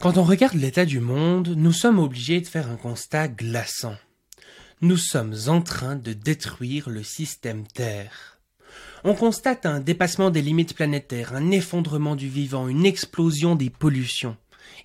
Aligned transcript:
Quand 0.00 0.16
on 0.16 0.22
regarde 0.22 0.54
l'état 0.54 0.84
du 0.84 1.00
monde, 1.00 1.54
nous 1.56 1.72
sommes 1.72 1.98
obligés 1.98 2.40
de 2.40 2.46
faire 2.46 2.70
un 2.70 2.76
constat 2.76 3.26
glaçant. 3.26 3.96
Nous 4.80 4.96
sommes 4.96 5.34
en 5.48 5.60
train 5.60 5.96
de 5.96 6.12
détruire 6.12 6.88
le 6.88 7.02
système 7.02 7.66
Terre. 7.66 8.38
On 9.02 9.14
constate 9.14 9.66
un 9.66 9.80
dépassement 9.80 10.30
des 10.30 10.40
limites 10.40 10.76
planétaires, 10.76 11.34
un 11.34 11.50
effondrement 11.50 12.14
du 12.14 12.28
vivant, 12.28 12.68
une 12.68 12.86
explosion 12.86 13.56
des 13.56 13.70
pollutions. 13.70 14.36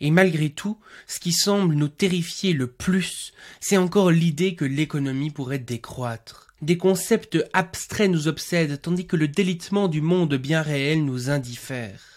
Et 0.02 0.10
malgré 0.10 0.50
tout, 0.50 0.80
ce 1.06 1.20
qui 1.20 1.32
semble 1.32 1.76
nous 1.76 1.90
terrifier 1.90 2.54
le 2.54 2.66
plus, 2.66 3.34
c'est 3.60 3.78
encore 3.78 4.10
l'idée 4.10 4.56
que 4.56 4.66
l'économie 4.66 5.30
pourrait 5.30 5.60
décroître. 5.60 6.48
Des 6.64 6.78
concepts 6.78 7.38
abstraits 7.54 8.10
nous 8.10 8.28
obsèdent, 8.28 8.82
tandis 8.82 9.06
que 9.06 9.16
le 9.16 9.28
délitement 9.28 9.88
du 9.88 10.02
monde 10.02 10.34
bien 10.36 10.64
réel 10.64 11.06
nous 11.06 11.30
indiffère. 11.30 12.13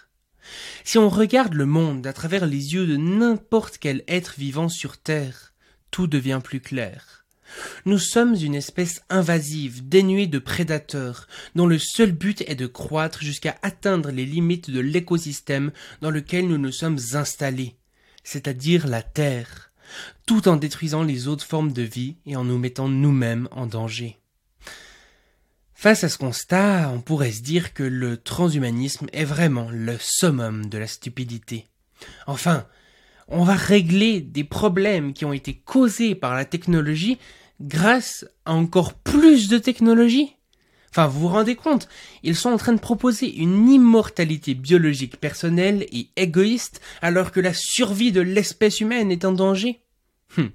Si 0.85 0.99
on 0.99 1.09
regarde 1.09 1.55
le 1.55 1.67
monde 1.67 2.07
à 2.07 2.13
travers 2.13 2.47
les 2.47 2.75
yeux 2.75 2.87
de 2.87 2.97
n'importe 2.97 3.79
quel 3.79 4.05
être 4.09 4.35
vivant 4.39 4.69
sur 4.69 4.99
Terre, 4.99 5.55
tout 5.91 6.07
devient 6.07 6.41
plus 6.43 6.61
clair. 6.61 7.25
Nous 7.85 7.99
sommes 7.99 8.35
une 8.35 8.55
espèce 8.55 9.03
invasive, 9.09 9.89
dénuée 9.89 10.27
de 10.27 10.39
prédateurs, 10.39 11.29
dont 11.55 11.67
le 11.67 11.79
seul 11.79 12.13
but 12.13 12.43
est 12.43 12.57
de 12.57 12.67
croître 12.67 13.23
jusqu'à 13.23 13.57
atteindre 13.63 14.11
les 14.11 14.27
limites 14.27 14.71
de 14.71 14.81
l'écosystème 14.81 15.71
dans 16.01 16.11
lequel 16.11 16.49
nous 16.49 16.59
nous 16.59 16.73
sommes 16.73 16.99
installés, 17.13 17.77
c'est-à-dire 18.25 18.87
la 18.87 19.03
Terre, 19.03 19.71
tout 20.27 20.49
en 20.49 20.57
détruisant 20.57 21.03
les 21.03 21.29
autres 21.29 21.47
formes 21.47 21.73
de 21.73 21.83
vie 21.83 22.17
et 22.27 22.37
en 22.37 22.45
nous 22.45 22.59
mettant 22.59 22.89
nous-mêmes 22.89 23.49
en 23.53 23.67
danger. 23.67 24.19
Face 25.79 26.05
à 26.05 26.09
ce 26.09 26.17
constat, 26.17 26.91
on 26.91 27.03
pourrait 27.03 27.33
se 27.33 27.43
dire 27.43 27.75
que 27.75 27.83
le 27.83 28.17
transhumanisme 28.17 29.09
est 29.13 29.27
vraiment 29.27 29.69
le 29.71 29.99
summum 30.01 30.71
de 30.71 30.79
la 30.79 30.87
stupidité. 30.87 31.67
Enfin, 32.27 32.67
on 33.29 33.45
va 33.45 33.55
régler 33.55 34.23
des 34.23 34.43
problèmes 34.43 35.13
qui 35.13 35.27
ont 35.27 35.35
été 35.35 35.53
causés 35.53 36.15
par 36.15 36.35
la 36.35 36.47
technologie 36.47 37.19
grâce 37.61 38.25
à 38.47 38.55
encore 38.55 38.95
plus 38.95 39.49
de 39.49 39.59
technologie. 39.59 40.35
Enfin, 40.91 41.09
vous 41.09 41.21
vous 41.21 41.29
rendez 41.29 41.57
compte, 41.57 41.89
ils 42.23 42.37
sont 42.37 42.49
en 42.49 42.57
train 42.57 42.73
de 42.73 42.81
proposer 42.81 43.37
une 43.37 43.69
immortalité 43.69 44.55
biologique 44.55 45.21
personnelle 45.21 45.87
et 45.93 46.09
égoïste 46.17 46.81
alors 47.03 47.33
que 47.33 47.41
la 47.41 47.53
survie 47.53 48.13
de 48.13 48.23
l'espèce 48.23 48.81
humaine 48.81 49.13
est 49.13 49.27
en 49.27 49.33
danger. 49.33 49.83
Hum. 50.39 50.53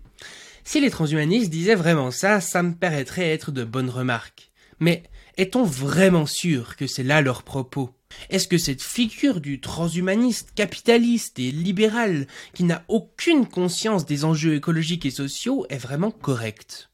Si 0.63 0.81
les 0.81 0.89
transhumanistes 0.89 1.51
disaient 1.51 1.75
vraiment 1.75 2.09
ça, 2.09 2.41
ça 2.41 2.63
me 2.63 2.73
paraîtrait 2.73 3.29
être 3.29 3.51
de 3.51 3.63
bonnes 3.63 3.91
remarques. 3.91 4.51
Mais 4.79 5.03
est-on 5.41 5.63
vraiment 5.63 6.27
sûr 6.27 6.75
que 6.75 6.85
c'est 6.85 7.01
là 7.01 7.21
leur 7.21 7.41
propos? 7.41 7.89
Est-ce 8.29 8.47
que 8.47 8.59
cette 8.59 8.83
figure 8.83 9.41
du 9.41 9.59
transhumaniste 9.59 10.51
capitaliste 10.53 11.39
et 11.39 11.51
libéral 11.51 12.27
qui 12.53 12.63
n'a 12.63 12.83
aucune 12.87 13.47
conscience 13.47 14.05
des 14.05 14.23
enjeux 14.23 14.53
écologiques 14.53 15.07
et 15.07 15.11
sociaux 15.11 15.65
est 15.69 15.79
vraiment 15.79 16.11
correcte? 16.11 16.91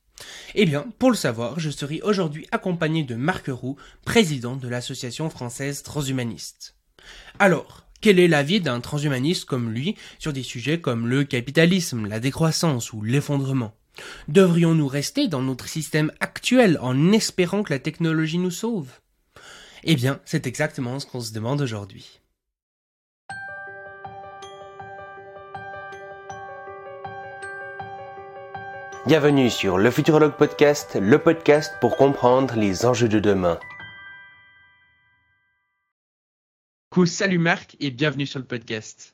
Eh 0.56 0.66
bien, 0.66 0.86
pour 0.98 1.12
le 1.12 1.18
savoir, 1.18 1.59
je 1.59 1.70
serai 1.70 2.00
aujourd'hui 2.03 2.48
accompagné 2.53 3.03
de 3.03 3.16
Marc 3.16 3.48
Roux, 3.50 3.75
président 4.06 4.56
de 4.56 4.70
l'association 4.70 5.30
française 5.30 5.84
transhumaniste. 5.84 6.75
Alors, 7.40 7.86
quel 8.00 8.18
est 8.18 8.30
l'avis 8.30 8.62
d'un 8.62 8.80
transhumaniste 8.80 9.44
comme 9.44 9.73
lui 9.73 9.95
sur 10.20 10.31
des 10.31 10.44
sujets 10.44 10.80
comme 10.80 11.08
le 11.08 11.25
capitalisme, 11.25 12.08
la 12.08 12.22
décroissance 12.22 12.94
ou 12.94 13.02
l'effondrement? 13.02 13.73
Devrions-nous 14.28 14.88
rester 14.88 15.28
dans 15.28 15.42
notre 15.42 15.67
système 15.67 16.12
actuel 16.20 16.78
en 16.81 17.12
espérant 17.12 17.64
que 17.64 17.73
la 17.73 17.80
technologie 17.80 18.38
nous 18.38 18.52
sauve? 18.52 18.90
Eh 19.84 19.95
bien, 19.95 20.20
c'est 20.26 20.48
exactement 20.48 21.00
ce 21.00 21.06
qu'on 21.06 21.22
se 21.22 21.34
demande 21.34 21.62
aujourd'hui. 21.62 22.20
Bienvenue 29.08 29.50
sur 29.50 29.78
le 29.78 29.90
Futurologue 29.90 30.36
Podcast, 30.36 30.98
le 31.00 31.18
podcast 31.18 31.73
pour 31.80 31.95
comprendre 31.95 32.56
les 32.58 32.86
enjeux 32.86 33.08
de 33.08 33.19
demain. 33.19 33.58
Cool, 36.90 37.08
salut 37.08 37.38
Marc 37.38 37.78
et 37.79 37.90
bienvenue 37.90 38.25
sur 38.25 38.40
le 38.40 38.46
podcast. 38.46 39.14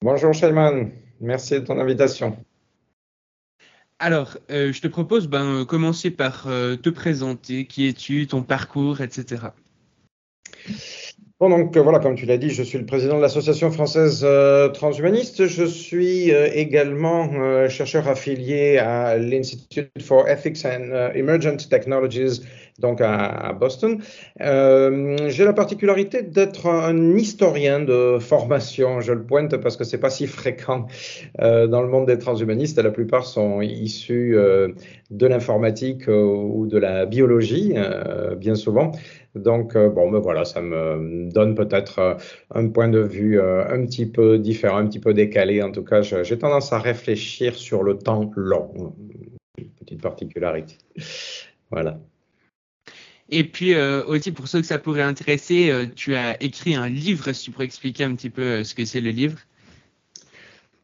Bonjour 0.00 0.32
Shaiman, 0.32 0.92
merci 1.20 1.54
de 1.54 1.60
ton 1.66 1.80
invitation. 1.80 2.36
Alors, 4.00 4.38
euh, 4.50 4.72
je 4.72 4.80
te 4.80 4.86
propose 4.86 5.26
ben, 5.26 5.64
commencer 5.64 6.12
par 6.12 6.44
euh, 6.46 6.76
te 6.76 6.88
présenter, 6.88 7.66
qui 7.66 7.88
es-tu, 7.88 8.28
ton 8.28 8.42
parcours, 8.42 9.00
etc. 9.00 9.46
Bon, 11.40 11.50
donc 11.50 11.76
voilà, 11.76 11.98
comme 11.98 12.14
tu 12.14 12.24
l'as 12.24 12.36
dit, 12.36 12.50
je 12.50 12.62
suis 12.62 12.78
le 12.78 12.86
président 12.86 13.16
de 13.16 13.22
l'association 13.22 13.72
française 13.72 14.22
euh, 14.24 14.68
transhumaniste. 14.68 15.46
Je 15.46 15.64
suis 15.64 16.30
également 16.30 17.68
chercheur 17.68 18.06
affilié 18.08 18.78
à 18.78 19.16
l'Institute 19.16 19.90
for 20.00 20.28
Ethics 20.28 20.64
and 20.64 21.12
Emergent 21.14 21.68
Technologies 21.68 22.42
donc 22.78 23.00
à, 23.00 23.52
Boston. 23.58 23.98
Euh, 24.40 25.16
j'ai 25.28 25.44
la 25.44 25.52
particularité 25.52 26.22
d'être 26.22 26.66
un 26.66 27.16
historien 27.16 27.80
de 27.80 28.18
formation. 28.20 29.00
Je 29.00 29.12
le 29.12 29.24
pointe 29.24 29.56
parce 29.56 29.76
que 29.76 29.84
c'est 29.84 29.98
pas 29.98 30.10
si 30.10 30.26
fréquent 30.26 30.86
euh, 31.40 31.66
dans 31.66 31.82
le 31.82 31.88
monde 31.88 32.06
des 32.06 32.18
transhumanistes. 32.18 32.78
La 32.78 32.90
plupart 32.90 33.26
sont 33.26 33.60
issus 33.60 34.36
euh, 34.36 34.68
de 35.10 35.26
l'informatique 35.26 36.08
ou 36.08 36.66
de 36.66 36.78
la 36.78 37.06
biologie, 37.06 37.74
bien 38.36 38.54
souvent. 38.54 38.92
Donc, 39.34 39.76
bon, 39.76 40.10
ben 40.10 40.18
voilà, 40.18 40.44
ça 40.44 40.60
me 40.60 41.30
donne 41.32 41.54
peut-être 41.54 42.16
un 42.54 42.68
point 42.68 42.88
de 42.88 43.00
vue 43.00 43.40
un 43.40 43.84
petit 43.86 44.06
peu 44.06 44.38
différent, 44.38 44.78
un 44.78 44.86
petit 44.86 45.00
peu 45.00 45.14
décalé. 45.14 45.62
En 45.62 45.70
tout 45.70 45.84
cas, 45.84 46.02
j'ai 46.02 46.38
tendance 46.38 46.72
à 46.72 46.78
réfléchir 46.78 47.54
sur 47.54 47.82
le 47.82 47.98
temps 47.98 48.30
long. 48.36 48.94
petite 49.80 50.02
particularité. 50.02 50.76
Voilà. 51.70 51.98
Et 53.30 53.44
puis 53.44 53.74
euh, 53.74 54.02
aussi 54.06 54.32
pour 54.32 54.48
ceux 54.48 54.60
que 54.60 54.66
ça 54.66 54.78
pourrait 54.78 55.02
intéresser, 55.02 55.70
euh, 55.70 55.86
tu 55.94 56.14
as 56.14 56.42
écrit 56.42 56.74
un 56.74 56.88
livre, 56.88 57.32
si 57.32 57.44
tu 57.44 57.50
pourrais 57.50 57.66
expliquer 57.66 58.04
un 58.04 58.14
petit 58.14 58.30
peu 58.30 58.42
euh, 58.42 58.64
ce 58.64 58.74
que 58.74 58.84
c'est 58.84 59.00
le 59.00 59.10
livre. 59.10 59.38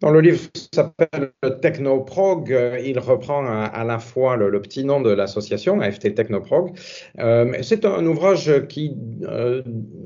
Dans 0.00 0.10
le 0.10 0.20
livre 0.20 0.40
s'appelle 0.74 1.32
Technoprog, 1.62 2.54
il 2.84 2.98
reprend 2.98 3.46
à, 3.46 3.84
la 3.84 3.98
fois 3.98 4.36
le, 4.36 4.60
petit 4.60 4.84
nom 4.84 5.00
de 5.00 5.08
l'association, 5.08 5.80
AFT 5.80 6.14
Technoprog. 6.14 6.72
c'est 7.62 7.86
un 7.86 8.04
ouvrage 8.04 8.66
qui 8.68 8.94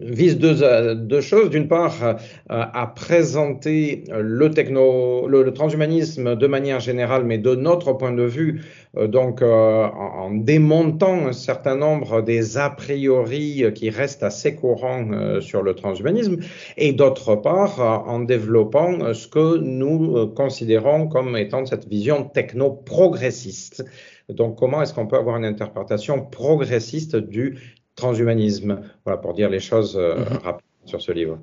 vise 0.01 0.39
deux, 0.39 1.21
choses. 1.21 1.51
D'une 1.51 1.67
part, 1.67 2.17
à 2.49 2.87
présenter 2.95 4.05
le, 4.13 4.51
techno, 4.51 5.27
le 5.27 5.53
transhumanisme 5.53 6.37
de 6.37 6.47
manière 6.47 6.79
générale, 6.79 7.25
mais 7.25 7.39
de 7.39 7.57
notre 7.57 7.93
point 7.95 8.13
de 8.13 8.23
vue, 8.23 8.61
donc 8.95 9.43
euh, 9.43 9.85
en, 9.87 10.31
démontant 10.31 11.27
un 11.27 11.33
certain 11.33 11.77
nombre 11.77 12.23
des 12.23 12.57
a 12.57 12.71
priori 12.71 13.65
qui 13.75 13.91
restent 13.91 14.23
assez 14.23 14.55
courants 14.55 15.11
euh, 15.13 15.41
sur 15.41 15.63
le 15.63 15.75
transhumanisme, 15.75 16.39
et 16.77 16.93
d'autre 16.93 17.37
part 17.37 17.81
en 18.09 18.21
développant 18.21 19.13
ce 19.15 19.29
que 19.29 19.59
nous 19.59 20.29
considérons 20.29 21.09
comme 21.09 21.37
étant 21.37 21.67
cette 21.67 21.89
vision 21.89 22.25
techno-progressiste. 22.25 23.85
Donc 24.29 24.59
comment 24.59 24.83
est-ce 24.83 24.95
qu'on 24.95 25.07
peut 25.07 25.17
avoir 25.17 25.37
une 25.37 25.45
interprétation 25.45 26.25
progressiste 26.25 27.17
du 27.17 27.59
transhumanisme? 27.95 28.81
Voilà, 29.05 29.19
pour 29.19 29.35
dire 29.35 29.51
les 29.51 29.61
choses 29.61 29.97
mm-hmm. 29.97 30.43
rapides 30.43 30.67
sur 30.85 31.01
ce 31.01 31.13
livre. 31.13 31.39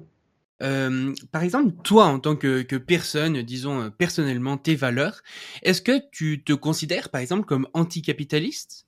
Euh, 0.62 1.14
par 1.32 1.44
exemple, 1.44 1.74
toi, 1.84 2.06
en 2.06 2.20
tant 2.20 2.36
que, 2.36 2.62
que 2.62 2.76
personne, 2.78 3.42
disons 3.42 3.82
euh, 3.82 3.90
personnellement 3.90 4.58
tes 4.58 4.76
valeurs, 4.76 5.22
est-ce 5.64 5.82
que 5.82 6.00
tu 6.12 6.44
te 6.44 6.54
considères, 6.54 7.10
par 7.10 7.22
exemple, 7.22 7.46
comme 7.46 7.68
anticapitaliste? 7.74 8.86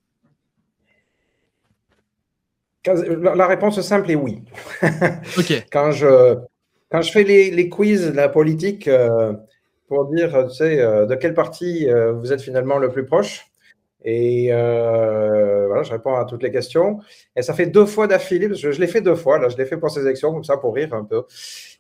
La 2.86 3.48
réponse 3.48 3.82
simple 3.82 4.10
est 4.12 4.16
oui. 4.16 4.44
quand, 5.74 5.92
je, 5.92 6.38
quand 6.90 7.02
je 7.02 7.12
fais 7.12 7.24
les, 7.24 7.52
les 7.52 7.68
quiz 7.68 8.06
de 8.06 8.12
la 8.12 8.30
politique 8.30 8.88
euh, 8.88 9.34
pour 9.90 10.06
dire, 10.06 10.48
tu 10.48 10.56
sais, 10.56 10.78
de 10.78 11.16
quel 11.16 11.34
parti 11.34 11.88
vous 12.14 12.32
êtes 12.32 12.42
finalement 12.42 12.78
le 12.78 12.90
plus 12.90 13.06
proche, 13.06 13.48
et 14.04 14.48
euh, 14.52 15.68
voilà, 15.68 15.84
je 15.84 15.92
réponds 15.92 16.16
à 16.16 16.26
toutes 16.26 16.44
les 16.44 16.52
questions. 16.52 17.00
Et 17.36 17.42
ça 17.42 17.54
fait 17.54 17.66
deux 17.66 17.86
fois 17.86 18.08
d'affilée, 18.08 18.48
parce 18.48 18.62
que 18.62 18.72
je 18.72 18.80
l'ai 18.80 18.88
fait 18.88 19.02
deux 19.02 19.16
fois. 19.16 19.40
Là, 19.40 19.50
je 19.50 19.58
l'ai 19.58 19.66
fait 19.66 19.78
pour 19.78 19.90
ces 19.90 20.02
élections, 20.02 20.32
comme 20.32 20.44
ça, 20.44 20.58
pour 20.58 20.76
rire 20.76 20.94
un 20.94 21.04
peu. 21.04 21.24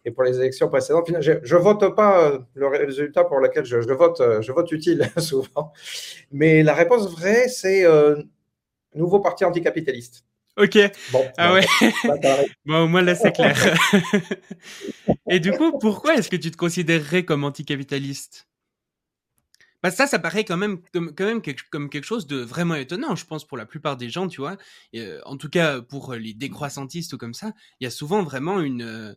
Et 0.04 0.12
pour 0.12 0.24
les 0.24 0.38
élections 0.38 0.68
précédentes, 0.68 1.10
je 1.20 1.32
ne 1.32 1.60
vote 1.60 1.96
pas 1.96 2.24
euh, 2.24 2.40
le 2.56 2.68
résultat 2.68 3.24
pour 3.24 3.40
lequel 3.40 3.66
je, 3.66 3.78
vote, 3.94 4.20
euh, 4.22 4.42
je 4.42 4.52
vote 4.52 4.72
utile 4.72 5.10
souvent. 5.18 5.72
Mais 6.32 6.64
la 6.64 6.74
réponse 6.74 7.10
vraie, 7.12 7.48
c'est 7.48 7.86
nouveau 8.96 9.20
parti 9.20 9.46
anticapitaliste. 9.46 10.24
Ok. 10.58 10.76
Bon, 11.12 11.24
ah 11.38 11.54
ouais. 11.54 11.66
bon, 12.66 12.86
au 12.86 12.88
moins 12.88 13.04
là, 13.04 13.14
c'est 13.14 13.32
clair. 13.32 13.56
Et 15.30 15.40
du 15.40 15.52
coup, 15.52 15.78
pourquoi 15.78 16.16
est-ce 16.16 16.30
que 16.30 16.36
tu 16.36 16.50
te 16.50 16.58
considérerais 16.58 17.24
comme 17.24 17.44
anticapitaliste? 17.44 18.47
Bah 19.88 19.92
ça, 19.92 20.06
ça 20.06 20.20
paraît 20.20 20.44
quand 20.44 20.58
même 20.58 20.82
comme, 20.92 21.14
quand 21.16 21.26
même 21.26 21.42
quelque, 21.42 21.64
comme 21.70 21.90
quelque 21.90 22.04
chose 22.04 22.28
de 22.28 22.38
vraiment 22.38 22.76
étonnant, 22.76 23.16
je 23.16 23.26
pense, 23.26 23.46
pour 23.46 23.58
la 23.58 23.66
plupart 23.66 23.96
des 23.96 24.10
gens, 24.10 24.28
tu 24.28 24.42
vois. 24.42 24.58
en 25.26 25.38
tout 25.38 25.50
cas, 25.50 25.82
pour 25.82 26.14
les 26.14 26.34
décroissantistes 26.34 27.14
ou 27.14 27.18
comme 27.18 27.34
ça, 27.34 27.54
il 27.80 27.86
y 27.86 27.88
a 27.88 27.92
souvent 27.92 28.22
vraiment 28.22 28.60
une, 28.60 29.16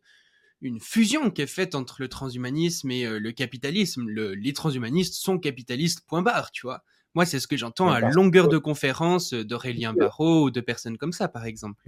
une 0.60 0.80
fusion 0.80 1.30
qui 1.30 1.42
est 1.42 1.48
faite 1.48 1.74
entre 1.74 1.96
le 1.98 2.08
transhumanisme 2.08 2.90
et 2.90 3.04
le 3.18 3.32
capitalisme. 3.32 4.08
les 4.08 4.52
transhumanistes 4.52 5.14
sont 5.14 5.38
capitalistes, 5.38 6.06
point 6.06 6.22
barre, 6.22 6.52
tu 6.52 6.66
vois. 6.66 6.84
Moi, 7.16 7.26
c'est 7.26 7.40
ce 7.40 7.48
que 7.48 7.56
j'entends 7.56 7.90
à 7.90 8.00
longueur 8.00 8.46
de 8.46 8.58
conférences 8.58 9.34
d'Aurélien 9.34 9.92
Barraud 9.92 10.44
ou 10.44 10.50
de 10.52 10.60
personnes 10.60 10.98
comme 10.98 11.12
ça, 11.12 11.26
par 11.26 11.46
exemple 11.46 11.82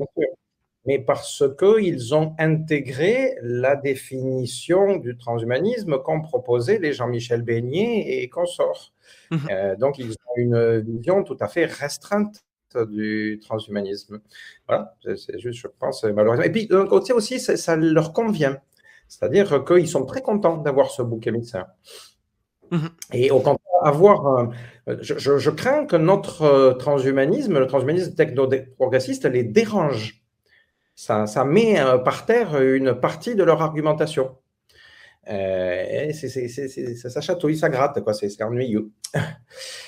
mais 0.85 0.99
parce 0.99 1.45
qu'ils 1.59 2.15
ont 2.15 2.35
intégré 2.39 3.37
la 3.41 3.77
définition 3.77 4.97
du 4.97 5.17
transhumanisme 5.17 5.99
qu'ont 5.99 6.21
proposé 6.21 6.79
les 6.79 6.93
Jean-Michel 6.93 7.43
Beignet 7.43 8.23
et 8.23 8.29
consorts. 8.29 8.93
Mmh 9.31 9.37
euh, 9.51 9.77
donc, 9.77 9.99
ils 9.99 10.13
ont 10.13 10.37
une 10.37 10.81
vision 10.81 11.23
tout 11.23 11.37
à 11.41 11.49
fait 11.49 11.67
restreinte 11.67 12.45
du 12.89 13.39
transhumanisme. 13.43 14.21
Voilà, 14.67 14.97
c'est 15.03 15.39
juste, 15.39 15.61
je 15.61 15.69
pense, 15.79 16.05
malheureusement. 16.05 16.45
Et 16.45 16.51
puis, 16.51 16.67
d'un 16.67 16.87
côté 16.87 17.13
aussi, 17.13 17.39
ça, 17.39 17.77
leur 17.77 18.13
convient. 18.13 18.59
C'est-à-dire 19.09 19.65
qu'ils 19.65 19.89
sont 19.89 20.07
très 20.07 20.23
contents 20.23 20.57
d'avoir 20.57 20.91
ce 20.91 21.03
bouc 21.03 21.27
émissaire. 21.27 21.67
Mmh 22.71 22.87
et 23.13 23.31
au 23.31 23.39
contraire, 23.39 23.59
avoir. 23.83 24.51
je, 24.87 25.39
je, 25.39 25.51
crains 25.51 25.85
que 25.85 25.97
notre 25.97 26.43
euh, 26.43 26.73
transhumanisme, 26.73 27.59
le 27.59 27.67
transhumanisme 27.67 28.15
techno-progressiste, 28.15 29.27
les 29.27 29.45
dérange 29.45 30.22
ça, 31.03 31.45
met 31.45 31.81
euh, 31.81 31.99
par 31.99 32.27
terre 32.27 32.61
une 32.63 32.95
partie 32.95 33.35
de 33.35 33.43
leur 33.43 33.61
argumentation. 33.61 34.37
Euh, 35.29 36.13
ça, 36.13 37.21
chatouille, 37.21 37.57
ça 37.57 37.69
gratte, 37.69 38.01
quoi. 38.03 38.15
C'est 38.15 38.43
ennuyeux. 38.43 38.91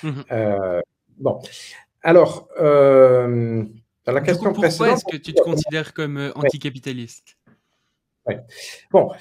Mhm. 0.03 0.23
Euh, 0.31 0.81
bon, 1.17 1.39
alors, 2.03 2.47
dans 2.57 4.11
la 4.11 4.21
question 4.21 4.53
coup, 4.53 4.61
pourquoi 4.61 4.91
est-ce 4.91 5.05
que 5.05 5.17
tu 5.17 5.33
te 5.33 5.41
considères 5.41 5.93
comme 5.93 6.31
anticapitaliste? 6.35 7.37
Bon, 8.91 9.11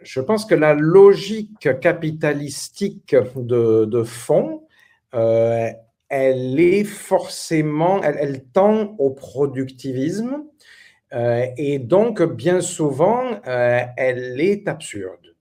je 0.00 0.20
pense 0.20 0.44
que 0.44 0.54
la 0.54 0.74
logique 0.74 1.80
capitalistique 1.80 3.14
de, 3.36 3.84
de 3.84 4.02
fond, 4.02 4.66
elle 6.08 6.58
est 6.58 6.84
forcément, 6.84 8.02
elle, 8.02 8.44
tend 8.52 8.96
au 8.98 9.10
productivisme 9.10 10.44
euh, 11.12 11.46
et 11.56 11.78
donc 11.78 12.22
bien 12.22 12.60
souvent, 12.60 13.40
euh, 13.46 13.80
elle 13.96 14.40
est 14.40 14.68
absurde. 14.68 15.34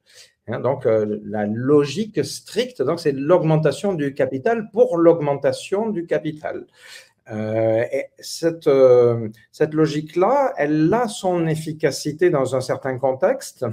Hein, 0.47 0.59
donc 0.59 0.85
euh, 0.85 1.19
la 1.25 1.45
logique 1.45 2.23
stricte, 2.23 2.81
donc 2.81 2.99
c'est 2.99 3.11
l'augmentation 3.11 3.93
du 3.93 4.13
capital 4.13 4.69
pour 4.71 4.97
l'augmentation 4.97 5.89
du 5.89 6.05
capital. 6.05 6.65
Et 7.29 8.05
cette, 8.19 8.69
cette 9.51 9.73
logique-là, 9.73 10.53
elle 10.55 10.93
a 10.93 11.09
son 11.09 11.45
efficacité 11.45 12.29
dans 12.29 12.55
un 12.55 12.61
certain 12.61 12.97
contexte. 12.97 13.65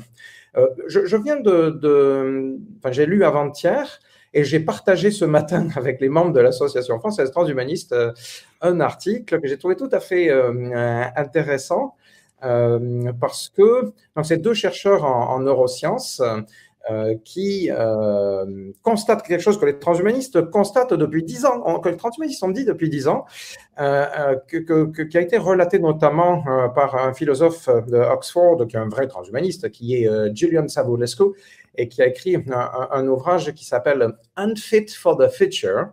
Je, 0.88 1.17
viens 1.17 1.38
de, 1.38 1.70
de 1.70 2.58
j'ai 2.91 3.06
lu 3.06 3.23
avant-hier 3.23 4.00
et 4.34 4.44
j'ai 4.44 4.60
partagé 4.60 5.10
ce 5.10 5.25
matin 5.25 5.69
avec 5.76 6.00
les 6.00 6.08
membres 6.08 6.32
de 6.32 6.40
l'Association 6.40 6.98
française 6.98 7.31
transhumaniste 7.31 7.92
euh, 7.92 8.12
un 8.60 8.81
article 8.81 9.40
que 9.40 9.48
j'ai 9.48 9.58
trouvé 9.58 9.76
tout 9.76 9.88
à 9.92 10.00
fait 10.00 10.31
euh, 10.31 11.04
intéressant 11.16 11.94
euh, 12.44 13.12
parce 13.20 13.50
que 13.56 13.92
c'est 14.22 14.38
deux 14.38 14.54
chercheurs 14.54 15.04
en 15.04 15.38
neurosciences 15.40 16.20
qui 17.25 17.70
euh, 17.70 18.72
constate 18.82 19.22
quelque 19.26 19.40
chose 19.40 19.58
que 19.58 19.64
les 19.64 19.78
transhumanistes 19.78 20.50
constatent 20.50 20.92
depuis 20.92 21.22
dix 21.22 21.46
ans, 21.46 21.81
que 21.81 21.88
les 21.88 21.96
transhumanistes 21.96 22.42
ont 22.42 22.50
dit 22.50 22.66
depuis 22.66 22.90
dix 22.90 23.08
ans, 23.08 23.25
que, 23.78 25.04
qui 25.04 25.16
a 25.16 25.20
été 25.22 25.38
relaté 25.38 25.78
notamment 25.78 26.44
par 26.75 26.96
un 26.96 27.14
philosophe 27.14 27.70
de 27.88 27.96
Oxford, 27.96 28.66
qui 28.69 28.76
est 28.76 28.78
un 28.78 28.90
vrai 28.90 29.06
transhumaniste, 29.06 29.70
qui 29.70 29.94
est 29.94 30.36
Julian 30.36 30.69
Savulescu, 30.69 31.25
et 31.76 31.88
qui 31.88 32.02
a 32.02 32.06
écrit 32.06 32.36
un, 32.36 33.06
ouvrage 33.08 33.52
qui 33.52 33.64
s'appelle 33.64 34.14
Unfit 34.36 34.86
for 34.88 35.16
the 35.18 35.28
Future, 35.28 35.88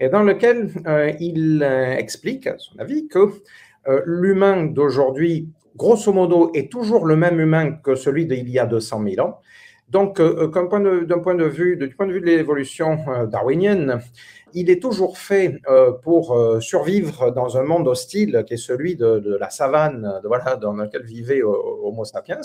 et 0.00 0.08
dans 0.08 0.22
lequel 0.22 0.70
il 1.18 1.62
explique, 1.98 2.46
à 2.46 2.56
son 2.58 2.78
avis, 2.78 3.08
que 3.08 3.30
l'humain 4.06 4.64
d'aujourd'hui, 4.64 5.48
grosso 5.76 6.12
modo, 6.12 6.50
est 6.54 6.70
toujours 6.70 7.06
le 7.06 7.16
même 7.16 7.40
humain 7.40 7.72
que 7.72 7.94
celui 7.96 8.26
d'il 8.26 8.48
y 8.48 8.58
a 8.58 8.66
200 8.66 9.02
000 9.04 9.26
ans, 9.26 9.40
donc, 9.88 10.20
euh, 10.20 10.50
euh, 10.52 11.04
d'un 11.04 11.18
point, 11.18 11.34
de 11.34 11.44
vue, 11.44 11.76
du 11.76 11.94
point 11.94 12.06
de 12.06 12.12
vue 12.12 12.20
de 12.20 12.26
l'évolution 12.26 12.98
euh, 13.08 13.26
darwinienne, 13.26 14.00
il 14.54 14.70
est 14.70 14.80
toujours 14.80 15.18
fait 15.18 15.60
pour 16.02 16.34
survivre 16.60 17.30
dans 17.30 17.58
un 17.58 17.64
monde 17.64 17.86
hostile 17.86 18.44
qui 18.46 18.54
est 18.54 18.56
celui 18.56 18.96
de, 18.96 19.36
la 19.38 19.50
savane, 19.50 20.22
dans 20.58 20.72
lequel 20.72 21.02
vivait 21.02 21.42
Homo 21.42 22.06
sapiens. 22.06 22.40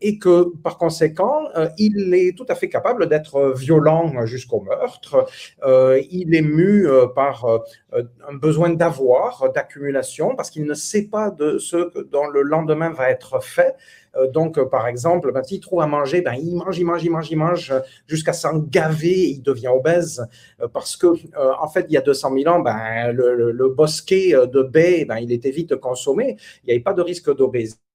Et 0.00 0.18
que 0.18 0.54
par 0.62 0.78
conséquent, 0.78 1.48
il 1.78 2.14
est 2.14 2.36
tout 2.36 2.46
à 2.48 2.54
fait 2.54 2.68
capable 2.68 3.08
d'être 3.08 3.54
violent 3.56 4.26
jusqu'au 4.26 4.60
meurtre. 4.60 5.26
il 5.64 6.34
est 6.34 6.42
mu 6.42 6.86
par 7.14 7.46
un 7.92 8.34
besoin 8.34 8.70
d'avoir, 8.70 9.50
d'accumulation, 9.52 10.36
parce 10.36 10.50
qu'il 10.50 10.64
ne 10.64 10.74
sait 10.74 11.06
pas 11.06 11.30
de 11.30 11.58
ce 11.58 12.02
dont 12.10 12.26
le 12.26 12.42
lendemain 12.42 12.90
va 12.90 13.10
être 13.10 13.42
fait. 13.42 13.74
Euh, 14.16 14.28
donc, 14.28 14.58
euh, 14.58 14.66
par 14.66 14.86
exemple, 14.86 15.32
ben, 15.32 15.42
s'il 15.42 15.60
trouve 15.60 15.80
à 15.80 15.86
manger, 15.86 16.20
ben, 16.20 16.34
il 16.34 16.56
mange, 16.56 16.78
il 16.78 16.84
mange, 16.84 17.04
il 17.04 17.10
mange, 17.10 17.30
il 17.30 17.36
mange 17.36 17.70
euh, 17.70 17.80
jusqu'à 18.06 18.32
s'en 18.32 18.58
gaver, 18.58 19.30
il 19.30 19.42
devient 19.42 19.68
obèse 19.68 20.26
parce 20.72 20.96
que, 20.96 21.06
en 21.36 21.68
fait, 21.68 21.86
il 21.88 21.92
y 21.92 21.96
a 21.96 22.00
200 22.00 22.32
000 22.34 22.54
ans, 22.54 22.60
ben, 22.60 23.12
le, 23.12 23.68
bosquet 23.68 24.32
de 24.32 24.62
baies, 24.62 25.04
ben, 25.04 25.18
il 25.18 25.32
était 25.32 25.50
vite 25.50 25.76
consommé. 25.76 26.36
Il 26.64 26.66
n'y 26.66 26.72
avait 26.72 26.82
pas 26.82 26.94
de 26.94 27.02
risque 27.02 27.34
d'obésité. 27.34 27.87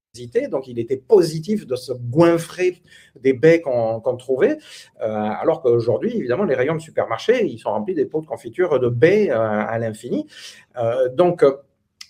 Donc, 0.51 0.67
il 0.67 0.77
était 0.77 0.97
positif 0.97 1.65
de 1.65 1.75
se 1.75 1.91
goinfrer 1.91 2.83
des 3.19 3.33
baies 3.33 3.61
qu'on 3.61 4.15
trouvait, 4.17 4.59
alors 4.99 5.63
qu'aujourd'hui, 5.63 6.15
évidemment, 6.15 6.43
les 6.43 6.53
rayons 6.53 6.75
de 6.75 6.81
supermarché, 6.81 7.47
ils 7.47 7.57
sont 7.57 7.71
remplis 7.71 7.95
des 7.95 8.05
pots 8.05 8.21
de 8.21 8.27
confiture 8.27 8.79
de 8.79 8.89
baies 8.89 9.31
à 9.31 9.75
l'infini. 9.79 10.27
donc, 11.15 11.43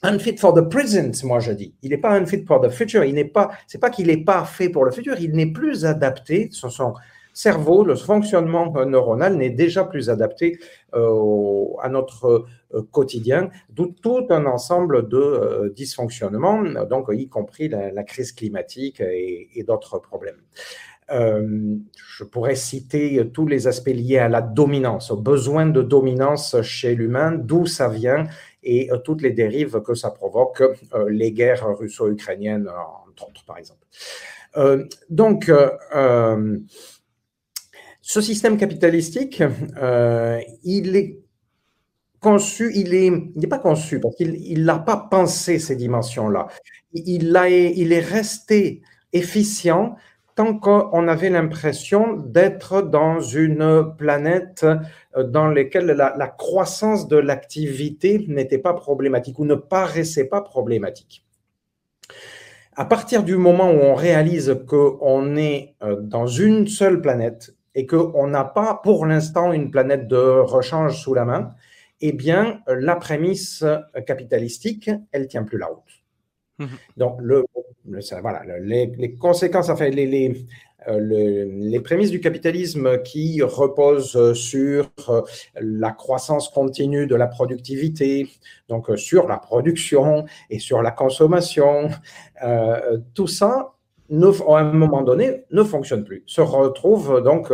unfit 0.03 0.37
for 0.37 0.53
the 0.53 0.69
present, 0.69 1.23
moi 1.23 1.39
je 1.39 1.53
dis. 1.53 1.73
Il 1.81 1.91
n'est 1.91 1.97
pas 1.97 2.11
unfit 2.11 2.45
for 2.45 2.61
the 2.61 2.69
future. 2.69 3.03
Il 3.05 3.15
n'est 3.15 3.23
pas, 3.23 3.51
c'est 3.67 3.79
pas 3.79 3.89
qu'il 3.89 4.07
n'est 4.07 4.23
pas 4.23 4.43
fait 4.43 4.69
pour 4.69 4.83
le 4.85 4.91
futur. 4.91 5.15
Il 5.19 5.31
n'est 5.31 5.51
plus 5.51 5.85
adapté. 5.85 6.49
Son, 6.51 6.93
cerveau, 7.33 7.83
le 7.83 7.95
fonctionnement 7.95 8.71
neuronal 8.85 9.35
n'est 9.35 9.49
déjà 9.49 9.83
plus 9.83 10.09
adapté 10.09 10.59
euh, 10.93 11.65
à 11.81 11.89
notre 11.89 12.45
euh, 12.73 12.81
quotidien, 12.91 13.49
d'où 13.69 13.87
tout 13.87 14.27
un 14.29 14.45
ensemble 14.45 15.09
de 15.09 15.17
euh, 15.17 15.69
dysfonctionnements, 15.69 16.63
donc 16.89 17.07
y 17.11 17.27
compris 17.27 17.67
la, 17.67 18.03
crise 18.03 18.31
climatique 18.31 19.01
et, 19.01 19.63
d'autres 19.67 19.99
problèmes. 19.99 20.41
je 21.09 22.23
pourrais 22.23 22.55
citer 22.55 23.29
tous 23.33 23.47
les 23.47 23.67
aspects 23.67 23.87
liés 23.87 24.19
à 24.19 24.29
la 24.29 24.41
dominance, 24.41 25.11
au 25.11 25.17
besoin 25.17 25.65
de 25.65 25.81
dominance 25.81 26.61
chez 26.61 26.95
l'humain, 26.95 27.31
d'où 27.31 27.65
ça 27.65 27.87
vient 27.87 28.27
et 28.63 28.91
euh, 28.91 28.97
toutes 28.97 29.21
les 29.21 29.31
dérives 29.31 29.81
que 29.81 29.93
ça 29.93 30.11
provoque, 30.11 30.61
euh, 30.61 31.09
les 31.09 31.31
guerres 31.31 31.67
russo-ukrainiennes, 31.77 32.69
entre 33.09 33.27
autres, 33.27 33.45
par 33.45 33.57
exemple. 33.57 33.81
Euh, 34.57 34.85
donc, 35.09 35.51
ce 38.05 38.19
système 38.19 38.57
capitalistique, 38.57 39.41
il 40.63 40.95
est 40.95 41.23
conçu, 42.19 42.71
il 42.75 43.31
n'est 43.35 43.47
pas 43.47 43.59
conçu 43.59 43.99
parce 43.99 44.15
qu'il 44.15 44.65
n'a 44.65 44.77
pas 44.77 44.97
pensé 44.97 45.57
ces 45.57 45.75
dimensions-là. 45.75 46.47
Il, 46.93 47.35
il 47.75 47.93
est 47.93 47.99
resté 47.99 48.81
efficient 49.13 49.95
tant 50.35 50.57
qu'on 50.57 51.07
avait 51.07 51.29
l'impression 51.29 52.17
d'être 52.17 52.81
dans 52.81 53.19
une 53.19 53.93
planète 53.97 54.65
euh, 55.15 55.23
dans 55.23 55.47
laquelle 55.47 55.85
la, 55.85 56.27
croissance 56.27 57.07
de 57.07 57.17
l'activité 57.17 58.25
n'était 58.27 58.57
pas 58.57 58.73
problématique 58.73 59.39
ou 59.39 59.45
ne 59.45 59.55
paraissait 59.55 60.25
pas 60.25 60.41
problématique. 60.41 61.25
À 62.75 62.85
partir 62.85 63.23
du 63.23 63.37
moment 63.37 63.69
où 63.69 63.77
on 63.77 63.93
réalise 63.93 64.57
qu'on 64.67 65.35
est 65.35 65.75
euh, 65.83 65.97
dans 66.01 66.25
une 66.25 66.67
seule 66.67 66.99
planète 67.01 67.53
et 67.75 67.85
qu'on 67.85 68.27
n'a 68.27 68.43
pas 68.43 68.79
pour 68.83 69.05
l'instant 69.05 69.53
une 69.53 69.71
planète 69.71 70.07
de 70.07 70.17
rechange 70.17 71.01
sous 71.01 71.13
la 71.13 71.25
main, 71.25 71.53
eh 72.01 72.11
bien, 72.11 72.61
la 72.67 72.95
prémisse 72.95 73.63
capitalistique, 74.05 74.89
elle 75.11 75.27
tient 75.27 75.43
plus 75.43 75.57
la 75.57 75.67
route. 75.67 76.03
Mmh 76.59 76.65
Donc, 76.97 77.17
le, 77.21 77.45
voilà, 78.21 78.43
les, 78.59 79.15
conséquences, 79.15 79.69
enfin, 79.69 79.89
les, 79.89 80.45
euh, 80.87 81.45
les, 81.49 81.79
prémices 81.79 82.11
du 82.11 82.19
capitalisme 82.19 83.01
qui 83.03 83.41
reposent 83.41 84.33
sur 84.33 84.89
euh, 85.09 85.21
la 85.55 85.91
croissance 85.91 86.49
continue 86.49 87.07
de 87.07 87.15
la 87.15 87.27
productivité, 87.27 88.27
donc 88.67 88.89
euh, 88.89 88.97
sur 88.97 89.27
la 89.27 89.37
production 89.37 90.25
et 90.49 90.59
sur 90.59 90.81
la 90.81 90.91
consommation, 90.91 91.89
tout 93.13 93.27
ça, 93.27 93.72
ne, 94.09 94.27
à 94.27 94.59
un 94.59 94.71
moment 94.71 95.01
donné, 95.01 95.45
ne 95.51 95.63
fonctionne 95.63 96.03
plus, 96.03 96.23
se 96.25 96.41
retrouve 96.41 97.21
donc 97.21 97.51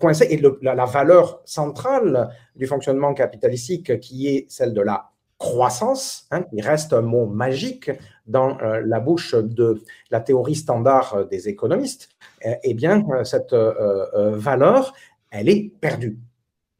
coincé. 0.00 0.26
Et 0.30 0.42
la, 0.62 0.84
valeur 0.84 1.40
centrale 1.44 2.30
du 2.56 2.66
fonctionnement 2.66 3.14
capitalistique, 3.14 4.00
qui 4.00 4.28
est 4.28 4.46
celle 4.48 4.74
de 4.74 4.80
la 4.80 5.10
croissance, 5.38 6.26
hein, 6.30 6.42
qui 6.42 6.60
reste 6.60 6.92
un 6.92 7.02
mot 7.02 7.26
magique 7.26 7.90
dans 8.26 8.56
la 8.58 9.00
bouche 9.00 9.34
de 9.34 9.82
la 10.10 10.20
théorie 10.20 10.54
standard 10.54 11.26
des 11.26 11.48
économistes, 11.48 12.08
eh 12.42 12.74
bien, 12.74 13.04
cette 13.24 13.54
valeur, 13.54 14.94
elle 15.30 15.48
est 15.48 15.72
perdue. 15.80 16.18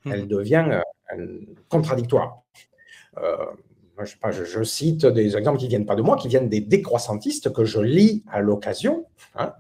Mmh. 0.05 0.13
Elle 0.13 0.29
devient 0.29 0.81
contradictoire. 1.69 2.43
Je, 4.03 4.63
cite 4.65 5.07
des 5.07 5.37
exemples 5.37 5.59
qui 5.59 5.67
ne 5.67 5.71
viennent 5.71 5.87
pas 5.87 5.95
de 5.95 6.03
moi, 6.03 6.17
qui 6.17 6.29
viennent 6.29 6.49
des 6.49 6.61
décroissantistes 6.61 7.53
que 7.53 7.65
je 7.65 7.81
lis 7.81 8.25
à 8.31 8.41
l'occasion. 8.41 9.07
Hein. 9.37 9.53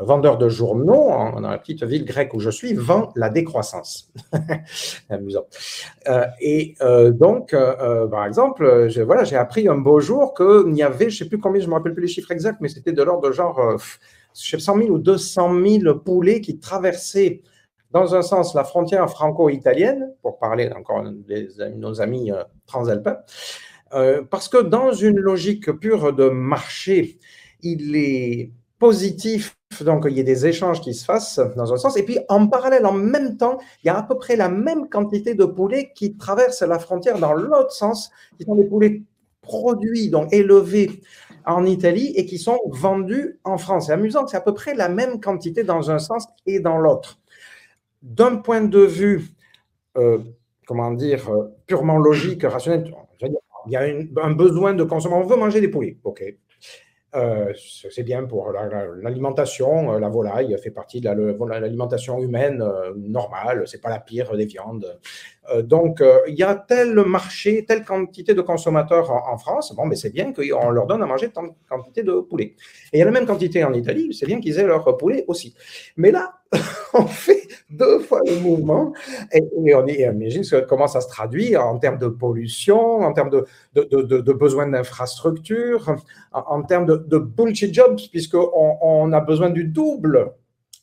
vendeur 0.00 0.38
de 0.38 0.48
journaux 0.48 1.08
dans 1.08 1.40
la 1.40 1.58
petite 1.58 1.82
ville 1.82 2.04
grecque 2.04 2.34
où 2.34 2.40
je 2.40 2.50
suis 2.50 2.74
vend 2.74 3.12
la 3.14 3.28
décroissance. 3.28 4.10
Amusant. 5.10 5.46
Euh, 6.08 6.26
et 6.40 6.74
euh, 6.80 7.10
donc, 7.10 7.52
euh, 7.52 8.06
par 8.06 8.26
exemple, 8.26 8.88
voilà, 9.04 9.24
j'ai 9.24 9.36
appris 9.36 9.68
un 9.68 9.76
beau 9.76 10.00
jour 10.00 10.34
qu'il 10.34 10.74
y 10.74 10.82
avait, 10.82 11.10
je 11.10 11.16
ne 11.16 11.24
sais 11.24 11.28
plus 11.28 11.38
combien, 11.38 11.60
je 11.60 11.66
ne 11.66 11.70
me 11.70 11.76
rappelle 11.76 11.94
plus 11.94 12.02
les 12.02 12.08
chiffres 12.08 12.30
exacts, 12.30 12.58
mais 12.60 12.68
c'était 12.68 12.92
de 12.92 13.02
l'ordre 13.02 13.28
de 13.28 13.32
genre 13.32 13.76
je 14.34 14.50
sais, 14.50 14.58
100 14.58 14.78
000 14.78 14.90
ou 14.90 14.98
200 14.98 15.62
000 15.82 15.98
poulets 15.98 16.40
qui 16.40 16.58
traversaient 16.58 17.42
dans 17.90 18.14
un 18.14 18.22
sens 18.22 18.54
la 18.54 18.64
frontière 18.64 19.08
franco-italienne, 19.10 20.12
pour 20.22 20.38
parler 20.38 20.70
encore 20.76 21.04
de 21.04 21.74
nos 21.76 22.00
amis 22.00 22.30
transalpins, 22.66 23.18
parce 24.30 24.48
que 24.48 24.62
dans 24.62 24.92
une 24.92 25.18
logique 25.18 25.72
pure 25.72 26.12
de 26.12 26.28
marché, 26.28 27.18
il 27.62 27.96
est 27.96 28.50
positif 28.78 29.56
donc 29.80 30.06
il 30.08 30.16
y 30.16 30.20
a 30.20 30.22
des 30.22 30.46
échanges 30.46 30.80
qui 30.80 30.94
se 30.94 31.04
fassent 31.04 31.40
dans 31.56 31.72
un 31.72 31.76
sens. 31.76 31.96
Et 31.96 32.04
puis 32.04 32.18
en 32.28 32.46
parallèle, 32.46 32.86
en 32.86 32.92
même 32.92 33.36
temps, 33.36 33.58
il 33.82 33.88
y 33.88 33.90
a 33.90 33.98
à 33.98 34.02
peu 34.02 34.16
près 34.16 34.36
la 34.36 34.48
même 34.48 34.88
quantité 34.88 35.34
de 35.34 35.44
poulets 35.44 35.92
qui 35.94 36.16
traversent 36.16 36.62
la 36.62 36.78
frontière 36.78 37.18
dans 37.18 37.32
l'autre 37.32 37.72
sens, 37.72 38.10
qui 38.38 38.44
sont 38.44 38.54
des 38.54 38.64
poulets 38.64 39.02
produits, 39.42 40.08
donc 40.08 40.32
élevés 40.32 41.02
en 41.44 41.64
Italie 41.64 42.12
et 42.16 42.26
qui 42.26 42.38
sont 42.38 42.58
vendus 42.66 43.38
en 43.44 43.58
France. 43.58 43.86
C'est 43.86 43.92
amusant 43.92 44.26
c'est 44.26 44.36
à 44.36 44.40
peu 44.40 44.54
près 44.54 44.74
la 44.74 44.88
même 44.88 45.20
quantité 45.20 45.62
dans 45.62 45.90
un 45.90 45.98
sens 45.98 46.26
et 46.46 46.60
dans 46.60 46.78
l'autre. 46.78 47.18
D'un 48.06 48.36
point 48.36 48.60
de 48.60 48.78
vue, 48.78 49.24
euh, 49.96 50.18
comment 50.64 50.92
dire, 50.92 51.28
euh, 51.28 51.48
purement 51.66 51.98
logique, 51.98 52.44
rationnel, 52.44 52.94
il 53.20 53.72
y 53.72 53.76
a 53.76 53.82
un 54.22 54.30
besoin 54.30 54.74
de 54.74 54.84
consommation. 54.84 55.24
On 55.24 55.26
veut 55.26 55.36
manger 55.36 55.60
des 55.60 55.66
poulets, 55.66 55.98
ok. 56.04 56.22
Euh, 57.16 57.52
c'est 57.90 58.02
bien 58.04 58.24
pour 58.24 58.52
l'alimentation. 58.52 59.98
La, 59.98 60.08
volaille 60.08 60.56
fait 60.62 60.70
partie 60.70 61.00
de 61.00 61.08
l'alimentation 61.08 62.20
humaine 62.20 62.62
euh, 62.62 62.92
normale. 62.96 63.66
C'est 63.66 63.80
pas 63.80 63.88
la 63.88 63.98
pire 63.98 64.36
des 64.36 64.44
viandes. 64.44 65.00
Donc, 65.62 66.02
il 66.28 66.34
y 66.34 66.42
a 66.42 66.54
tel 66.54 66.94
marché, 67.06 67.64
telle 67.64 67.84
quantité 67.84 68.34
de 68.34 68.40
consommateurs 68.40 69.10
en, 69.10 69.38
France. 69.38 69.74
Bon, 69.76 69.86
mais 69.86 69.96
c'est 69.96 70.10
bien 70.10 70.32
qu'on 70.32 70.70
leur 70.70 70.86
donne 70.86 71.02
à 71.02 71.06
manger 71.06 71.30
tant 71.30 71.44
de 71.44 71.50
quantité 71.68 72.02
de 72.02 72.20
poulet. 72.20 72.54
Et 72.92 72.96
il 72.96 72.98
y 72.98 73.02
a 73.02 73.04
la 73.04 73.10
même 73.10 73.26
quantité 73.26 73.64
en 73.64 73.72
Italie. 73.72 74.14
C'est 74.18 74.26
bien 74.26 74.40
qu'ils 74.40 74.58
aient 74.58 74.66
leur 74.66 74.96
poulet 74.96 75.24
aussi. 75.28 75.54
Mais 75.96 76.10
là, 76.10 76.34
on 76.94 77.06
fait 77.06 77.46
deux 77.70 77.98
fois 78.00 78.20
le 78.24 78.38
mouvement 78.40 78.92
et, 79.32 79.42
on 79.74 79.86
imagine 79.86 80.42
comment 80.68 80.86
ça 80.86 81.00
se 81.00 81.08
traduit 81.08 81.56
en 81.56 81.78
termes 81.78 81.98
de 81.98 82.08
pollution, 82.08 83.00
en 83.00 83.12
termes 83.12 83.30
de, 83.30 83.44
de, 83.74 83.84
de, 84.02 84.32
besoin 84.32 84.66
d'infrastructures, 84.68 85.96
en, 86.32 86.62
termes 86.62 86.86
de, 86.86 87.18
bullshit 87.18 87.74
jobs, 87.74 88.00
puisqu'on 88.10 88.78
on 88.80 89.12
a 89.12 89.20
besoin 89.20 89.50
du 89.50 89.64
double 89.64 90.32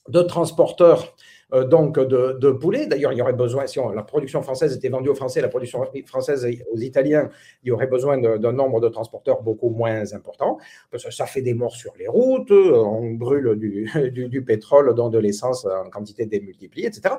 de 0.10 0.22
transporteurs 0.22 1.16
euh, 1.54 1.66
donc 1.66 2.00
de, 2.00 2.52
poulets. 2.52 2.88
D'ailleurs, 2.88 3.14
il 3.14 3.18
y 3.18 3.22
aurait 3.22 3.34
besoin, 3.34 3.68
si 3.68 3.80
la 3.94 4.04
production 4.04 4.42
française 4.42 4.76
était 4.76 4.90
vendue 4.90 5.10
aux 5.10 5.16
Français, 5.16 5.40
la 5.42 5.50
production 5.50 5.86
française 6.06 6.48
aux 6.72 6.78
Italiens, 6.78 7.30
il 7.64 7.70
y 7.70 7.72
aurait 7.72 7.88
besoin 7.88 8.18
d'un 8.18 8.52
nombre 8.52 8.80
de 8.82 8.90
transporteurs 8.90 9.42
beaucoup 9.44 9.70
moins 9.70 10.14
important, 10.14 10.58
parce 10.90 11.04
que 11.04 11.12
ça 11.12 11.26
fait 11.26 11.42
des 11.42 11.54
morts 11.54 11.76
sur 11.76 11.94
les 11.98 12.08
routes, 12.08 12.52
on 12.52 13.12
brûle 13.12 13.56
du, 13.56 14.44
pétrole, 14.46 14.96
dans 14.96 15.10
de 15.10 15.20
l'essence 15.20 15.66
en 15.66 15.90
quantité 15.90 16.26
démultipliée, 16.26 16.88
etc. 16.88 17.16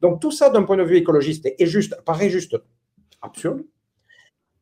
Donc 0.00 0.20
tout 0.20 0.32
ça, 0.32 0.50
d'un 0.50 0.64
point 0.64 0.76
de 0.76 0.84
vue 0.84 0.96
écologiste, 0.96 1.46
est 1.46 1.66
juste, 1.66 1.98
paraît 2.04 2.30
juste 2.30 2.56
absurde, 3.22 3.62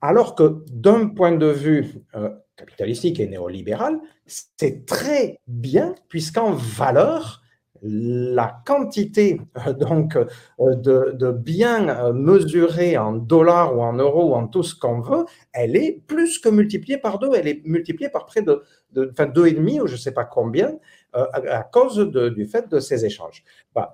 alors 0.00 0.34
que 0.34 0.62
d'un 0.70 1.08
point 1.08 1.32
de 1.32 1.46
vue 1.46 1.94
euh, 2.14 2.30
capitalistique 2.56 3.18
et 3.18 3.26
néolibéral, 3.26 3.98
c'est 4.26 4.86
très 4.86 5.40
bien, 5.48 5.94
puisqu'en 6.08 6.52
valeur, 6.52 7.42
la 7.88 8.62
quantité 8.64 9.40
euh, 9.66 9.72
donc 9.72 10.16
euh, 10.16 10.74
de, 10.74 11.30
biens 11.32 11.88
euh, 11.88 12.12
mesurés 12.12 12.96
en 12.96 13.12
dollars 13.12 13.76
ou 13.76 13.82
en 13.82 13.94
euros 13.94 14.30
ou 14.30 14.34
en 14.34 14.46
tout 14.46 14.62
ce 14.62 14.74
qu'on 14.74 15.00
veut, 15.00 15.24
elle 15.52 15.76
est 15.76 16.02
plus 16.06 16.38
que 16.38 16.48
multipliée 16.48 16.98
par 16.98 17.18
deux. 17.18 17.30
Elle 17.34 17.48
est 17.48 17.62
multipliée 17.64 18.08
par 18.10 18.26
près 18.26 18.42
de, 18.42 18.62
deux 18.92 19.46
et 19.46 19.52
demi 19.52 19.80
ou 19.80 19.86
je 19.86 19.92
ne 19.92 19.98
sais 19.98 20.12
pas 20.12 20.24
combien 20.24 20.78
à, 21.12 21.62
cause 21.62 21.96
du 22.10 22.44
fait 22.44 22.68
de 22.68 22.78
ces 22.78 23.06
échanges. 23.06 23.42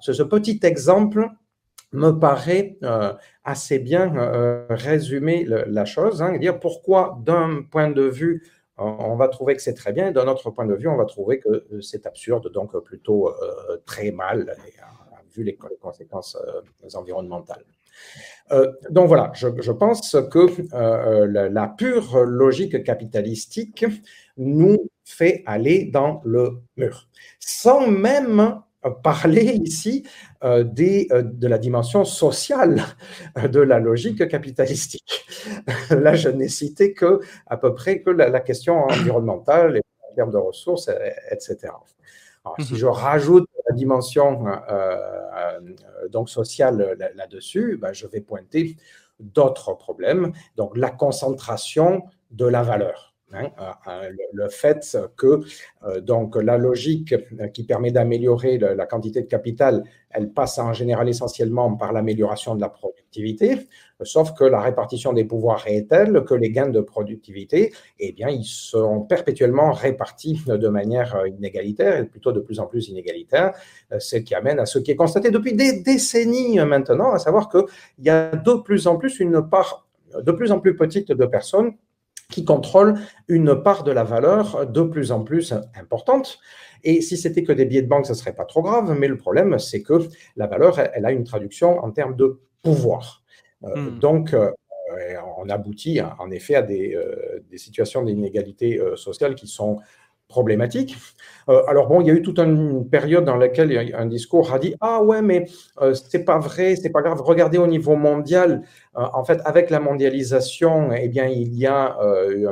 ce, 0.00 0.22
petit 0.24 0.58
exemple 0.64 1.28
me 1.92 2.10
paraît 2.10 2.76
assez 3.44 3.78
bien 3.78 4.12
résumer 4.70 5.44
la 5.46 5.84
chose, 5.84 6.20
hein, 6.20 6.36
dire 6.38 6.58
pourquoi 6.58 7.18
d'un 7.24 7.62
point 7.70 7.90
de 7.90 8.02
vue 8.02 8.42
on 8.78 9.16
va 9.16 9.28
trouver 9.28 9.54
que 9.54 9.62
c'est 9.62 9.74
très 9.74 9.92
bien, 9.92 10.08
et 10.08 10.12
d'un 10.12 10.26
autre 10.28 10.50
point 10.50 10.66
de 10.66 10.74
vue, 10.74 10.88
on 10.88 10.96
va 10.96 11.04
trouver 11.04 11.38
que 11.38 11.48
euh, 11.48 11.80
c'est 11.80 12.06
absurde, 12.06 12.50
donc 12.52 12.76
plutôt 12.84 13.28
euh, 13.28 13.78
très 13.84 14.10
mal, 14.10 14.56
vu 15.34 15.44
les, 15.44 15.56
conséquences 15.80 16.36
euh, 16.36 16.88
environnementales. 16.94 17.64
donc 18.90 19.08
voilà, 19.08 19.32
je, 19.34 19.72
pense 19.72 20.16
que 20.30 20.46
la, 21.48 21.68
pure 21.68 22.24
logique 22.24 22.82
capitalistique 22.84 23.84
nous 24.36 24.90
fait 25.04 25.42
aller 25.46 25.84
dans 25.84 26.20
le 26.24 26.58
mur, 26.76 27.08
sans 27.38 27.86
même 27.86 28.62
parler 28.90 29.60
ici 29.64 30.04
euh, 30.44 30.64
des, 30.64 31.06
euh, 31.12 31.22
de 31.22 31.46
la 31.46 31.58
dimension 31.58 32.04
sociale 32.04 32.82
de 33.36 33.60
la 33.60 33.78
logique 33.78 34.26
capitalistique. 34.28 35.24
Là, 35.90 36.14
je 36.14 36.28
n'ai 36.28 36.48
cité 36.48 36.92
que 36.92 37.20
à 37.46 37.56
peu 37.56 37.74
près 37.74 38.00
que 38.02 38.10
la, 38.10 38.40
question 38.40 38.84
environnementale, 38.84 39.80
en 40.10 40.14
termes 40.14 40.32
de 40.32 40.38
ressources, 40.38 40.90
etc. 41.30 41.72
si 42.58 42.72
mhm. 42.72 42.78
je 42.78 42.86
rajoute 42.86 43.48
la 43.68 43.74
dimension 43.74 44.46
euh, 44.68 45.60
donc 46.10 46.28
sociale 46.28 46.96
là-dessus, 47.14 47.78
ben, 47.80 47.92
je 47.92 48.06
vais 48.06 48.20
pointer 48.20 48.76
d'autres 49.20 49.74
problèmes. 49.74 50.32
Donc, 50.56 50.76
la 50.76 50.90
concentration 50.90 52.02
de 52.30 52.46
la 52.46 52.62
valeur. 52.62 53.11
Hein, 53.34 53.50
le, 54.32 54.48
fait 54.48 54.96
que 55.16 55.40
euh, 55.84 56.00
donc 56.02 56.36
la 56.36 56.58
logique 56.58 57.14
qui 57.54 57.64
permet 57.64 57.90
d'améliorer 57.90 58.58
la 58.58 58.84
quantité 58.84 59.22
de 59.22 59.26
capital, 59.26 59.84
elle 60.10 60.30
passe 60.30 60.58
en 60.58 60.74
général 60.74 61.08
essentiellement 61.08 61.74
par 61.74 61.94
l'amélioration 61.94 62.54
de 62.54 62.60
la 62.60 62.68
productivité, 62.68 63.56
sauf 64.02 64.34
que 64.34 64.44
la 64.44 64.60
répartition 64.60 65.14
des 65.14 65.24
pouvoirs 65.24 65.64
est 65.66 65.88
telle 65.88 66.24
que 66.24 66.34
les 66.34 66.50
gains 66.50 66.68
de 66.68 66.80
productivité, 66.82 67.72
eh 67.98 68.12
bien, 68.12 68.28
ils 68.28 68.44
sont 68.44 69.00
perpétuellement 69.00 69.72
répartis 69.72 70.42
de 70.46 70.68
manière 70.68 71.26
inégalitaire, 71.26 72.00
et 72.00 72.04
plutôt 72.04 72.32
de 72.32 72.40
plus 72.40 72.60
en 72.60 72.66
plus 72.66 72.88
inégalitaire, 72.88 73.54
ce 73.98 74.16
qui 74.16 74.34
amène 74.34 74.58
à 74.58 74.66
ce 74.66 74.78
qui 74.78 74.90
est 74.90 74.96
constaté 74.96 75.30
depuis 75.30 75.54
des 75.54 75.80
décennies 75.80 76.58
maintenant, 76.58 77.12
à 77.12 77.18
savoir 77.18 77.48
qu'il 77.48 77.64
y 78.00 78.10
a 78.10 78.36
de 78.36 78.54
plus 78.62 78.86
en 78.86 78.96
plus 78.96 79.20
une 79.20 79.48
part 79.48 79.86
de 80.14 80.32
plus 80.32 80.52
en 80.52 80.60
plus 80.60 80.76
petite 80.76 81.10
de 81.10 81.24
personnes 81.24 81.72
qui 82.32 82.44
contrôle 82.44 82.94
une 83.28 83.62
part 83.62 83.84
de 83.84 83.92
la 83.92 84.02
valeur 84.02 84.66
de 84.66 84.82
plus 84.82 85.12
en 85.12 85.22
plus 85.22 85.54
importante. 85.78 86.40
Et 86.82 87.00
si 87.00 87.16
c'était 87.16 87.44
que 87.44 87.52
des 87.52 87.64
billets 87.64 87.82
de 87.82 87.88
banque, 87.88 88.06
ce 88.06 88.12
ne 88.12 88.16
serait 88.16 88.34
pas 88.34 88.44
trop 88.44 88.62
grave, 88.62 88.96
mais 88.98 89.06
le 89.06 89.16
problème, 89.16 89.58
c'est 89.58 89.82
que 89.82 90.08
la 90.36 90.48
valeur, 90.48 90.80
elle 90.80 91.06
a 91.06 91.12
une 91.12 91.24
traduction 91.24 91.78
en 91.78 91.92
termes 91.92 92.16
de 92.16 92.40
pouvoir. 92.62 93.22
Euh, 93.64 93.76
hmm. 93.76 93.98
Donc, 94.00 94.34
euh, 94.34 94.50
on 95.38 95.48
aboutit 95.48 96.00
en 96.00 96.30
effet 96.30 96.54
à 96.54 96.62
des, 96.62 96.94
euh, 96.94 97.42
des 97.50 97.58
situations 97.58 98.02
d'inégalité 98.02 98.80
sociale 98.96 99.34
qui 99.34 99.46
sont 99.46 99.78
problématique. 100.32 100.96
Euh, 101.48 101.62
alors 101.66 101.86
bon, 101.90 102.00
il 102.00 102.06
y 102.06 102.10
a 102.10 102.14
eu 102.14 102.22
toute 102.22 102.38
une 102.38 102.88
période 102.88 103.24
dans 103.24 103.36
laquelle 103.36 103.70
un 103.94 104.06
discours 104.06 104.52
a 104.54 104.58
dit 104.58 104.74
ah 104.80 105.02
ouais 105.02 105.22
mais 105.22 105.40
euh, 105.80 105.94
c'est 105.94 106.24
pas 106.24 106.38
vrai, 106.38 106.76
c'est 106.80 106.90
pas 106.96 107.02
grave. 107.02 107.20
Regardez 107.32 107.58
au 107.58 107.66
niveau 107.66 107.96
mondial, 107.96 108.62
euh, 108.96 109.20
en 109.20 109.24
fait 109.24 109.40
avec 109.44 109.70
la 109.70 109.80
mondialisation, 109.88 110.92
eh 110.92 111.08
bien 111.08 111.26
il 111.26 111.54
y 111.54 111.66
a 111.66 111.96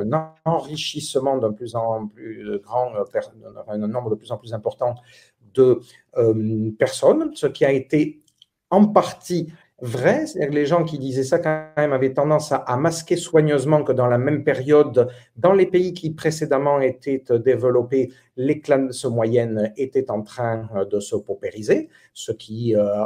un 0.03 0.11
enrichissement 0.45 1.35
d'un 1.41 1.53
plus 1.59 1.73
en 1.75 2.07
plus 2.07 2.59
grand, 2.65 2.87
un 3.67 3.77
nombre 3.95 4.09
de 4.13 4.15
plus 4.15 4.31
en 4.31 4.37
plus 4.37 4.53
important 4.53 4.95
de 5.53 5.81
personnes, 6.83 7.31
ce 7.33 7.47
qui 7.47 7.65
a 7.65 7.71
été 7.71 8.21
en 8.69 8.85
partie 8.85 9.51
vrai. 9.81 10.27
C'est-à-dire 10.27 10.53
les 10.53 10.65
gens 10.65 10.83
qui 10.83 10.99
disaient 10.99 11.23
ça 11.23 11.39
quand 11.39 11.69
même 11.75 11.93
avaient 11.93 12.13
tendance 12.13 12.51
à, 12.51 12.77
masquer 12.77 13.15
soigneusement 13.15 13.83
que 13.83 13.91
dans 13.91 14.07
la 14.07 14.17
même 14.17 14.43
période, 14.43 15.09
dans 15.35 15.53
les 15.53 15.65
pays 15.65 15.93
qui 15.93 16.11
précédemment 16.11 16.79
étaient 16.79 17.23
développés, 17.43 18.11
les 18.37 18.61
classes 18.61 19.05
moyennes 19.05 19.73
étaient 19.77 20.09
en 20.11 20.21
train 20.21 20.69
euh, 20.75 20.85
de 20.85 20.99
se 20.99 21.15
paupériser, 21.15 21.89
ce 22.13 22.31
qui, 22.31 22.75
euh, 22.75 23.05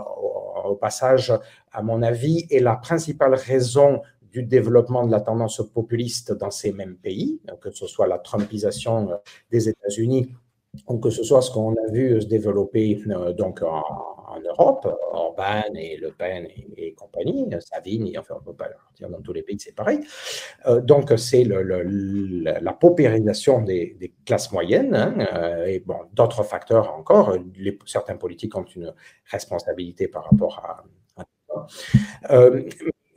au 0.65 0.75
passage, 0.75 1.33
à 1.71 1.81
mon 1.81 2.01
avis, 2.01 2.45
est 2.49 2.59
la 2.59 2.75
principale 2.75 3.35
raison 3.35 4.01
du 4.31 4.43
développement 4.43 5.05
de 5.05 5.11
la 5.11 5.21
tendance 5.21 5.61
populiste 5.73 6.33
dans 6.33 6.51
ces 6.51 6.73
mêmes 6.73 6.97
pays, 6.97 7.39
que 7.61 7.71
ce 7.71 7.87
soit 7.87 8.05
la 8.05 8.19
Trumpisation 8.19 9.09
des 9.49 9.69
États-Unis 9.69 10.29
ou 10.87 10.97
que 10.99 11.09
ce 11.09 11.23
soit 11.23 11.41
ce 11.41 11.51
qu'on 11.51 11.73
a 11.73 11.91
vu 11.91 12.21
se 12.21 12.27
développer 12.27 13.01
donc 13.37 13.61
en, 13.61 13.81
Europe, 14.39 14.87
Orban 15.11 15.73
et 15.75 15.97
Le 15.97 16.11
Pen 16.11 16.47
et, 16.77 16.93
compagnie, 16.93 17.47
Savine, 17.59 18.11
enfin 18.17 18.35
on 18.37 18.39
ne 18.39 18.45
peut 18.45 18.53
pas 18.53 18.69
dire 18.97 19.09
dans 19.09 19.21
tous 19.21 19.33
les 19.33 19.43
pays 19.43 19.59
c'est 19.59 19.75
pareil. 19.75 19.99
donc 20.83 21.13
c'est 21.17 21.43
la 21.43 22.73
paupérisation 22.73 23.61
des, 23.61 24.13
classes 24.25 24.51
moyennes 24.51 24.95
hein, 24.95 25.65
et 25.65 25.79
bon, 25.79 25.97
d'autres 26.13 26.43
facteurs 26.43 26.93
encore. 26.93 27.37
Certains 27.85 28.17
politiques 28.17 28.55
ont 28.55 28.65
une 28.75 28.93
responsabilité 29.31 30.07
par 30.07 30.25
rapport 30.25 30.59
à, 30.59 30.83
euh, 32.31 32.63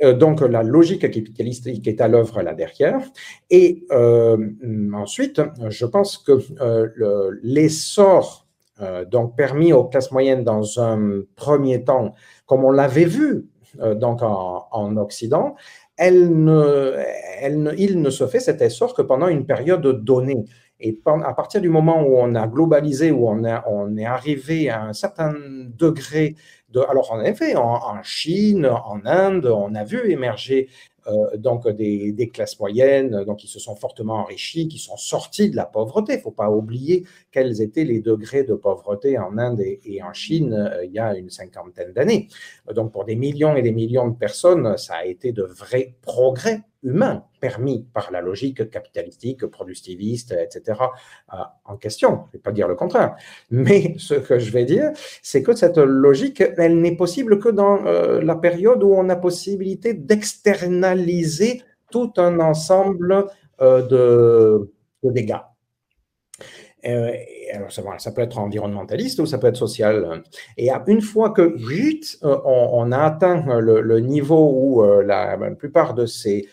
euh, 0.03 0.13
donc 0.15 0.43
la 0.43 0.63
logique 0.63 1.01
capitalistique 1.01 1.87
est 1.89 2.01
à 2.01 2.09
l'œuvre 2.09 2.43
là 2.43 2.55
derrière. 2.55 3.01
Et 3.51 3.85
euh, 3.91 4.37
ensuite, 4.95 5.41
je 5.69 5.87
pense 5.87 6.19
que 6.19 6.39
l'essor 7.43 8.48
donc 9.11 9.37
permis 9.37 9.73
aux 9.73 9.85
classes 9.85 10.13
moyennes 10.13 10.45
dans 10.45 10.81
un 10.81 11.23
premier 11.35 11.85
temps, 11.85 12.15
comme 12.47 12.65
on 12.65 12.71
l'avait 12.71 13.05
vu 13.05 13.49
donc 13.97 14.23
en, 14.23 14.97
Occident, 14.97 15.57
elle 15.97 16.31
il 17.77 18.01
ne 18.01 18.11
se 18.11 18.27
fait 18.27 18.41
cet 18.41 18.63
essor 18.63 18.95
que 18.95 19.03
pendant 19.03 19.29
une 19.29 19.47
période 19.47 20.05
donnée. 20.05 20.45
Et 20.81 21.01
à 21.07 21.35
partir 21.35 21.61
du 21.61 21.69
moment 21.69 22.03
où 22.03 22.17
on 22.17 22.37
a 22.37 22.47
globalisé, 22.47 23.11
où 23.11 23.29
on, 23.29 23.45
est 23.97 24.05
arrivé 24.05 24.71
à 24.71 24.83
un 24.85 24.93
certain 24.93 25.35
degré 25.77 26.37
alors 26.89 27.13
en 27.13 27.23
effet, 27.23 27.57
en, 27.57 28.03
Chine, 28.03 28.67
en 28.67 29.01
Inde, 29.05 29.47
on 29.47 29.75
a 29.75 29.85
vu 29.85 30.11
émerger 30.11 30.69
euh, 30.98 30.98
donc 31.37 31.69
des, 31.69 32.31
classes 32.33 32.59
moyennes, 32.59 33.25
donc 33.25 33.39
qui 33.39 33.49
se 33.49 33.59
sont 33.59 33.77
fortement 33.77 34.15
enrichies, 34.15 34.69
qui 34.69 34.79
sont 34.79 34.97
sorties 34.97 35.51
de 35.51 35.57
la 35.57 35.67
pauvreté. 35.67 36.15
Il 36.15 36.17
ne 36.17 36.23
faut 36.23 36.31
pas 36.31 36.51
oublier 36.51 37.05
quels 37.31 37.63
étaient 37.63 37.85
les 37.85 38.01
degrés 38.01 38.45
de 38.45 38.55
pauvreté 38.55 39.19
en 39.19 39.39
Inde 39.39 39.61
et, 39.61 40.03
en 40.03 40.13
Chine 40.13 40.53
euh, 40.53 40.85
il 40.85 40.93
y 40.93 40.99
a 40.99 41.17
une 41.17 41.31
cinquantaine 41.31 41.93
d'années. 41.93 42.29
Donc 42.75 42.93
pour 42.93 43.05
des 43.05 43.17
millions 43.17 43.57
et 43.57 43.63
des 43.63 43.73
millions 43.73 44.09
de 44.09 44.17
personnes, 44.17 44.77
ça 44.77 44.97
a 44.97 45.05
été 45.05 45.33
de 45.33 45.43
vrais 45.43 45.95
progrès 46.03 46.63
humain 46.83 47.25
permis 47.41 47.87
par 47.93 48.11
la 48.11 48.21
logique 48.21 48.71
capitalistique, 48.71 49.47
productiviste, 49.47 50.33
etc., 50.33 50.81
euh, 51.33 51.37
en 51.65 51.77
question. 51.77 52.11
Je 52.11 52.15
ne 52.15 52.33
vais 52.35 52.39
pas 52.39 52.53
dire 52.53 52.69
le 52.69 52.75
contraire. 52.75 53.17
Mais 53.51 53.95
ce 53.99 54.15
que 54.15 54.39
je 54.39 54.51
vais 54.51 54.65
dire, 54.65 54.91
c'est 55.23 55.43
que 55.43 55.55
cette 55.55 55.79
logique, 55.79 56.43
elle 56.57 56.81
n'est 56.81 56.97
possible 56.97 57.39
que 57.39 57.49
dans 57.49 57.85
euh, 57.87 58.21
la 58.21 58.37
période 58.37 58.83
où 58.83 58.93
on 58.93 59.09
a 59.09 59.17
possibilité 59.17 59.95
d'externaliser 59.95 61.63
tout 61.91 62.13
un 62.17 62.39
ensemble 62.41 63.27
euh, 63.61 63.83
de, 65.03 65.11
dégâts. 65.11 65.37
alors 66.85 67.73
ça, 67.73 68.13
peut 68.13 68.23
être 68.23 68.39
environnementaliste 68.39 69.21
ou 69.21 69.27
ça 69.27 69.39
peut 69.39 69.47
être 69.47 69.57
social. 69.57 70.23
Et 70.57 70.71
une 70.87 71.01
fois 71.01 71.31
que 71.31 71.57
vite, 71.57 72.19
on, 72.23 72.93
a 72.93 72.99
atteint 72.99 73.59
le, 73.61 74.01
niveau 74.01 74.51
où 74.53 74.83
la, 75.03 75.39
plupart 75.59 75.95
de 75.95 76.05
ces 76.05 76.47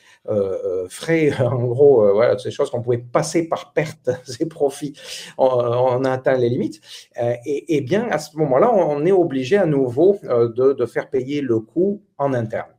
frais, 0.89 1.31
en 1.41 1.65
gros, 1.65 2.03
euh, 2.03 2.13
voilà, 2.13 2.37
ces 2.37 2.51
choses 2.51 2.69
qu'on 2.69 2.81
pouvait 2.81 2.97
passer 2.97 3.47
par 3.47 3.73
perte, 3.73 4.09
ces 4.23 4.47
profits, 4.47 4.93
on, 5.37 6.03
a 6.03 6.11
atteint 6.11 6.37
les 6.37 6.49
limites. 6.49 6.81
et, 7.45 7.81
bien, 7.81 8.07
à 8.09 8.19
ce 8.19 8.37
moment-là, 8.37 8.73
on 8.73 9.05
est 9.05 9.11
obligé 9.11 9.57
à 9.57 9.65
nouveau 9.65 10.19
de, 10.23 10.73
de 10.73 10.85
faire 10.85 11.09
payer 11.09 11.41
le 11.41 11.59
coût 11.59 12.01
en 12.17 12.33
interne. 12.33 12.74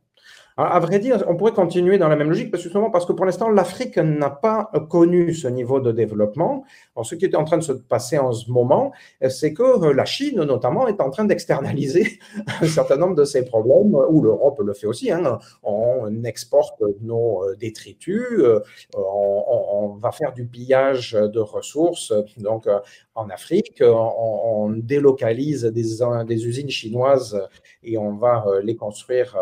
À 0.59 0.79
vrai 0.79 0.97
dire, 0.97 1.23
on 1.27 1.35
pourrait 1.35 1.51
continuer 1.51 1.99
dans 1.99 2.07
la 2.07 2.15
même 2.15 2.29
logique, 2.29 2.49
parce 2.49 2.67
que, 2.67 2.91
parce 2.91 3.05
que 3.05 3.13
pour 3.13 3.25
l'instant, 3.25 3.47
l'Afrique 3.51 3.97
n'a 3.97 4.31
pas 4.31 4.71
connu 4.89 5.35
ce 5.35 5.47
niveau 5.47 5.79
de 5.79 5.91
développement. 5.91 6.63
Alors, 6.95 7.05
ce 7.05 7.13
qui 7.13 7.25
est 7.25 7.35
en 7.35 7.43
train 7.43 7.59
de 7.59 7.63
se 7.63 7.73
passer 7.73 8.17
en 8.17 8.31
ce 8.31 8.49
moment, 8.49 8.91
c'est 9.29 9.53
que 9.53 9.61
euh, 9.61 9.93
la 9.93 10.05
Chine, 10.05 10.41
notamment, 10.41 10.87
est 10.87 10.99
en 10.99 11.11
train 11.11 11.25
d'externaliser 11.25 12.17
un 12.61 12.65
certain 12.65 12.97
nombre 12.97 13.13
de 13.13 13.23
ses 13.23 13.45
problèmes, 13.45 13.93
ou 14.09 14.23
l'Europe 14.23 14.59
le 14.65 14.73
fait 14.73 14.87
aussi. 14.87 15.11
Hein. 15.11 15.37
On 15.61 16.23
exporte 16.23 16.81
nos 17.01 17.43
euh, 17.43 17.55
détritus, 17.55 18.23
euh, 18.39 18.59
on, 18.95 19.99
va 20.01 20.11
faire 20.11 20.33
du 20.33 20.45
pillage 20.45 21.13
de 21.13 21.39
ressources. 21.39 22.13
Donc, 22.37 22.67
en 23.15 23.29
Afrique, 23.29 23.81
on, 23.83 24.71
délocalise 24.71 25.63
des, 25.65 25.83
des, 26.25 26.47
usines 26.47 26.69
chinoises 26.69 27.39
et 27.83 27.97
on 27.97 28.15
va 28.15 28.45
les 28.63 28.75
construire 28.75 29.35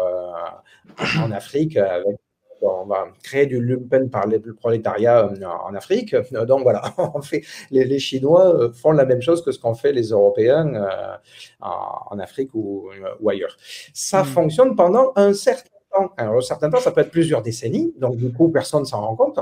en 1.21 1.31
Afrique 1.31 1.77
avec 1.77 2.17
on 2.65 2.85
va 2.85 3.07
créer 3.23 3.45
du 3.45 3.61
lumpen 3.61 4.09
par 4.09 4.27
le 4.27 4.39
prolétariat 4.53 5.25
euh, 5.25 5.45
en 5.45 5.73
Afrique. 5.75 6.15
Donc 6.47 6.63
voilà, 6.63 6.81
on 7.15 7.21
fait, 7.21 7.43
les, 7.71 7.99
Chinois 7.99 8.55
euh, 8.55 8.71
font 8.71 8.91
la 8.91 9.05
même 9.05 9.21
chose 9.21 9.43
que 9.43 9.51
ce 9.51 9.59
qu'ont 9.59 9.75
fait 9.75 9.91
les 9.91 10.09
Européens 10.09 10.73
euh, 10.75 11.15
en, 11.61 12.19
Afrique 12.19 12.53
ou, 12.53 12.89
ailleurs. 13.27 13.55
Ça 13.93 14.23
hmm. 14.23 14.25
fonctionne 14.25 14.75
pendant 14.75 15.11
un 15.15 15.33
certain 15.33 15.69
temps. 15.91 16.11
Alors, 16.17 16.35
un 16.35 16.41
certain 16.41 16.69
temps, 16.69 16.79
ça 16.79 16.91
peut 16.91 17.01
être 17.01 17.11
plusieurs 17.11 17.41
décennies. 17.41 17.93
Donc, 17.97 18.17
du 18.17 18.31
coup, 18.31 18.49
personne 18.49 18.81
ne 18.81 18.85
s'en 18.85 19.01
rend 19.01 19.15
compte. 19.15 19.39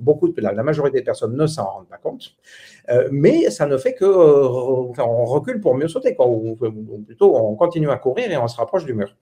beaucoup 0.00 0.28
de, 0.28 0.40
la, 0.40 0.52
majorité 0.62 0.98
des 0.98 1.04
personnes 1.04 1.36
ne 1.36 1.46
s'en 1.46 1.66
rendent 1.66 1.88
pas 1.88 1.98
compte. 1.98 2.36
mais 3.12 3.50
ça 3.50 3.66
ne 3.66 3.76
fait 3.76 3.94
que 3.94 4.04
on 4.04 5.24
recule 5.24 5.60
pour 5.60 5.74
mieux 5.74 5.88
sauter, 5.88 6.16
ou 6.18 6.56
plutôt 7.06 7.36
on 7.36 7.54
continue 7.54 7.90
à 7.90 7.96
courir 7.96 8.30
et 8.30 8.36
on 8.36 8.48
se 8.48 8.56
rapproche 8.56 8.84
du 8.84 8.94
mur. 8.94 9.14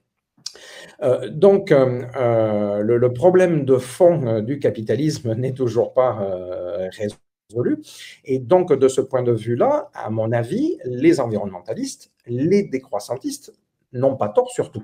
Euh, 1.01 1.29
donc, 1.29 1.71
euh, 1.71 2.03
euh, 2.15 2.81
le, 2.81 3.13
problème 3.13 3.65
de 3.65 3.77
fond 3.77 4.41
du 4.41 4.59
capitalisme 4.59 5.33
n'est 5.37 5.53
toujours 5.53 5.93
pas 5.93 6.17
résolu. 6.91 7.81
Et 8.25 8.39
donc, 8.39 8.73
de 8.73 8.87
ce 8.87 9.01
point 9.01 9.23
de 9.23 9.31
vue-là, 9.31 9.89
à 9.93 10.09
mon 10.09 10.31
avis, 10.31 10.77
les 10.85 11.19
environnementalistes, 11.19 12.11
les 12.25 12.63
décroissantistes 12.63 13.53
n'ont 13.93 14.15
pas 14.15 14.29
tort 14.29 14.51
surtout. 14.51 14.83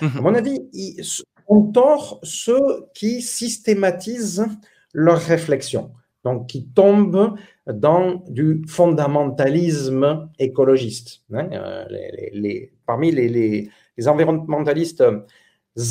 À 0.00 0.06
mhm. 0.06 0.20
mon 0.22 0.34
avis, 0.34 0.68
ils 0.72 1.22
ont 1.48 1.70
tort 1.70 2.18
ceux 2.22 2.86
qui 2.94 3.22
systématisent 3.22 4.46
leur 4.94 5.18
réflexion, 5.18 5.92
donc 6.24 6.48
qui 6.48 6.66
tombent 6.68 7.36
dans 7.66 8.22
du 8.28 8.62
fondamentalisme 8.66 10.28
écologiste. 10.38 11.22
Hein, 11.32 11.48
parmi 12.86 13.12
les, 13.12 13.70
les 13.96 14.08
environnementalistes 14.08 15.04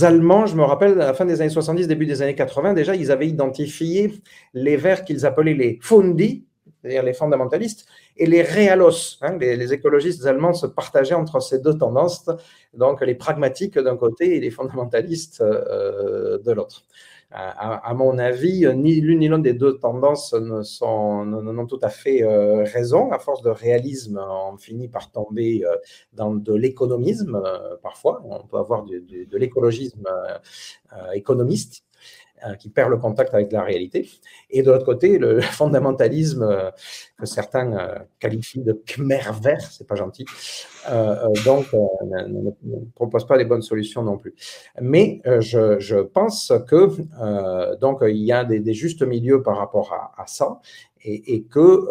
allemands, 0.01 0.45
je 0.45 0.55
me 0.55 0.63
rappelle, 0.63 0.93
à 1.01 1.07
la 1.07 1.13
fin 1.13 1.25
des 1.25 1.41
années 1.41 1.49
70, 1.49 1.87
début 1.87 2.05
des 2.05 2.21
années 2.21 2.35
80, 2.35 2.73
déjà, 2.73 2.95
ils 2.95 3.11
avaient 3.11 3.27
identifié 3.27 4.13
les 4.53 4.77
verts 4.77 5.03
qu'ils 5.03 5.25
appelaient 5.25 5.53
les 5.53 5.79
Fundi, 5.81 6.45
c'est-à-dire 6.81 7.03
les 7.03 7.13
fondamentalistes, 7.13 7.85
et 8.17 8.25
les 8.25 8.43
realos. 8.43 9.17
Hein, 9.21 9.37
les, 9.39 9.73
écologistes 9.73 10.25
allemands 10.25 10.53
se 10.53 10.67
partageaient 10.67 11.15
entre 11.15 11.39
ces 11.39 11.59
deux 11.59 11.77
tendances, 11.77 12.29
donc 12.73 13.01
les 13.01 13.15
pragmatiques 13.15 13.77
d'un 13.77 13.97
côté 13.97 14.35
et 14.35 14.39
les 14.39 14.51
fondamentalistes 14.51 15.41
euh, 15.41 16.37
de 16.39 16.51
l'autre 16.51 16.83
à, 17.33 17.93
mon 17.93 18.17
avis, 18.17 18.67
ni 18.75 18.99
l'une 18.99 19.19
ni 19.19 19.27
l'autre 19.27 19.43
des 19.43 19.53
deux 19.53 19.77
tendances 19.77 20.33
n'ont 20.33 21.65
tout 21.65 21.79
à 21.81 21.89
fait 21.89 22.23
euh, 22.23 22.63
raison. 22.63 23.11
À 23.11 23.19
force 23.19 23.41
de 23.41 23.49
réalisme, 23.49 24.19
on 24.19 24.57
finit 24.57 24.89
par 24.89 25.11
tomber 25.11 25.63
euh, 25.65 25.75
dans 26.13 26.33
de 26.33 26.53
l'économisme 26.53 27.35
euh, 27.35 27.77
parfois. 27.81 28.21
On 28.25 28.45
peut 28.45 28.57
avoir 28.57 28.83
de 28.83 29.37
l'écologisme 29.37 30.07
économiste 31.13 31.83
euh, 31.83 31.90
qui 32.59 32.69
perd 32.69 32.89
le 32.89 32.97
contact 32.97 33.33
avec 33.33 33.51
la 33.51 33.63
réalité. 33.63 34.09
Et 34.49 34.63
de 34.63 34.71
l'autre 34.71 34.85
côté, 34.85 35.17
le 35.17 35.41
fondamentalisme 35.59 36.43
euh, 36.43 36.71
que 37.17 37.25
certains 37.25 37.77
euh, 37.77 37.99
qualifient 38.19 38.63
de 38.63 38.73
Khmer 38.73 39.31
vert, 39.41 39.61
c'est 39.61 39.87
pas 39.87 39.95
gentil, 39.95 40.25
donc 41.45 41.67
ne, 41.73 42.51
propose 42.95 43.25
pas 43.27 43.37
les 43.37 43.45
bonnes 43.45 43.61
solutions 43.61 44.03
non 44.03 44.17
plus. 44.17 44.33
Mais 44.79 45.21
je, 45.25 46.01
pense 46.01 46.51
que 46.67 46.89
donc 47.79 47.99
il 48.01 48.17
y 48.17 48.31
a 48.31 48.43
des, 48.43 48.73
justes 48.73 49.03
milieux 49.03 49.41
par 49.43 49.57
rapport 49.57 49.93
à, 49.93 50.25
ça 50.27 50.59
et, 51.03 51.43
que 51.43 51.87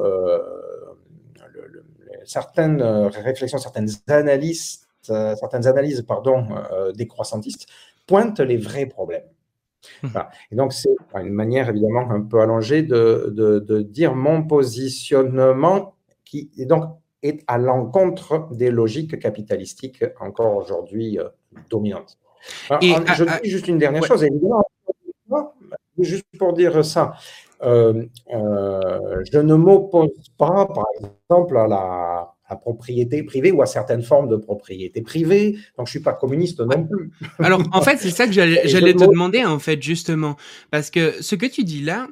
certaines 2.24 2.82
réflexions, 2.82 3.58
certaines 3.58 3.88
analyses, 4.08 4.80
certaines 5.02 5.66
analyses 5.66 6.02
pardon, 6.02 6.46
des 6.94 7.06
croissantistes 7.06 7.66
pointent 8.06 8.40
les 8.40 8.56
vrais 8.56 8.86
problèmes. 8.86 9.28
Et 10.50 10.56
donc, 10.56 10.72
c'est 10.72 10.94
une 11.14 11.32
manière 11.32 11.68
évidemment 11.68 12.10
un 12.10 12.20
peu 12.20 12.40
allongée 12.40 12.82
de, 12.82 13.32
de, 13.34 13.82
dire 13.82 14.14
mon 14.14 14.42
positionnement 14.42 15.94
qui 16.24 16.50
est 16.58 16.66
donc 16.66 16.84
est 17.22 17.44
à 17.46 17.58
l'encontre 17.58 18.48
des 18.52 18.70
logiques 18.70 19.18
capitalistiques 19.18 20.04
encore 20.20 20.56
aujourd'hui 20.56 21.18
euh, 21.18 21.28
dominantes. 21.68 22.18
je 22.80 23.42
dis 23.42 23.50
juste 23.50 23.68
une 23.68 23.78
dernière 23.78 24.04
chose, 24.04 24.24
évidemment, 24.24 24.64
juste 25.98 26.24
pour 26.38 26.54
dire 26.54 26.82
ça, 26.84 27.14
euh, 27.62 28.06
euh, 28.32 29.22
je 29.30 29.38
ne 29.38 29.54
m'oppose 29.54 30.10
pas, 30.38 30.66
par 30.66 30.86
exemple, 30.94 31.56
à 31.58 31.66
la, 31.66 32.34
à 32.50 32.56
propriété 32.56 33.22
privée 33.22 33.52
ou 33.52 33.62
à 33.62 33.66
certaines 33.66 34.02
formes 34.02 34.28
de 34.28 34.36
propriété 34.36 35.02
privée. 35.02 35.56
Donc, 35.78 35.86
je 35.86 35.92
suis 35.92 36.00
pas 36.00 36.12
communiste 36.12 36.60
non 36.60 36.84
plus. 36.84 37.12
Alors, 37.38 37.62
en 37.72 37.80
fait, 37.80 37.96
c'est 37.98 38.10
ça 38.10 38.26
que 38.26 38.32
j'allais 38.32 38.94
te 38.94 39.04
demander, 39.04 39.44
en 39.44 39.60
fait, 39.60 39.80
justement. 39.80 40.36
Parce 40.70 40.90
que 40.90 41.22
ce 41.22 41.36
que 41.36 41.46
tu 41.46 41.62
dis 41.62 41.80
là, 41.80 42.08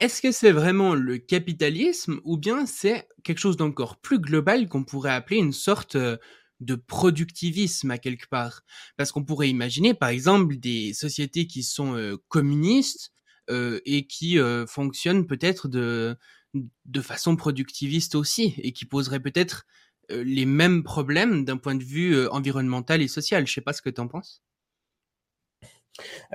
est-ce 0.00 0.20
que 0.20 0.32
c'est 0.32 0.50
vraiment 0.50 0.94
le 0.94 1.18
capitalisme 1.18 2.20
ou 2.24 2.36
bien 2.36 2.66
c'est 2.66 3.06
quelque 3.22 3.38
chose 3.38 3.56
d'encore 3.56 3.96
plus 3.96 4.18
global 4.18 4.68
qu'on 4.68 4.82
pourrait 4.82 5.12
appeler 5.12 5.38
une 5.38 5.52
sorte 5.52 5.94
euh, 5.94 6.16
de 6.58 6.74
productivisme 6.74 7.92
à 7.92 7.98
quelque 7.98 8.28
part? 8.28 8.62
Parce 8.96 9.12
qu'on 9.12 9.24
pourrait 9.24 9.48
imaginer, 9.48 9.94
par 9.94 10.08
exemple, 10.08 10.56
des 10.56 10.94
sociétés 10.94 11.46
qui 11.46 11.62
sont 11.62 11.94
euh, 11.94 12.16
communistes 12.28 13.12
euh, 13.50 13.78
et 13.86 14.08
qui 14.08 14.38
fonctionnent 14.66 15.28
peut-être 15.28 15.68
de, 15.68 16.16
de 16.54 17.00
façon 17.00 17.36
productiviste 17.36 18.14
aussi 18.14 18.54
et 18.58 18.72
qui 18.72 18.84
poseraient 18.84 19.20
peut-être 19.20 19.66
les 20.08 20.46
mêmes 20.46 20.84
problèmes 20.84 21.44
d'un 21.44 21.56
point 21.56 21.74
de 21.74 21.82
vue 21.82 22.28
environnemental 22.28 23.02
et 23.02 23.08
social. 23.08 23.46
Je 23.46 23.52
sais 23.52 23.60
pas 23.60 23.72
ce 23.72 23.82
que 23.82 23.90
tu 23.90 24.00
en 24.00 24.08
penses. 24.08 24.42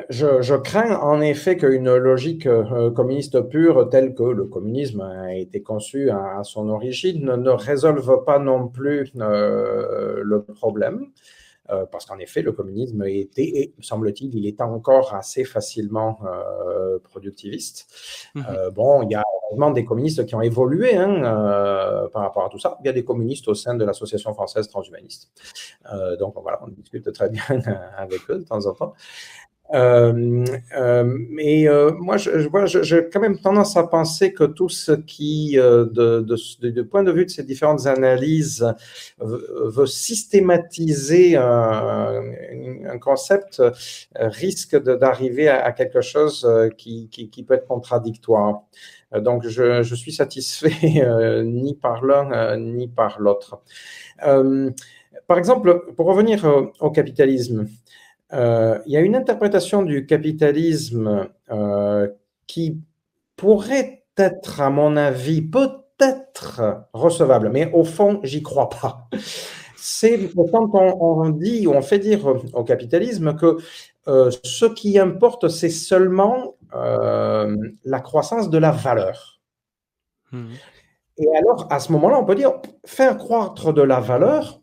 Je, 0.10 0.56
crains 0.58 0.96
en 0.98 1.22
effet 1.22 1.58
qu'une 1.58 1.96
logique 1.96 2.48
euh, 2.48 2.92
communiste 2.92 3.42
pure, 3.42 3.90
telle 3.90 4.16
que 4.16 4.24
le 4.24 4.46
communisme 4.46 5.02
a 5.02 5.36
été 5.36 5.62
conçu 5.62 6.10
à, 6.10 6.44
son 6.44 6.70
origine, 6.70 7.36
ne, 7.36 7.50
résolve 7.50 8.24
pas 8.26 8.40
non 8.40 8.68
plus 8.68 9.12
euh, 9.20 10.22
le 10.24 10.44
problème. 10.44 11.08
Euh, 11.70 11.86
parce 11.86 12.06
qu'en 12.06 12.18
effet, 12.18 12.42
le 12.42 12.52
communisme 12.52 13.04
était, 13.06 13.44
et 13.44 13.74
semble-t-il, 13.80 14.36
il 14.36 14.46
est 14.46 14.62
encore 14.62 15.14
assez 15.14 15.46
facilement 15.46 16.20
productiviste. 17.04 17.88
Mmh 18.36 18.42
bon, 18.74 19.04
il 19.04 19.12
y 19.12 19.16
a 19.16 19.24
des 19.74 19.86
communistes 19.86 20.26
qui 20.26 20.36
ont 20.36 20.42
évolué 20.42 20.96
hein, 20.96 22.10
par 22.14 22.24
rapport 22.24 22.46
à 22.46 22.50
tout 22.50 22.60
ça. 22.60 22.78
Il 22.82 22.86
y 22.88 22.90
a 22.90 22.94
des 22.94 23.04
communistes 23.04 23.48
au 23.48 23.54
sein 23.54 23.76
de 23.76 23.86
l'Association 23.86 24.34
française 24.34 24.68
transhumaniste. 24.68 25.32
donc 26.20 26.36
voilà, 26.42 26.60
on 26.64 26.70
discute 26.70 27.12
très 27.14 27.30
bien 27.30 27.44
avec 27.98 28.22
eux 28.30 28.40
de 28.40 28.44
temps 28.44 28.66
en 28.66 28.74
temps. 28.74 28.94
Euh, 29.74 30.44
euh, 30.78 31.04
mais 31.30 31.68
euh, 31.68 31.92
moi, 31.94 32.18
j'ai 32.18 33.10
quand 33.12 33.20
même 33.20 33.40
tendance 33.40 33.78
à 33.78 33.84
penser 33.84 34.34
que 34.34 34.44
tout 34.44 34.70
ce 34.70 34.92
qui, 34.92 35.54
de, 35.56 36.82
point 36.82 37.04
de 37.04 37.12
vue 37.12 37.26
de 37.26 37.30
ces 37.30 37.44
différentes 37.44 37.86
analyses, 37.86 38.66
veut 39.20 39.86
systématiser 39.86 41.38
un, 41.38 42.22
concept, 43.00 43.62
risque 44.16 44.82
d'arriver 44.82 45.48
à, 45.48 45.72
quelque 45.72 46.02
chose 46.02 46.48
qui, 46.78 47.08
qui, 47.10 47.44
peut 47.44 47.54
être 47.54 47.68
contradictoire. 47.68 48.64
Donc, 49.14 49.46
je, 49.48 49.96
suis 49.96 50.14
satisfait 50.14 51.44
ni 51.44 51.76
par 51.76 52.06
l'un 52.06 52.58
ni 52.58 52.88
par 52.88 53.20
l'autre. 53.20 53.62
par 54.20 55.38
exemple, 55.38 55.86
pour 55.96 56.06
revenir 56.06 56.46
au 56.80 56.92
capitalisme, 56.92 57.68
euh, 58.34 58.80
il 58.86 58.94
y 58.94 58.98
a 58.98 59.02
une 59.02 59.16
interprétation 59.16 59.84
du 59.84 60.06
capitalisme 60.06 61.28
euh, 61.52 62.08
qui 62.48 62.80
pourrait 63.36 64.04
être, 64.18 64.62
à 64.62 64.70
mon 64.70 64.96
avis, 64.96 65.42
peut-être 65.42 66.86
recevable, 66.94 67.50
mais 67.50 67.72
au 67.74 67.84
fond, 67.84 68.20
j'y 68.24 68.42
crois 68.42 68.70
pas. 68.70 69.10
C'est 69.76 70.30
quand 70.36 70.70
on, 70.74 71.30
dit 71.30 71.66
ou 71.66 71.72
on 71.72 71.82
fait 71.82 72.00
dire 72.00 72.26
au 72.54 72.64
capitalisme 72.64 73.36
que 73.36 73.58
euh, 74.08 74.32
ce 74.44 74.66
qui 74.66 75.00
importe, 75.00 75.50
c'est 75.50 75.70
seulement 75.70 76.56
la 76.74 78.00
croissance 78.02 78.50
de 78.50 78.58
la 78.58 78.72
valeur. 78.72 79.40
Mmh. 80.32 80.54
Et 81.18 81.28
alors, 81.36 81.68
à 81.70 81.80
ce 81.80 81.92
moment-là, 81.92 82.18
on 82.20 82.26
peut 82.26 82.36
dire, 82.36 82.54
faire 82.86 83.18
croître 83.18 83.74
de 83.74 83.82
la 83.82 84.00
valeur, 84.00 84.62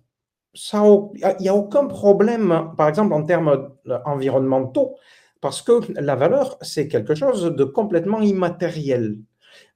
il 0.54 1.36
n'y 1.40 1.48
a 1.48 1.54
aucun 1.54 1.86
problème, 1.86 2.72
par 2.76 2.88
exemple, 2.88 3.12
en 3.12 3.22
termes 3.22 3.70
environnementaux, 4.04 4.96
parce 5.40 5.62
que 5.62 5.80
la 6.00 6.16
valeur, 6.16 6.58
c'est 6.62 6.88
quelque 6.88 7.14
chose 7.14 7.44
de 7.44 7.64
complètement 7.64 8.20
immatériel. 8.20 9.18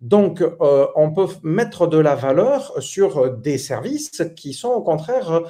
Donc, 0.00 0.42
euh, 0.42 0.86
on 0.96 1.12
peut 1.12 1.28
mettre 1.42 1.86
de 1.86 1.98
la 1.98 2.14
valeur 2.14 2.82
sur 2.82 3.30
des 3.36 3.58
services 3.58 4.22
qui 4.36 4.52
sont 4.52 4.70
au 4.70 4.82
contraire 4.82 5.42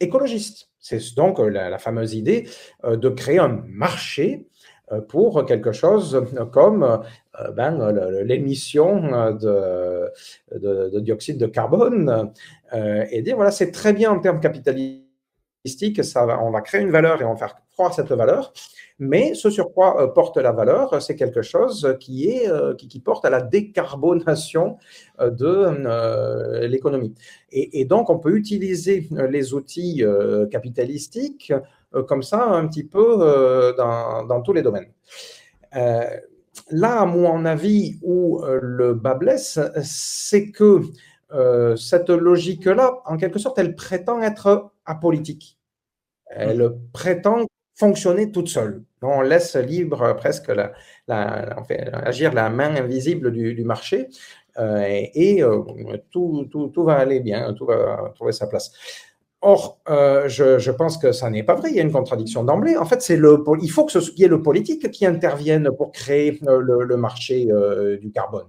écologistes. 0.00 0.70
C'est 0.80 1.14
donc 1.14 1.38
la, 1.38 1.78
fameuse 1.78 2.14
idée 2.14 2.48
euh, 2.84 2.96
de 2.96 3.08
créer 3.08 3.38
un 3.38 3.62
marché 3.66 4.47
euh, 4.47 4.47
pour 5.08 5.44
quelque 5.44 5.72
chose 5.72 6.26
comme 6.52 7.02
ben, 7.54 7.92
l'émission 8.24 9.32
de, 9.32 10.10
de, 10.54 11.00
dioxyde 11.00 11.38
de 11.38 11.46
carbone 11.46 12.32
et 12.72 13.22
dire 13.22 13.36
voilà, 13.36 13.50
c'est 13.50 13.70
très 13.70 13.92
bien 13.92 14.10
en 14.10 14.20
termes 14.20 14.40
capitalistiques, 14.40 16.04
ça 16.04 16.26
on 16.42 16.50
va 16.50 16.60
créer 16.60 16.80
une 16.80 16.90
valeur 16.90 17.20
et 17.20 17.24
on 17.24 17.34
va 17.34 17.36
faire 17.36 17.56
croire 17.72 17.94
cette 17.94 18.10
valeur, 18.10 18.52
mais 18.98 19.34
ce 19.34 19.50
sur 19.50 19.72
quoi 19.72 20.12
porte 20.12 20.36
la 20.36 20.50
valeur, 20.50 21.00
c'est 21.00 21.14
quelque 21.14 21.42
chose 21.42 21.96
qui, 22.00 22.28
est, 22.28 22.50
qui, 22.76 22.98
porte 22.98 23.24
à 23.24 23.30
la 23.30 23.40
décarbonation 23.40 24.78
de 25.20 26.66
l'économie. 26.66 27.14
Et, 27.52 27.80
et, 27.80 27.84
donc, 27.84 28.10
on 28.10 28.18
peut 28.18 28.36
utiliser 28.36 29.08
les 29.12 29.54
outils 29.54 30.02
capitalistiques 30.50 31.52
comme 32.06 32.22
ça 32.22 32.44
un 32.44 32.66
petit 32.66 32.84
peu 32.84 33.74
dans, 33.76 34.24
dans 34.24 34.42
tous 34.42 34.52
les 34.52 34.62
domaines. 34.62 34.92
là, 35.72 37.00
à 37.00 37.06
mon 37.06 37.44
avis, 37.44 37.98
où 38.02 38.42
le 38.44 38.94
bas 38.94 39.14
blesse, 39.14 39.58
c'est 39.82 40.50
que 40.50 40.82
euh, 41.32 41.76
cette 41.76 42.08
logique-là, 42.10 43.02
en 43.04 43.16
quelque 43.16 43.38
sorte, 43.38 43.58
elle 43.58 43.74
prétend 43.74 44.22
être 44.22 44.70
apolitique. 44.86 45.58
Elle 46.30 46.62
mmh. 46.62 46.80
prétend 46.92 47.46
fonctionner 47.74 48.32
toute 48.32 48.48
seule. 48.48 48.82
On 49.02 49.20
laisse 49.20 49.54
libre 49.56 50.14
presque 50.16 50.48
la, 50.48 50.72
agir 51.92 52.32
la 52.32 52.50
main 52.50 52.74
invisible 52.76 53.30
du, 53.30 53.64
marché 53.64 54.08
euh, 54.58 54.82
et, 54.84 55.42
euh, 55.42 55.62
tout, 56.10 56.48
tout, 56.50 56.84
va 56.84 56.94
aller 56.94 57.20
bien, 57.20 57.52
tout 57.54 57.66
va 57.66 58.12
trouver 58.14 58.32
sa 58.32 58.46
place. 58.46 58.72
Or, 59.40 59.80
je, 59.86 60.70
pense 60.70 60.98
que 60.98 61.12
ça 61.12 61.30
n'est 61.30 61.44
pas 61.44 61.54
vrai. 61.54 61.70
Il 61.70 61.76
y 61.76 61.80
a 61.80 61.82
une 61.82 61.92
contradiction 61.92 62.42
d'emblée. 62.44 62.76
En 62.76 62.84
fait, 62.84 63.00
c'est 63.02 63.16
le, 63.16 63.44
il 63.62 63.70
faut 63.70 63.84
que 63.84 63.92
ce 63.92 64.00
soit 64.00 64.26
le 64.26 64.42
politique 64.42 64.90
qui 64.90 65.06
intervienne 65.06 65.70
pour 65.76 65.92
créer 65.92 66.40
le 66.42 66.96
marché 66.96 67.48
du 68.00 68.10
carbone. 68.10 68.46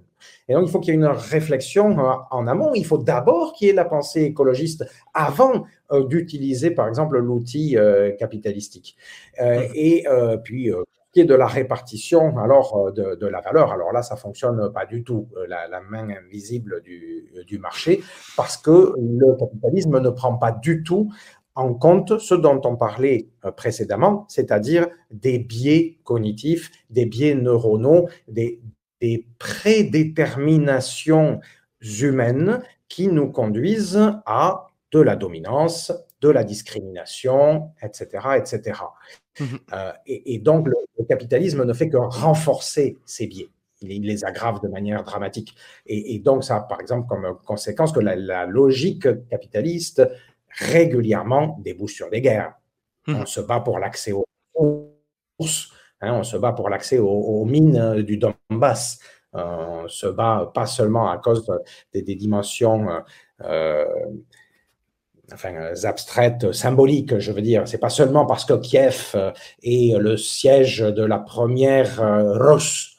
Et 0.48 0.54
donc, 0.54 0.64
il 0.66 0.70
faut 0.70 0.80
qu'il 0.80 0.94
y 0.94 0.96
ait 0.96 1.00
une 1.00 1.06
réflexion 1.06 1.98
euh, 1.98 2.12
en 2.30 2.46
amont. 2.46 2.74
Il 2.74 2.84
faut 2.84 2.98
d'abord 2.98 3.52
qu'il 3.52 3.68
y 3.68 3.70
ait 3.70 3.74
la 3.74 3.84
pensée 3.84 4.22
écologiste 4.22 4.84
avant 5.14 5.64
euh, 5.92 6.04
d'utiliser, 6.04 6.70
par 6.70 6.88
exemple, 6.88 7.18
l'outil 7.18 7.76
euh, 7.76 8.10
capitalistique. 8.12 8.96
et 9.38 10.04
puis, 10.42 10.70
qui 11.12 11.20
est 11.20 11.24
de 11.24 11.34
la 11.34 11.46
répartition 11.46 12.38
alors 12.38 12.92
de, 12.92 13.26
la 13.26 13.40
valeur. 13.40 13.72
Alors 13.72 13.92
là, 13.92 14.02
ça 14.02 14.16
fonctionne 14.16 14.72
pas 14.72 14.86
du 14.86 15.02
tout, 15.02 15.28
la, 15.48 15.80
main 15.80 16.08
invisible 16.10 16.82
du, 16.82 17.32
du, 17.46 17.58
marché, 17.58 18.02
parce 18.36 18.56
que 18.56 18.94
le 18.96 19.36
capitalisme 19.36 20.00
ne 20.00 20.10
prend 20.10 20.36
pas 20.36 20.52
du 20.52 20.82
tout 20.82 21.12
en 21.56 21.74
compte 21.74 22.18
ce 22.18 22.34
dont 22.34 22.60
on 22.64 22.76
parlait 22.76 23.28
précédemment, 23.56 24.24
c'est-à-dire 24.28 24.86
des 25.10 25.40
biais 25.40 25.98
cognitifs, 26.04 26.70
des 26.90 27.06
biais 27.06 27.34
neuronaux, 27.34 28.08
des, 28.28 28.60
des 29.00 29.26
prédéterminations 29.38 31.40
humaines 31.80 32.62
qui 32.88 33.08
nous 33.08 33.30
conduisent 33.30 34.12
à 34.26 34.68
de 34.92 35.00
la 35.00 35.16
dominance, 35.16 35.92
de 36.20 36.28
la 36.28 36.44
discrimination, 36.44 37.70
etc. 37.82 38.28
etc. 38.36 38.80
Mmh 39.38 39.44
euh, 39.72 39.92
et, 40.06 40.38
donc, 40.38 40.66
le, 40.66 40.74
capitalisme 41.08 41.64
ne 41.64 41.72
fait 41.72 41.88
que 41.88 41.96
renforcer 41.96 42.98
ces 43.04 43.26
biais. 43.26 43.48
Il, 43.82 44.02
les 44.02 44.24
aggrave 44.24 44.60
de 44.60 44.68
manière 44.68 45.02
dramatique. 45.04 45.54
Et, 45.86 46.18
donc, 46.18 46.44
ça 46.44 46.56
a 46.56 46.60
par 46.60 46.80
exemple 46.80 47.06
comme 47.08 47.38
conséquence 47.46 47.92
que 47.92 48.00
la, 48.00 48.46
logique 48.46 49.06
capitaliste 49.28 50.02
régulièrement 50.58 51.58
débouche 51.62 51.94
sur 51.94 52.10
des 52.10 52.20
guerres. 52.20 52.54
Mmh 53.06 53.14
on 53.14 53.26
se 53.26 53.40
bat 53.40 53.60
pour 53.60 53.78
l'accès 53.78 54.12
aux 54.12 54.24
ressources, 55.38 55.72
Hein, 56.00 56.14
on 56.14 56.22
se 56.22 56.36
bat 56.36 56.52
pour 56.52 56.68
l'accès 56.70 56.98
aux, 56.98 57.44
mines 57.44 57.76
euh, 57.76 58.02
du 58.02 58.16
Donbass. 58.16 58.98
Euh, 59.34 59.84
on 59.84 59.88
se 59.88 60.06
bat 60.06 60.50
pas 60.54 60.66
seulement 60.66 61.10
à 61.10 61.18
cause 61.18 61.46
des, 61.92 62.02
dimensions 62.02 62.88
euh, 63.42 63.86
abstraites, 65.84 66.52
symboliques, 66.52 67.18
je 67.18 67.32
veux 67.32 67.42
dire. 67.42 67.66
C'est 67.66 67.78
pas 67.78 67.90
seulement 67.90 68.26
parce 68.26 68.44
que 68.44 68.54
Kiev 68.54 69.14
est 69.62 69.98
le 69.98 70.16
siège 70.16 70.78
de 70.78 71.04
la 71.04 71.18
première 71.18 72.00
russe 72.40 72.96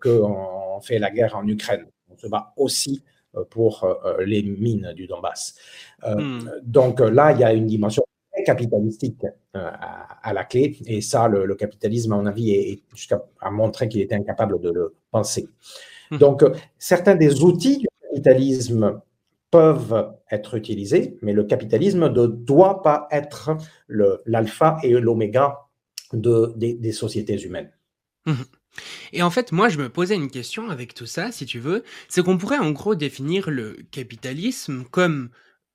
qu'on 0.00 0.80
fait 0.82 0.98
la 0.98 1.10
guerre 1.10 1.36
en 1.36 1.46
Ukraine. 1.46 1.86
On 2.10 2.16
se 2.16 2.26
bat 2.26 2.52
aussi 2.56 3.02
pour 3.50 3.86
les 4.20 4.42
mines 4.42 4.92
du 4.94 5.06
Donbass. 5.06 5.54
Hmm. 6.04 6.40
Donc 6.62 7.00
là, 7.00 7.32
il 7.32 7.40
y 7.40 7.44
a 7.44 7.52
une 7.52 7.66
dimension 7.66 8.04
capitalistique 8.44 9.24
euh, 9.56 9.70
à, 10.22 10.32
la 10.32 10.44
clé. 10.44 10.76
Et 10.86 11.00
ça, 11.00 11.28
le, 11.28 11.54
capitalisme, 11.54 12.12
à 12.12 12.16
mon 12.16 12.26
avis, 12.26 12.50
est, 12.52 12.82
jusqu'à 12.94 13.22
a 13.40 13.50
montré 13.50 13.88
qu'il 13.88 14.00
était 14.00 14.14
incapable 14.14 14.60
de 14.60 14.70
le 14.70 14.94
penser. 15.10 15.48
Mmh. 16.10 16.18
Donc, 16.18 16.42
euh, 16.42 16.54
certains 16.78 17.14
des 17.14 17.42
outils 17.42 17.78
du 17.78 17.86
capitalisme 18.10 19.00
peuvent 19.50 20.12
être 20.30 20.56
utilisés, 20.56 21.18
mais 21.22 21.32
le 21.32 21.44
capitalisme 21.44 22.08
ne 22.08 22.26
doit 22.26 22.82
pas 22.82 23.08
être 23.10 23.56
l'alpha 23.88 24.78
et 24.82 24.90
l'oméga 24.92 25.58
de, 26.12 26.52
des, 26.56 26.92
sociétés 26.92 27.40
humaines. 27.42 27.72
Mmh. 28.26 28.34
Et 29.12 29.22
en 29.22 29.30
fait, 29.30 29.52
moi, 29.52 29.68
je 29.68 29.78
me 29.78 29.88
posais 29.88 30.14
une 30.14 30.30
question 30.30 30.70
avec 30.70 30.94
tout 30.94 31.06
ça, 31.06 31.32
si 31.32 31.46
tu 31.46 31.58
veux, 31.58 31.82
c'est 32.08 32.22
qu'on 32.22 32.38
pourrait 32.38 32.58
en 32.58 32.70
gros 32.70 32.94
définir 32.94 33.50
le 33.50 33.76
capitalisme 33.90 34.84
comme 34.90 35.30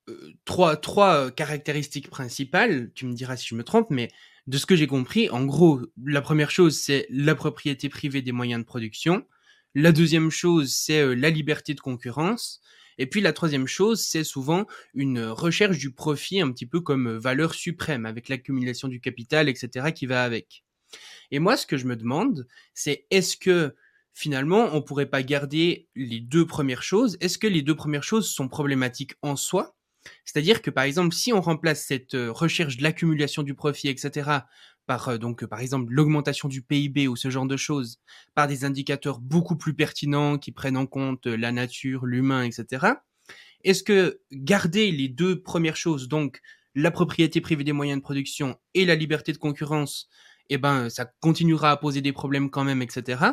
euh, 0.09 0.33
trois, 0.45 0.77
trois 0.77 1.31
caractéristiques 1.31 2.09
principales, 2.09 2.91
tu 2.93 3.05
me 3.05 3.13
diras 3.13 3.35
si 3.37 3.47
je 3.47 3.55
me 3.55 3.63
trompe, 3.63 3.89
mais 3.89 4.09
de 4.47 4.57
ce 4.57 4.65
que 4.65 4.75
j'ai 4.75 4.87
compris, 4.87 5.29
en 5.29 5.43
gros, 5.43 5.81
la 6.05 6.21
première 6.21 6.51
chose, 6.51 6.79
c'est 6.79 7.07
la 7.09 7.35
propriété 7.35 7.89
privée 7.89 8.21
des 8.21 8.31
moyens 8.31 8.61
de 8.61 8.65
production. 8.65 9.25
La 9.73 9.91
deuxième 9.91 10.29
chose, 10.29 10.73
c'est 10.73 11.01
euh, 11.01 11.15
la 11.15 11.29
liberté 11.29 11.73
de 11.73 11.81
concurrence. 11.81 12.61
Et 12.97 13.07
puis 13.07 13.21
la 13.21 13.33
troisième 13.33 13.67
chose, 13.67 14.03
c'est 14.03 14.23
souvent 14.23 14.65
une 14.93 15.23
recherche 15.25 15.77
du 15.77 15.91
profit 15.91 16.41
un 16.41 16.51
petit 16.51 16.65
peu 16.65 16.81
comme 16.81 17.17
valeur 17.17 17.53
suprême, 17.53 18.05
avec 18.05 18.29
l'accumulation 18.29 18.87
du 18.87 18.99
capital, 18.99 19.49
etc., 19.49 19.91
qui 19.93 20.05
va 20.05 20.23
avec. 20.23 20.63
Et 21.31 21.39
moi, 21.39 21.57
ce 21.57 21.65
que 21.65 21.77
je 21.77 21.85
me 21.85 21.95
demande, 21.95 22.47
c'est 22.73 23.05
est-ce 23.11 23.37
que 23.37 23.75
finalement, 24.13 24.69
on 24.73 24.81
pourrait 24.81 25.07
pas 25.07 25.23
garder 25.23 25.89
les 25.95 26.21
deux 26.21 26.47
premières 26.47 26.83
choses? 26.83 27.17
Est-ce 27.19 27.37
que 27.37 27.47
les 27.47 27.61
deux 27.61 27.75
premières 27.75 28.03
choses 28.03 28.29
sont 28.29 28.47
problématiques 28.47 29.15
en 29.21 29.35
soi? 29.35 29.75
C'est-à-dire 30.23 30.61
que, 30.61 30.69
par 30.69 30.83
exemple, 30.83 31.13
si 31.13 31.33
on 31.33 31.41
remplace 31.41 31.83
cette 31.83 32.13
euh, 32.13 32.31
recherche 32.31 32.77
de 32.77 32.83
l'accumulation 32.83 33.43
du 33.43 33.55
profit, 33.55 33.89
etc., 33.89 34.29
par 34.85 35.09
euh, 35.09 35.17
donc 35.17 35.45
par 35.45 35.59
exemple 35.59 35.91
l'augmentation 35.91 36.47
du 36.47 36.61
PIB 36.61 37.07
ou 37.07 37.15
ce 37.15 37.29
genre 37.29 37.47
de 37.47 37.57
choses, 37.57 37.99
par 38.33 38.47
des 38.47 38.65
indicateurs 38.65 39.19
beaucoup 39.19 39.55
plus 39.55 39.73
pertinents 39.73 40.37
qui 40.37 40.51
prennent 40.51 40.77
en 40.77 40.85
compte 40.85 41.27
euh, 41.27 41.35
la 41.35 41.51
nature, 41.51 42.05
l'humain, 42.05 42.43
etc. 42.43 42.87
Est-ce 43.63 43.83
que 43.83 44.21
garder 44.31 44.91
les 44.91 45.09
deux 45.09 45.41
premières 45.41 45.77
choses, 45.77 46.07
donc 46.07 46.41
la 46.75 46.91
propriété 46.91 47.41
privée 47.41 47.63
des 47.63 47.71
moyens 47.71 47.99
de 47.99 48.03
production 48.03 48.57
et 48.73 48.85
la 48.85 48.95
liberté 48.95 49.31
de 49.31 49.37
concurrence, 49.37 50.09
eh 50.49 50.57
ben 50.57 50.89
ça 50.89 51.05
continuera 51.21 51.71
à 51.71 51.77
poser 51.77 52.01
des 52.01 52.13
problèmes 52.13 52.49
quand 52.49 52.63
même, 52.63 52.81
etc. 52.81 53.23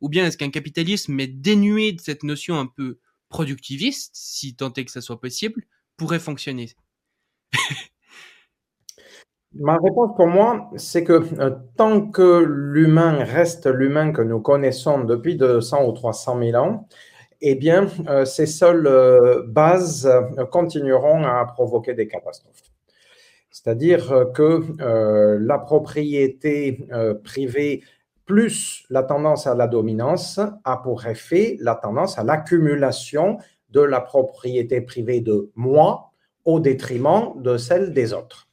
Ou 0.00 0.08
bien 0.08 0.26
est-ce 0.26 0.36
qu'un 0.36 0.50
capitalisme 0.50 1.18
est 1.20 1.26
dénué 1.28 1.92
de 1.92 2.00
cette 2.00 2.22
notion 2.22 2.58
un 2.58 2.66
peu 2.66 2.98
productiviste, 3.28 4.14
si 4.14 4.56
tant 4.56 4.72
est 4.72 4.84
que 4.84 4.90
ça 4.90 5.00
soit 5.00 5.20
possible, 5.20 5.66
pourrait 5.96 6.20
fonctionner? 6.20 6.74
Ma 9.58 9.78
réponse 9.78 10.14
pour 10.16 10.26
moi, 10.26 10.70
c'est 10.76 11.02
que 11.02 11.22
euh, 11.40 11.50
tant 11.76 12.10
que 12.10 12.44
l'humain 12.46 13.24
reste 13.24 13.66
l'humain 13.66 14.12
que 14.12 14.20
nous 14.20 14.40
connaissons 14.40 15.04
depuis 15.04 15.36
200 15.36 15.86
ou 15.88 15.92
300 15.92 16.38
000 16.38 16.62
ans, 16.62 16.86
eh 17.40 17.54
bien, 17.54 17.86
euh, 18.08 18.26
ces 18.26 18.44
seules 18.44 18.86
euh, 18.86 19.42
bases 19.46 20.10
continueront 20.50 21.24
à 21.24 21.44
provoquer 21.46 21.94
des 21.94 22.06
catastrophes. 22.06 22.62
C'est-à-dire 23.50 24.26
que 24.34 25.38
la 25.38 25.58
propriété 25.58 26.86
privée 27.24 27.82
plus 28.26 28.84
la 28.90 29.02
tendance 29.02 29.46
à 29.46 29.54
la 29.54 29.66
dominance 29.66 30.38
a 30.64 30.76
pour 30.76 31.06
effet 31.06 31.56
la 31.60 31.74
tendance 31.74 32.18
à 32.18 32.24
l'accumulation 32.24 33.38
de 33.70 33.80
la 33.80 34.02
propriété 34.02 34.82
privée 34.82 35.22
de 35.22 35.50
moi 35.54 36.10
au 36.44 36.60
détriment 36.60 37.32
de 37.36 37.56
celle 37.56 37.94
des 37.94 38.12
autres. 38.12 38.46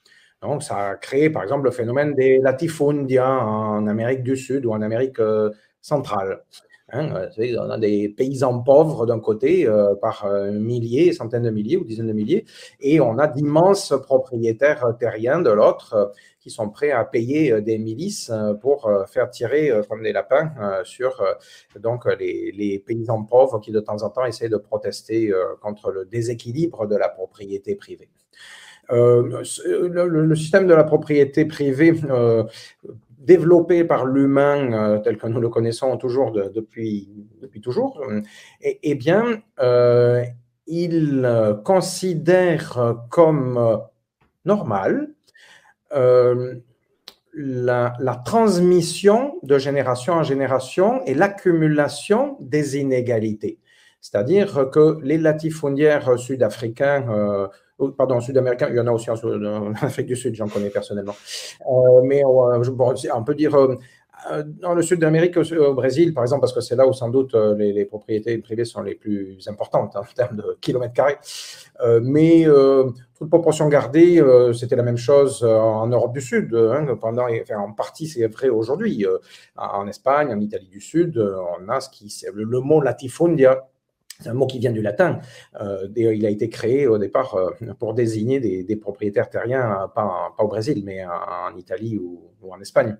Donc, 0.44 0.62
ça 0.62 0.90
a 0.90 0.96
créé, 0.96 1.30
par 1.30 1.42
exemple, 1.42 1.66
le 1.66 1.72
phénomène 1.72 2.14
des 2.14 2.40
latifundia 2.40 3.28
en 3.46 3.88
Amérique 3.88 4.24
du 4.24 4.36
Sud 4.36 4.66
ou 4.66 4.74
en 4.74 4.82
Amérique 4.82 5.20
euh, 5.20 5.50
centrale. 5.82 6.44
Hein, 6.92 7.16
euh, 7.16 7.58
on 7.62 7.70
a 7.70 7.78
des 7.78 8.10
paysans 8.10 8.62
pauvres 8.62 9.06
d'un 9.06 9.22
côté 9.22 9.66
euh, 9.66 9.96
par 9.96 10.28
milliers, 10.52 11.14
centaines 11.14 11.44
de 11.44 11.50
milliers 11.50 11.78
ou 11.78 11.86
dizaines 11.86 12.08
de 12.08 12.14
milliers, 12.14 12.44
et 12.82 13.00
on 13.00 13.18
a 13.20 13.28
d'immenses 13.28 13.94
propriétaires 14.04 14.86
terriens 15.00 15.40
de 15.40 15.50
l'autre 15.50 16.12
qui 16.42 16.50
sont 16.50 16.70
prêts 16.70 16.92
à 16.92 17.06
payer 17.06 17.62
des 17.62 17.78
milices 17.78 18.30
pour 18.62 18.92
faire 19.08 19.30
tirer 19.30 19.72
comme 19.90 20.04
des 20.04 20.12
lapins 20.12 20.52
sur 20.84 21.24
les, 22.20 22.52
les, 22.52 22.80
paysans 22.80 23.24
pauvres 23.24 23.60
qui 23.62 23.72
de 23.72 23.80
temps 23.80 24.04
en 24.04 24.10
temps 24.10 24.26
essaient 24.26 24.50
de 24.50 24.58
protester 24.58 25.32
contre 25.62 25.90
le 25.90 26.04
déséquilibre 26.04 26.86
de 26.86 26.98
la 26.98 27.08
propriété 27.08 27.76
privée. 27.76 28.10
Euh, 28.94 29.44
le, 29.90 30.36
système 30.36 30.68
de 30.68 30.74
la 30.74 30.84
propriété 30.84 31.46
privée 31.46 31.94
euh, 32.10 32.44
développé 33.18 33.84
par 33.84 34.06
l'humain 34.06 34.74
euh, 34.74 35.00
tel 35.00 35.18
que 35.18 35.28
nous 35.28 35.40
le 35.40 35.50
connaissons 35.50 35.98
toujours 35.98 36.32
depuis, 36.32 37.10
toujours, 37.62 38.02
eh, 38.62 38.80
eh 38.84 38.96
bien, 38.96 39.42
il 40.68 41.60
considère 41.64 42.98
comme 43.10 43.80
normal 44.46 45.10
la, 47.36 47.94
la, 48.00 48.16
transmission 48.24 49.40
de 49.42 49.58
génération 49.58 50.14
en 50.14 50.24
génération 50.24 51.04
et 51.06 51.16
l'accumulation 51.16 52.38
des 52.40 52.78
inégalités. 52.78 53.58
C'est-à-dire 54.02 54.70
que 54.72 55.00
les 55.02 55.18
latifondières 55.18 56.20
sud-africains 56.20 57.50
pardon, 57.98 58.20
sud-américain, 58.22 58.68
il 58.70 58.76
y 58.76 58.80
en 58.80 58.88
a 58.88 58.92
aussi 58.92 59.10
en, 59.10 59.74
Afrique 59.82 60.08
du 60.08 60.16
Sud, 60.16 60.36
j'en 60.36 60.48
connais 60.48 60.70
personnellement. 60.70 61.16
Euh, 61.62 62.02
mais 62.04 62.24
on, 62.26 62.52
on, 62.52 63.24
peut 63.24 63.36
dire 63.36 63.56
euh, 63.56 63.76
euh, 64.32 64.44
dans 64.46 64.74
le 64.74 64.82
sud 64.82 65.00
d'Amérique, 65.00 65.38
au 65.38 65.74
Brésil, 65.74 66.14
par 66.14 66.24
exemple, 66.24 66.42
parce 66.42 66.54
que 66.54 66.62
c'est 66.62 66.76
là 66.76 66.88
où 66.88 66.94
sans 66.94 67.10
doute 67.10 67.34
les, 67.34 67.86
propriétés 67.86 68.38
privées 68.38 68.66
sont 68.66 68.82
les 68.82 68.96
plus 68.96 69.38
importantes 69.48 69.96
hein, 69.96 70.02
en 70.02 70.14
termes 70.14 70.38
de 70.38 70.58
kilomètres 70.62 70.94
carrés. 70.94 71.18
mais 72.02 72.46
toute 73.18 73.30
proportion 73.30 73.68
gardée, 73.68 74.24
c'était 74.54 74.76
la 74.76 74.84
même 74.84 74.98
chose 74.98 75.44
en 75.44 75.88
Europe 75.88 76.14
du 76.14 76.22
Sud. 76.22 76.54
Hein, 76.56 76.96
pendant, 77.02 77.28
en 77.28 77.72
partie, 77.74 78.08
c'est 78.08 78.28
vrai 78.28 78.50
aujourd'hui. 78.50 79.06
en 79.58 79.88
Espagne, 79.88 80.32
en 80.32 80.40
Italie 80.40 80.70
du 80.70 80.80
Sud, 80.80 81.18
on 81.18 81.70
a 81.70 81.80
le, 82.34 82.44
le 82.44 82.60
mot 82.62 82.82
latifundia 82.82 83.68
c'est 84.20 84.30
un 84.30 84.34
mot 84.34 84.48
qui 84.48 84.60
vient 84.60 84.72
du 84.72 84.82
latin. 84.82 85.20
Euh, 85.60 85.88
il 85.96 86.26
a 86.26 86.30
été 86.30 86.50
créé 86.50 86.88
au 86.88 86.98
départ 86.98 87.36
euh, 87.36 87.52
pour 87.80 87.94
désigner 87.94 88.40
des, 88.40 88.76
propriétaires 88.76 89.30
terriens, 89.30 89.90
pas, 89.94 90.34
au 90.38 90.48
Brésil, 90.48 90.84
mais 90.86 91.04
en, 91.06 91.56
Italie 91.58 91.98
ou, 91.98 92.32
en 92.50 92.60
Espagne. 92.60 92.98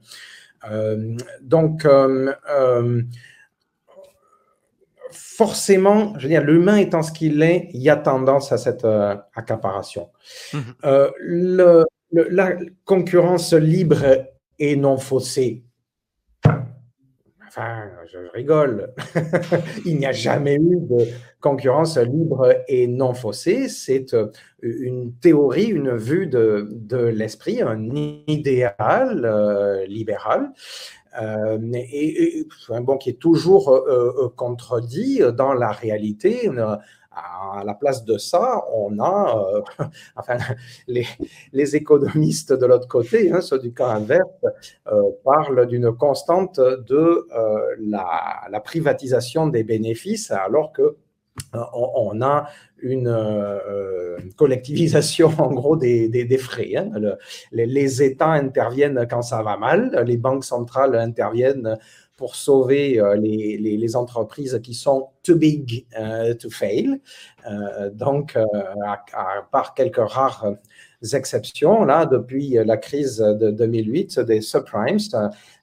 Euh, 0.70 1.16
donc, 1.42 1.88
forcément, 5.12 6.14
je 6.18 6.24
veux 6.24 6.30
dire, 6.30 6.44
l'humain 6.44 6.78
étant 6.78 7.04
ce 7.04 7.12
qu'il 7.12 7.42
est, 7.42 7.70
il 7.74 7.82
y 7.82 7.90
a 7.90 7.96
tendance 7.96 8.52
à 8.52 8.58
cette 8.58 8.86
accaparation. 9.36 10.10
Mmh. 10.54 10.60
la 12.12 12.54
concurrence 12.86 13.54
libre 13.54 14.28
et 14.60 14.76
non 14.76 14.98
faussée 14.98 15.64
Enfin, 17.56 17.84
je 18.12 18.18
rigole. 18.34 18.96
Il 19.86 19.98
n'y 19.98 20.08
a 20.08 20.12
jamais 20.12 20.56
eu 20.56 20.80
de 20.80 21.06
concurrence 21.40 22.00
libre 22.00 22.52
et 22.68 22.88
non 22.88 23.14
faussée. 23.14 23.70
C'est 23.70 24.16
euh, 24.16 24.32
une 24.64 25.14
théorie, 25.22 25.66
une 25.66 25.96
vue 25.96 26.26
de, 26.26 26.98
l'esprit, 27.14 27.62
un 27.62 27.92
idéal 28.28 29.24
euh, 29.24 29.86
libéral. 29.86 30.52
Euh, 31.22 31.60
et, 31.76 32.48
qui 33.00 33.10
est 33.12 33.20
toujours 33.20 33.86
contredit 34.36 35.22
dans 35.38 35.54
la 35.54 35.72
réalité 35.72 36.50
à 37.16 37.64
la 37.64 37.74
place 37.74 38.04
de 38.06 38.18
ça, 38.18 38.64
on 38.74 39.00
a, 39.00 39.64
euh, 39.80 39.86
enfin, 40.16 40.38
les, 40.88 41.76
économistes 41.76 42.54
de 42.54 42.66
l'autre 42.66 42.88
côté, 42.88 43.32
hein, 43.32 43.42
ceux 43.42 43.60
du 43.60 43.74
cas 43.74 43.88
inverse, 43.88 44.28
euh, 44.92 45.02
parlent 45.24 45.66
d'une 45.68 45.92
constante 45.96 46.60
de 46.60 47.28
euh, 47.36 47.76
la, 47.80 48.60
privatisation 48.64 49.48
des 49.48 49.64
bénéfices, 49.64 50.32
alors 50.32 50.72
que 50.72 50.96
on, 51.74 52.22
a 52.22 52.48
une 52.78 53.12
collectivisation 54.38 55.30
en 55.40 55.52
gros 55.52 55.76
des, 55.76 56.38
frais. 56.38 56.76
Hein. 56.76 56.92
les, 57.52 58.04
États 58.04 58.32
interviennent 58.32 59.08
quand 59.10 59.24
ça 59.24 59.42
va 59.42 59.58
mal, 59.58 60.04
les 60.06 60.18
banques 60.18 60.46
centrales 60.46 60.96
interviennent 60.96 61.78
pour 62.24 62.38
sauver 62.38 63.02
euh, 63.02 63.18
les, 63.18 63.96
entreprises 63.98 64.58
qui 64.64 64.74
sont 64.74 65.10
too 65.24 65.36
big 65.36 65.86
euh, 66.00 66.34
to 66.34 66.50
fail. 66.50 67.02
Euh, 67.52 67.90
donc, 67.90 68.38
à, 68.38 69.04
part 69.52 69.74
quelques 69.74 69.98
rares 69.98 70.54
exceptions, 71.12 71.84
là, 71.84 72.06
depuis 72.06 72.52
la 72.66 72.78
crise 72.78 73.18
de 73.18 73.52
2008 73.52 74.22
des 74.22 74.40
subprimes, 74.40 75.00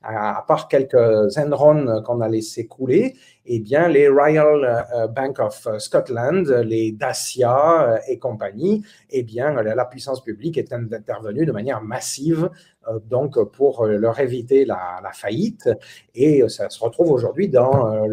à, 0.03 0.45
part 0.47 0.69
quelques 0.69 0.95
Enron 1.37 2.03
qu'on 2.03 2.21
a 2.21 2.29
laissé 2.29 2.67
couler, 2.67 3.17
eh 3.47 3.59
bien, 3.59 3.89
les 3.89 4.09
Royal 4.09 4.87
Bank 5.15 5.39
of 5.41 5.69
Scotland, 5.79 6.49
les 6.65 6.93
Dacia 6.93 8.01
et 8.09 8.19
compagnie, 8.19 8.85
eh 9.11 9.23
bien, 9.23 9.53
la 9.63 9.85
puissance 9.85 10.23
publique 10.23 10.57
est 10.57 10.73
intervenue 10.73 11.45
de 11.45 11.53
manière 11.53 11.83
massive 11.83 12.49
euh, 12.89 12.99
donc 13.11 13.39
pour 13.53 13.83
euh, 13.83 13.97
leur 13.99 14.21
éviter 14.21 14.65
la, 14.65 15.01
faillite. 15.13 15.69
Et 16.15 16.43
euh, 16.43 16.49
ça 16.49 16.71
se 16.71 16.83
retrouve 16.83 17.11
aujourd'hui 17.11 17.49
dans 17.49 18.07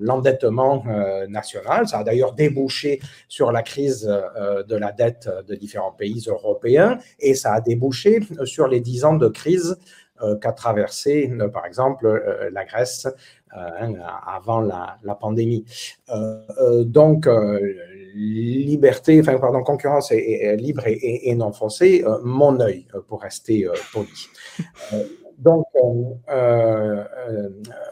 l'endettement 0.00 0.84
national. 1.28 1.86
Ça 1.88 1.98
a 1.98 2.04
d'ailleurs 2.04 2.32
débouché 2.32 3.00
sur 3.28 3.52
la 3.52 3.62
crise 3.62 4.04
de 4.04 4.76
la 4.76 4.92
dette 4.92 5.28
de 5.48 5.54
différents 5.54 5.92
pays 5.92 6.24
européens 6.28 6.98
et 7.18 7.34
ça 7.34 7.54
a 7.54 7.60
débouché 7.60 8.20
sur 8.44 8.68
les 8.68 8.80
dix 8.80 9.04
ans 9.04 9.14
de 9.14 9.28
crise 9.28 9.76
qu'a 10.40 10.52
traversé, 10.52 11.30
par 11.52 11.66
exemple, 11.66 12.48
la 12.52 12.64
Grèce 12.64 13.08
hein, 13.52 13.92
avant 14.26 14.60
la, 14.60 15.14
pandémie. 15.20 15.64
donc, 16.84 17.28
liberté, 18.14 19.22
pardon, 19.22 19.62
concurrence 19.62 20.10
libre 20.12 20.84
et, 20.86 21.34
non 21.34 21.52
faussée, 21.52 22.04
mon 22.22 22.60
œil, 22.60 22.86
pour 23.08 23.22
rester 23.22 23.66
poli. 23.92 24.28
Donc, 25.38 25.66
euh, 25.76 25.80
euh, 26.30 27.04
euh, 27.28 27.48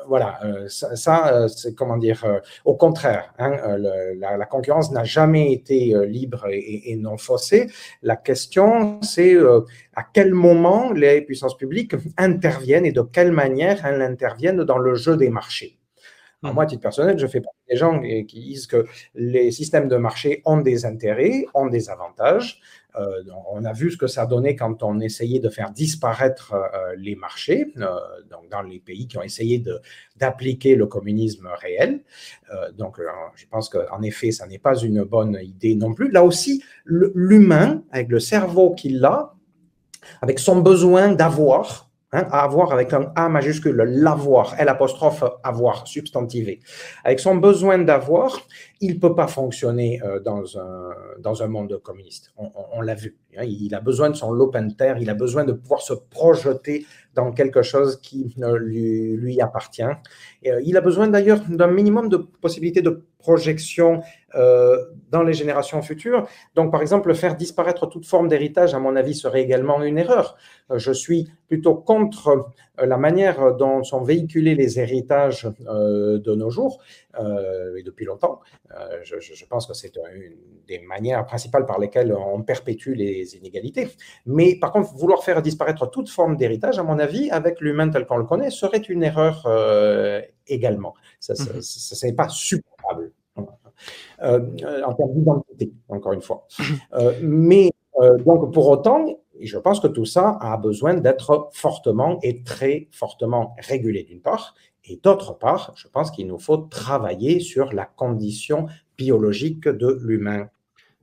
voilà, 0.09 0.41
ça, 0.69 1.47
c'est 1.49 1.75
comment 1.75 1.99
dire, 1.99 2.25
au 2.65 2.75
contraire, 2.75 3.35
hein, 3.39 3.57
la, 4.17 4.47
concurrence 4.47 4.91
n'a 4.93 5.05
jamais 5.05 5.53
été 5.53 5.95
libre 6.07 6.47
et, 6.51 6.97
non 6.97 7.19
faussée. 7.19 7.69
La 8.03 8.17
question, 8.17 9.01
c'est 9.03 9.37
à 9.95 10.05
quel 10.13 10.33
moment 10.33 10.93
les 10.93 11.21
puissances 11.21 11.57
publiques 11.57 11.95
interviennent 12.17 12.87
et 12.87 12.93
de 12.93 13.03
quelle 13.03 13.33
manière 13.33 13.85
elles 13.85 14.03
interviennent 14.03 14.65
dans 14.65 14.79
le 14.79 14.95
jeu 14.95 15.17
des 15.17 15.29
marchés. 15.29 15.79
Mmh. 16.43 16.51
moi, 16.53 16.65
à 16.65 16.67
titre 16.67 16.83
personnel, 16.83 17.19
je 17.19 17.27
fais 17.27 17.41
partie 17.41 17.59
des 17.71 17.77
gens 17.77 18.01
qui 18.01 18.25
disent 18.25 18.67
que 18.67 18.85
les 19.15 19.51
systèmes 19.51 19.89
de 19.89 19.97
marché 19.97 20.43
ont 20.45 20.59
des 20.59 20.85
intérêts, 20.85 21.47
ont 21.55 21.67
des 21.67 21.89
avantages. 21.89 22.61
Euh, 22.97 23.23
on 23.51 23.65
a 23.65 23.73
vu 23.73 23.91
ce 23.91 23.97
que 23.97 24.07
ça 24.07 24.27
donnait 24.27 24.55
quand 24.55 24.83
on 24.83 25.01
essayait 25.01 25.41
de 25.41 25.49
faire 25.49 25.71
disparaître 25.71 26.55
euh, 26.55 26.95
les 26.97 27.17
marchés, 27.17 27.73
euh, 27.77 27.89
donc 28.31 28.49
dans 28.51 28.63
les 28.63 28.79
pays 28.79 29.09
qui 29.09 29.19
ont 29.19 29.23
essayé 29.23 29.63
d'appliquer 30.17 30.77
le 30.77 30.87
communisme 30.87 31.49
réel. 31.61 32.03
donc, 32.77 33.01
je 33.35 33.47
pense 33.51 33.69
qu'en 33.69 34.03
effet, 34.03 34.31
ça 34.31 34.47
n'est 34.47 34.59
pas 34.59 34.77
une 34.77 35.03
bonne 35.03 35.39
idée 35.43 35.75
non 35.75 35.93
plus. 35.93 36.11
Là 36.11 36.25
aussi, 36.25 36.63
l'humain, 36.85 37.83
avec 37.91 38.09
le 38.09 38.21
cerveau 38.21 38.75
qu'il 38.75 39.05
a, 39.05 39.35
avec 40.21 40.39
son 40.39 40.61
besoin 40.61 41.13
d'avoir, 41.13 41.84
Hein, 42.17 42.29
avoir 42.31 42.73
avec 42.73 42.93
un 42.93 43.11
A 43.17 43.29
majuscule, 43.29 43.75
l'avoir, 43.75 44.55
L 44.61 44.69
apostrophe 44.69 45.25
avoir, 45.43 45.89
substantivé. 45.89 46.61
Avec 47.03 47.19
son 47.19 47.35
besoin 47.35 47.79
d'avoir, 47.79 48.41
il 48.81 48.95
ne 48.95 49.01
peut 49.01 49.17
pas 49.17 49.27
fonctionner 49.27 50.01
euh, 50.05 50.21
dans, 50.21 50.57
un, 50.57 50.91
dans 51.19 51.43
un 51.43 51.49
monde 51.49 51.77
communiste. 51.83 52.33
On, 52.37 52.81
l'a 52.83 52.95
vu. 52.95 53.17
Hein. 53.37 53.43
il 53.43 53.75
a 53.75 53.81
besoin 53.81 54.11
de 54.11 54.15
son 54.15 54.31
l'open 54.31 54.77
terre, 54.77 54.99
il 54.99 55.11
a 55.11 55.15
besoin 55.15 55.43
de 55.43 55.53
pouvoir 55.53 55.81
se 55.81 55.93
projeter 55.93 56.87
dans 57.15 57.33
quelque 57.33 57.63
chose 57.63 58.01
qui 58.01 58.33
lui, 58.39 59.17
lui 59.17 59.41
appartient. 59.41 59.83
Euh, 59.83 60.61
il 60.65 60.77
a 60.77 60.81
besoin 60.81 61.09
d'ailleurs 61.09 61.41
d'un 61.49 61.67
minimum 61.67 62.09
de 62.09 62.19
possibilités 62.19 62.81
de 62.81 63.05
projection 63.25 64.03
euh, 64.35 64.77
dans 65.11 65.23
les 65.23 65.33
générations 65.33 65.81
futures. 65.81 66.29
Donc, 66.55 66.71
par 66.71 66.83
exemple, 66.83 67.15
faire 67.15 67.37
disparaître 67.37 67.87
toute 67.87 68.07
forme 68.07 68.29
d'héritage, 68.29 68.75
à 68.75 68.79
mon 68.79 68.95
avis, 68.97 69.15
serait 69.15 69.43
également 69.43 69.83
une 69.83 69.99
erreur. 69.99 70.37
Euh, 70.71 70.79
je 70.79 70.93
suis 70.93 71.31
plutôt 71.49 71.75
contre 71.75 72.51
la 72.79 72.97
manière 72.97 73.55
dont 73.55 73.83
sont 73.85 74.03
véhiculés 74.03 74.55
les 74.55 74.81
héritages 74.81 75.49
de 75.61 76.35
nos 76.35 76.51
jours, 76.51 76.81
et 77.19 77.83
depuis 77.83 78.05
longtemps. 78.05 78.41
Je, 79.03 79.45
pense 79.47 79.67
que 79.67 79.75
c'est 79.75 79.97
une 79.97 80.35
des 80.67 80.81
manières 80.81 81.25
principales 81.27 81.67
par 81.67 81.79
lesquelles 81.79 82.13
on 82.13 82.43
perpétue 82.43 82.95
les 82.95 83.37
inégalités. 83.37 83.89
Mais 84.27 84.57
par 84.57 84.73
contre, 84.73 84.95
vouloir 84.95 85.23
faire 85.23 85.41
disparaître 85.43 85.89
toute 85.91 86.09
forme 86.09 86.37
d'héritage, 86.37 86.79
à 86.79 86.83
mon 86.83 86.99
avis, 86.99 87.31
avec 87.31 87.61
l'humain 87.61 87.91
tel 87.91 88.07
qu'on 88.07 88.19
le 88.19 88.25
connaît, 88.25 88.51
serait 88.51 88.79
une 88.79 89.05
erreur 89.05 89.47
également. 90.49 90.95
Ça 91.21 91.35
n'est 91.35 92.13
mmh 92.13 92.17
pas 92.17 92.29
supportable. 92.29 93.13
Euh, 94.23 94.41
en 94.85 94.95
termes 94.95 95.13
d'identité, 95.13 95.73
encore 95.89 96.13
une 96.13 96.23
fois. 96.23 96.47
Euh, 96.95 97.13
mais 97.23 97.73
euh, 98.01 98.17
donc, 98.19 98.53
pour 98.53 98.69
autant, 98.69 99.07
je 99.47 99.59
pense 99.59 99.81
que 99.81 99.87
tout 99.87 100.05
ça 100.05 100.39
a 100.41 100.57
besoin 100.57 100.95
d'être 100.95 101.51
fortement 101.53 102.19
et 102.23 102.43
très 102.43 102.89
fortement 102.93 103.55
régulé 103.59 104.03
d'une 104.03 104.21
part, 104.21 104.55
et 104.85 105.01
d'autre 105.03 105.39
part, 105.39 105.73
je 105.77 105.89
pense 105.89 106.11
qu'il 106.11 106.27
nous 106.27 106.39
faut 106.39 106.59
travailler 106.59 107.41
sur 107.41 107.73
la 107.73 107.87
condition 107.87 108.67
biologique 108.99 109.67
de 109.67 109.99
l'humain 110.03 110.51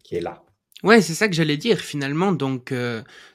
qui 0.04 0.15
est 0.15 0.21
là. 0.21 0.43
Ouais, 0.84 1.01
c'est 1.01 1.13
ça 1.13 1.27
que 1.27 1.34
j'allais 1.34 1.58
dire 1.58 1.80
finalement. 1.80 2.32
Donc, 2.32 2.73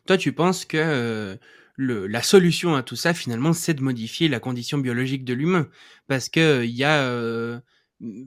toi, 0.06 0.16
tu 0.16 0.32
penses 0.32 0.64
que 0.64 1.36
le, 1.74 2.06
la 2.06 2.22
solution 2.22 2.74
à 2.74 2.82
tout 2.82 2.96
ça, 2.96 3.12
finalement, 3.12 3.52
c'est 3.52 3.74
de 3.74 3.82
modifier 3.82 4.28
la 4.28 4.40
condition 4.40 4.78
biologique 4.78 5.24
de 5.24 5.34
l'humain, 5.34 5.68
parce 6.06 6.28
que 6.28 6.64
il 6.64 6.76
y 6.76 6.84
a 6.84 7.60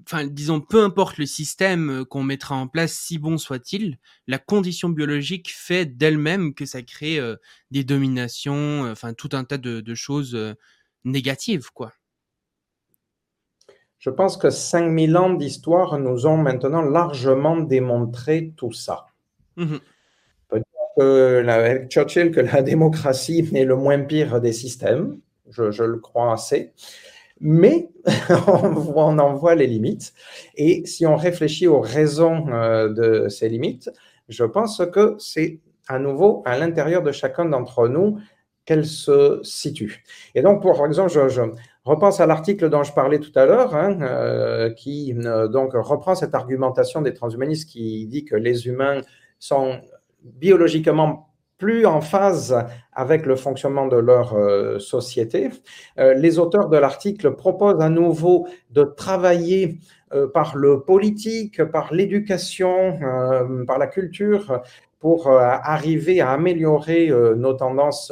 enfin 0.03 0.25
disons 0.25 0.61
peu 0.61 0.83
importe 0.83 1.17
le 1.17 1.25
système 1.25 2.01
euh, 2.01 2.05
qu'on 2.05 2.23
mettra 2.23 2.55
en 2.55 2.67
place 2.67 2.93
si 2.93 3.19
bon 3.19 3.37
soit-il 3.37 3.99
la 4.27 4.39
condition 4.39 4.89
biologique 4.89 5.51
fait 5.53 5.85
d'elle-même 5.85 6.55
que 6.55 6.65
ça 6.65 6.81
crée 6.81 7.19
euh, 7.19 7.35
des 7.69 7.83
dominations 7.83 8.85
euh, 8.85 8.91
enfin 8.91 9.13
tout 9.13 9.29
un 9.33 9.43
tas 9.43 9.57
de, 9.57 9.93
choses 9.93 10.37
négatives 11.03 11.71
quoi. 11.73 11.93
Je 13.97 14.09
pense 14.09 14.37
que 14.37 14.49
5000 14.49 15.17
ans 15.17 15.33
d'histoire 15.33 15.99
nous 15.99 16.25
ont 16.25 16.37
maintenant 16.37 16.81
largement 16.81 17.57
démontré 17.57 18.53
tout 18.55 18.71
ça. 18.71 19.07
Mmh 19.55 19.77
peut 20.95 21.43
dire 21.43 21.53
avec 21.53 21.89
Churchill 21.89 22.31
que 22.31 22.41
la 22.41 22.61
démocratie 22.73 23.47
est 23.53 23.63
le 23.63 23.75
moins 23.75 23.99
pire 23.99 24.41
des 24.41 24.53
systèmes. 24.53 25.19
Je, 25.49 25.71
je 25.71 25.83
le 25.83 25.97
crois 25.97 26.33
assez 26.33 26.73
mais 27.41 27.89
on 28.47 29.17
en 29.19 29.33
voit 29.33 29.55
les 29.55 29.67
limites. 29.67 30.13
Et 30.55 30.85
si 30.85 31.05
on 31.05 31.15
réfléchit 31.15 31.67
aux 31.67 31.81
raisons 31.81 32.47
euh, 32.49 32.89
de 32.89 33.29
ces 33.29 33.49
limites, 33.49 33.89
je 34.27 34.43
pense 34.43 34.81
que 34.93 35.15
c'est 35.17 35.59
à 35.87 35.99
nouveau 35.99 36.43
à 36.45 36.57
l'intérieur 36.57 37.01
de 37.01 37.11
chacun 37.11 37.45
d'entre 37.45 37.87
nous 37.87 38.19
qu'elles 38.65 38.85
se 38.85 39.39
situent. 39.41 40.03
Et 40.35 40.43
donc, 40.43 40.61
pour 40.61 40.85
exemple, 40.85 41.09
je, 41.09 41.41
repense 41.85 42.19
à 42.19 42.27
l'article 42.27 42.69
dont 42.69 42.83
je 42.83 42.93
parlais 42.93 43.17
tout 43.17 43.31
à 43.33 43.47
l'heure, 43.47 43.75
hein, 43.75 43.99
euh, 44.01 44.69
qui 44.71 45.15
euh, 45.17 45.47
donc 45.47 45.71
reprend 45.73 46.13
cette 46.13 46.35
argumentation 46.35 47.01
des 47.01 47.15
transhumanistes 47.15 47.67
qui 47.67 48.05
dit 48.05 48.25
que 48.25 48.35
les 48.35 48.67
humains 48.67 49.01
sont 49.39 49.79
biologiquement 50.23 51.28
plus 51.59 51.85
en 51.85 52.01
phase 52.01 52.65
avec 52.93 53.25
le 53.25 53.35
fonctionnement 53.35 53.85
de 53.85 53.97
leur 53.97 54.33
euh, 54.33 54.79
société. 54.79 55.51
Euh, 55.99 56.15
les 56.15 56.39
auteurs 56.39 56.69
de 56.69 56.77
l'article 56.77 57.35
proposent 57.35 57.81
à 57.81 57.89
nouveau 57.89 58.47
de 58.71 58.83
travailler 58.83 59.77
euh, 60.13 60.27
par 60.27 60.55
le 60.55 60.81
politique, 60.81 61.63
par 61.65 61.93
l'éducation, 61.93 62.97
par 63.67 63.77
la 63.77 63.87
culture, 63.87 64.61
pour 64.99 65.29
arriver 65.31 66.19
à 66.19 66.31
améliorer 66.31 67.09
nos 67.37 67.53
tendances 67.53 68.11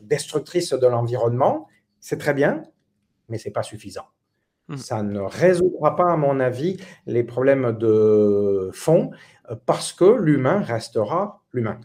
destructrices 0.00 0.72
de 0.72 0.86
l'environnement. 0.88 1.68
C'est 2.00 2.18
très 2.18 2.34
bien, 2.34 2.64
mais 3.28 3.38
ce 3.38 3.48
n'est 3.48 3.52
pas 3.52 3.62
suffisant. 3.62 4.06
Mmh. 4.66 4.76
Ça 4.76 5.04
ne 5.04 5.20
résoudra 5.20 5.94
pas, 5.94 6.10
à 6.10 6.16
mon 6.16 6.40
avis, 6.40 6.78
les 7.06 7.22
problèmes 7.22 7.76
de 7.78 8.70
fond 8.72 9.12
parce 9.66 9.92
que 9.92 10.04
l'humain 10.04 10.62
restera 10.62 11.41
l'humain. 11.52 11.78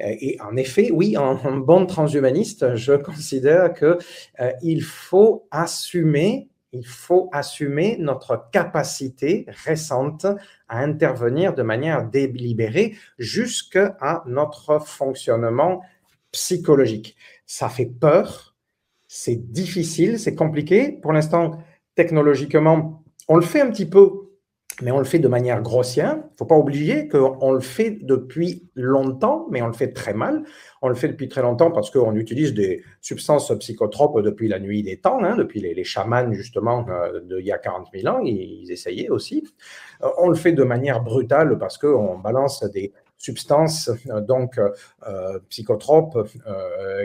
Et 0.00 0.38
en 0.40 0.56
effet, 0.56 0.90
oui, 0.90 1.16
en, 1.16 1.56
bon 1.58 1.86
transhumaniste, 1.86 2.74
je 2.74 2.92
considère 2.94 3.72
qu'il 3.72 3.98
euh, 4.40 4.80
faut 4.80 5.46
assumer 5.50 6.48
il 6.72 6.86
faut 6.86 7.28
assumer 7.32 7.96
notre 7.98 8.48
capacité 8.50 9.44
récente 9.66 10.24
à 10.68 10.78
intervenir 10.78 11.54
de 11.54 11.62
manière 11.62 12.08
délibérée 12.08 12.96
jusqu'à 13.18 13.96
notre 14.26 14.78
fonctionnement 14.78 15.82
psychologique. 16.32 17.14
Ça 17.44 17.68
fait 17.68 17.86
peur, 17.86 18.56
c'est 19.06 19.52
difficile, 19.52 20.18
c'est 20.18 20.34
compliqué. 20.34 20.92
Pour 20.92 21.12
l'instant, 21.12 21.62
technologiquement, 21.94 23.04
on 23.28 23.36
le 23.36 23.42
fait 23.42 23.60
un 23.60 23.70
petit 23.70 23.86
peu 23.86 24.21
mais 24.80 24.90
on 24.90 24.98
le 24.98 25.04
fait 25.04 25.18
de 25.18 25.28
manière 25.28 25.60
grossière. 25.60 26.14
Il 26.14 26.32
ne 26.32 26.36
faut 26.38 26.46
pas 26.46 26.56
oublier 26.56 27.08
qu'on 27.08 27.52
le 27.52 27.60
fait 27.60 27.98
depuis 28.00 28.68
longtemps, 28.74 29.46
mais 29.50 29.60
on 29.60 29.66
le 29.66 29.72
fait 29.74 29.92
très 29.92 30.14
mal. 30.14 30.44
On 30.80 30.88
le 30.88 30.94
fait 30.94 31.08
depuis 31.08 31.28
très 31.28 31.42
longtemps 31.42 31.70
parce 31.70 31.90
qu'on 31.90 32.16
utilise 32.16 32.54
des 32.54 32.82
substances 33.00 33.52
psychotropes 33.58 34.22
depuis 34.22 34.48
la 34.48 34.58
nuit 34.58 34.82
des 34.82 34.96
temps, 34.96 35.22
hein, 35.22 35.36
depuis 35.36 35.60
les, 35.60 35.84
chamans 35.84 36.32
justement 36.32 36.86
euh, 36.88 37.20
d'il 37.20 37.46
y 37.46 37.52
a 37.52 37.58
40 37.58 37.88
000 37.92 38.14
ans, 38.14 38.20
ils, 38.24 38.70
essayaient 38.70 39.10
aussi. 39.10 39.46
Euh, 40.02 40.08
on 40.18 40.28
le 40.28 40.36
fait 40.36 40.52
de 40.52 40.62
manière 40.62 41.02
brutale 41.02 41.58
parce 41.58 41.76
qu'on 41.76 42.18
balance 42.18 42.62
des 42.70 42.92
substances 43.22 43.88
donc 44.26 44.58
psychotropes 45.48 46.28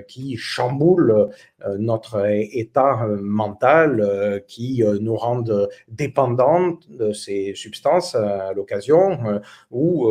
qui 0.08 0.36
chamboulent 0.36 1.30
notre 1.78 2.26
état 2.28 3.06
mental, 3.22 4.44
qui 4.48 4.84
nous 5.00 5.16
rendent 5.16 5.70
dépendants 5.88 6.80
de 6.90 7.12
ces 7.14 7.54
substances 7.56 8.16
à 8.16 8.52
l'occasion, 8.54 9.42
où 9.70 10.08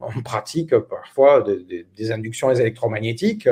on 0.00 0.22
pratique 0.22 0.78
parfois 0.78 1.44
des, 1.44 2.12
inductions 2.12 2.52
électromagnétiques, 2.52 3.48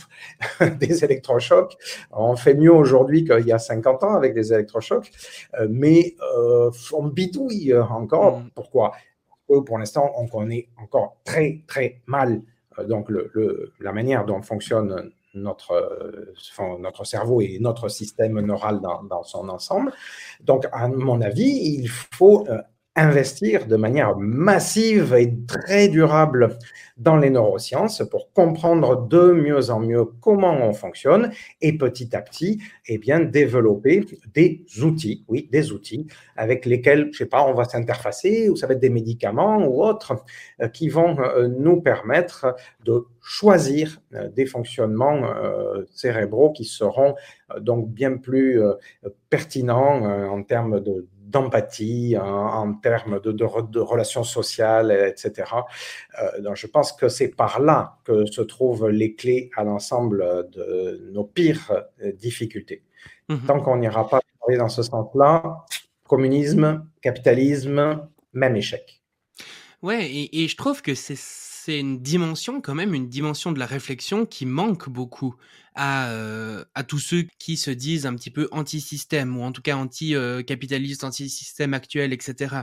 des 0.80 1.04
électrochocs. 1.04 1.76
On 2.10 2.34
fait 2.34 2.54
mieux 2.54 2.72
aujourd'hui 2.72 3.24
qu'il 3.24 3.46
y 3.46 3.52
a 3.52 3.58
50 3.58 4.02
ans 4.02 4.14
avec 4.14 4.34
des 4.34 4.52
électrochocs, 4.52 5.10
mais 5.68 6.16
on 6.92 7.06
bidouille 7.06 7.74
encore. 7.76 8.40
Mm. 8.40 8.50
Pour 9.46 9.78
l'instant, 9.78 10.10
on 10.16 10.26
connaît 10.26 10.68
encore 10.76 11.16
très, 11.24 11.62
très 11.66 12.00
mal 12.06 12.42
euh, 12.78 12.84
donc 12.84 13.08
le, 13.08 13.72
la 13.80 13.92
manière 13.92 14.24
dont 14.24 14.42
fonctionne 14.42 15.10
notre, 15.34 15.72
euh, 15.72 16.78
notre 16.78 17.04
cerveau 17.04 17.40
et 17.40 17.58
notre 17.60 17.88
système 17.88 18.40
neural 18.40 18.80
dans, 18.80 19.02
dans, 19.02 19.24
son 19.24 19.48
ensemble. 19.48 19.92
Donc, 20.40 20.66
à 20.72 20.88
mon 20.88 21.20
avis, 21.20 21.78
il 21.78 21.88
faut 21.88 22.46
euh, 22.48 22.62
investir 22.96 23.66
de 23.66 23.76
manière 23.76 24.16
massive 24.16 25.14
et 25.14 25.34
très 25.46 25.88
durable 25.88 26.56
dans 26.96 27.16
les 27.16 27.30
neurosciences 27.30 28.02
pour 28.08 28.32
comprendre 28.32 29.08
de 29.08 29.32
mieux 29.32 29.70
en 29.70 29.80
mieux 29.80 30.04
comment 30.20 30.52
on 30.52 30.72
fonctionne 30.72 31.32
et 31.60 31.76
petit 31.76 32.14
à 32.14 32.22
petit, 32.22 32.62
eh 32.86 32.98
bien, 32.98 33.18
développer 33.20 34.04
des 34.32 34.64
outils, 34.82 35.24
oui, 35.28 35.48
des 35.50 35.72
outils 35.72 36.06
avec 36.36 36.66
lesquels, 36.66 37.08
je 37.12 37.18
sais 37.18 37.26
pas, 37.26 37.44
on 37.44 37.54
va 37.54 37.64
s'interfacer 37.64 38.48
ou 38.48 38.56
ça 38.56 38.68
va 38.68 38.74
être 38.74 38.80
des 38.80 38.90
médicaments 38.90 39.66
ou 39.66 39.82
autres 39.82 40.14
euh, 40.60 40.68
qui 40.68 40.88
vont 40.88 41.18
euh, 41.18 41.48
nous 41.48 41.80
permettre 41.80 42.54
de 42.84 43.06
choisir 43.20 44.00
euh, 44.14 44.28
des 44.28 44.46
fonctionnements 44.46 45.22
cérébraux 45.90 46.52
qui 46.52 46.64
seront 46.64 47.14
donc 47.60 47.88
bien 47.88 48.16
plus 48.16 48.60
pertinents 49.30 50.04
en 50.30 50.42
termes 50.42 50.80
de 50.80 51.06
d'empathie, 51.34 52.16
en, 52.16 52.74
termes 52.74 53.20
de, 53.20 53.32
de, 53.32 53.80
relations 53.80 54.22
sociales, 54.22 54.90
etc. 55.08 55.50
Euh, 56.22 56.40
donc 56.40 56.56
je 56.56 56.68
pense 56.68 56.92
que 56.92 57.08
c'est 57.08 57.28
par 57.28 57.60
là 57.60 57.98
que 58.04 58.24
se 58.24 58.40
trouvent 58.40 58.88
les 58.88 59.14
clés 59.16 59.50
à 59.56 59.64
l'ensemble 59.64 60.48
de 60.52 61.10
nos 61.12 61.24
pires 61.24 61.72
euh, 62.02 62.12
difficultés. 62.12 62.84
Mhm. 63.28 63.40
Tant 63.46 63.60
qu'on 63.60 63.76
n'ira 63.76 64.08
pas 64.08 64.20
dans 64.56 64.68
ce 64.68 64.82
sens-là, 64.82 65.64
communisme, 66.06 66.86
capitalisme, 67.02 68.08
même 68.32 68.56
échec. 68.56 69.02
Ouais, 69.82 70.06
et, 70.06 70.44
et 70.44 70.48
je 70.48 70.56
trouve 70.56 70.82
que 70.82 70.94
c'est 70.94 71.16
c'est 71.64 71.80
une 71.80 72.02
dimension 72.02 72.60
quand 72.60 72.74
même, 72.74 72.92
une 72.92 73.08
dimension 73.08 73.50
de 73.50 73.58
la 73.58 73.64
réflexion 73.64 74.26
qui 74.26 74.44
manque 74.44 74.90
beaucoup 74.90 75.34
à, 75.74 76.10
euh, 76.10 76.62
à 76.74 76.84
tous 76.84 76.98
ceux 76.98 77.24
qui 77.38 77.56
se 77.56 77.70
disent 77.70 78.04
un 78.04 78.14
petit 78.16 78.30
peu 78.30 78.48
anti-système 78.52 79.34
ou 79.38 79.42
en 79.42 79.50
tout 79.50 79.62
cas 79.62 79.74
anti-capitaliste, 79.76 81.04
anti-système 81.04 81.72
actuel, 81.72 82.12
etc. 82.12 82.56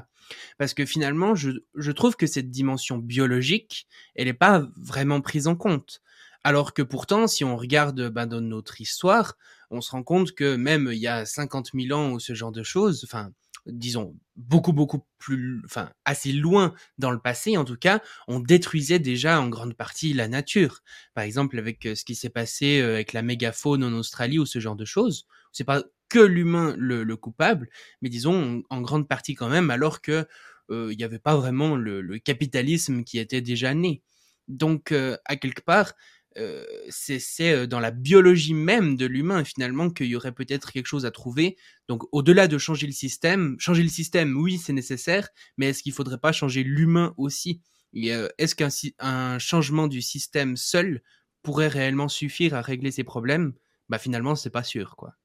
Parce 0.60 0.76
que 0.76 0.86
finalement, 0.86 1.34
je, 1.34 1.50
je 1.74 1.92
trouve 1.92 2.16
que 2.16 2.28
cette 2.28 2.52
dimension 2.52 3.00
biologique, 3.00 3.88
elle 4.14 4.26
n'est 4.26 4.34
pas 4.34 4.68
vraiment 4.78 5.20
prise 5.20 5.48
en 5.48 5.56
compte. 5.56 6.04
Alors 6.44 6.76
que 6.76 6.84
pourtant, 6.84 7.26
si 7.26 7.44
on 7.44 7.58
regarde 7.58 8.10
ben, 8.10 8.28
dans 8.28 8.42
notre 8.42 8.82
histoire, 8.82 9.36
on 9.72 9.82
se 9.82 9.90
rend 9.90 10.04
compte 10.04 10.34
que 10.34 10.56
même 10.56 10.92
il 10.92 11.00
y 11.00 11.08
a 11.08 11.26
50 11.26 11.72
000 11.74 12.00
ans 12.00 12.12
ou 12.12 12.20
ce 12.20 12.36
genre 12.36 12.52
de 12.52 12.62
choses, 12.62 13.04
enfin, 13.04 13.32
disons, 13.66 14.16
beaucoup, 14.36 14.74
beaucoup 14.74 15.06
plus, 15.18 15.62
enfin, 15.66 15.92
assez 16.06 16.32
loin 16.32 16.74
dans 16.98 17.12
le 17.12 17.20
passé, 17.20 17.58
en 17.58 17.66
tout 17.66 17.78
cas, 17.78 18.02
on 18.28 18.40
détruisait 18.40 19.00
déjà 19.00 19.40
en 19.40 19.50
grande 19.50 19.76
partie 19.76 20.14
la 20.14 20.28
nature. 20.28 20.82
Par 21.14 21.24
exemple, 21.24 21.58
avec 21.60 21.86
euh, 21.86 21.96
ce 21.96 22.04
qui 22.06 22.16
s'est 22.16 22.30
passé 22.30 22.82
euh, 22.82 22.96
avec 22.96 23.14
la 23.14 23.22
mégafaune 23.22 23.84
en 23.84 23.94
Australie 23.94 24.40
ou 24.40 24.46
ce 24.46 24.60
genre 24.60 24.76
de 24.76 24.86
choses. 24.86 25.28
C'est 25.52 25.64
pas 25.64 25.84
que 26.10 26.20
l'humain 26.20 26.76
le, 26.78 27.16
coupable, 27.16 27.70
mais 28.02 28.10
disons, 28.10 28.64
en, 28.70 28.82
grande 28.82 29.08
partie 29.08 29.36
quand 29.36 29.50
même, 29.50 29.70
alors 29.70 30.02
que 30.02 30.28
euh, 30.70 30.90
il 30.92 30.98
n'y 30.98 31.04
avait 31.04 31.20
pas 31.20 31.36
vraiment 31.36 31.76
le, 31.76 32.18
capitalisme 32.20 33.04
qui 33.04 33.20
était 33.20 33.42
déjà 33.42 33.74
né. 33.74 34.02
Donc, 34.48 34.92
à 34.92 35.36
quelque 35.38 35.62
part, 35.62 35.94
euh, 36.38 36.66
c'est 36.90 37.22
euh, 37.54 37.68
dans 37.68 37.80
la 37.80 37.92
biologie 37.92 38.54
même 38.54 38.96
de 38.96 39.06
l'humain 39.06 39.44
finalement 39.44 39.90
qu'il 39.90 40.08
y 40.08 40.16
aurait 40.16 40.32
peut-être 40.32 40.72
quelque 40.72 40.86
chose 40.88 41.06
à 41.06 41.12
trouver. 41.12 41.58
Donc 41.88 42.04
au-delà 42.12 42.48
de 42.48 42.58
changer 42.58 42.88
le 42.88 42.94
système, 42.94 43.56
changer 43.60 43.84
le 43.84 43.90
système, 43.90 44.36
oui, 44.38 44.58
c'est 44.58 44.74
nécessaire, 44.74 45.30
mais 45.58 45.68
est-ce 45.70 45.84
qu'il 45.84 45.94
faudrait 45.94 46.20
pas 46.20 46.32
changer 46.32 46.64
l'humain 46.64 47.14
aussi? 47.18 47.62
Est-ce 47.94 48.56
qu'un 48.56 49.40
changement 49.40 49.88
du 49.88 50.02
système 50.02 50.56
seul 50.58 51.02
pourrait 51.44 51.68
réellement 51.68 52.08
suffire 52.08 52.54
à 52.54 52.62
régler 52.62 52.92
ces 52.92 53.04
problèmes? 53.04 53.54
Bah 53.90 53.98
finalement, 54.00 54.36
c'est 54.36 54.50
pas 54.50 54.64
sûr, 54.64 54.96
quoi. 54.96 55.16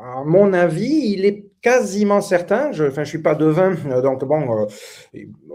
À 0.00 0.22
mon 0.24 0.52
avis, 0.52 1.12
il 1.12 1.24
est 1.24 1.48
quasiment 1.60 2.20
certain, 2.20 2.70
je 2.70 2.84
ne 2.84 3.04
suis 3.04 3.20
pas 3.20 3.34
devin, 3.34 3.74
donc 4.00 4.24
bon, 4.24 4.68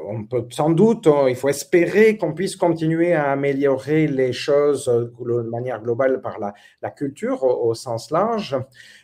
on 0.05 0.25
peut 0.25 0.45
sans 0.49 0.69
doute, 0.69 1.07
hein, 1.07 1.25
il 1.29 1.35
faut 1.35 1.47
espérer 1.47 2.17
qu'on 2.17 2.33
puisse 2.33 2.57
continuer 2.57 3.13
à 3.13 3.31
améliorer 3.31 4.07
les 4.07 4.33
choses 4.33 4.85
de 4.85 5.49
manière 5.49 5.81
globale 5.81 6.19
par 6.19 6.39
la, 6.39 6.91
culture 6.91 7.43
au, 7.43 7.73
sens 7.73 8.11
large, 8.11 8.57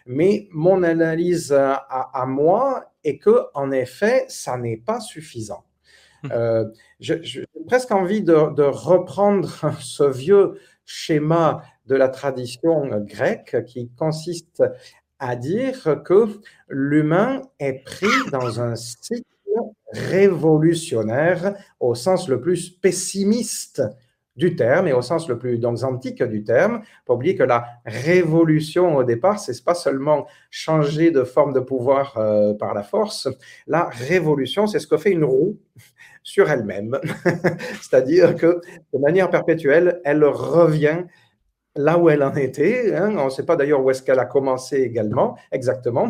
mais 0.05 0.49
mon 0.51 0.83
analyse 0.83 1.53
à, 1.53 2.25
moi 2.27 2.91
est 3.05 3.17
que, 3.17 3.45
en 3.53 3.71
effet, 3.71 4.25
ça 4.27 4.57
n'est 4.57 4.77
pas 4.77 4.99
suffisant. 4.99 5.63
Hum. 6.25 6.31
Euh, 6.33 6.65
j'ai 6.99 7.45
presque 7.65 7.91
envie 7.91 8.21
de, 8.21 8.33
reprendre 8.33 9.49
ce 9.79 10.03
vieux 10.03 10.59
schéma 10.85 11.63
de 11.85 11.95
la 11.95 12.09
tradition 12.09 12.87
grecque 13.05 13.63
qui 13.65 13.89
consiste 13.97 14.63
à 15.19 15.35
dire 15.35 16.01
que 16.05 16.39
l'humain 16.67 17.41
est 17.59 17.83
pris 17.83 18.07
dans 18.31 18.61
un 18.61 18.75
cycle 18.75 19.23
révolutionnaire 19.91 21.55
au 21.79 21.95
sens 21.95 22.27
le 22.29 22.39
plus 22.39 22.69
pessimiste 22.69 23.81
du 24.35 24.55
terme 24.55 24.87
et 24.87 24.93
au 24.93 25.01
sens 25.01 25.27
le 25.27 25.37
plus 25.37 25.59
donc, 25.59 25.83
antique 25.83 26.23
du 26.23 26.43
terme. 26.43 26.81
Pas 27.05 27.13
oublier 27.13 27.35
que 27.35 27.43
la 27.43 27.65
révolution 27.85 28.95
au 28.95 29.03
départ, 29.03 29.37
c'est 29.39 29.63
pas 29.63 29.75
seulement 29.75 30.27
changer 30.49 31.11
de 31.11 31.23
forme 31.23 31.53
de 31.53 31.59
pouvoir 31.59 32.17
euh, 32.17 32.53
par 32.53 32.73
la 32.73 32.83
force. 32.83 33.27
La 33.67 33.89
révolution, 33.89 34.65
c'est 34.65 34.79
ce 34.79 34.87
que 34.87 34.97
fait 34.97 35.11
une 35.11 35.25
roue 35.25 35.57
sur 36.23 36.49
elle-même. 36.49 36.97
C'est-à-dire 37.81 38.35
que 38.35 38.61
de 38.93 38.99
manière 38.99 39.29
perpétuelle, 39.29 39.99
elle 40.05 40.23
revient 40.23 41.03
là 41.79 41.97
où 41.97 42.09
elle 42.09 42.23
en 42.23 42.35
était. 42.35 42.93
Hein. 42.93 43.15
On 43.17 43.25
ne 43.25 43.29
sait 43.29 43.45
pas 43.45 43.55
d'ailleurs 43.55 43.83
où 43.83 43.89
est-ce 43.89 44.03
qu'elle 44.03 44.19
a 44.19 44.25
commencé 44.25 44.81
également, 44.81 45.37
exactement. 45.51 46.09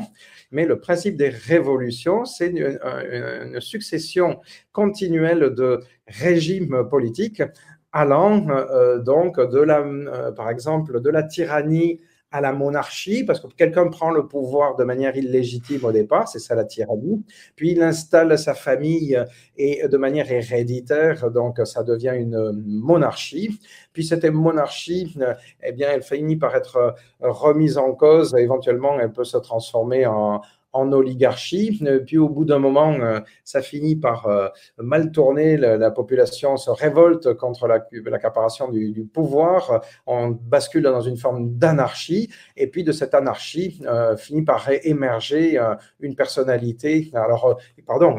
Mais 0.52 0.66
le 0.66 0.80
principe 0.80 1.16
des 1.16 1.30
révolutions, 1.30 2.26
c'est 2.26 2.48
une, 2.48 3.62
succession 3.62 4.40
continuelle 4.72 5.54
de 5.54 5.82
régimes 6.08 6.88
politiques 6.90 7.44
allant 7.92 8.48
euh, 8.50 9.00
donc 9.00 9.40
de 9.40 9.60
la, 9.60 9.80
euh, 9.80 10.32
par 10.32 10.50
exemple, 10.50 11.02
de 11.02 11.10
la 11.10 11.24
tyrannie 11.24 12.00
à 12.32 12.42
la 12.42 12.54
monarchie, 12.54 13.24
parce 13.24 13.40
que 13.40 13.48
quelqu'un 13.48 13.88
prend 13.88 14.12
le 14.12 14.28
pouvoir 14.28 14.76
de 14.76 14.84
manière 14.84 15.16
illégitime 15.18 15.84
au 15.84 15.92
départ, 15.92 16.28
c'est 16.28 16.40
ça 16.40 16.56
la 16.56 16.64
tyrannie, 16.64 17.24
puis 17.56 17.72
il 17.72 17.82
installe 17.82 18.38
sa 18.38 18.54
famille 18.54 19.20
et 19.58 19.88
de 19.88 19.98
manière 19.98 20.32
héréditaire, 20.32 21.32
donc 21.32 21.60
ça 21.66 21.84
devient 21.84 22.14
une 22.16 22.52
monarchie, 22.64 23.60
puis 23.94 24.06
cette 24.06 24.26
monarchie, 24.26 25.16
eh 25.64 25.72
bien, 25.72 25.90
elle 25.92 26.04
finit 26.04 26.36
par 26.36 26.56
être 26.56 26.96
remise 27.20 27.78
en 27.78 27.94
cause, 27.94 28.36
éventuellement 28.38 29.00
elle 29.00 29.12
peut 29.12 29.24
se 29.24 29.38
transformer 29.38 30.06
en, 30.06 30.42
en 30.72 30.92
oligarchie. 30.92 31.80
Euh, 31.86 32.00
puis 32.00 32.18
au 32.18 32.30
bout 32.30 32.46
d'un 32.46 32.60
moment, 32.60 32.94
euh, 32.94 33.20
ça 33.44 33.62
finit 33.62 33.96
par 33.96 34.28
euh, 34.28 34.48
mal 34.78 35.12
tourner. 35.12 35.58
La, 35.58 35.92
population 35.92 36.56
se 36.58 36.70
révolte 36.70 37.34
contre 37.34 37.68
l'accaparation 37.68 38.68
la 38.68 38.72
du, 38.72 38.92
du, 38.92 39.06
pouvoir. 39.06 39.82
On 40.06 40.30
bascule 40.30 40.84
dans 40.84 41.02
une 41.02 41.18
forme 41.18 41.58
d'anarchie. 41.58 42.30
Et 42.56 42.68
puis 42.68 42.84
de 42.84 42.92
cette 42.92 43.14
anarchie 43.14 43.82
finit 44.18 44.44
par 44.44 44.70
émerger 44.84 45.60
une 46.00 46.16
personnalité. 46.16 47.10
Alors, 47.14 47.60
pardon, 47.86 48.18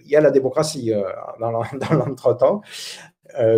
il 0.00 0.10
y 0.10 0.16
a 0.16 0.20
la 0.20 0.30
démocratie 0.30 0.92
dans 1.40 1.50
l'entretemps. 1.50 2.62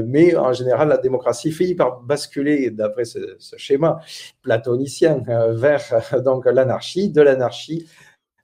mais 0.05 0.37
en 0.37 0.53
général, 0.53 0.89
la 0.89 0.99
démocratie 0.99 1.53
finit 1.53 1.75
par 1.75 2.01
basculer, 2.01 2.71
d'après 2.71 3.05
ce, 3.05 3.37
ce, 3.39 3.57
schéma 3.57 4.01
platonicien, 4.43 5.23
vers 5.53 6.23
donc 6.25 6.47
l'anarchie, 6.47 7.11
de 7.11 7.23
l'anarchie 7.23 7.87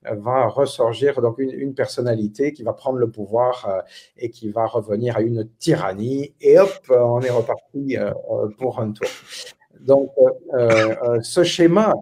va 0.02 0.46
ressurgir 0.46 1.20
donc 1.20 1.38
une, 1.38 1.74
personnalité 1.74 2.52
qui 2.52 2.62
va 2.62 2.72
prendre 2.72 2.98
le 2.98 3.10
pouvoir 3.10 3.66
euh, 3.68 3.80
et 4.16 4.30
qui 4.30 4.50
va 4.50 4.66
revenir 4.66 5.16
à 5.16 5.20
une 5.20 5.48
tyrannie. 5.58 6.34
Et 6.40 6.58
hop, 6.58 6.70
on 6.88 7.20
est 7.20 7.30
reparti 7.30 7.96
euh, 7.96 8.12
pour 8.58 8.80
un 8.80 8.92
tour. 8.92 9.08
Donc, 9.80 10.10
euh, 10.54 11.20
ce 11.22 11.44
schéma 11.44 11.94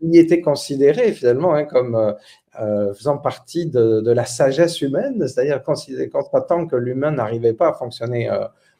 qui 0.00 0.18
était 0.18 0.40
considéré 0.40 1.12
finalement 1.12 1.54
hein, 1.54 1.64
comme 1.64 2.14
faisant 2.54 3.18
partie 3.18 3.66
de, 3.66 4.10
la 4.10 4.24
sagesse 4.24 4.80
humaine, 4.80 5.26
c'est-à-dire 5.26 5.62
tant 5.62 6.66
que 6.66 6.76
l'humain 6.76 7.10
n'arrivait 7.10 7.52
pas 7.52 7.68
à 7.68 7.72
fonctionner 7.72 8.30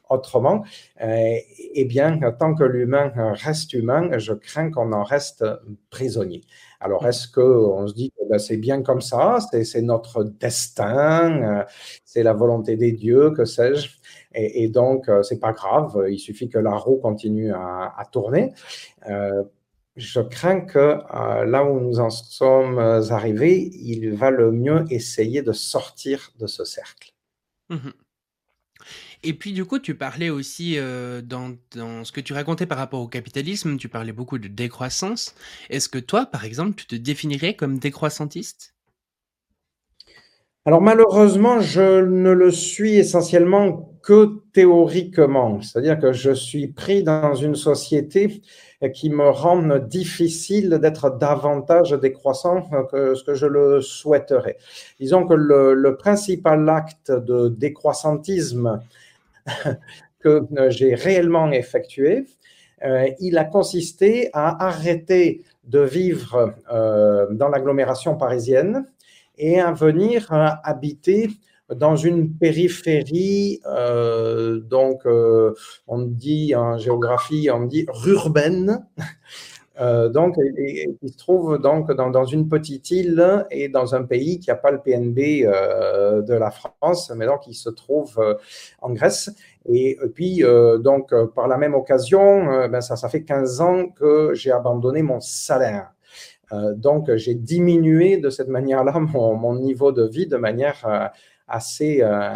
autrement, 0.09 0.65
eh 1.01 1.85
bien, 1.85 2.19
tant 2.39 2.55
que 2.55 2.65
l'humain 2.65 3.13
reste 3.35 3.73
humain, 3.73 4.17
je 4.19 4.33
crains 4.33 4.71
qu'on 4.71 4.93
en 4.93 5.03
reste 5.03 5.45
prisonnier. 5.91 6.43
Alors, 6.81 7.07
est-ce 7.07 7.27
qu'on 7.27 7.87
se 7.89 7.95
dit 7.95 8.11
que 8.11 8.29
ben, 8.29 8.39
c'est 8.39 8.57
bien 8.57 8.83
comme 8.83 9.01
ça, 9.01 9.39
c'est 9.41 9.83
notre 9.83 10.23
destin, 10.23 11.43
euh, 11.43 11.65
c'est 12.05 12.23
la 12.23 12.33
volonté 12.33 12.77
des 12.77 12.93
dieux, 12.93 13.31
que 13.33 13.45
sais-je? 13.45 13.91
Et, 14.35 14.69
donc, 14.69 15.09
euh, 15.09 15.23
c'est 15.23 15.41
pas 15.41 15.53
grave, 15.53 16.07
il 16.09 16.19
suffit 16.19 16.49
que 16.49 16.59
la 16.59 16.77
roue 16.77 16.99
continue 16.99 17.53
à, 17.53 18.03
tourner. 18.13 18.53
Euh, 19.09 19.43
je 19.97 20.21
crains 20.21 20.61
que 20.61 21.01
là 21.45 21.65
où 21.65 21.81
nous 21.81 21.99
en 21.99 22.11
sommes 22.11 22.79
arrivés, 22.79 23.71
il 23.75 24.15
va 24.15 24.31
le 24.31 24.53
mieux 24.53 24.85
essayer 24.91 25.43
de 25.43 25.51
sortir 25.53 26.31
de 26.39 26.47
ce 26.47 26.65
cercle. 26.65 27.13
Mmh 27.71 27.89
et 29.23 29.33
puis 29.35 29.53
du 29.53 29.65
coup, 29.65 29.79
tu 29.79 29.95
parlais 29.95 30.31
aussi 30.31 30.75
euh, 30.79 31.21
dans, 31.23 31.55
ce 32.05 32.13
que 32.13 32.21
tu 32.21 32.33
racontais 32.33 32.67
par 32.67 32.79
rapport 32.79 33.01
au 33.01 33.09
capitalisme, 33.09 33.77
tu 33.77 33.89
parlais 33.89 34.13
beaucoup 34.13 34.39
de 34.39 34.49
décroissance. 34.49 35.35
Est-ce 35.71 35.89
que 35.89 35.99
toi, 35.99 36.27
par 36.27 36.45
exemple, 36.45 36.75
tu 36.77 36.87
te 36.87 36.95
définirais 36.95 37.55
comme 37.55 37.79
décroissantiste? 37.79 38.75
Alors 40.67 40.83
malheureusement, 40.83 41.61
je 41.61 42.05
ne 42.05 42.31
le 42.31 42.51
suis 42.51 42.97
essentiellement 42.97 43.95
que 44.03 44.43
théoriquement, 44.53 45.63
c'est-à-dire 45.63 45.99
que 45.99 46.13
je 46.13 46.31
suis 46.33 46.69
pris 46.69 47.03
dans 47.03 47.35
une 47.35 47.55
société 47.55 48.43
qui 48.93 49.09
me 49.09 49.31
rend 49.31 49.79
difficile 49.79 50.79
d'être 50.81 51.17
davantage 51.17 51.93
décroissant 51.93 52.69
que 52.91 53.15
ce 53.15 53.25
que 53.25 53.35
je 53.35 53.47
le 53.47 53.81
souhaiterais. 53.81 54.59
Disons 55.01 55.27
que 55.27 55.35
le 55.35 55.97
principal 55.97 56.69
acte 56.69 57.11
de 57.11 57.49
décroissantisme 57.49 58.81
que 60.21 60.47
euh, 60.59 60.71
j'ai 60.71 60.95
réellement 60.95 61.51
effectué, 61.51 62.25
euh, 62.85 63.09
il 63.21 63.39
a 63.39 63.45
consisté 63.45 64.31
à 64.33 64.67
arrêter 64.67 65.43
de 65.65 65.81
vivre 65.81 66.55
euh, 66.73 67.27
dans 67.33 67.49
l'agglomération 67.49 68.17
parisienne 68.17 68.87
et 69.37 69.61
à 69.61 69.73
venir 69.73 70.27
habiter 70.31 71.31
dans 71.75 71.97
une 71.97 72.33
périphérie, 72.33 73.61
donc 74.65 75.03
on 75.87 75.99
dit 76.03 76.57
en 76.57 76.77
géographie, 76.79 77.51
on 77.53 77.67
dit 77.67 77.87
urbaine, 78.07 78.85
euh, 79.81 80.09
donc, 80.09 80.37
il, 80.39 80.97
se 81.09 81.17
trouve 81.17 81.59
donc 81.59 81.93
dans, 81.93 82.25
une 82.25 82.49
petite 82.49 82.91
île 82.91 83.47
et 83.51 83.69
dans 83.69 83.95
un 83.95 84.05
pays 84.05 84.41
qui 84.41 84.51
n'a 84.51 84.57
pas 84.57 84.71
le 84.71 84.81
PNB 84.81 85.45
euh, 85.45 86.23
de 86.23 86.35
la 86.35 86.51
France, 86.51 87.13
mais 87.15 87.27
donc 87.27 87.47
il 87.47 87.55
se 87.55 87.71
trouve 87.71 88.19
euh, 88.19 88.35
en 88.81 88.93
Grèce. 88.93 89.31
Et, 89.71 89.99
puis, 90.15 90.43
donc, 90.81 91.13
par 91.35 91.47
la 91.47 91.59
même 91.59 91.75
occasion, 91.75 92.69
ben 92.69 92.81
ça, 92.81 93.09
fait 93.09 93.23
15 93.23 93.61
ans 93.61 93.89
que 93.89 94.33
j'ai 94.33 94.51
abandonné 94.51 95.03
mon 95.03 95.21
salaire. 95.21 95.93
donc, 96.77 97.15
j'ai 97.17 97.35
diminué 97.35 98.17
de 98.17 98.31
cette 98.31 98.49
manière-là 98.49 98.99
mon, 99.13 99.55
niveau 99.57 99.93
de 99.93 100.07
vie 100.07 100.27
de 100.27 100.39
manière 100.39 101.13
assez 101.49 102.03
euh, 102.03 102.31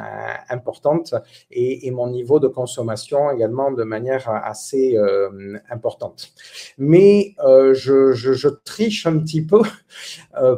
importante 0.49 1.15
et, 1.51 1.91
mon 1.91 2.09
niveau 2.09 2.41
de 2.41 2.49
consommation 2.49 3.31
également 3.31 3.71
de 3.71 3.85
manière 3.85 4.29
assez 4.29 4.97
euh, 4.97 5.59
importante. 5.71 6.33
Mais 6.79 7.35
euh, 7.45 7.75
je, 7.75 8.49
triche 8.65 9.07
un 9.07 9.19
petit 9.19 9.45
peu 9.45 9.61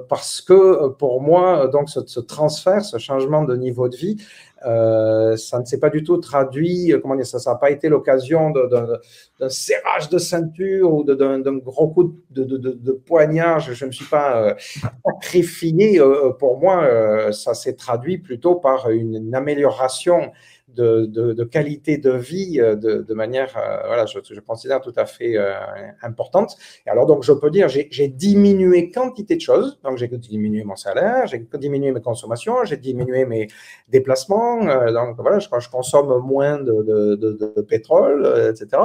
parce 0.09 0.41
que 0.41 0.89
pour 0.89 1.21
moi, 1.21 1.69
donc 1.69 1.91
ce, 1.91 2.21
transfert, 2.21 2.85
ce 2.85 2.99
changement 2.99 3.43
de 3.43 3.57
niveau 3.57 3.89
de 3.89 3.97
vie, 3.97 4.17
ça 4.65 5.61
ne 5.61 5.65
s'est 5.65 5.79
pas 5.79 5.91
du 5.91 6.03
tout 6.03 6.17
traduit, 6.19 6.93
comment 7.03 7.17
dire, 7.17 7.27
ça 7.27 7.39
n'a 7.51 7.57
pas 7.57 7.71
été 7.71 7.89
l'occasion 7.89 8.51
d'un 8.51 9.49
serrage 9.49 10.09
de 10.09 10.19
ceinture 10.19 10.93
ou 10.93 11.05
d'un 11.05 11.57
gros 11.59 11.89
coup 11.89 12.17
de, 12.31 12.93
poignard. 13.07 13.61
Je 13.61 13.85
ne 13.85 13.89
me 13.89 13.93
suis 13.93 14.07
pas 14.07 14.57
sacrifié. 15.05 16.01
pour 16.39 16.59
moi, 16.59 17.33
ça 17.33 17.55
s'est 17.55 17.75
traduit 17.75 18.19
plutôt 18.19 18.55
par 18.57 18.91
une, 18.91 19.35
amélioration 19.35 20.33
de, 20.75 21.45
qualité 21.45 21.99
de 21.99 22.11
vie 22.11 22.61
euh, 22.61 22.75
de, 22.77 23.15
manière, 23.15 23.57
euh, 23.57 23.87
voilà, 23.87 24.07
je, 24.07 24.19
je, 24.23 24.41
considère 24.41 24.81
tout 24.81 24.93
à 24.97 25.07
fait 25.07 25.37
euh, 25.37 25.55
importante. 26.03 26.57
Et 26.87 26.91
alors, 26.91 27.07
donc, 27.07 27.23
je 27.23 27.33
peux 27.33 27.51
dire, 27.51 27.69
j'ai 27.69 28.09
diminué 28.09 28.91
quantité 28.91 29.37
de 29.37 29.41
choses. 29.41 29.79
Donc, 29.83 29.99
j'ai 29.99 30.09
diminué 30.09 30.65
mon 30.65 30.77
salaire, 30.77 31.27
j'ai 31.27 31.47
diminué 31.59 31.93
mes 31.93 32.01
consommations, 32.01 32.65
j'ai 32.65 32.77
diminué 32.77 33.25
mes 33.25 33.49
déplacements. 33.89 34.65
donc, 34.93 35.17
voilà, 35.19 35.39
je, 35.39 35.49
je 35.59 35.71
consomme 35.71 36.19
moins 36.25 36.59
de, 36.59 37.63
pétrole, 37.63 38.51
etc. 38.51 38.83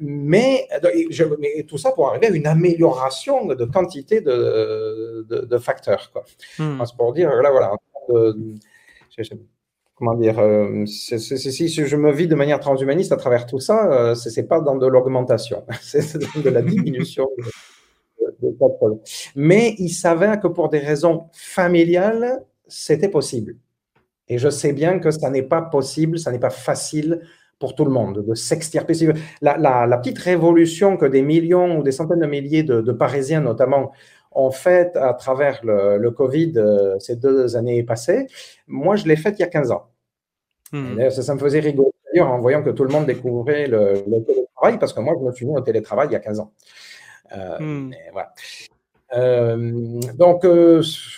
mais, 0.00 0.68
mais, 0.80 1.64
tout 1.68 1.78
ça 1.78 1.92
pour 1.92 2.08
arriver 2.08 2.28
à 2.28 2.30
une 2.30 2.46
amélioration 2.46 3.46
de 3.46 3.64
quantité 3.64 4.20
de, 4.20 5.58
facteurs. 5.58 6.12
Hmm. 6.58 6.82
C'est 6.84 6.96
pour 6.96 7.12
dire, 7.12 7.30
là, 7.42 7.50
voilà, 7.50 7.72
comment 9.98 10.14
dire, 10.14 10.38
euh, 10.38 10.86
si 10.86 11.68
je 11.68 11.96
me 11.96 12.12
vis 12.12 12.28
de 12.28 12.36
manière 12.36 12.60
transhumaniste 12.60 13.12
à 13.12 13.16
travers 13.16 13.46
tout 13.46 13.58
ça, 13.58 13.92
euh, 13.92 14.14
ce 14.14 14.28
n'est 14.40 14.46
pas 14.46 14.60
dans 14.60 14.76
de 14.76 14.86
l'augmentation, 14.86 15.64
c'est 15.80 16.16
dans 16.18 16.40
de 16.40 16.50
la 16.50 16.62
diminution 16.62 17.28
Mais 19.34 19.74
il 19.78 19.90
s'avère 19.90 20.38
que 20.38 20.46
pour 20.46 20.68
des 20.68 20.78
raisons 20.78 21.26
familiales, 21.32 22.44
c'était 22.68 23.08
possible. 23.08 23.56
Et 24.28 24.38
je 24.38 24.48
sais 24.48 24.72
bien 24.72 25.00
que 25.00 25.10
ça 25.10 25.30
n'est 25.30 25.42
pas 25.42 25.62
possible, 25.62 26.18
ça 26.18 26.30
n'est 26.30 26.38
pas 26.38 26.50
facile 26.50 27.20
pour 27.58 27.74
tout 27.74 27.84
le 27.84 27.90
monde 27.90 28.24
de 28.24 28.34
s'extirper. 28.34 28.92
La, 29.40 29.56
la, 29.58 29.98
petite 29.98 30.18
révolution 30.18 30.96
que 30.96 31.06
des 31.06 31.22
millions 31.22 31.78
ou 31.78 31.82
des 31.82 31.90
centaines 31.90 32.20
de 32.20 32.26
milliers 32.26 32.62
de 32.62 32.92
Parisiens, 32.92 33.40
notamment, 33.40 33.90
ont 34.32 34.50
fait 34.50 34.96
à 34.96 35.14
travers 35.14 35.60
le, 35.64 36.10
Covid 36.10 36.52
euh, 36.56 36.98
ces 36.98 37.16
deux 37.16 37.56
années 37.56 37.82
passées. 37.82 38.26
Moi, 38.66 38.96
je 38.96 39.06
l'ai 39.06 39.16
faite 39.16 39.36
il 39.38 39.42
y 39.42 39.44
a 39.44 39.48
15 39.48 39.70
ans. 39.70 39.86
Hmm. 40.72 41.10
Ça, 41.10 41.34
me 41.34 41.38
faisait 41.38 41.60
rigoler 41.60 41.90
en 42.20 42.38
voyant 42.38 42.62
que 42.62 42.70
tout 42.70 42.84
le 42.84 42.90
monde 42.90 43.06
découvrait 43.06 43.66
le, 43.68 43.94
télétravail, 44.26 44.78
parce 44.78 44.92
que 44.92 45.00
moi, 45.00 45.14
je 45.18 45.24
me 45.24 45.32
suis 45.32 45.46
mis 45.46 45.56
au 45.56 45.60
télétravail 45.60 46.08
il 46.10 46.12
y 46.12 46.16
a 46.16 46.20
15 46.20 46.40
ans. 46.40 46.52
Euh, 47.36 47.58
hmm. 47.58 47.92
euh, 49.14 50.00
donc, 50.14 50.46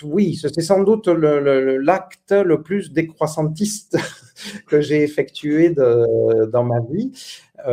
oui, 0.04 0.36
c'est 0.36 0.60
sans 0.60 0.82
doute 0.82 1.08
l'acte 1.08 2.32
le, 2.32 2.62
plus 2.62 2.92
décroissantiste 2.92 3.98
que 4.68 4.80
j'ai 4.80 5.02
effectué 5.02 5.70
dans 5.70 6.64
ma 6.64 6.80
vie. 6.80 7.10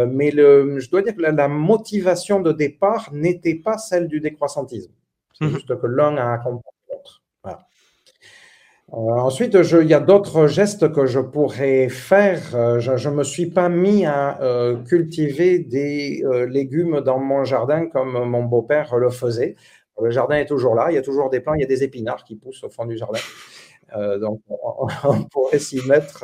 mais 0.07 0.31
je 0.31 0.89
dois 0.89 1.03
dire 1.03 1.15
que 1.15 1.21
la 1.21 1.47
motivation 1.47 2.39
de 2.39 2.51
départ 2.51 3.09
n'était 3.13 3.55
pas 3.55 3.77
celle 3.77 4.07
du 4.07 4.19
décroissantisme. 4.19 4.91
C'est 5.37 5.45
mhm. 5.45 5.51
juste 5.51 5.79
que 5.79 5.87
l'un 5.87 6.17
a 6.17 6.33
accompagné 6.33 6.63
l'autre. 6.89 7.21
Euh, 8.93 8.95
ensuite, 8.95 9.53
il 9.53 9.87
y 9.87 9.93
a 9.93 9.99
d'autres 9.99 10.47
gestes 10.47 10.91
que 10.93 11.05
je 11.05 11.19
pourrais 11.19 11.89
faire. 11.89 12.55
Euh, 12.55 12.79
je 12.79 13.09
ne 13.09 13.15
me 13.15 13.23
suis 13.23 13.47
pas 13.47 13.67
mis 13.67 14.05
à 14.05 14.41
euh, 14.41 14.77
cultiver 14.83 15.59
des 15.59 16.23
légumes 16.49 17.01
dans 17.01 17.19
mon 17.19 17.43
jardin 17.43 17.87
comme 17.87 18.23
mon 18.23 18.43
beau-père 18.43 18.95
le 18.95 19.09
faisait. 19.09 19.55
Le 20.01 20.09
jardin 20.11 20.37
est 20.37 20.45
toujours 20.45 20.75
là, 20.75 20.87
il 20.91 20.95
y 20.95 20.97
a 20.97 21.01
toujours 21.01 21.29
des 21.29 21.39
plants, 21.39 21.55
il 21.55 21.61
y 21.61 21.63
a 21.63 21.67
des 21.67 21.83
épinards 21.83 22.23
qui 22.23 22.35
poussent 22.35 22.63
au 22.63 22.69
fond 22.69 22.85
du 22.85 22.97
jardin. 22.97 23.19
donc, 24.19 24.41
on, 25.03 25.23
pourrait 25.23 25.59
s'y 25.59 25.85
mettre 25.87 26.21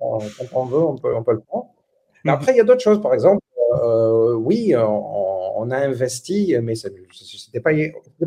quand, 0.00 0.20
on 0.52 0.64
veut, 0.64 0.78
on 0.78 0.96
peut, 0.96 1.14
on 1.14 1.22
peut 1.22 1.34
le 1.34 1.40
prendre. 1.40 1.68
Mais 2.24 2.32
mhm. 2.32 2.38
après, 2.38 2.52
il 2.52 2.56
y 2.56 2.60
a 2.60 2.64
d'autres 2.64 2.82
choses. 2.82 3.00
Par 3.00 3.14
exemple, 3.14 3.40
oui, 4.38 4.74
on, 4.76 5.29
on 5.56 5.70
a 5.70 5.78
investi, 5.78 6.56
mais 6.62 6.74
ce 6.74 6.88
n'était 6.88 7.60
pas, 7.60 7.70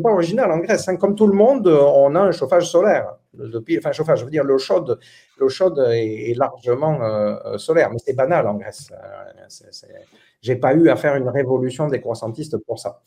pas 0.02 0.10
original 0.10 0.50
en 0.50 0.58
Grèce. 0.58 0.88
Hein. 0.88 0.96
Comme 0.96 1.14
tout 1.14 1.26
le 1.26 1.34
monde, 1.34 1.66
on 1.66 2.14
a 2.14 2.20
un 2.20 2.32
chauffage 2.32 2.70
solaire. 2.70 3.16
Depuis, 3.34 3.78
enfin, 3.78 3.92
chauffage, 3.92 4.20
je 4.20 4.24
veux 4.24 4.30
dire, 4.30 4.44
l'eau 4.44 4.58
chaude, 4.58 4.98
l'eau 5.38 5.48
chaude 5.48 5.84
est, 5.92 6.36
largement 6.38 7.02
euh, 7.02 7.58
solaire, 7.58 7.90
mais 7.90 7.98
c'est 7.98 8.14
banal 8.14 8.46
en 8.46 8.54
Grèce. 8.54 8.90
Euh, 8.92 9.86
Je 10.40 10.52
n'ai 10.52 10.58
pas 10.58 10.74
eu 10.74 10.88
à 10.88 10.96
faire 10.96 11.16
une 11.16 11.28
révolution 11.28 11.88
décroissantiste 11.88 12.56
pour 12.58 12.78
ça. 12.78 13.00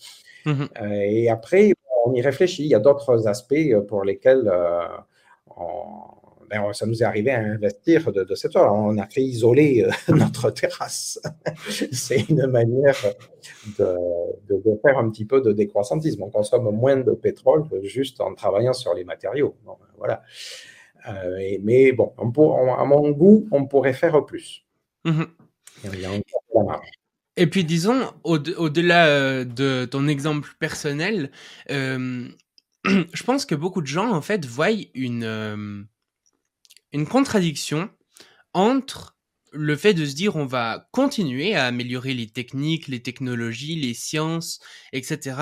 Mmh 0.45 0.63
euh, 0.81 0.89
et 0.91 1.29
après, 1.29 1.73
on 2.05 2.13
y 2.13 2.21
réfléchit. 2.21 2.63
Il 2.63 2.69
y 2.69 2.75
a 2.75 2.79
d'autres 2.79 3.27
aspects 3.27 3.75
pour 3.87 4.03
lesquels 4.03 4.51
on, 5.55 6.16
ben, 6.49 6.71
ça 6.73 6.85
nous 6.85 7.01
est 7.01 7.05
arrivé 7.05 7.31
à 7.31 7.39
investir 7.39 8.11
de, 8.11 8.35
cette 8.35 8.53
sorte. 8.53 8.69
On 8.71 8.97
a 8.97 9.07
fait 9.07 9.21
isoler 9.21 9.83
euh, 9.83 10.13
notre 10.15 10.49
terrasse. 10.51 11.19
C'est 11.91 12.29
une 12.29 12.47
manière 12.47 12.95
de, 13.77 14.79
faire 14.81 14.97
un 14.97 15.09
petit 15.09 15.25
peu 15.25 15.41
de 15.41 15.51
décroissantisme. 15.51 16.23
On 16.23 16.29
consomme 16.29 16.69
moins 16.75 16.97
de 16.97 17.11
pétrole 17.11 17.65
juste 17.83 18.21
en 18.21 18.33
travaillant 18.33 18.73
sur 18.73 18.93
les 18.93 19.03
matériaux. 19.03 19.55
Ben, 19.65 19.73
voilà. 19.97 20.23
Euh, 21.09 21.57
mais 21.61 21.91
bon, 21.91 22.13
à 22.17 22.85
mon 22.85 23.11
goût, 23.11 23.47
on 23.51 23.65
pourrait 23.65 23.93
faire 23.93 24.25
plus. 24.25 24.65
Mmh 25.05 25.23
il 25.93 26.01
y 26.01 26.05
a 26.05 26.09
encore 26.09 26.43
de 26.49 26.55
la 26.55 26.63
marge. 26.63 26.89
Et 27.35 27.45
puis 27.45 27.63
disons, 27.63 28.01
au-delà 28.23 29.45
de 29.45 29.85
ton 29.85 30.07
exemple 30.07 30.49
personnel, 30.59 31.29
je 31.69 33.23
pense 33.23 33.45
que 33.45 33.53
beaucoup 33.53 33.81
de 33.81 33.87
gens 33.87 34.11
en 34.11 34.21
fait 34.21 34.43
voient 34.43 34.71
une, 34.95 35.87
une 36.93 37.07
contradiction 37.07 37.89
entre 38.53 39.17
le 39.51 39.75
fait 39.75 39.93
de 39.93 40.05
se 40.05 40.15
dire 40.15 40.35
on 40.35 40.45
va 40.45 40.87
continuer 40.91 41.55
à 41.55 41.65
améliorer 41.65 42.13
les 42.13 42.27
techniques, 42.27 42.87
les 42.87 43.01
technologies, 43.01 43.75
les 43.75 43.93
sciences, 43.93 44.59
etc. 44.93 45.37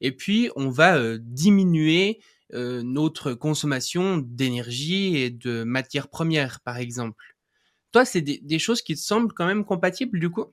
Et 0.00 0.12
puis 0.12 0.50
on 0.56 0.70
va 0.70 1.18
diminuer 1.18 2.20
notre 2.52 3.34
consommation 3.34 4.18
d'énergie 4.18 5.16
et 5.16 5.30
de 5.30 5.64
matières 5.64 6.08
premières, 6.08 6.60
par 6.60 6.78
exemple. 6.78 7.36
Toi, 7.92 8.04
c'est 8.04 8.20
des, 8.20 8.58
choses 8.58 8.82
qui 8.82 8.94
te 8.94 9.00
semblent 9.00 9.32
quand 9.32 9.46
même 9.46 9.64
compatibles 9.64 10.20
du 10.20 10.30
coup? 10.30 10.52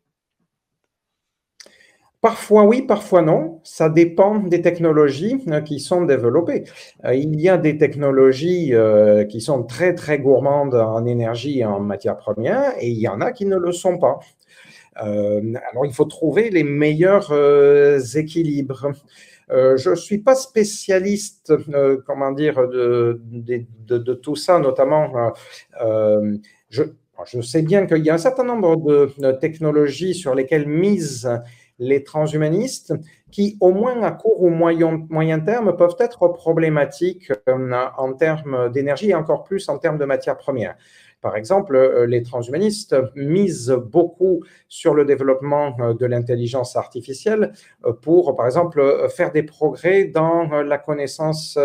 Parfois 2.26 2.64
oui, 2.64 2.82
parfois 2.82 3.22
non. 3.22 3.60
Ça 3.64 3.88
dépend 3.88 4.40
des 4.40 4.60
technologies 4.60 5.44
euh, 5.48 5.62
qui 5.62 5.80
sont 5.80 6.06
développées. 6.06 6.64
Euh, 7.06 7.14
il 7.14 7.40
y 7.40 7.50
a 7.50 7.60
des 7.60 7.78
technologies 7.78 8.74
euh, 8.74 9.26
qui 9.26 9.42
sont 9.42 9.62
très 9.62 9.94
très 9.94 10.18
gourmandes 10.18 10.74
en 10.74 11.06
énergie 11.06 11.60
et 11.60 11.66
en 11.66 11.80
matières 11.80 12.18
premières 12.18 12.74
et 12.80 12.88
il 12.88 12.98
y 12.98 13.08
en 13.08 13.22
a 13.22 13.32
qui 13.32 13.46
ne 13.46 13.58
le 13.58 13.72
sont 13.72 14.00
pas. 14.00 14.18
alors 14.96 15.86
il 15.86 15.94
faut 15.94 16.06
trouver 16.06 16.50
les 16.50 16.64
meilleurs 16.64 17.32
équilibres. 18.16 18.88
je 19.50 19.90
ne 19.92 19.96
suis 19.96 20.18
pas 20.18 20.34
spécialiste, 20.34 21.54
comment 22.08 22.32
dire, 22.32 22.68
de, 22.68 23.22
de, 23.88 24.14
tout 24.16 24.36
ça, 24.36 24.58
notamment. 24.58 25.12
je, 26.70 26.84
je 27.26 27.42
sais 27.42 27.62
bien 27.62 27.86
qu'il 27.86 28.04
y 28.04 28.10
a 28.10 28.16
un 28.16 28.26
certain 28.30 28.46
nombre 28.46 28.76
de 28.78 29.32
technologies 29.34 30.16
sur 30.16 30.34
lesquelles 30.34 30.68
mise 30.68 31.30
les 31.80 32.04
transhumanistes, 32.04 32.94
qui 33.32 33.58
au 33.60 33.72
moins 33.72 34.02
à 34.02 34.12
court 34.12 34.42
ou 34.42 34.50
moyen, 34.50 35.06
moyen 35.10 35.40
terme 35.40 35.76
peuvent 35.76 35.98
être 36.00 36.28
problématiques 36.30 37.32
euh, 37.50 37.88
en 37.98 38.14
termes 38.14 38.72
d'énergie 38.72 39.10
et 39.10 39.16
encore 39.16 39.44
plus 39.44 39.68
en 39.68 39.78
termes 39.78 39.98
de 39.98 40.06
matières 40.06 40.38
premières. 40.38 40.78
Par 41.22 41.36
exemple, 41.36 41.76
euh, 41.76 42.06
les 42.06 42.22
transhumanistes 42.22 42.96
misent 43.16 43.76
beaucoup 43.92 44.42
sur 44.70 44.94
le 44.94 45.06
développement 45.06 45.76
euh, 45.80 45.94
de 45.94 46.06
l'intelligence 46.06 46.76
artificielle 46.76 47.52
pour, 48.02 48.36
par 48.36 48.46
exemple, 48.46 49.10
faire 49.10 49.32
des 49.32 49.44
progrès 49.44 50.06
dans 50.06 50.62
la 50.62 50.78
connaissance 50.78 51.58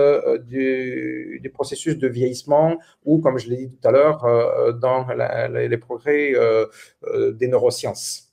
du, 0.46 1.40
processus 1.52 1.98
de 1.98 2.08
vieillissement 2.08 2.78
ou, 3.04 3.18
comme 3.20 3.38
je 3.38 3.48
l'ai 3.48 3.56
dit 3.56 3.70
tout 3.70 3.88
à 3.88 3.92
l'heure, 3.92 4.24
dans 4.80 5.06
les 5.52 5.78
progrès 5.78 6.32
des 7.32 7.48
neurosciences. 7.48 8.29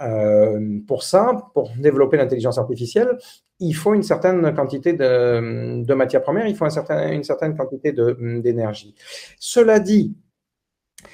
Euh, 0.00 0.78
pour 0.86 1.02
ça, 1.02 1.50
pour 1.52 1.70
développer 1.78 2.16
l'intelligence 2.16 2.58
artificielle, 2.58 3.18
il 3.58 3.74
faut 3.74 3.92
une 3.94 4.02
certaine 4.02 4.54
quantité 4.54 4.94
de, 4.94 5.94
matières 5.94 6.22
premières, 6.22 6.46
il 6.46 6.56
faut 6.56 6.64
une 6.64 7.22
certaine 7.24 7.56
quantité 7.56 7.92
d'énergie. 7.92 8.94
Cela 9.38 9.78
dit, 9.78 10.16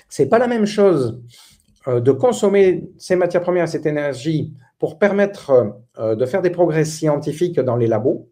c'est 0.09 0.29
pas 0.29 0.39
la 0.39 0.47
même 0.47 0.67
chose 0.67 1.21
euh, 1.89 2.01
de 2.01 2.13
consommer 2.13 2.89
ces 2.97 3.17
matières 3.17 3.43
premières, 3.43 3.69
cette 3.69 3.87
énergie, 3.87 4.55
pour 4.79 4.99
permettre 4.99 5.75
euh, 5.99 6.15
de 6.15 6.27
faire 6.27 6.43
des 6.43 6.51
progrès 6.51 6.85
scientifiques 6.85 7.59
dans 7.59 7.77
les 7.77 7.87
labos 7.87 8.29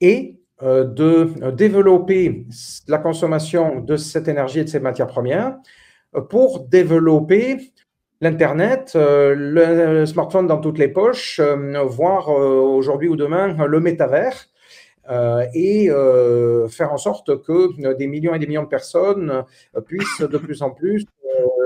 et 0.00 0.38
de 0.60 1.50
développer 1.50 2.46
la 2.86 2.98
consommation 2.98 3.80
de 3.80 3.96
cette 3.96 4.28
énergie 4.28 4.60
et 4.60 4.64
de 4.64 4.68
ces 4.68 4.78
matières 4.78 5.08
premières 5.08 5.56
pour 6.28 6.60
développer 6.68 7.71
l'Internet, 8.22 8.92
euh, 8.94 9.34
le 9.36 10.06
smartphone 10.06 10.46
dans 10.46 10.60
toutes 10.60 10.78
les 10.78 10.88
poches, 10.88 11.40
euh, 11.40 11.82
voire 11.82 12.30
euh, 12.30 12.60
aujourd'hui 12.60 13.08
ou 13.08 13.16
demain 13.16 13.66
le 13.66 13.80
métavers, 13.80 14.48
et 15.52 15.88
faire 16.70 16.92
en 16.92 16.96
sorte 16.96 17.42
que 17.42 17.92
des 17.94 18.06
millions 18.06 18.34
et 18.34 18.38
des 18.38 18.46
millions 18.46 18.62
de 18.62 18.68
personnes 18.68 19.44
puissent 19.84 20.20
de 20.20 20.38
plus 20.38 20.62
en 20.62 20.70
plus 20.70 21.04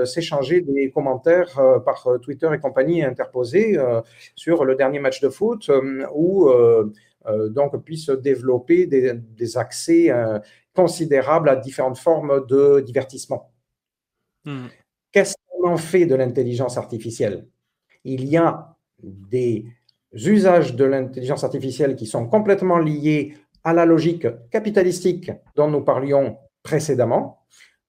s'échanger 0.05 0.61
des 0.61 0.89
commentaires 0.89 1.53
par 1.85 2.07
Twitter 2.23 2.49
et 2.51 2.57
compagnie 2.57 3.03
interposés 3.03 3.77
sur 4.35 4.65
le 4.65 4.73
dernier 4.73 4.99
match 4.99 5.21
de 5.21 5.29
foot 5.29 5.69
ou 6.15 6.49
donc 7.49 7.77
puissent 7.85 8.09
développer 8.09 8.87
des, 8.87 9.57
accès 9.57 10.11
considérables 10.73 11.49
à 11.49 11.55
différentes 11.55 11.99
formes 11.99 12.43
de 12.47 12.79
divertissement. 12.79 13.51
Hmm. 14.45 14.65
Qu'est-ce 15.11 15.35
fait 15.77 16.05
de 16.05 16.15
l'intelligence 16.15 16.77
artificielle 16.77 17.47
Il 18.03 18.25
y 18.25 18.37
a 18.37 18.75
des 19.01 19.65
usages 20.13 20.75
de 20.75 20.85
l'intelligence 20.85 21.43
artificielle 21.43 21.95
qui 21.95 22.05
sont 22.05 22.27
complètement 22.27 22.79
liés 22.79 23.35
à 23.63 23.73
la 23.73 23.85
logique 23.85 24.27
capitalistique 24.49 25.31
dont 25.55 25.69
nous 25.69 25.81
parlions 25.81 26.37
précédemment. 26.63 27.39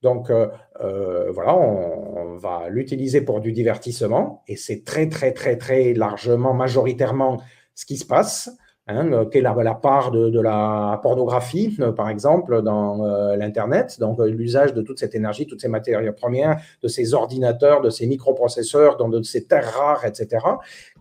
Donc 0.03 0.31
euh, 0.31 0.49
euh, 0.81 1.31
voilà, 1.33 1.57
on, 1.57 2.37
va 2.37 2.69
l'utiliser 2.69 3.21
pour 3.21 3.41
du 3.41 3.51
divertissement 3.51 4.45
et 4.47 4.55
c'est 4.55 4.85
très 4.85 5.09
très 5.09 5.33
très 5.33 5.57
très 5.57 5.93
largement, 5.93 6.55
majoritairement 6.55 7.43
ce 7.75 7.85
qui 7.85 7.97
se 7.97 8.07
passe. 8.07 8.49
Hein, 8.91 9.13
euh, 9.13 9.25
quelle 9.27 9.45
est 9.45 9.65
la, 9.65 9.75
part 9.75 10.11
de, 10.11 10.41
la 10.41 10.99
pornographie, 11.03 11.77
euh, 11.79 11.93
par 11.93 12.09
exemple, 12.09 12.63
dans 12.63 13.05
euh, 13.05 13.37
l'Internet, 13.37 14.01
donc 14.01 14.19
l'usage 14.19 14.73
de 14.73 14.81
toute 14.81 14.99
cette 14.99 15.15
énergie, 15.15 15.47
toutes 15.47 15.61
ces 15.61 15.69
matières 15.69 16.15
premières, 16.15 16.59
de 16.83 16.89
ces 16.89 17.13
ordinateurs, 17.13 17.83
de 17.83 17.91
ces 17.91 18.07
microprocesseurs, 18.07 18.97
de 18.97 19.23
ces 19.23 19.45
terres 19.45 19.75
rares, 19.75 20.07
etc. 20.07 20.43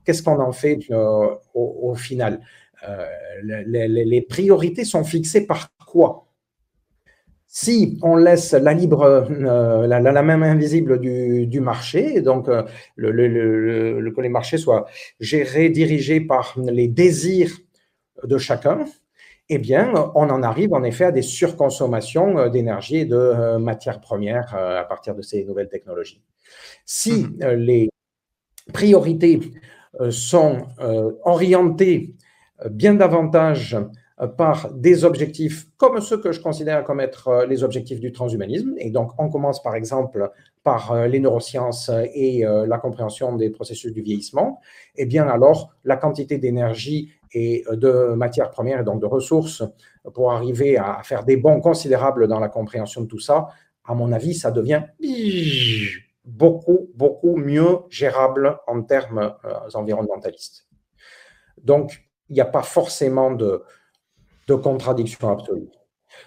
Qu'est-ce 0.03 0.21
qu'on 0.21 0.39
en 0.41 0.51
fait 0.51 0.79
au, 1.53 1.95
final? 1.95 2.41
Les, 3.43 4.25
priorités 4.27 4.83
sont 4.83 5.05
fixées 5.05 5.47
par 5.47 5.69
quoi? 5.85 6.25
Si 7.47 7.97
on 8.03 8.17
laisse 8.17 8.51
la 8.51 8.73
libre, 8.73 9.27
la, 9.29 10.21
main 10.23 10.41
invisible 10.41 10.99
du, 10.99 11.61
marché, 11.61 12.21
donc 12.21 12.49
le, 12.95 14.11
que 14.11 14.21
les 14.21 14.29
marchés 14.29 14.57
soient 14.57 14.85
gérés, 15.19 15.69
dirigés 15.69 16.19
par 16.19 16.55
les 16.57 16.87
désirs 16.87 17.57
de 18.23 18.37
chacun, 18.37 18.85
eh 19.49 19.57
bien, 19.59 19.93
on 20.15 20.29
en 20.29 20.43
arrive 20.43 20.73
en 20.73 20.83
effet 20.83 21.05
à 21.05 21.11
des 21.11 21.21
surconsommations 21.21 22.37
euh, 22.37 22.49
d'énergie 22.49 22.97
et 22.97 23.05
de 23.05 23.15
euh, 23.15 23.59
matières 23.59 24.01
premières 24.01 24.53
euh, 24.55 24.79
à 24.79 24.83
partir 24.83 25.15
de 25.15 25.21
ces 25.21 25.45
nouvelles 25.45 25.69
technologies. 25.69 26.21
Si 26.85 27.23
mmh 27.23 27.45
les 27.55 27.89
priorités 28.73 29.39
sont 30.09 30.67
orientées 31.23 32.13
bien 32.69 32.93
davantage 32.95 33.77
par 34.37 34.73
des 34.73 35.05
objectifs 35.05 35.67
comme 35.77 36.01
ceux 36.01 36.17
que 36.17 36.33
je 36.33 36.41
considère 36.41 36.83
comme 36.83 36.99
être 36.99 37.45
les 37.47 37.63
objectifs 37.63 38.01
du 38.01 38.11
transhumanisme. 38.11 38.73
Et 38.77 38.89
donc, 38.89 39.11
on 39.17 39.29
commence 39.29 39.63
par 39.63 39.75
exemple 39.75 40.29
par 40.63 41.07
les 41.07 41.21
neurosciences 41.21 41.89
et 42.13 42.43
la 42.43 42.77
compréhension 42.77 43.37
des 43.37 43.49
processus 43.49 43.93
du 43.93 44.01
vieillissement. 44.01 44.59
Eh 44.97 45.05
bien, 45.05 45.27
alors, 45.27 45.73
la 45.85 45.95
quantité 45.95 46.37
d'énergie 46.37 47.13
et 47.31 47.63
euh, 47.69 47.75
de 47.75 48.13
matières 48.15 48.49
premières 48.49 48.81
et 48.81 48.83
donc 48.83 49.01
de 49.01 49.05
ressources 49.05 49.63
pour 50.13 50.31
arriver 50.31 50.77
à 50.77 51.01
faire 51.03 51.23
des 51.23 51.37
bons 51.37 51.59
considérables 51.59 52.27
dans 52.27 52.39
la 52.39 52.49
compréhension 52.49 53.01
de 53.01 53.07
tout 53.07 53.19
ça, 53.19 53.47
à 53.85 53.93
mon 53.93 54.11
avis, 54.11 54.33
ça 54.33 54.51
devient 54.51 54.83
beaucoup, 56.25 56.89
beaucoup 56.93 57.37
mieux 57.37 57.79
gérable 57.89 58.57
en 58.67 58.83
termes 58.83 59.33
euh, 59.45 59.53
environnementalistes. 59.73 60.67
Donc, 61.61 62.03
il 62.29 62.33
n'y 62.33 62.41
a 62.41 62.45
pas 62.45 62.63
forcément 62.63 63.31
de, 63.31 63.63
de 64.47 64.55
contradiction 64.55 65.29
absolue. 65.29 65.69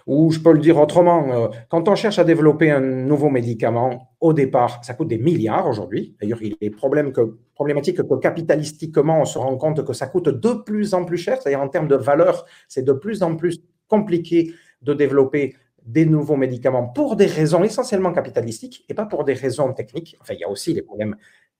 Ou 0.07 0.31
je 0.31 0.39
peux 0.39 0.53
le 0.53 0.59
dire 0.59 0.77
autrement, 0.77 1.31
euh, 1.31 1.47
quand 1.69 1.87
on 1.87 1.95
cherche 1.95 2.19
à 2.19 2.23
développer 2.23 2.71
un 2.71 2.81
nouveau 2.81 3.29
médicament, 3.29 4.09
au 4.19 4.33
départ, 4.33 4.83
ça 4.83 4.93
coûte 4.93 5.07
des 5.07 5.17
milliards 5.17 5.67
aujourd'hui. 5.67 6.15
D'ailleurs, 6.21 6.41
il 6.41 6.55
est 6.61 6.69
problématique 6.69 7.97
que 7.97 8.19
capitalistiquement, 8.19 9.21
on 9.21 9.25
se 9.25 9.37
rend 9.37 9.57
compte 9.57 9.83
que 9.85 9.93
ça 9.93 10.07
coûte 10.07 10.29
de 10.29 10.53
plus 10.53 10.93
en 10.93 11.05
plus 11.05 11.17
cher. 11.17 11.41
C'est-à-dire 11.41 11.61
en 11.61 11.69
termes 11.69 11.87
de 11.87 11.95
valeur, 11.95 12.45
c'est 12.67 12.83
de 12.83 12.93
plus 12.93 13.23
en 13.23 13.35
plus 13.35 13.61
compliqué 13.87 14.53
de 14.81 14.93
développer 14.93 15.55
des 15.85 16.05
nouveaux 16.05 16.35
médicaments 16.35 16.87
pour 16.87 17.15
des 17.15 17.25
raisons 17.25 17.63
essentiellement 17.63 18.13
capitalistiques 18.13 18.85
et 18.87 18.93
pas 18.93 19.05
pour 19.05 19.23
des 19.23 19.33
raisons 19.33 19.73
techniques. 19.73 20.15
Enfin, 20.21 20.33
il 20.35 20.39
y 20.39 20.43
a 20.43 20.49
aussi 20.49 20.73
des 20.73 20.81
problèmes 20.83 21.15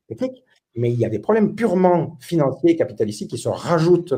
techniques, 0.08 0.44
mais 0.76 0.92
il 0.92 1.00
y 1.00 1.06
a 1.06 1.10
des 1.10 1.20
problèmes 1.20 1.56
purement 1.56 2.18
financiers 2.20 2.72
et 2.72 2.76
capitalistiques 2.76 3.32
qui 3.32 3.38
se 3.38 3.50
rajoutent 3.50 4.14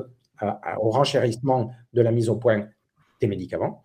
au 0.81 0.89
renchérissement 0.89 1.71
de 1.93 2.01
la 2.01 2.11
mise 2.11 2.29
au 2.29 2.35
point 2.35 2.67
médicaments. 3.27 3.81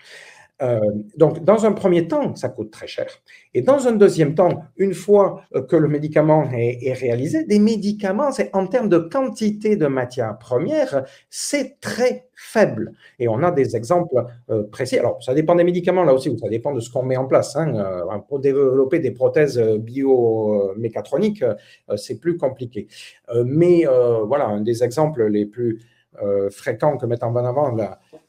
Euh, 0.60 0.80
donc, 1.16 1.44
dans 1.44 1.66
un 1.66 1.72
premier 1.72 2.08
temps, 2.08 2.34
ça 2.34 2.48
coûte 2.48 2.70
très 2.70 2.86
cher. 2.86 3.06
Et 3.54 3.62
dans 3.62 3.86
un 3.86 3.92
deuxième 3.92 4.34
temps, 4.34 4.64
une 4.76 4.92
fois 4.92 5.42
euh, 5.54 5.62
que 5.62 5.76
le 5.76 5.88
médicament 5.88 6.50
est, 6.52 6.92
réalisé, 6.94 7.44
des 7.44 7.60
médicaments, 7.60 8.32
c'est 8.32 8.50
en 8.54 8.66
termes 8.66 8.88
de 8.88 8.98
quantité 8.98 9.76
de 9.76 9.86
matières 9.86 10.36
premières, 10.38 11.04
c'est 11.30 11.78
très 11.80 12.26
faible. 12.34 12.92
Et 13.20 13.28
on 13.28 13.42
a 13.42 13.52
des 13.52 13.76
exemples 13.76 14.24
euh, 14.50 14.64
précis. 14.64 14.98
Alors, 14.98 15.22
ça 15.22 15.32
dépend 15.32 15.54
des 15.54 15.64
médicaments 15.64 16.04
là 16.04 16.12
aussi, 16.12 16.36
ça 16.38 16.48
dépend 16.48 16.74
de 16.74 16.80
ce 16.80 16.90
qu'on 16.90 17.04
met 17.04 17.16
en 17.16 17.26
place. 17.26 17.54
Hein. 17.56 18.22
pour 18.28 18.40
développer 18.40 18.98
des 18.98 19.12
prothèses 19.12 19.58
biomécatroniques, 19.58 21.44
c'est 21.96 22.18
plus 22.18 22.36
compliqué. 22.36 22.88
mais 23.44 23.84
voilà, 24.26 24.46
un 24.46 24.60
des 24.60 24.82
exemples 24.82 25.26
les 25.26 25.46
plus 25.46 25.80
fréquents 26.50 26.96
que 26.96 27.06
mettent 27.06 27.22
en 27.22 27.34
avant 27.36 27.76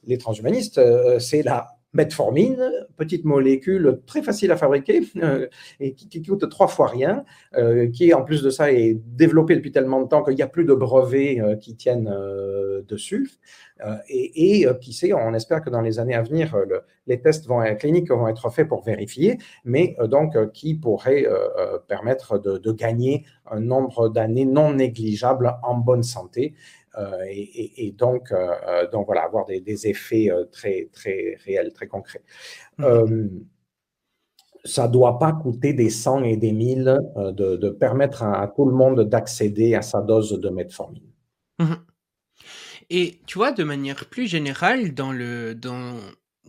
les 0.03 0.17
transhumanistes, 0.17 0.79
c'est 1.19 1.43
la 1.43 1.79
metformine, 1.93 2.71
petite 2.97 3.25
molécule 3.25 4.01
très 4.05 4.21
facile 4.21 4.51
à 4.51 4.57
fabriquer 4.57 5.01
euh, 5.17 5.47
et 5.79 5.93
qui, 5.93 6.21
coûte 6.21 6.47
trois 6.49 6.67
fois 6.67 6.87
rien, 6.87 7.25
euh, 7.57 7.89
qui 7.89 8.13
en 8.13 8.23
plus 8.23 8.43
de 8.43 8.51
ça 8.51 8.71
est 8.71 8.93
développée 8.93 9.55
depuis 9.55 9.71
tellement 9.71 10.01
de 10.01 10.07
temps 10.07 10.23
qu'il 10.23 10.35
n'y 10.35 10.43
a 10.43 10.47
plus 10.47 10.65
de 10.65 10.73
brevets 10.73 11.39
euh, 11.39 11.55
qui 11.55 11.75
tiennent 11.75 12.13
dessus. 12.87 13.31
et, 14.09 14.67
qui 14.81 14.93
sait, 14.93 15.13
on 15.13 15.33
espère 15.33 15.61
que 15.61 15.69
dans 15.69 15.81
les 15.81 15.99
années 15.99 16.13
à 16.13 16.21
venir, 16.21 16.55
les 17.07 17.21
tests 17.21 17.47
vont, 17.47 17.63
cliniques 17.75 18.11
vont 18.11 18.27
être 18.27 18.49
faits 18.49 18.67
pour 18.67 18.83
vérifier, 18.83 19.37
mais 19.63 19.95
donc 20.05 20.35
qui 20.51 20.75
pourrait 20.75 21.25
permettre 21.87 22.37
de 22.39 22.71
gagner 22.71 23.25
un 23.49 23.61
nombre 23.61 24.09
d'années 24.09 24.45
non 24.45 24.73
négligeable 24.73 25.55
en 25.63 25.75
bonne 25.75 26.03
santé. 26.03 26.53
Euh, 26.97 27.23
et, 27.29 27.93
donc, 27.97 28.31
euh, 28.31 28.55
euh, 28.67 28.89
donc, 28.89 29.05
voilà, 29.05 29.23
avoir 29.23 29.45
des, 29.45 29.87
effets 29.87 30.29
très, 30.51 30.89
très 30.91 31.37
réels, 31.45 31.71
très 31.73 31.87
concrets. 31.87 32.23
Mmh. 32.77 33.27
ça 34.65 34.87
ne 34.87 34.93
doit 34.93 35.19
pas 35.19 35.33
coûter 35.33 35.73
des 35.73 35.89
cent 35.89 36.23
et 36.23 36.37
des 36.37 36.51
mille 36.51 36.99
de, 37.15 37.69
permettre 37.69 38.23
à, 38.23 38.47
tout 38.47 38.65
le 38.65 38.73
monde 38.73 39.01
d'accéder 39.01 39.75
à 39.75 39.81
sa 39.81 40.01
dose 40.01 40.39
de 40.39 40.49
metformine. 40.49 41.11
Mmh. 41.59 41.73
Et 42.89 43.19
tu 43.27 43.37
vois, 43.37 43.51
de 43.51 43.63
manière 43.63 44.05
plus 44.05 44.27
générale, 44.27 44.93
dans, 44.95 45.11
le, 45.11 45.53
dans 45.53 45.95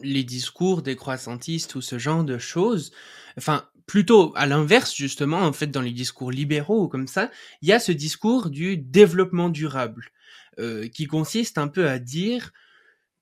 les 0.03 0.25
discours 0.25 0.83
des 0.83 0.97
croissantistes 0.97 1.75
ou 1.75 1.83
ce 1.83 1.99
genre 1.99 2.25
de 2.25 2.39
choses, 2.39 2.93
enfin, 3.37 3.65
plutôt 3.87 4.33
à 4.37 4.47
l'inverse, 4.47 4.95
justement, 4.95 5.41
en 5.41 5.53
fait, 5.53 5.67
dans 5.67 5.83
les 5.83 5.93
discours 5.93 6.31
libéraux 6.31 6.85
ou 6.85 6.89
comme 6.89 7.09
ça, 7.09 7.31
il 7.61 7.69
y 7.69 7.73
a 7.73 7.81
ce 7.81 7.93
discours 7.93 8.49
du 8.49 8.77
développement 8.77 9.51
durable. 9.51 10.13
Euh, 10.59 10.89
qui 10.89 11.07
consiste 11.07 11.59
un 11.59 11.69
peu 11.69 11.89
à 11.89 12.01
dire 12.01 12.53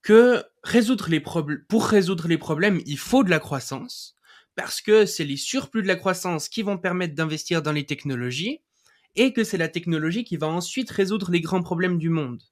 que 0.02 0.42
résoudre 0.62 1.08
les 1.10 1.20
pour 1.20 1.84
résoudre 1.84 2.26
les 2.26 2.38
problèmes, 2.38 2.80
il 2.86 2.98
faut 2.98 3.22
de 3.22 3.28
la 3.28 3.38
croissance, 3.38 4.16
parce 4.54 4.80
que 4.80 5.04
c'est 5.04 5.26
les 5.26 5.36
surplus 5.36 5.82
de 5.82 5.86
la 5.86 5.96
croissance 5.96 6.48
qui 6.48 6.62
vont 6.62 6.78
permettre 6.78 7.14
d'investir 7.14 7.62
dans 7.62 7.72
les 7.72 7.84
technologies, 7.84 8.62
et 9.14 9.34
que 9.34 9.44
c'est 9.44 9.58
la 9.58 9.68
technologie 9.68 10.24
qui 10.24 10.38
va 10.38 10.48
ensuite 10.48 10.90
résoudre 10.90 11.30
les 11.30 11.42
grands 11.42 11.62
problèmes 11.62 11.98
du 11.98 12.08
monde. 12.08 12.42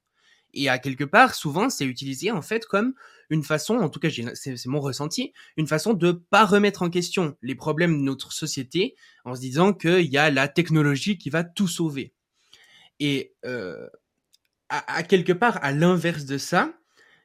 Et 0.53 0.69
à 0.69 0.77
quelque 0.77 1.03
part, 1.03 1.33
souvent, 1.33 1.69
c'est 1.69 1.85
utilisé 1.85 2.31
en 2.31 2.43
fait 2.43 2.65
comme 2.65 2.93
une 3.29 3.43
façon, 3.43 3.77
en 3.77 3.89
tout 3.89 3.99
cas, 3.99 4.09
c'est 4.35 4.65
mon 4.67 4.79
ressenti, 4.79 5.33
une 5.57 5.67
façon 5.67 5.93
de 5.93 6.11
pas 6.11 6.45
remettre 6.45 6.83
en 6.83 6.89
question 6.89 7.35
les 7.41 7.55
problèmes 7.55 7.97
de 7.97 8.03
notre 8.03 8.31
société 8.31 8.95
en 9.25 9.35
se 9.35 9.41
disant 9.41 9.73
qu'il 9.73 10.05
y 10.05 10.17
a 10.17 10.29
la 10.29 10.47
technologie 10.47 11.17
qui 11.17 11.29
va 11.29 11.43
tout 11.43 11.67
sauver. 11.67 12.13
Et 12.99 13.33
euh, 13.45 13.87
à, 14.69 15.03
quelque 15.03 15.33
part, 15.33 15.63
à 15.63 15.71
l'inverse 15.71 16.25
de 16.25 16.37
ça, 16.37 16.73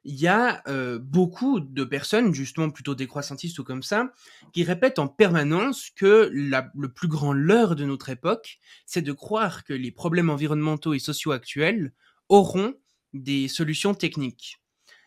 il 0.04 0.18
y 0.18 0.26
a 0.26 0.62
euh, 0.66 0.98
beaucoup 0.98 1.60
de 1.60 1.84
personnes, 1.84 2.34
justement 2.34 2.70
plutôt 2.70 2.94
décroissantistes 2.94 3.58
ou 3.58 3.64
comme 3.64 3.82
ça, 3.82 4.12
qui 4.52 4.64
répètent 4.64 4.98
en 4.98 5.08
permanence 5.08 5.90
que 5.90 6.30
le 6.32 6.88
plus 6.88 7.08
grand 7.08 7.32
leurre 7.32 7.76
de 7.76 7.84
notre 7.84 8.10
époque, 8.10 8.58
c'est 8.86 9.02
de 9.02 9.12
croire 9.12 9.64
que 9.64 9.72
les 9.72 9.92
problèmes 9.92 10.30
environnementaux 10.30 10.94
et 10.94 10.98
sociaux 10.98 11.32
actuels 11.32 11.92
auront 12.28 12.74
des 13.12 13.48
solutions 13.48 13.94
techniques. 13.94 14.60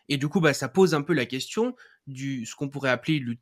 Et 0.08 0.16
du 0.16 0.28
coup, 0.28 0.40
bah, 0.40 0.54
ça 0.54 0.68
pose 0.68 0.94
un 0.94 1.02
peu 1.02 1.12
la 1.12 1.26
question 1.26 1.74
du 2.06 2.46
ce 2.46 2.54
qu'on 2.54 2.68
pourrait 2.68 2.90
appeler 2.90 3.18
le 3.18 3.36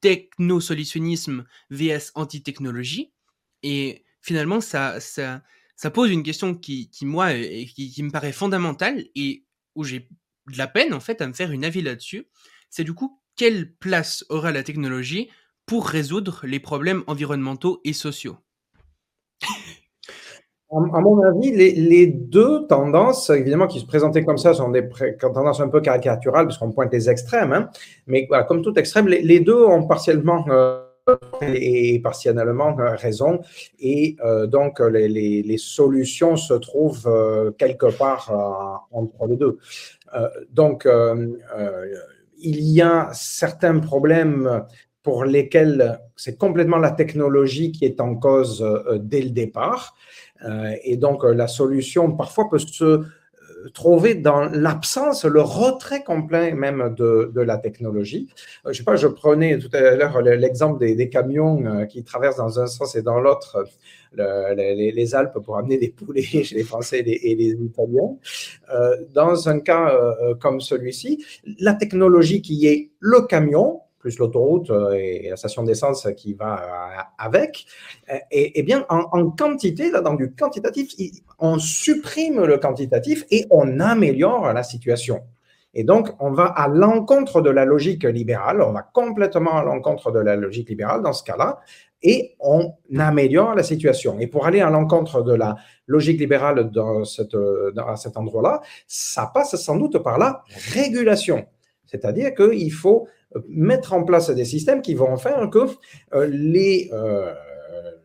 technosolutionnisme 0.00 1.46
vs 1.70 2.10
anti-technologie. 2.14 3.12
Et 3.62 4.04
finalement, 4.20 4.60
ça, 4.60 5.00
ça, 5.00 5.42
ça 5.76 5.90
pose 5.90 6.10
une 6.10 6.22
question 6.22 6.54
qui, 6.54 6.90
moi, 7.02 7.32
qui, 7.32 8.02
me 8.02 8.10
paraît 8.10 8.32
fondamentale 8.32 9.04
et 9.14 9.44
où 9.74 9.84
j'ai 9.84 10.08
de 10.52 10.58
la 10.58 10.66
peine, 10.66 10.94
en 10.94 11.00
fait, 11.00 11.20
à 11.20 11.26
me 11.26 11.32
faire 11.32 11.50
une 11.50 11.64
avis 11.64 11.82
là-dessus. 11.82 12.28
C'est 12.70 12.84
du 12.84 12.94
coup, 12.94 13.20
quelle 13.36 13.74
place 13.74 14.24
aura 14.28 14.52
la 14.52 14.62
technologie 14.62 15.30
pour 15.66 15.86
résoudre 15.86 16.42
les 16.44 16.60
problèmes 16.60 17.02
environnementaux 17.06 17.80
et 17.84 17.92
sociaux? 17.92 18.36
À 20.70 21.00
mon 21.00 21.22
avis, 21.22 21.52
les, 21.52 22.06
deux 22.06 22.66
tendances, 22.66 23.30
évidemment, 23.30 23.68
qui 23.68 23.78
se 23.78 23.86
présentaient 23.86 24.24
comme 24.24 24.38
ça, 24.38 24.54
sont 24.54 24.70
des 24.70 24.88
tendances 25.20 25.60
un 25.60 25.68
peu 25.68 25.80
caricaturales, 25.80 26.46
parce 26.46 26.58
qu'on 26.58 26.72
pointe 26.72 26.92
les 26.92 27.08
extrêmes. 27.08 27.52
Hein. 27.52 27.70
mais 28.06 28.28
comme 28.48 28.62
tout 28.62 28.74
extrême, 28.76 29.06
les, 29.06 29.40
deux 29.40 29.64
ont 29.64 29.86
partiellement 29.86 30.44
euh, 30.48 30.83
et 31.42 31.98
partiellement 32.00 32.74
raison. 32.74 33.40
Et 33.78 34.16
euh, 34.24 34.46
donc, 34.46 34.80
les, 34.80 35.58
solutions 35.58 36.36
se 36.36 36.54
trouvent 36.54 37.06
euh, 37.06 37.50
quelque 37.52 37.86
part 37.96 38.30
euh, 38.92 38.98
entre 38.98 39.26
les 39.26 39.36
deux. 39.36 39.58
donc, 40.52 40.88
il 42.38 42.60
y 42.60 42.82
a 42.82 43.10
certains 43.12 43.78
problèmes 43.80 44.64
pour 45.02 45.24
lesquels 45.24 45.98
c'est 46.16 46.38
complètement 46.38 46.78
la 46.78 46.92
technologie 46.92 47.72
qui 47.72 47.84
est 47.84 48.00
en 48.00 48.14
cause 48.14 48.64
dès 49.00 49.22
le 49.22 49.30
départ. 49.30 49.96
et 50.84 50.96
donc, 50.96 51.24
la 51.24 51.48
solution 51.48 52.12
parfois 52.16 52.48
peut 52.48 52.58
se 52.58 53.02
trouver 53.72 54.14
dans 54.14 54.44
l'absence, 54.44 55.24
le 55.24 55.40
retrait 55.40 56.02
complet 56.02 56.52
même 56.52 56.94
de, 56.96 57.30
de 57.34 57.40
la 57.40 57.58
technologie. 57.58 58.28
Euh, 58.66 58.72
je 58.72 58.78
sais 58.78 58.84
pas, 58.84 58.96
je 58.96 59.06
prenais 59.06 59.58
tout 59.58 59.70
à 59.72 59.96
l'heure 59.96 60.20
l'exemple 60.20 60.78
des, 60.80 60.94
des, 60.94 61.08
camions 61.08 61.64
euh, 61.64 61.84
qui 61.86 62.02
traversent 62.02 62.36
dans 62.36 62.60
un 62.60 62.66
sens 62.66 62.94
et 62.96 63.02
dans 63.02 63.20
l'autre 63.20 63.64
les, 64.16 64.92
les, 64.92 65.14
Alpes 65.14 65.38
pour 65.44 65.56
amener 65.56 65.76
des 65.76 65.88
poulets 65.88 66.22
chez 66.44 66.54
les 66.54 66.62
Français 66.62 67.00
et 67.00 67.34
les, 67.34 67.50
Italiens. 67.52 68.16
Euh, 68.72 68.96
dans 69.12 69.48
un 69.48 69.60
cas 69.60 69.92
comme 70.40 70.60
celui-ci, 70.60 71.24
la 71.58 71.74
technologie 71.74 72.40
qui 72.40 72.66
est 72.66 72.90
le 73.00 73.22
camion, 73.22 73.80
plus 74.04 74.18
l'autoroute 74.18 74.68
euh, 74.68 74.92
et 74.92 75.30
la 75.30 75.36
station 75.36 75.62
d'essence 75.62 76.06
qui 76.14 76.34
va 76.34 76.52
euh, 76.62 77.02
avec. 77.16 77.64
Euh, 78.12 78.18
et, 78.30 78.62
bien, 78.62 78.84
en, 78.90 79.30
quantité, 79.30 79.90
là, 79.90 80.02
dans 80.02 80.12
du 80.12 80.34
quantitatif, 80.34 80.92
on 81.38 81.58
supprime 81.58 82.44
le 82.44 82.58
quantitatif 82.58 83.24
et 83.30 83.46
on 83.48 83.80
améliore 83.80 84.52
la 84.52 84.62
situation. 84.62 85.22
Et 85.72 85.84
donc, 85.84 86.10
on 86.20 86.32
va 86.32 86.44
à 86.44 86.68
l'encontre 86.68 87.40
de 87.40 87.48
la 87.48 87.64
logique 87.64 88.04
libérale, 88.04 88.60
on 88.60 88.72
va 88.72 88.82
complètement 88.82 89.56
à 89.56 89.64
l'encontre 89.64 90.12
de 90.12 90.20
la 90.20 90.36
logique 90.36 90.68
libérale 90.68 91.02
dans 91.02 91.14
ce 91.14 91.24
cas-là, 91.24 91.60
et 92.02 92.36
on 92.40 92.74
améliore 92.98 93.54
la 93.54 93.62
situation. 93.62 94.20
Et 94.20 94.26
pour 94.26 94.46
aller 94.46 94.60
à 94.60 94.68
l'encontre 94.68 95.22
de 95.22 95.32
la 95.32 95.56
logique 95.86 96.20
libérale 96.20 96.70
dans, 96.70 97.04
dans 97.74 97.96
cet 97.96 98.16
endroit-là, 98.18 98.60
ça 98.86 99.30
passe 99.32 99.56
sans 99.56 99.76
doute 99.76 99.98
par 100.00 100.18
la 100.18 100.42
régulation. 100.74 101.46
C'est-à-dire 101.86 102.34
qu'il 102.34 102.72
faut 102.72 103.08
mettre 103.48 103.92
en 103.92 104.04
place 104.04 104.30
des 104.30 104.44
systèmes 104.44 104.82
qui 104.82 104.94
vont 104.94 105.16
faire 105.16 105.48
que 105.50 105.66
euh, 106.14 106.26
les, 106.30 106.90
euh, 106.92 107.32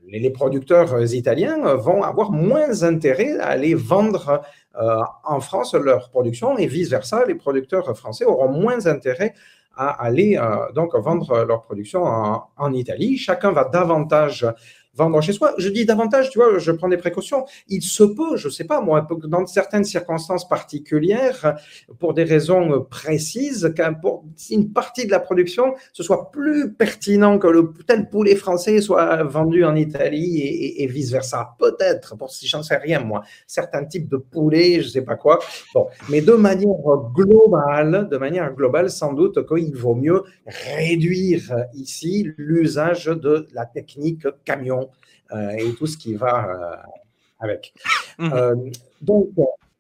les 0.08 0.30
producteurs 0.30 1.14
italiens 1.14 1.76
vont 1.76 2.04
avoir 2.04 2.32
moins 2.32 2.84
intérêt 2.84 3.38
à 3.40 3.48
aller 3.48 3.76
vendre 3.76 4.42
euh, 4.80 5.02
en 5.24 5.40
France 5.40 5.74
leur 5.74 6.10
production 6.10 6.58
et 6.58 6.68
vice-versa, 6.68 7.26
les 7.26 7.36
producteurs 7.36 7.96
français 7.98 8.26
auront 8.26 8.50
moins 8.50 8.88
intérêt 8.88 9.34
à 9.76 10.04
aller 10.04 10.38
donc 10.76 10.94
vendre 10.94 11.46
leur 11.46 11.62
production 11.62 12.04
en, 12.04 12.50
en, 12.58 12.74
Italie. 12.74 13.18
Chacun 13.18 13.54
va 13.54 13.64
davantage 13.64 14.46
vendre 14.94 15.22
chez 15.22 15.34
soi. 15.34 15.54
Je 15.58 15.70
dis 15.70 15.86
davantage, 15.86 16.30
tu 16.30 16.40
vois, 16.40 16.58
je 16.58 16.72
prends 16.72 16.90
des 16.90 16.98
précautions. 16.98 17.46
Il 17.68 17.82
se 17.82 18.04
peut, 18.04 18.36
je 18.36 18.48
ne 18.48 18.52
sais 18.52 18.64
pas 18.64 18.82
moi, 18.82 19.08
dans 19.26 19.46
certaines 19.46 19.84
circonstances 19.84 20.48
particulières, 20.48 21.56
pour 22.00 22.14
des 22.14 22.24
raisons 22.24 22.86
précises, 22.90 23.74
une 24.50 24.72
partie 24.72 25.06
de 25.06 25.12
la 25.12 25.20
production, 25.20 25.76
ce 25.94 26.04
soit 26.04 26.32
plus 26.32 26.74
pertinent 26.74 27.38
que 27.40 27.48
le 27.48 27.72
tel 27.88 28.10
poulet 28.10 28.36
français 28.36 28.82
soit 28.82 29.24
vendu 29.24 29.64
en 29.64 29.76
Italie 29.76 30.42
et, 30.78 30.88
vice-versa. 30.88 31.56
Peut-être, 31.60 32.18
pour 32.18 32.32
si 32.32 32.48
j'en 32.48 32.64
sais 32.64 32.78
rien 32.78 33.00
moi, 33.00 33.24
certains 33.48 33.86
types 33.86 34.10
de 34.10 34.18
poulets, 34.18 34.82
je 34.82 34.88
ne 34.88 34.92
sais 34.92 35.02
pas 35.02 35.16
quoi. 35.16 35.40
Bon, 35.74 35.88
mais 36.10 36.22
de 36.22 36.34
manière 36.34 36.76
globale, 37.14 38.08
de 38.10 38.18
manière 38.18 38.54
globale, 38.54 38.90
sans 38.90 39.14
doute 39.14 39.48
qu'il 39.48 39.76
vaut 39.76 39.96
mieux 39.96 40.24
réduire 40.46 41.56
ici 41.74 42.30
l'usage 42.38 43.06
de 43.06 43.48
la 43.54 43.66
technique 43.66 44.28
camion 44.46 44.89
et 45.32 45.74
tout 45.78 45.88
ce 45.88 45.98
qui 45.98 46.16
va 46.16 46.50
euh, 46.50 46.76
avec. 47.40 47.74
Mhm. 48.18 48.32
Euh, 48.34 48.56
donc, 49.02 49.30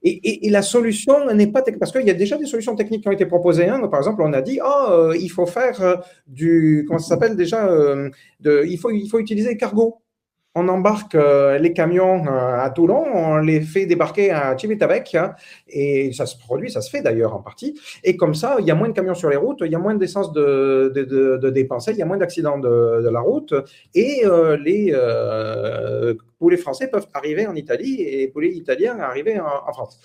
Et, 0.01 0.49
la 0.49 0.61
solution 0.61 1.31
n'est 1.33 1.47
pas 1.51 1.61
parce 1.77 1.91
qu'il 1.91 2.07
y 2.07 2.09
a 2.09 2.13
déjà 2.13 2.37
des 2.37 2.45
solutions 2.45 2.75
techniques 2.75 3.01
qui 3.01 3.09
ont 3.09 3.13
été 3.19 3.25
proposées. 3.25 3.67
Hein. 3.67 3.85
Par 3.87 3.99
exemple, 3.99 4.21
on 4.21 4.31
a 4.33 4.41
dit 4.41 4.59
oh, 4.63 5.11
il 5.13 5.29
faut 5.29 5.45
faire 5.45 6.01
du 6.25 6.85
comment 6.87 6.99
ça 6.99 7.09
s'appelle 7.09 7.35
déjà 7.35 7.67
de, 8.39 8.63
il 8.65 8.77
faut 8.77 8.91
il 8.91 9.09
faut 9.09 9.19
utiliser 9.19 9.57
cargo 9.57 10.01
on 10.55 10.67
embarque 10.67 11.15
euh, 11.15 11.57
les 11.59 11.73
camions 11.73 12.25
euh, 12.25 12.59
à 12.59 12.69
Toulon, 12.71 13.05
on 13.13 13.37
les 13.37 13.61
fait 13.61 13.85
débarquer 13.85 14.31
à 14.31 14.57
Civitavecchia, 14.57 15.25
hein, 15.25 15.35
et 15.67 16.11
ça 16.13 16.25
se 16.25 16.37
produit, 16.37 16.71
ça 16.71 16.81
se 16.81 16.89
fait 16.89 17.01
d'ailleurs 17.01 17.35
en 17.35 17.39
partie. 17.39 17.79
Et 18.03 18.17
comme 18.17 18.33
ça, 18.33 18.57
il 18.59 18.65
y 18.65 18.71
a 18.71 18.75
moins 18.75 18.89
de 18.89 18.93
camions 18.93 19.13
sur 19.13 19.29
les 19.29 19.35
routes, 19.35 19.59
il 19.61 19.71
y 19.71 19.75
a 19.75 19.79
moins 19.79 19.95
d'essence 19.95 20.33
de, 20.33 20.91
de, 20.95 21.49
dépenser, 21.49 21.91
il 21.91 21.97
y 21.97 22.01
a 22.01 22.05
moins 22.05 22.17
d'accidents 22.17 22.57
de, 22.57 23.09
la 23.09 23.19
route, 23.19 23.53
et 23.93 24.21
euh, 24.25 24.57
les 24.57 24.93
poulets 26.39 26.57
français 26.57 26.87
peuvent 26.87 27.07
arriver 27.13 27.45
en 27.45 27.55
Italie 27.55 28.01
et 28.01 28.17
les 28.17 28.27
poulets 28.27 28.51
italiens 28.51 28.97
arriver 28.99 29.39
en 29.39 29.73
France. 29.73 29.99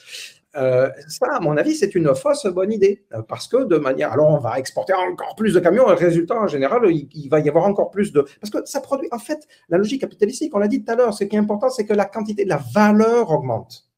Euh, 0.57 0.89
ça, 1.09 1.27
à 1.33 1.41
mon 1.41 1.57
avis, 1.57 1.75
c'est 1.75 1.95
une 1.95 2.15
fausse 2.15 2.47
bonne 2.47 2.73
idée. 2.73 3.05
Euh, 3.13 3.23
parce 3.23 3.49
que 3.49 3.65
de 3.65 3.77
manière. 3.77 4.13
Alors, 4.13 4.31
on 4.31 4.39
va 4.39 4.59
exporter 4.59 4.93
encore 4.93 5.35
plus 5.37 5.55
de 5.55 5.61
camions. 5.61 5.87
Et 5.87 5.91
le 5.91 6.07
résultat, 6.07 6.37
en 6.41 6.47
général, 6.47 6.83
il, 6.91 7.29
va 7.29 7.41
y 7.41 7.49
avoir 7.49 7.65
encore 7.65 7.91
plus 7.91 8.13
de. 8.13 8.25
Parce 8.41 8.51
que 8.51 8.59
ça 8.65 8.81
produit. 8.81 9.09
En 9.13 9.19
fait, 9.19 9.47
la 9.69 9.79
logique 9.79 10.01
capitalistique, 10.01 10.55
on 10.55 10.59
l'a 10.59 10.69
dit 10.69 10.85
tout 10.85 10.93
à 10.93 10.97
l'heure, 10.97 11.15
ce 11.15 11.25
qui 11.25 11.37
est 11.37 11.39
important, 11.39 11.71
c'est 11.71 11.87
que 11.87 11.95
la 11.95 12.05
quantité 12.05 12.45
de 12.45 12.51
la 12.51 12.61
valeur 12.75 13.31
augmente. 13.31 13.89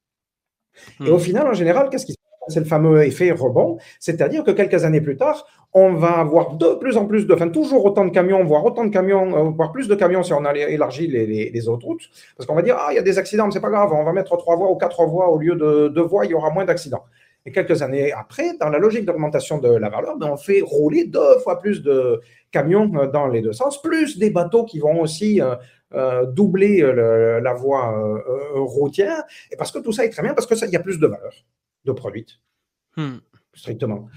Et 1.01 1.11
au 1.11 1.17
hmm. 1.17 1.21
final, 1.21 1.47
en 1.47 1.55
général, 1.55 1.89
qu'est-ce 1.91 2.07
qui 2.07 2.13
se 2.13 2.19
passe? 2.19 2.55
C'est 2.55 2.61
le 2.61 2.67
fameux 2.67 3.05
effet 3.05 3.33
rebond, 3.33 3.79
c'est-à-dire 3.99 4.45
que 4.45 4.53
quelques 4.53 4.85
années 4.85 5.01
plus 5.01 5.17
tard, 5.17 5.47
on 5.79 5.93
va 5.93 6.21
avoir 6.21 6.57
de 6.57 6.75
plus 6.77 6.97
en 6.97 7.05
plus 7.05 7.27
de, 7.27 7.35
enfin 7.35 7.51
toujours 7.51 7.85
autant 7.85 8.07
de 8.07 8.11
camions, 8.11 8.43
voire 8.45 8.65
autant 8.65 8.87
de 8.87 8.91
camions, 8.91 9.37
euh, 9.37 9.51
voire 9.51 9.73
plus 9.73 9.89
de 9.89 9.95
camions 9.95 10.23
si 10.23 10.33
on 10.33 10.43
a 10.47 10.57
élargi 10.57 11.07
les, 11.07 11.27
les, 11.51 11.69
autoroutes, 11.69 12.09
parce 12.35 12.47
qu'on 12.47 12.55
va 12.55 12.63
dire, 12.63 12.79
ah, 12.81 12.89
il 12.93 12.95
y 12.95 12.99
a 12.99 13.03
des 13.03 13.19
accidents, 13.19 13.45
mais 13.45 13.53
c'est 13.53 13.61
pas 13.61 13.69
grave, 13.69 13.93
on 13.93 14.03
va 14.03 14.15
mettre 14.15 14.35
trois 14.39 14.57
voies 14.57 14.71
ou 14.71 14.77
quatre 14.77 15.05
voies 15.05 15.29
au 15.29 15.37
lieu 15.37 15.55
de 15.55 15.89
deux 15.89 16.03
voies, 16.03 16.25
il 16.25 16.31
y 16.31 16.35
aura 16.35 16.49
moins 16.49 16.65
d'accidents. 16.65 17.05
Et 17.45 17.53
quelques 17.53 17.83
années 17.83 18.11
après, 18.11 18.57
dans 18.59 18.71
la 18.71 18.79
logique 18.79 19.05
d'augmentation 19.05 19.59
de 19.59 19.69
la 19.69 19.91
valeur, 19.91 20.17
ben, 20.17 20.31
on 20.33 20.39
fait 20.39 20.63
rouler 20.63 21.05
deux 21.05 21.39
fois 21.45 21.59
plus 21.59 21.83
de 21.83 22.23
camions 22.53 22.91
euh, 22.97 23.07
dans 23.09 23.27
les 23.27 23.43
deux 23.43 23.53
sens, 23.53 23.83
plus 23.83 24.19
des 24.19 24.31
bateaux 24.31 24.65
qui 24.65 24.79
vont 24.79 24.99
aussi 24.99 25.43
euh, 25.43 26.25
doubler 26.25 26.81
la 26.91 27.53
voie 27.53 27.95
routière, 28.55 29.25
et 29.53 29.57
parce 29.57 29.73
que 29.73 29.79
tout 29.81 29.93
ça 29.93 30.07
est 30.07 30.11
très 30.11 30.23
bien, 30.23 30.33
parce 30.33 30.47
que 30.47 30.55
ça, 30.55 30.65
il 30.65 30.73
y 30.73 30.77
a 30.77 30.81
plus 30.81 30.99
de 30.99 31.07
valeur 31.07 31.35
de 31.85 31.93
produite, 31.93 32.41
hmm. 32.97 33.19
strictement. 33.53 34.09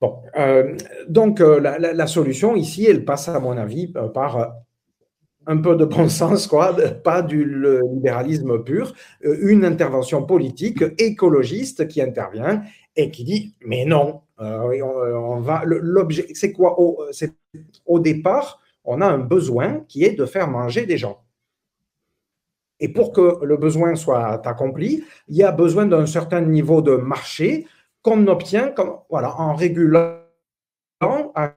Bon, 0.00 0.22
euh, 0.38 0.76
donc 1.08 1.40
euh, 1.40 1.58
la, 1.58 2.06
solution 2.06 2.54
ici, 2.54 2.84
elle 2.84 3.04
passe 3.04 3.28
à 3.28 3.40
mon 3.40 3.56
avis 3.56 3.92
euh, 3.96 4.08
par 4.08 4.54
un 5.46 5.56
peu 5.56 5.74
de 5.74 5.86
bon 5.86 6.08
sens, 6.10 6.46
quoi, 6.46 6.76
pas 7.02 7.22
du 7.22 7.44
libéralisme 7.94 8.62
pur, 8.62 8.94
une 9.22 9.64
intervention 9.64 10.24
politique 10.24 10.84
écologiste 10.98 11.88
qui 11.88 12.02
intervient 12.02 12.62
et 12.94 13.10
qui 13.10 13.24
dit 13.24 13.54
mais 13.64 13.86
non, 13.86 14.20
on, 14.38 15.40
va 15.40 15.62
l'objet, 15.64 16.26
c'est 16.34 16.52
quoi 16.52 16.78
au, 16.78 17.02
au 17.86 17.98
départ, 17.98 18.60
on 18.84 19.00
a 19.00 19.06
un 19.06 19.18
besoin 19.18 19.80
qui 19.88 20.04
est 20.04 20.14
de 20.14 20.26
faire 20.26 20.48
manger 20.48 20.84
des 20.84 20.98
gens. 20.98 21.22
Et 22.78 22.88
pour 22.88 23.12
que 23.12 23.42
le 23.42 23.56
besoin 23.56 23.94
soit 23.94 24.46
accompli, 24.46 25.02
il 25.28 25.36
y 25.36 25.42
a 25.42 25.52
besoin 25.52 25.86
d'un 25.86 26.04
certain 26.04 26.42
niveau 26.42 26.82
de 26.82 26.96
marché 26.96 27.66
qu'on 28.06 28.24
obtient 28.28 28.72
voilà, 29.10 29.34
en 29.40 29.56
régulant 29.56 30.20
à 31.00 31.56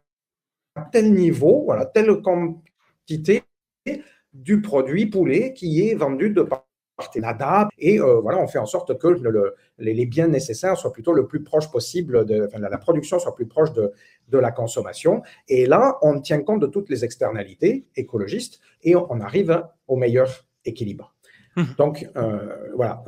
tel 0.91 1.13
niveau, 1.13 1.61
voilà, 1.63 1.85
telle 1.85 2.21
quantité 2.23 3.43
du 4.33 4.59
produit 4.59 5.05
poulet 5.05 5.53
qui 5.53 5.87
est 5.87 5.93
vendu 5.93 6.31
de 6.31 6.41
part 6.41 6.65
et 7.13 7.21
d'autre. 7.21 7.69
Et 7.77 8.01
euh, 8.01 8.19
voilà, 8.19 8.39
on 8.39 8.47
fait 8.47 8.57
en 8.57 8.65
sorte 8.65 8.97
que 8.97 9.07
les, 9.77 10.05
biens 10.07 10.27
nécessaires 10.27 10.75
soient 10.75 10.91
plutôt 10.91 11.13
le 11.13 11.27
plus 11.27 11.43
proche 11.43 11.69
possible, 11.69 12.25
de, 12.25 12.49
la 12.57 12.77
production 12.79 13.19
soit 13.19 13.35
plus 13.35 13.47
proche 13.47 13.71
de, 13.73 13.91
de, 14.29 14.37
la 14.39 14.51
consommation. 14.51 15.21
Et 15.47 15.67
là, 15.67 15.99
on 16.01 16.19
tient 16.19 16.41
compte 16.41 16.61
de 16.61 16.67
toutes 16.67 16.89
les 16.89 17.05
externalités 17.05 17.85
écologistes 17.95 18.59
et 18.81 18.95
on 18.95 19.21
arrive 19.21 19.63
au 19.87 19.97
meilleur 19.97 20.47
équilibre. 20.65 21.13
Mmh. 21.55 21.63
Donc, 21.77 22.09
euh, 22.17 22.71
voilà. 22.75 23.03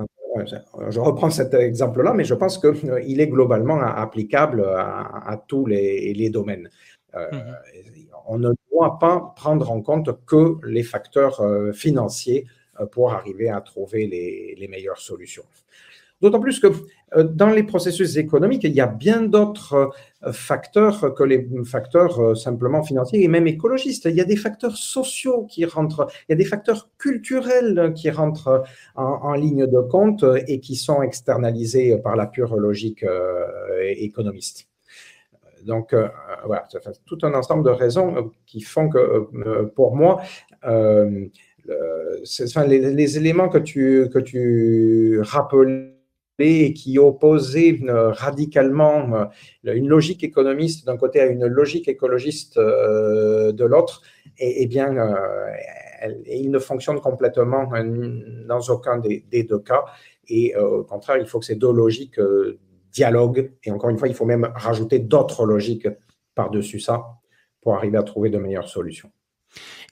Je 0.89 0.99
reprends 0.99 1.29
cet 1.29 1.53
exemple-là, 1.53 2.13
mais 2.13 2.23
je 2.23 2.33
pense 2.33 2.57
qu'il 2.57 2.89
euh, 2.89 2.99
est 2.99 3.27
globalement 3.27 3.81
applicable 3.81 4.63
à, 4.65 5.41
tous 5.47 5.65
les, 5.65 6.29
domaines. 6.29 6.69
Euh, 7.15 7.29
mmh. 7.31 8.05
On 8.27 8.39
ne 8.39 8.51
doit 8.71 8.97
pas 8.99 9.33
prendre 9.35 9.69
en 9.71 9.81
compte 9.81 10.25
que 10.25 10.57
les 10.65 10.83
facteurs 10.83 11.41
financiers 11.73 12.45
pour 12.91 13.11
arriver 13.11 13.49
à 13.49 13.59
trouver 13.61 14.07
les 14.07 14.67
meilleures 14.67 14.99
solutions. 14.99 15.43
D'autant 16.21 16.39
plus 16.39 16.59
que 16.59 16.67
euh, 17.17 17.23
dans 17.23 17.49
les 17.49 17.63
processus 17.63 18.15
économiques, 18.17 18.63
il 18.63 18.73
y 18.73 18.81
a 18.81 18.85
bien 18.87 19.23
d'autres 19.23 19.91
euh, 20.23 20.31
facteurs 20.31 21.15
que 21.15 21.23
les 21.23 21.47
facteurs 21.65 22.19
euh, 22.19 22.35
simplement 22.35 22.83
financiers 22.83 23.23
et 23.23 23.27
même 23.27 23.47
écologistes. 23.47 24.05
Il 24.05 24.15
y 24.15 24.21
a 24.21 24.25
des 24.25 24.35
facteurs 24.35 24.77
sociaux 24.77 25.45
qui 25.49 25.65
rentrent, 25.65 26.07
il 26.29 26.33
y 26.33 26.33
a 26.33 26.35
des 26.35 26.45
facteurs 26.45 26.89
culturels 26.99 27.93
qui 27.95 28.11
rentrent 28.11 28.63
en, 28.95 29.33
ligne 29.33 29.65
de 29.65 29.81
compte 29.81 30.23
et 30.47 30.59
qui 30.59 30.75
sont 30.75 31.01
externalisés 31.01 31.97
par 31.97 32.15
la 32.15 32.27
pure 32.27 32.55
logique 32.55 33.03
économiste. 33.81 34.67
Donc, 35.65 35.95
voilà, 36.45 36.67
tout 37.05 37.17
un 37.23 37.33
ensemble 37.33 37.63
de 37.63 37.69
raisons 37.69 38.31
qui 38.45 38.61
font 38.61 38.89
que, 38.89 39.65
pour 39.75 39.95
moi, 39.95 40.21
les, 42.67 43.17
éléments 43.17 43.49
que 43.49 43.57
tu, 43.57 44.09
que 44.13 44.19
tu 44.19 45.19
et 46.41 46.73
qui 46.73 46.97
opposait 46.99 47.79
euh, 47.83 48.11
radicalement 48.11 49.15
euh, 49.15 49.73
une 49.73 49.87
logique 49.87 50.23
économiste 50.23 50.85
d'un 50.85 50.97
côté 50.97 51.19
à 51.19 51.25
une 51.25 51.45
logique 51.45 51.87
écologiste 51.87 52.57
euh, 52.57 53.51
de 53.51 53.65
l'autre, 53.65 54.01
et, 54.37 54.65
bien, 54.65 54.95
il 56.25 56.49
ne 56.49 56.57
fonctionne 56.57 56.99
complètement 56.99 57.69
dans 58.47 58.59
aucun 58.69 58.97
des, 58.97 59.43
deux 59.43 59.59
cas. 59.59 59.85
Et 60.27 60.55
au 60.55 60.83
contraire, 60.83 61.17
il 61.17 61.27
faut 61.27 61.39
que 61.39 61.45
ces 61.45 61.55
deux 61.55 61.71
logiques 61.71 62.19
dialoguent. 62.91 63.51
Et 63.63 63.71
encore 63.71 63.91
une 63.91 63.99
fois, 63.99 64.07
il 64.07 64.15
faut 64.15 64.25
même 64.25 64.49
rajouter 64.55 64.97
d'autres 64.97 65.45
logiques 65.45 65.87
par-dessus 66.33 66.79
ça 66.79 67.03
pour 67.61 67.75
arriver 67.75 67.97
à 67.97 68.03
trouver 68.03 68.31
de 68.31 68.39
meilleures 68.39 68.69
solutions. 68.69 69.11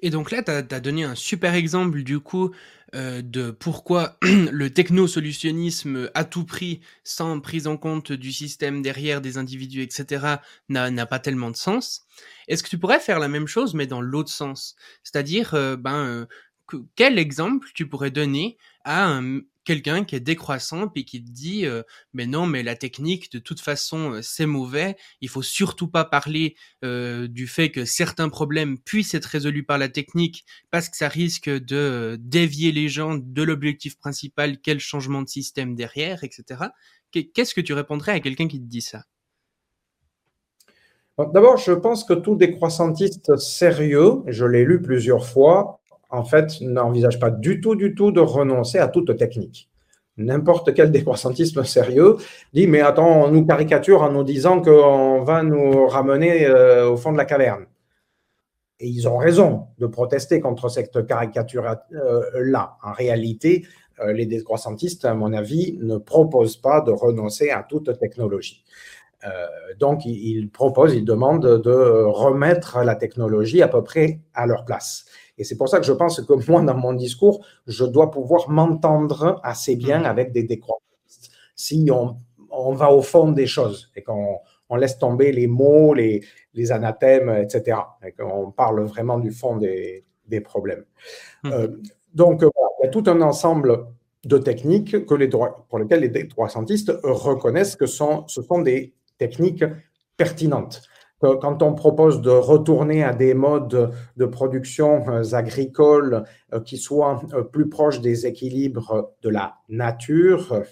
Et 0.01 0.09
donc 0.09 0.31
là, 0.31 0.43
tu 0.43 0.81
donné 0.81 1.03
un 1.03 1.15
super 1.15 1.53
exemple 1.55 2.03
du 2.03 2.19
coup 2.19 2.51
euh, 2.95 3.21
de 3.21 3.51
pourquoi 3.51 4.17
le 4.23 4.69
techno-solutionnisme 4.69 6.09
à 6.13 6.23
tout 6.23 6.45
prix, 6.45 6.79
sans 7.03 7.39
prise 7.39 7.67
en 7.67 7.77
compte 7.77 8.11
du 8.11 8.31
système 8.31 8.81
derrière 8.81 9.21
des 9.21 9.37
individus, 9.37 9.81
etc., 9.81 10.37
n'a 10.69 11.05
pas 11.05 11.19
tellement 11.19 11.51
de 11.51 11.55
sens. 11.55 12.05
Est-ce 12.47 12.63
que 12.63 12.69
tu 12.69 12.79
pourrais 12.79 12.99
faire 12.99 13.19
la 13.19 13.27
même 13.27 13.47
chose, 13.47 13.73
mais 13.73 13.87
dans 13.87 14.01
l'autre 14.01 14.31
sens? 14.31 14.75
C'est-à-dire, 15.03 15.53
euh, 15.53 15.75
ben, 15.75 16.05
euh, 16.05 16.25
quel 16.95 17.19
exemple 17.19 17.67
tu 17.73 17.87
pourrais 17.87 18.11
donner 18.11 18.57
à 18.83 19.05
un, 19.07 19.41
quelqu'un 19.70 20.03
qui 20.03 20.15
est 20.15 20.20
décroissant 20.20 20.91
et 20.95 21.05
qui 21.05 21.24
te 21.24 21.30
dit 21.30 21.67
euh, 21.67 21.84
mais 22.13 22.26
non 22.26 22.47
mais 22.47 22.63
la 22.63 22.76
technique 22.76 23.32
de 23.32 23.38
toute 23.38 23.59
façon 23.59 24.13
euh, 24.13 24.22
c'est 24.24 24.47
mauvais. 24.47 24.97
Il 25.22 25.30
faut 25.30 25.43
surtout 25.43 25.88
pas 25.88 26.05
parler 26.05 26.55
euh, 26.84 27.28
du 27.28 27.45
fait 27.45 27.70
que 27.70 27.86
certains 27.86 28.30
problèmes 28.30 28.80
puissent 28.80 29.13
être 29.13 29.28
résolus 29.28 29.63
par 29.63 29.78
la 29.78 29.88
technique 29.88 30.43
parce 30.72 30.89
que 30.89 30.97
ça 30.97 31.07
risque 31.07 31.51
de 31.51 32.17
dévier 32.20 32.72
les 32.72 32.89
gens 32.89 33.13
de 33.13 33.43
l'objectif 33.43 33.95
principal 33.99 34.57
quel 34.57 34.80
changement 34.80 35.22
de 35.22 35.30
système 35.30 35.76
derrière 35.76 36.24
etc 36.24 36.70
qu'est-ce 37.11 37.53
que 37.53 37.61
tu 37.61 37.74
répondrais 37.74 38.13
à 38.13 38.20
quelqu'un 38.20 38.47
qui 38.47 38.59
te 38.59 38.65
dit 38.65 38.82
ça? 38.82 39.03
D'abord, 41.17 41.57
je 41.57 41.74
pense 41.74 42.05
que 42.05 42.13
tout 42.13 42.36
décroissantiste 42.36 43.36
sérieux, 43.36 44.22
je 44.28 44.45
l'ai 44.45 44.63
lu 44.63 44.82
plusieurs 44.82 45.26
fois, 45.26 45.78
en 46.10 46.24
fait, 46.24 46.60
n'envisage 46.62 47.20
pas 47.20 47.30
du 47.30 47.62
tout, 47.62 47.76
du 47.76 47.93
tout 47.93 48.12
de 48.12 48.20
renoncer 48.20 48.80
à 48.80 48.88
toute 48.88 49.16
technique. 49.18 49.70
N'importe 50.18 50.74
quel 50.74 50.91
décroissantisme 50.99 51.64
sérieux 51.64 52.18
dit 52.53 52.68
Mais 52.68 52.82
attends, 52.82 53.26
on 53.26 53.32
nous 53.32 53.45
caricature 53.45 54.01
en 54.01 54.12
nous 54.12 54.24
disant 54.24 54.62
qu'on 54.62 55.24
va 55.24 55.43
nous 55.43 55.88
ramener 55.88 56.45
euh, 56.45 56.89
au 56.89 56.97
fond 56.97 57.12
de 57.12 57.18
la 57.18 57.26
caverne. 57.26 57.66
Et 58.82 58.88
ils 58.88 59.07
ont 59.10 59.18
raison 59.18 59.68
de 59.78 59.88
protester 59.88 60.39
contre 60.39 60.70
cette 60.70 61.05
caricature-là. 61.05 61.86
Euh, 61.93 62.53
en 62.82 62.93
réalité, 62.93 63.66
euh, 63.99 64.14
les 64.14 64.26
décroissantistes, 64.26 65.03
à 65.03 65.14
mon 65.14 65.34
avis, 65.34 65.78
ne 65.82 65.97
proposent 65.97 66.57
pas 66.57 66.80
de 66.80 66.91
renoncer 66.91 67.49
à 67.49 67.64
toute 67.64 67.97
technologie. 67.99 68.64
donc, 69.80 70.05
ils 70.05 70.49
proposent, 70.49 70.95
ils 70.95 71.03
demandent 71.03 71.62
de 71.62 72.05
remettre 72.05 72.80
la 72.86 72.95
technologie 72.95 73.62
à 73.62 73.68
peu 73.68 73.84
près 73.84 74.22
à 74.34 74.45
leur 74.45 74.64
place. 74.64 75.05
Et 75.39 75.45
c'est 75.45 75.57
pour 75.57 75.69
ça 75.69 75.79
que 75.79 75.85
je 75.85 75.93
pense 75.93 76.21
que 76.21 76.51
moi, 76.51 76.61
dans 76.61 76.75
mon 76.75 76.93
discours, 76.93 77.43
je 77.65 77.85
dois 77.85 78.11
pouvoir 78.11 78.49
m'entendre 78.49 79.39
assez 79.43 79.75
bien 79.75 80.03
avec 80.03 80.31
des 80.33 80.43
décroissantistes. 80.43 81.31
Si 81.55 81.89
on, 81.91 82.17
on, 82.51 82.73
va 82.73 82.91
au 82.91 83.01
fond 83.01 83.31
des 83.31 83.47
choses 83.47 83.89
et 83.95 84.03
qu'on 84.03 84.39
on 84.69 84.75
laisse 84.75 84.99
tomber 84.99 85.31
les 85.31 85.47
mots, 85.47 85.93
les, 85.93 86.23
les 86.53 86.71
anathèmes, 86.71 87.29
etc. 87.29 87.79
Et 88.05 88.11
qu'on 88.11 88.51
parle 88.51 88.83
vraiment 88.83 89.17
du 89.17 89.31
fond 89.31 89.55
des, 89.55 90.05
des 90.27 90.41
problèmes. 90.41 90.83
Mmh. 91.43 91.51
Euh, 91.53 91.67
donc, 92.13 92.41
il 92.43 92.85
y 92.85 92.87
a 92.87 92.89
tout 92.89 93.03
un 93.07 93.21
ensemble 93.21 93.85
de 94.25 94.37
techniques 94.37 95.05
que 95.05 95.13
les 95.13 95.27
droits, 95.27 95.65
pour 95.69 95.79
lesquelles 95.79 96.01
les 96.01 96.23
droits 96.25 96.49
scientistes 96.49 96.91
reconnaissent 97.03 97.77
que 97.77 97.85
sont, 97.85 98.27
ce 98.27 98.41
sont 98.41 98.61
des 98.61 98.93
techniques 99.17 99.63
pertinentes. 100.17 100.81
Quand 101.20 101.61
on 101.63 101.74
propose 101.74 102.22
de 102.22 102.30
retourner 102.30 103.03
à 103.03 103.13
des 103.13 103.34
modes 103.34 103.93
de 104.15 104.26
production 104.26 105.05
euh, 105.09 105.34
agricoles 105.34 106.24
euh, 106.53 106.61
qui 106.61 106.78
soient 106.78 107.22
euh, 107.34 107.43
plus 107.43 107.67
proches 107.67 107.99
des 107.99 108.26
équilibres 108.26 109.11
de 109.22 109.30
la 109.30 109.57
nature, 109.67 110.63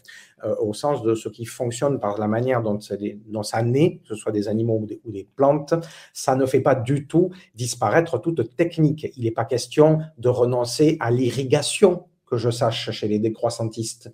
au 0.60 0.72
sens 0.72 1.02
de 1.02 1.16
ce 1.16 1.30
qui 1.30 1.46
fonctionne 1.46 2.00
par 2.00 2.20
la 2.20 2.28
manière 2.28 2.62
dont, 2.62 2.78
dont 3.26 3.44
ça 3.44 3.64
naît, 3.64 3.98
que 4.04 4.10
ce 4.10 4.16
soit 4.16 4.32
des 4.32 4.48
animaux 4.48 4.86
ou 5.04 5.12
des, 5.12 5.28
plantes, 5.36 5.74
ça 6.14 6.36
ne 6.36 6.46
fait 6.46 6.62
pas 6.62 6.76
du 6.76 7.08
tout 7.08 7.32
disparaître 7.56 8.20
toute 8.20 8.56
technique. 8.56 9.08
Il 9.18 9.24
n'est 9.24 9.32
pas 9.32 9.46
question 9.46 9.98
de 10.20 10.30
renoncer 10.30 10.96
à 11.00 11.10
l'irrigation, 11.10 12.06
que 12.28 12.38
je 12.38 12.52
sache, 12.52 12.92
chez 12.92 13.08
les 13.08 13.18
décroissantistes. 13.18 14.14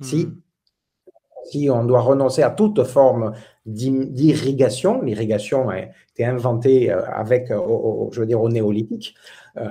Si, 0.00 0.24
hmm 0.24 0.40
si 1.44 1.68
on 1.70 1.84
doit 1.84 2.00
renoncer 2.00 2.42
à 2.42 2.50
toute 2.50 2.82
forme 2.84 3.32
d'irrigation, 3.66 5.02
l'irrigation 5.02 5.70
a 5.70 5.78
été 5.78 6.24
inventée 6.24 6.90
euh, 6.90 7.04
avec, 7.06 7.50
euh, 7.50 7.58
je 8.10 8.22
au 8.34 8.48
néolithique, 8.48 9.14
euh, 9.56 9.68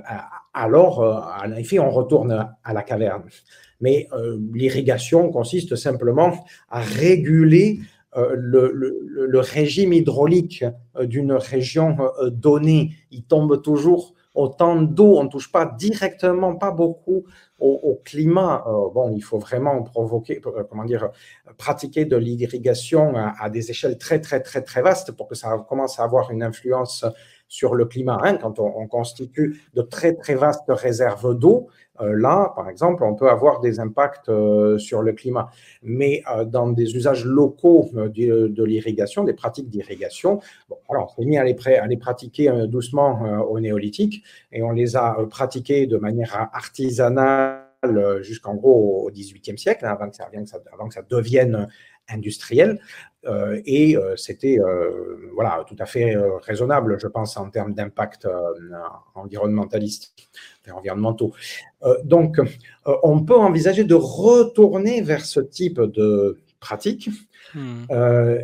alors, 0.53 0.99
en 0.99 1.51
effet, 1.53 1.79
on 1.79 1.89
retourne 1.89 2.49
à 2.63 2.73
la 2.73 2.83
caverne. 2.83 3.23
Mais 3.79 4.09
l'irrigation 4.53 5.31
consiste 5.31 5.77
simplement 5.77 6.45
à 6.69 6.81
réguler 6.81 7.79
le, 8.13 9.39
régime 9.39 9.93
hydraulique 9.93 10.65
d'une 11.01 11.31
région 11.31 11.95
donnée. 12.31 12.91
Il 13.11 13.23
tombe 13.23 13.61
toujours 13.61 14.13
autant 14.33 14.81
d'eau, 14.81 15.17
on 15.17 15.25
ne 15.25 15.29
touche 15.29 15.51
pas 15.51 15.65
directement, 15.65 16.55
pas 16.55 16.71
beaucoup 16.71 17.25
au, 17.59 18.01
climat. 18.03 18.63
Euh, 18.65 18.89
bon, 18.93 19.11
il 19.15 19.21
faut 19.21 19.37
vraiment 19.37 19.83
provoquer, 19.83 20.41
euh, 20.45 20.63
comment 20.69 20.83
dire, 20.83 21.09
pratiquer 21.57 22.05
de 22.05 22.17
l'irrigation 22.17 23.13
à, 23.15 23.49
des 23.49 23.69
échelles 23.69 23.97
très, 23.97 24.19
très, 24.19 24.41
très, 24.41 24.63
très 24.63 24.81
vastes 24.81 25.11
pour 25.11 25.27
que 25.27 25.35
ça 25.35 25.63
commence 25.69 25.99
à 25.99 26.03
avoir 26.03 26.31
une 26.31 26.41
influence 26.41 27.05
sur 27.51 27.75
le 27.75 27.83
climat. 27.83 28.17
Hein. 28.23 28.37
Quand 28.37 28.59
on, 28.59 28.87
constitue 28.87 29.61
de 29.73 29.81
très, 29.81 30.15
vastes 30.35 30.63
réserves 30.69 31.37
d'eau, 31.37 31.67
euh, 31.99 32.15
là, 32.17 32.53
par 32.55 32.69
exemple, 32.69 33.03
on 33.03 33.13
peut 33.13 33.29
avoir 33.29 33.59
des 33.59 33.81
impacts 33.81 34.29
euh, 34.29 34.77
sur 34.77 35.01
le 35.01 35.11
climat. 35.11 35.49
Mais 35.83 36.23
euh, 36.33 36.45
dans 36.45 36.69
des 36.69 36.95
usages 36.95 37.25
locaux 37.25 37.89
de, 37.93 38.63
l'irrigation, 38.63 39.25
des 39.25 39.33
pratiques 39.33 39.69
d'irrigation, 39.69 40.39
on 40.87 41.07
s'est 41.09 41.25
mis 41.25 41.37
à 41.37 41.43
les, 41.43 41.97
pratiquer 41.97 42.49
doucement 42.67 43.43
au 43.49 43.59
néolithique 43.59 44.23
et 44.53 44.63
on 44.63 44.71
les 44.71 44.95
a 44.95 45.17
pratiqués 45.29 45.87
de 45.87 45.97
manière 45.97 46.49
artisanale 46.53 47.67
jusqu'en 48.21 48.55
gros 48.55 49.07
au 49.07 49.11
XVIIIe 49.11 49.57
siècle, 49.57 49.85
hein, 49.85 49.97
avant, 49.99 50.09
que 50.09 50.93
ça, 50.93 51.01
devienne 51.09 51.67
industriel. 52.09 52.79
et 53.65 53.95
c'était 54.17 54.59
voilà, 55.33 55.63
tout 55.67 55.75
à 55.79 55.85
fait 55.85 56.15
raisonnable, 56.41 56.99
je 56.99 57.07
pense, 57.07 57.37
en 57.37 57.49
termes 57.49 57.73
d'impact 57.73 58.27
environnementaliste 59.15 60.13
environnementaux. 60.69 61.33
Euh, 61.83 61.95
donc, 62.03 62.39
euh, 62.39 62.45
on 63.03 63.23
peut 63.23 63.35
envisager 63.35 63.83
de 63.83 63.95
retourner 63.95 65.01
vers 65.01 65.25
ce 65.25 65.39
type 65.39 65.81
de 65.81 66.39
pratique 66.59 67.09
hmm. 67.55 67.83
euh, 67.91 68.39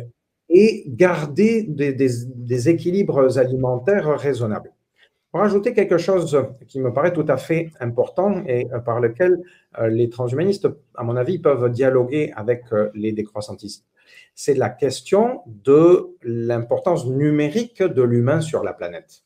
et 0.48 0.84
garder 0.88 1.62
des, 1.62 2.68
équilibres 2.68 3.38
alimentaires 3.38 4.18
raisonnables. 4.18 4.72
Pour 5.30 5.42
ajouter 5.42 5.74
quelque 5.74 5.98
chose 5.98 6.42
qui 6.66 6.80
me 6.80 6.92
paraît 6.92 7.12
tout 7.12 7.26
à 7.28 7.36
fait 7.36 7.70
important 7.80 8.42
et 8.46 8.66
par 8.84 8.98
lequel 8.98 9.38
les 9.88 10.08
transhumanistes, 10.08 10.68
à 10.94 11.04
mon 11.04 11.16
avis, 11.16 11.38
peuvent 11.38 11.70
dialoguer 11.70 12.32
avec 12.34 12.64
les 12.94 13.12
décroissantistes, 13.12 13.84
c'est 14.34 14.54
la 14.54 14.70
question 14.70 15.42
de 15.46 16.16
l'importance 16.22 17.06
numérique 17.06 17.82
de 17.82 18.02
l'humain 18.02 18.40
sur 18.40 18.62
la 18.62 18.72
planète. 18.72 19.22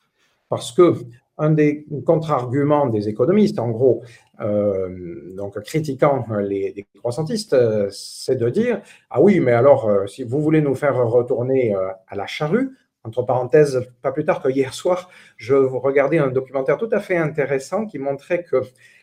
Parce 0.48 0.72
que 0.72 0.94
un 1.38 1.50
des 1.50 1.86
contre-arguments 2.05 2.86
des 2.86 3.09
économistes, 3.09 3.59
en 3.59 3.70
gros, 3.70 4.03
euh, 4.40 5.34
donc 5.34 5.59
critiquant 5.61 6.24
les, 6.40 6.86
croissantistes, 6.98 7.55
euh, 7.55 7.88
c'est 7.90 8.36
de 8.36 8.48
dire 8.48 8.80
ah 9.11 9.20
oui, 9.20 9.40
mais 9.40 9.53
alors 9.53 9.88
euh, 9.88 10.07
si 10.07 10.24
vous 10.24 10.40
voulez 10.40 10.61
nous 10.61 10.74
faire 10.74 10.96
retourner 10.96 11.74
à 12.07 12.16
la 12.16 12.26
charrue, 12.26 12.70
entre 13.05 13.22
parenthèses, 13.22 13.90
pas 14.00 14.12
plus 14.12 14.24
tard 14.24 14.40
que 14.40 14.48
hier 14.48 14.74
soir, 14.74 15.11
je 15.36 15.55
regardais 15.55 16.18
un 16.18 16.28
documentaire 16.30 16.78
tout 16.78 16.88
à 16.92 17.00
fait 17.00 17.16
intéressant 17.16 17.86
qui 17.86 17.98
montrait 17.98 18.44
que 18.44 18.62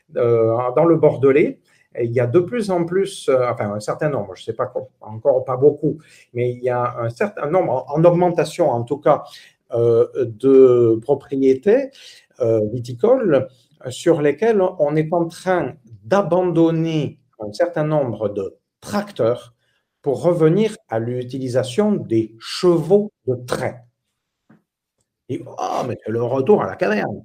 dans 0.10 0.86
le 0.86 0.96
Bordelais, 0.96 1.60
il 2.00 2.12
y 2.12 2.20
a 2.20 2.28
de 2.28 2.40
plus 2.40 2.72
en 2.72 2.86
plus, 2.86 3.30
enfin 3.30 3.74
un 3.74 3.80
certain 3.80 4.10
nombre, 4.10 4.36
je 4.36 4.42
ne 4.42 4.46
sais 4.46 4.54
pas 4.54 4.72
encore 5.02 5.44
pas 5.44 5.58
beaucoup, 5.58 5.98
mais 6.34 6.52
il 6.52 6.64
y 6.64 6.70
a 6.70 6.96
un 7.00 7.10
certain 7.10 7.48
nombre, 7.50 7.86
en 7.90 8.04
augmentation 8.04 8.70
en 8.70 8.84
tout 8.84 8.98
cas, 8.98 9.24
de 9.72 11.00
propriétés 11.02 11.92
euh, 12.42 12.62
viticoles 12.72 13.50
sur 13.90 14.22
lesquels 14.22 14.62
on 14.62 14.96
est 14.96 15.12
en 15.12 15.28
train 15.28 15.74
d'abandonner 16.04 17.20
un 17.40 17.52
certain 17.52 17.84
nombre 17.84 18.30
de 18.30 18.58
tracteurs 18.80 19.54
pour 20.02 20.24
revenir 20.24 20.76
à 20.88 21.00
l'utilisation 21.00 21.92
des 21.92 22.34
chevaux 22.40 23.12
de 23.28 23.36
trait. 23.46 23.89
Et, 25.30 25.42
oh, 25.46 25.84
mais 25.88 25.96
c'est 26.04 26.12
le 26.12 26.24
retour 26.24 26.64
à 26.64 26.68
la 26.68 26.76
caverne. 26.76 27.24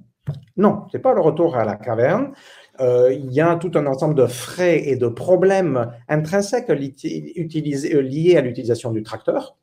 Non, 0.57 0.83
ce 0.91 0.97
n'est 0.97 1.01
pas 1.01 1.13
le 1.13 1.21
retour 1.21 1.55
à 1.55 1.65
la 1.65 1.75
caverne. 1.75 2.31
Euh, 2.79 3.13
il 3.13 3.31
y 3.31 3.41
a 3.41 3.55
tout 3.55 3.71
un 3.75 3.85
ensemble 3.85 4.15
de 4.15 4.25
frais 4.25 4.87
et 4.87 4.95
de 4.95 5.07
problèmes 5.07 5.91
intrinsèques 6.07 6.69
liés 6.69 8.35
à 8.37 8.41
l'utilisation 8.41 8.91
du 8.91 9.03
tracteur. 9.03 9.57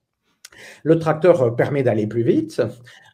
Le 0.83 0.99
tracteur 0.99 1.57
permet 1.57 1.83
d'aller 1.83 2.07
plus 2.07 2.23
vite, 2.23 2.63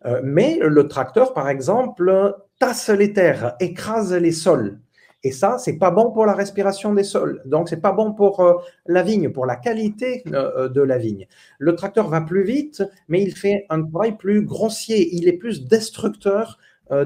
euh, 0.06 0.20
mais 0.24 0.58
le 0.60 0.88
tracteur, 0.88 1.34
par 1.34 1.48
exemple, 1.48 2.34
tasse 2.58 2.90
les 2.90 3.12
terres, 3.12 3.54
écrase 3.60 4.12
les 4.14 4.32
sols. 4.32 4.80
Et 5.24 5.32
ça, 5.32 5.58
c'est 5.58 5.78
pas 5.78 5.90
bon 5.90 6.10
pour 6.12 6.26
la 6.26 6.34
respiration 6.34 6.94
des 6.94 7.02
sols. 7.02 7.42
Donc, 7.44 7.68
c'est 7.68 7.80
pas 7.80 7.92
bon 7.92 8.12
pour 8.12 8.40
euh, 8.40 8.54
la 8.86 9.02
vigne, 9.02 9.30
pour 9.30 9.46
la 9.46 9.56
qualité 9.56 10.22
euh, 10.32 10.68
de 10.68 10.80
la 10.80 10.98
vigne. 10.98 11.26
Le 11.58 11.74
tracteur 11.74 12.08
va 12.08 12.20
plus 12.20 12.44
vite, 12.44 12.82
mais 13.08 13.22
il 13.22 13.34
fait 13.34 13.66
un 13.70 13.82
travail 13.82 14.16
plus 14.16 14.42
grossier. 14.42 15.14
Il 15.14 15.28
est 15.28 15.32
plus 15.32 15.64
destructeur 15.64 16.58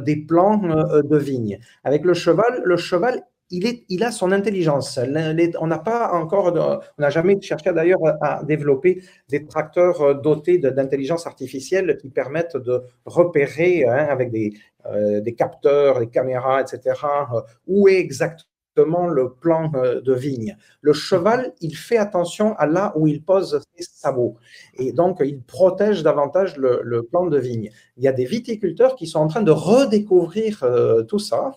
des 0.05 0.15
plants 0.15 0.59
de 0.59 1.17
vigne. 1.17 1.59
Avec 1.83 2.05
le 2.05 2.15
cheval, 2.15 2.63
le 2.65 2.77
cheval, 2.77 3.25
il, 3.53 4.03
a 4.03 4.11
son 4.11 4.33
intelligence. 4.33 4.99
On 5.61 5.67
n'a 5.67 5.79
pas 5.79 6.13
encore, 6.13 6.55
on 6.99 7.03
n'a 7.03 7.11
jamais 7.11 7.41
cherché 7.41 7.73
d'ailleurs 7.73 8.01
à 8.21 8.43
développer 8.45 9.03
des 9.29 9.45
tracteurs 9.47 10.01
euh, 10.01 10.15
dotés 10.15 10.59
d'intelligence 10.59 11.27
artificielle 11.27 11.99
qui 12.01 12.09
permettent 12.09 12.57
de 12.57 12.83
repérer 13.05 13.85
hein, 13.87 14.07
avec 14.09 14.31
des, 14.31 14.53
euh, 14.87 15.21
des, 15.21 15.35
capteurs, 15.35 16.01
des 16.01 16.09
caméras, 16.09 16.63
etc., 16.63 16.97
euh, 17.35 17.41
où 17.67 17.89
est 17.89 17.99
exactement 17.99 18.52
le 18.77 19.33
plan 19.41 19.71
euh, 19.75 20.01
de 20.01 20.15
vigne. 20.15 20.57
Le 20.81 20.93
cheval, 20.93 21.53
il 21.61 21.77
fait 21.77 21.99
attention 21.99 22.55
à 22.57 22.67
là 22.67 22.93
où 22.97 23.07
il 23.07 23.23
pose 23.23 23.61
ses 23.77 23.85
sabots. 23.85 24.37
Et 24.75 24.93
donc, 24.93 25.19
il 25.25 25.41
protège 25.41 26.03
davantage 26.03 26.57
le, 26.57 27.03
plan 27.03 27.27
de 27.27 27.39
vigne. 27.39 27.71
Il 27.97 28.05
y 28.05 28.09
a 28.09 28.13
des 28.13 28.25
viticulteurs 28.25 28.95
qui 28.95 29.07
sont 29.07 29.19
en 29.19 29.27
train 29.27 29.43
de 29.43 29.51
redécouvrir 29.51 30.63
euh, 30.63 31.03
tout 31.03 31.19
ça 31.19 31.53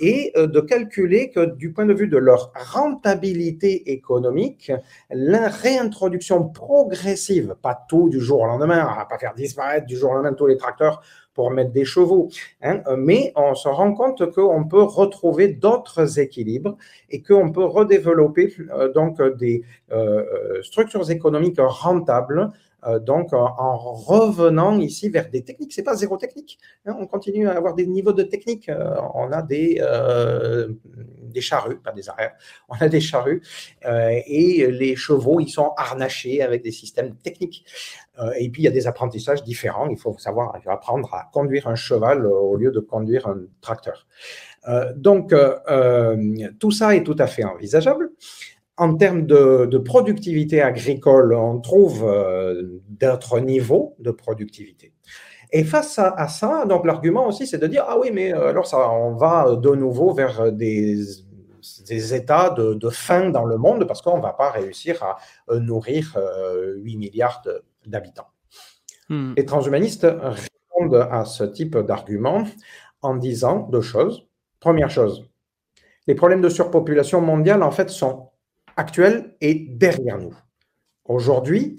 et 0.00 0.32
euh, 0.36 0.46
de 0.46 0.60
calculer 0.60 1.30
que 1.30 1.46
du 1.46 1.72
point 1.72 1.86
de 1.86 1.94
vue 1.94 2.08
de 2.08 2.18
leur 2.18 2.52
rentabilité 2.54 3.92
économique, 3.92 4.72
la 5.10 5.48
réintroduction 5.48 6.48
progressive, 6.48 7.54
pas 7.62 7.78
tout 7.88 8.08
du 8.08 8.20
jour 8.20 8.42
au 8.42 8.46
lendemain, 8.46 8.84
va 8.84 9.06
pas 9.06 9.18
faire 9.18 9.34
disparaître 9.34 9.86
du 9.86 9.96
jour 9.96 10.10
au 10.10 10.14
lendemain 10.14 10.34
tous 10.34 10.46
les 10.46 10.56
tracteurs 10.56 11.00
pour 11.38 11.52
mettre 11.52 11.70
des 11.70 11.84
chevaux. 11.84 12.30
Hein, 12.62 12.82
mais 12.96 13.32
on 13.36 13.54
se 13.54 13.68
rend 13.68 13.94
compte 13.94 14.28
qu'on 14.34 14.64
peut 14.64 14.82
retrouver 14.82 15.46
d'autres 15.46 16.18
équilibres 16.18 16.76
et 17.10 17.22
qu'on 17.22 17.52
peut 17.52 17.64
redévelopper 17.64 18.52
euh, 18.58 18.92
donc 18.92 19.22
des 19.36 19.62
euh, 19.92 19.94
euh, 19.96 20.62
structures 20.62 21.08
économiques 21.12 21.60
rentables 21.60 22.40
euh, 22.40 22.67
donc, 23.00 23.32
en 23.32 23.76
revenant 23.76 24.78
ici 24.78 25.08
vers 25.08 25.28
des 25.28 25.42
techniques, 25.42 25.72
c'est 25.72 25.82
pas 25.82 25.96
zéro 25.96 26.16
technique. 26.16 26.58
Hein, 26.86 26.96
on 27.00 27.06
continue 27.06 27.48
à 27.48 27.56
avoir 27.56 27.74
des 27.74 27.86
niveaux 27.86 28.12
de 28.12 28.22
technique. 28.22 28.68
Euh, 28.68 28.94
on 29.14 29.32
a 29.32 29.42
des, 29.42 29.78
euh, 29.80 30.68
des 31.24 31.40
charrues, 31.40 31.78
pas 31.78 31.90
des 31.90 32.08
arrières, 32.08 32.34
on 32.68 32.76
a 32.76 32.88
des 32.88 33.00
charrues 33.00 33.42
et 33.82 34.70
les 34.70 34.94
chevaux, 34.96 35.40
ils 35.40 35.48
sont 35.48 35.72
harnachés 35.76 36.40
avec 36.42 36.62
des 36.62 36.70
systèmes 36.70 37.16
techniques. 37.16 37.64
et 38.38 38.48
puis, 38.48 38.62
il 38.62 38.64
y 38.64 38.68
a 38.68 38.72
des 38.72 38.86
apprentissages 38.86 39.42
différents. 39.42 39.88
Il 39.88 39.98
faut 39.98 40.16
savoir 40.18 40.56
apprendre 40.66 41.12
à 41.14 41.28
conduire 41.32 41.66
un 41.66 41.76
cheval 41.76 42.26
au 42.26 42.56
lieu 42.56 42.70
de 42.70 42.80
conduire 42.80 43.26
un 43.26 43.40
tracteur. 43.60 44.06
donc, 44.96 45.34
tout 46.60 46.70
ça 46.70 46.94
est 46.94 47.02
tout 47.02 47.16
à 47.18 47.26
fait 47.26 47.44
envisageable 47.44 48.10
en 48.78 48.94
termes 48.96 49.26
de, 49.26 49.78
productivité 49.78 50.62
agricole, 50.62 51.34
on 51.34 51.60
trouve 51.60 52.04
euh, 52.04 52.80
d'autres 52.88 53.40
niveaux 53.40 53.96
de 53.98 54.10
productivité. 54.10 54.92
Et 55.50 55.64
face 55.64 55.98
à, 55.98 56.28
ça, 56.28 56.64
donc 56.66 56.86
l'argument 56.86 57.26
aussi, 57.26 57.46
c'est 57.46 57.58
de 57.58 57.66
dire 57.66 57.84
ah 57.88 57.98
oui, 57.98 58.10
mais 58.12 58.32
euh, 58.34 58.48
alors 58.48 58.66
ça, 58.66 58.90
on 58.90 59.14
va 59.14 59.56
de 59.56 59.70
nouveau 59.74 60.12
vers 60.12 60.52
des 60.52 61.02
des 61.86 62.14
états 62.14 62.50
de, 62.50 62.88
faim 62.88 63.30
dans 63.30 63.44
le 63.44 63.58
monde 63.58 63.86
parce 63.86 64.00
qu'on 64.00 64.16
ne 64.18 64.22
va 64.22 64.32
pas 64.32 64.50
réussir 64.50 65.02
à 65.02 65.18
nourrir 65.58 66.16
8 66.76 66.96
milliards 66.96 67.42
d'habitants. 67.84 68.28
Hmm. 69.08 69.34
Les 69.36 69.44
transhumanistes 69.44 70.06
répondent 70.06 71.08
à 71.10 71.24
ce 71.24 71.44
type 71.44 71.76
d'argument 71.76 72.44
en 73.02 73.16
disant 73.16 73.68
deux 73.70 73.80
choses. 73.80 74.28
Première 74.60 74.88
chose, 74.88 75.28
les 76.06 76.14
problèmes 76.14 76.40
de 76.40 76.48
surpopulation 76.48 77.20
mondiale, 77.20 77.62
en 77.62 77.70
fait, 77.70 77.90
sont 77.90 78.30
actuels 78.78 79.34
et 79.40 79.54
derrière 79.54 80.18
nous. 80.18 80.34
Aujourd'hui, 81.04 81.78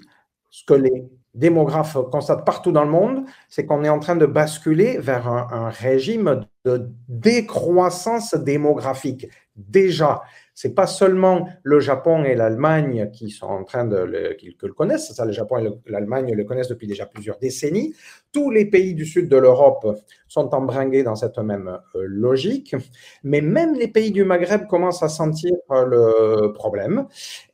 ce 0.50 0.64
que 0.64 0.74
les 0.74 1.08
démographes 1.34 1.96
constatent 2.10 2.44
partout 2.44 2.72
dans 2.72 2.84
le 2.84 2.90
monde, 2.90 3.24
c'est 3.48 3.64
qu'on 3.64 3.84
est 3.84 3.88
en 3.88 4.00
train 4.00 4.16
de 4.16 4.26
basculer 4.26 4.98
vers 4.98 5.28
un, 5.28 5.70
régime 5.70 6.44
de 6.64 6.90
décroissance 7.08 8.34
démographique. 8.34 9.28
Déjà, 9.56 10.22
c'est 10.60 10.74
pas 10.74 10.86
seulement 10.86 11.48
le 11.62 11.80
Japon 11.80 12.22
et 12.24 12.34
l'Allemagne 12.34 13.10
qui 13.14 13.30
sont 13.30 13.46
en 13.46 13.64
train 13.64 13.86
de 13.86 13.96
le, 13.96 14.34
qui, 14.34 14.54
le 14.62 14.74
connaissent, 14.74 15.10
ça, 15.10 15.24
le 15.24 15.32
Japon 15.32 15.56
et 15.56 15.90
l'Allemagne 15.90 16.34
le 16.34 16.44
connaissent 16.44 16.68
depuis 16.68 16.86
déjà 16.86 17.06
plusieurs 17.06 17.38
décennies. 17.38 17.94
Tous 18.30 18.50
les 18.50 18.66
pays 18.66 18.92
du 18.92 19.06
sud 19.06 19.30
de 19.30 19.38
l'Europe 19.38 19.86
sont 20.28 20.54
embringués 20.54 21.02
dans 21.02 21.16
cette 21.16 21.38
même 21.38 21.78
euh, 21.94 22.02
logique, 22.04 22.76
mais 23.22 23.40
même 23.40 23.74
les 23.74 23.88
pays 23.88 24.10
du 24.10 24.22
Maghreb 24.22 24.66
commencent 24.66 25.02
à 25.02 25.08
sentir 25.08 25.54
euh, 25.70 25.86
le 25.86 26.52
problème. 26.52 27.06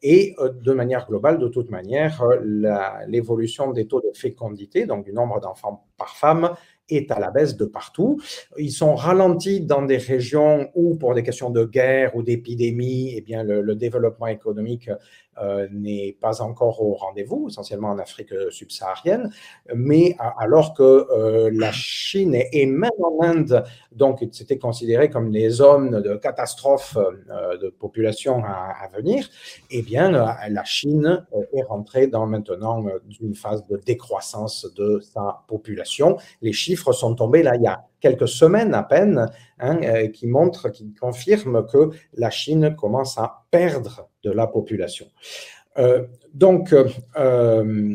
Et 0.02 0.34
euh, 0.40 0.48
de 0.48 0.72
manière 0.72 1.06
globale, 1.06 1.38
de 1.38 1.46
toute 1.46 1.70
manière, 1.70 2.24
l'évolution 3.06 3.70
des 3.70 3.86
taux 3.86 4.00
de 4.00 4.10
fécondité, 4.16 4.84
donc 4.84 5.04
du 5.04 5.12
nombre 5.12 5.38
d'enfants 5.40 5.86
par 5.96 6.16
femme, 6.16 6.56
est 6.88 7.10
à 7.10 7.18
la 7.18 7.30
baisse 7.30 7.56
de 7.56 7.64
partout. 7.64 8.20
Ils 8.58 8.72
sont 8.72 8.94
ralentis 8.94 9.60
dans 9.60 9.82
des 9.82 9.96
régions 9.96 10.70
où, 10.74 10.96
pour 10.96 11.14
des 11.14 11.22
questions 11.22 11.50
de 11.50 11.64
guerre 11.64 12.14
ou 12.16 12.22
d'épidémie, 12.22 13.14
eh 13.16 13.20
bien, 13.20 13.42
le, 13.42 13.74
développement 13.74 14.28
économique 14.28 14.90
euh, 15.42 15.68
n'est 15.70 16.16
pas 16.20 16.40
encore 16.40 16.82
au 16.82 16.94
rendez-vous, 16.94 17.48
essentiellement 17.48 17.90
en 17.90 17.98
Afrique 17.98 18.32
subsaharienne, 18.50 19.30
mais 19.74 20.16
alors 20.38 20.72
que 20.74 20.82
euh, 20.82 21.50
la 21.52 21.72
Chine 21.72 22.34
et, 22.34 22.66
même 22.66 22.90
en 23.02 23.22
Inde, 23.22 23.64
donc 23.92 24.24
c'était 24.32 24.58
considéré 24.58 25.10
comme 25.10 25.30
les 25.30 25.50
zones 25.50 26.00
de 26.00 26.16
catastrophe 26.16 26.96
euh, 26.96 27.58
de 27.58 27.68
population 27.68 28.42
à, 28.44 28.88
venir, 28.94 29.28
eh 29.70 29.82
bien 29.82 30.10
la 30.10 30.64
Chine 30.64 31.26
est 31.52 31.62
rentrée 31.62 32.06
dans 32.06 32.26
maintenant 32.26 32.84
une 33.20 33.34
phase 33.34 33.66
de 33.66 33.76
décroissance 33.76 34.66
de 34.76 35.00
sa 35.00 35.44
population. 35.48 36.16
Les 36.40 36.52
chiffres 36.52 36.92
sont 36.92 37.14
tombés 37.14 37.42
là 37.42 37.56
il 37.56 37.62
y 37.62 37.66
a 37.66 37.84
quelques 38.00 38.28
semaines 38.28 38.74
à 38.74 38.82
peine, 38.82 39.30
hein, 39.58 40.08
qui 40.08 40.26
montrent, 40.26 40.68
qui 40.68 40.92
confirment 40.94 41.66
que 41.66 41.90
la 42.14 42.30
Chine 42.30 42.74
commence 42.76 43.18
à 43.18 43.44
perdre 43.50 44.08
de 44.22 44.30
la 44.30 44.46
population. 44.46 45.06
Euh, 45.78 46.04
donc, 46.32 46.72
euh, 46.72 47.94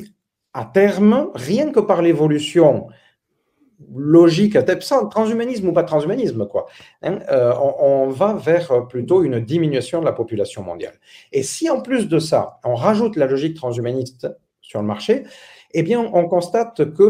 à 0.54 0.66
terme, 0.66 1.30
rien 1.34 1.72
que 1.72 1.80
par 1.80 2.02
l'évolution 2.02 2.88
logique, 3.95 4.58
transhumanisme 5.10 5.70
ou 5.70 5.74
pas 5.74 5.84
transhumanisme, 5.84 6.47
quoi, 6.47 6.68
hein, 7.02 7.20
euh, 7.32 7.54
on, 7.80 8.10
va 8.10 8.34
vers 8.34 8.88
plutôt 8.88 9.24
une 9.24 9.39
diminution 9.39 10.02
de 10.02 10.06
la 10.06 10.14
population 10.14 10.62
mondiale. 10.62 10.93
Et 11.32 11.41
si 11.41 11.70
en 11.70 11.82
plus 11.82 12.08
de 12.08 12.20
ça, 12.20 12.60
on 12.64 12.76
rajoute 12.76 13.16
la 13.16 13.26
logique 13.26 13.56
transhumaniste 13.56 14.28
sur 14.62 14.82
le 14.82 14.86
marché, 14.86 15.24
eh 15.74 15.84
bien, 15.84 15.99
on 16.14 16.28
constate 16.28 16.93
que 16.93 17.10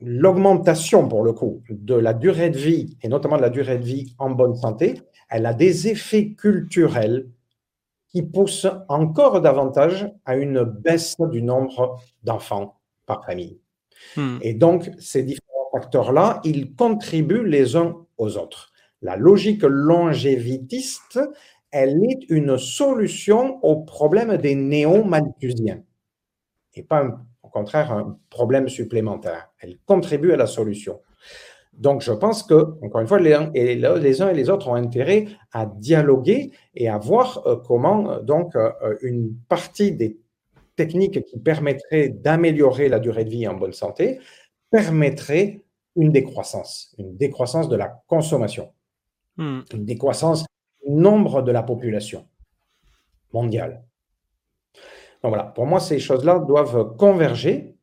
l'augmentation, 0.00 1.08
pour 1.08 1.22
le 1.22 1.32
coup, 1.32 1.62
de 1.70 1.94
la 1.94 2.14
durée 2.14 2.50
de 2.50 2.58
vie, 2.58 2.96
et 3.02 3.08
notamment 3.08 3.36
de 3.36 3.42
la 3.42 3.50
durée 3.50 3.78
de 3.78 3.84
vie 3.84 4.14
en 4.18 4.30
bonne 4.30 4.54
santé, 4.54 5.00
elle 5.28 5.46
a 5.46 5.54
des 5.54 5.88
effets 5.88 6.32
culturels 6.32 7.28
qui 8.08 8.22
poussent 8.22 8.68
encore 8.88 9.40
davantage 9.40 10.10
à 10.24 10.36
une 10.36 10.62
baisse 10.62 11.16
du 11.30 11.42
nombre 11.42 11.98
d'enfants 12.22 12.78
par 13.06 13.24
famille. 13.24 13.58
Hmm. 14.16 14.38
Et 14.42 14.54
donc, 14.54 14.90
ces 14.98 15.22
différents 15.22 15.70
facteurs-là, 15.72 16.40
ils 16.44 16.74
contribuent 16.74 17.46
les 17.46 17.76
uns 17.76 17.96
aux 18.18 18.36
autres. 18.36 18.72
La 19.02 19.16
logique 19.16 19.62
longévitiste, 19.62 21.20
elle 21.70 22.02
est 22.04 22.30
une 22.30 22.56
solution 22.58 23.58
au 23.62 23.76
problème 23.84 24.36
des 24.36 24.54
néo-malthusiens 24.54 25.82
et 26.76 26.82
pas, 26.82 27.04
au 27.04 27.10
contraire, 27.58 27.90
un 27.92 28.18
problème 28.28 28.68
supplémentaire. 28.68 29.42
Elle 29.60 29.78
contribue 29.86 30.32
à 30.32 30.36
la 30.36 30.46
solution. 30.46 31.00
Donc, 31.86 32.00
je 32.02 32.12
pense 32.12 32.42
que, 32.42 32.60
encore 32.82 33.00
une 33.00 33.06
fois, 33.06 33.18
les, 33.18 33.34
uns 33.34 33.50
et 33.52 34.34
les 34.40 34.50
autres 34.50 34.68
ont 34.68 34.74
intérêt 34.74 35.26
à 35.52 35.66
dialoguer 35.66 36.50
et 36.74 36.88
à 36.88 36.98
voir 36.98 37.26
euh, 37.46 37.56
comment, 37.56 38.00
euh, 38.10 38.20
donc, 38.20 38.56
euh, 38.56 38.70
une 39.02 39.34
partie 39.48 39.92
des 39.92 40.18
techniques 40.74 41.24
qui 41.24 41.38
permettraient 41.38 42.08
d'améliorer 42.08 42.88
la 42.88 42.98
durée 42.98 43.24
de 43.24 43.30
vie 43.30 43.46
en 43.48 43.54
bonne 43.54 43.72
santé 43.72 44.20
permettrait 44.70 45.62
une 45.96 46.12
décroissance, 46.12 46.94
une 46.98 47.16
décroissance 47.16 47.68
de 47.68 47.76
la 47.76 47.88
consommation, 48.06 48.66
hmm. 49.38 49.60
une 49.72 49.84
décroissance 49.84 50.44
du 50.84 50.92
nombre 50.92 51.42
de 51.42 51.52
la 51.52 51.62
population 51.62 52.26
mondiale. 53.32 53.82
Donc 55.26 55.34
voilà, 55.34 55.50
pour 55.50 55.66
moi, 55.66 55.80
ces 55.80 55.98
choses-là 55.98 56.38
doivent 56.38 56.94
converger 56.96 57.74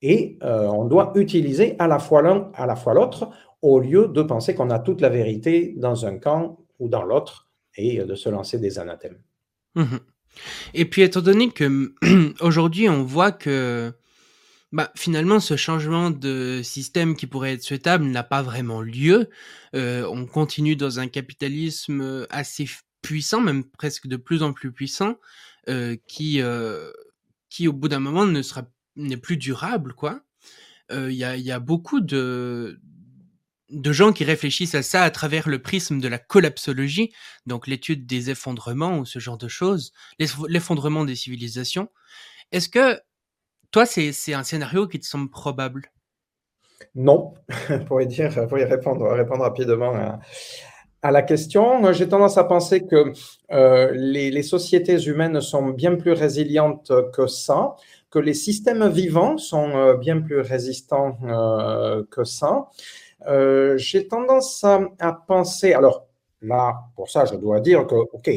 et 0.00 0.36
euh, 0.42 0.66
on 0.66 0.84
doit 0.84 1.12
utiliser 1.14 1.76
à 1.78 1.86
la 1.86 2.00
fois 2.00 2.22
l'un, 2.22 2.50
à 2.54 2.66
la 2.66 2.74
fois 2.74 2.92
l'autre, 2.92 3.30
au 3.62 3.78
lieu 3.78 4.08
de 4.08 4.20
penser 4.20 4.56
qu'on 4.56 4.68
a 4.68 4.80
toute 4.80 5.00
la 5.00 5.08
vérité 5.08 5.74
dans 5.76 6.06
un 6.06 6.18
camp 6.18 6.58
ou 6.80 6.88
dans 6.88 7.04
l'autre 7.04 7.48
et 7.76 8.02
de 8.02 8.14
se 8.16 8.28
lancer 8.28 8.58
des 8.58 8.80
anathèmes. 8.80 9.20
Mhm. 9.76 10.00
Et 10.74 10.84
puis, 10.84 11.02
étant 11.02 11.20
donné 11.20 11.50
que 11.50 11.92
aujourd'hui, 12.40 12.88
on 12.88 13.04
voit 13.04 13.30
que 13.30 13.92
bah, 14.72 14.90
finalement, 14.96 15.38
ce 15.38 15.54
changement 15.54 16.10
de 16.10 16.62
système 16.64 17.14
qui 17.14 17.28
pourrait 17.28 17.52
être 17.52 17.62
souhaitable 17.62 18.06
n'a 18.06 18.24
pas 18.24 18.42
vraiment 18.42 18.80
lieu. 18.80 19.30
Euh, 19.76 20.04
on 20.10 20.26
continue 20.26 20.74
dans 20.74 20.98
un 20.98 21.06
capitalisme 21.06 22.26
assez 22.28 22.66
puissant, 23.02 23.40
même 23.40 23.62
presque 23.62 24.08
de 24.08 24.16
plus 24.16 24.42
en 24.42 24.52
plus 24.52 24.72
puissant, 24.72 25.16
qui, 26.06 26.40
qui 27.48 27.68
au 27.68 27.72
bout 27.72 27.88
d'un 27.88 28.00
moment 28.00 28.26
ne 28.26 28.42
sera 28.42 28.62
n'est 28.96 29.16
plus 29.16 29.36
durable, 29.36 29.94
quoi. 29.94 30.20
Il 30.90 31.12
y, 31.12 31.24
a, 31.24 31.58
beaucoup 31.58 32.00
de, 32.00 32.78
de 33.70 33.92
gens 33.92 34.12
qui 34.12 34.24
réfléchissent 34.24 34.74
à 34.74 34.82
ça 34.82 35.02
à 35.02 35.10
travers 35.10 35.48
le 35.48 35.60
prisme 35.60 35.98
de 35.98 36.08
la 36.08 36.18
collapsologie, 36.18 37.12
donc 37.46 37.66
l'étude 37.66 38.06
des 38.06 38.30
effondrements 38.30 38.98
ou 38.98 39.06
ce 39.06 39.18
genre 39.18 39.38
de 39.38 39.48
choses, 39.48 39.92
l'effondrement 40.48 41.04
des 41.04 41.14
civilisations. 41.14 41.88
Est-ce 42.52 42.68
que 42.68 43.00
toi, 43.70 43.86
c'est 43.86 44.34
un 44.34 44.44
scénario 44.44 44.86
qui 44.86 45.00
te 45.00 45.06
semble 45.06 45.30
probable? 45.30 45.90
Non, 46.94 47.32
pour 47.86 48.02
y, 48.02 48.06
dire, 48.06 48.46
pour 48.48 48.58
y 48.58 48.64
répondre, 48.64 49.08
répondre 49.08 49.42
rapidement 49.42 49.94
à, 49.94 50.20
à 51.02 51.10
la 51.10 51.22
question. 51.22 51.92
J'ai 51.92 52.08
tendance 52.08 52.38
à 52.38 52.44
penser 52.44 52.86
que 52.86 53.12
euh, 53.50 53.90
les, 53.94 54.42
sociétés 54.42 55.02
humaines 55.04 55.40
sont 55.40 55.68
bien 55.70 55.96
plus 55.96 56.12
résilientes 56.12 56.92
que 57.12 57.26
ça 57.26 57.74
que 58.10 58.18
les 58.18 58.34
systèmes 58.34 58.86
vivants 58.88 59.38
sont 59.38 59.70
euh, 59.70 59.96
bien 59.96 60.20
plus 60.20 60.40
résistants 60.40 61.16
euh, 61.24 62.04
que 62.10 62.24
ça. 62.24 62.68
J'ai 63.76 64.06
tendance 64.06 64.64
à, 64.64 65.12
penser, 65.26 65.72
alors 65.72 66.06
là, 66.42 66.74
pour 66.94 67.08
ça, 67.08 67.24
je 67.24 67.36
dois 67.36 67.60
dire 67.60 67.86
que, 67.86 67.94
OK, 67.94 68.30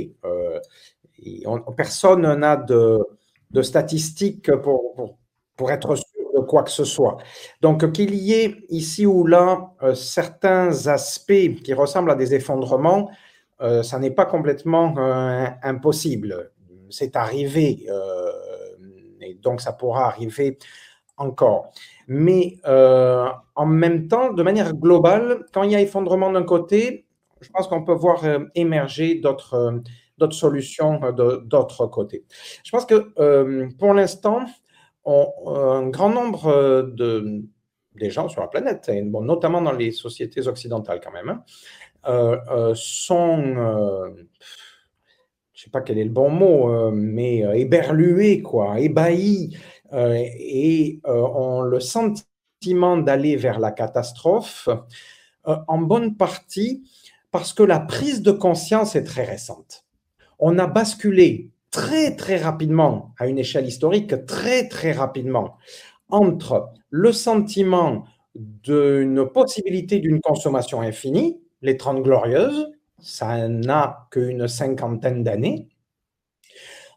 personne 1.76 2.36
n'a 2.36 2.56
de, 2.56 3.62
statistiques 3.62 4.56
pour, 4.58 5.18
pour, 5.58 5.72
être 5.72 5.96
sûr 5.96 6.15
quoi 6.46 6.64
que 6.64 6.72
ce 6.72 6.84
soit. 6.84 7.18
Donc, 7.62 7.92
qu'il 7.92 8.16
y 8.16 8.34
ait 8.34 8.56
ici 8.70 9.06
ou 9.06 9.26
là 9.26 9.72
certains 9.94 10.88
aspects 10.88 11.62
qui 11.64 11.74
ressemblent 11.74 12.12
à 12.12 12.16
des 12.16 12.34
effondrements, 12.34 13.10
ça 13.60 14.00
n'est 14.00 14.12
pas 14.12 14.26
complètement 14.26 14.96
impossible. 15.64 16.52
C'est 16.90 17.16
arrivé 17.16 17.86
donc 19.42 19.62
ça 19.62 19.74
pourra 19.74 20.08
arriver 20.08 20.58
encore. 21.18 21.72
Mais 22.08 22.58
euh, 22.66 23.28
en 23.56 23.66
même 23.66 24.08
temps, 24.08 24.34
de 24.34 24.44
manière 24.44 24.74
globale, 24.74 25.46
quand 25.54 25.64
il 25.64 25.72
y 25.72 25.76
a 25.76 25.82
effondrement 25.82 26.32
d'un 26.32 26.44
côté, 26.44 27.06
je 27.42 27.50
pense 27.50 27.68
qu'on 27.68 27.84
peut 27.84 27.94
voir 27.94 28.24
euh, 28.26 28.40
émerger 28.56 29.16
d'autres 29.16 29.54
euh, 29.54 29.80
d'autres 30.18 30.36
solutions 30.36 31.02
d'autres 31.12 31.88
côtés. 31.88 32.24
Je 32.64 32.72
pense 32.72 32.86
que 32.86 33.12
pour 33.78 33.94
l'instant, 33.94 34.46
un 35.06 35.88
grand 35.90 36.10
nombre 36.10 36.92
de, 36.94 37.44
des 37.96 38.10
gens 38.10 38.28
sur 38.28 38.42
la 38.42 38.48
planète, 38.48 38.90
et 38.90 39.02
notamment 39.02 39.62
dans 39.62 39.72
les 39.72 39.92
sociétés 39.92 40.48
occidentales 40.48 41.00
quand 41.04 41.12
même, 41.12 41.42
hein, 42.04 42.74
sont 42.76 44.16
je 45.56 45.64
sais 45.64 45.70
pas 45.70 45.82
quel 45.82 45.98
est 45.98 46.04
le 46.04 46.12
bon 46.12 46.30
mot, 46.30 46.70
euh, 46.70 46.92
mais 46.94 47.44
euh, 47.44 47.54
éberlué, 47.54 48.42
quoi, 48.42 48.80
ébahi, 48.80 49.58
euh, 49.94 50.14
et 50.16 51.00
ont 51.06 51.62
le 51.62 51.80
sentiment 51.80 52.98
d'aller 52.98 53.38
vers 53.38 53.60
la 53.60 53.72
catastrophe, 53.72 54.70
en 55.46 55.78
bonne 55.78 56.18
partie 56.18 56.84
Parce 57.32 57.54
que 57.54 57.62
la 57.62 57.80
prise 57.80 58.24
de 58.24 58.32
conscience 58.32 58.96
est 58.96 59.04
très 59.04 59.24
récente. 59.24 59.86
On 60.40 60.58
a 60.58 60.66
basculé 60.66 61.52
très 61.76 62.16
très 62.16 62.38
rapidement, 62.38 63.14
à 63.20 63.28
une 63.28 63.38
échelle 63.38 63.68
historique, 63.68 64.26
très 64.26 64.70
très 64.70 64.94
rapidement, 64.94 65.58
entre 66.08 66.70
le 66.90 67.12
sentiment 67.12 68.06
d'une 68.34 69.26
possibilité 69.28 70.00
d'une 70.00 70.22
consommation 70.22 70.80
infinie, 70.80 71.38
les 71.62 71.76
Trente 71.76 72.02
Glorieuses, 72.02 72.72
ça 73.02 73.50
n'a 73.50 74.08
qu'une 74.10 74.48
cinquantaine 74.48 75.22
d'années, 75.22 75.68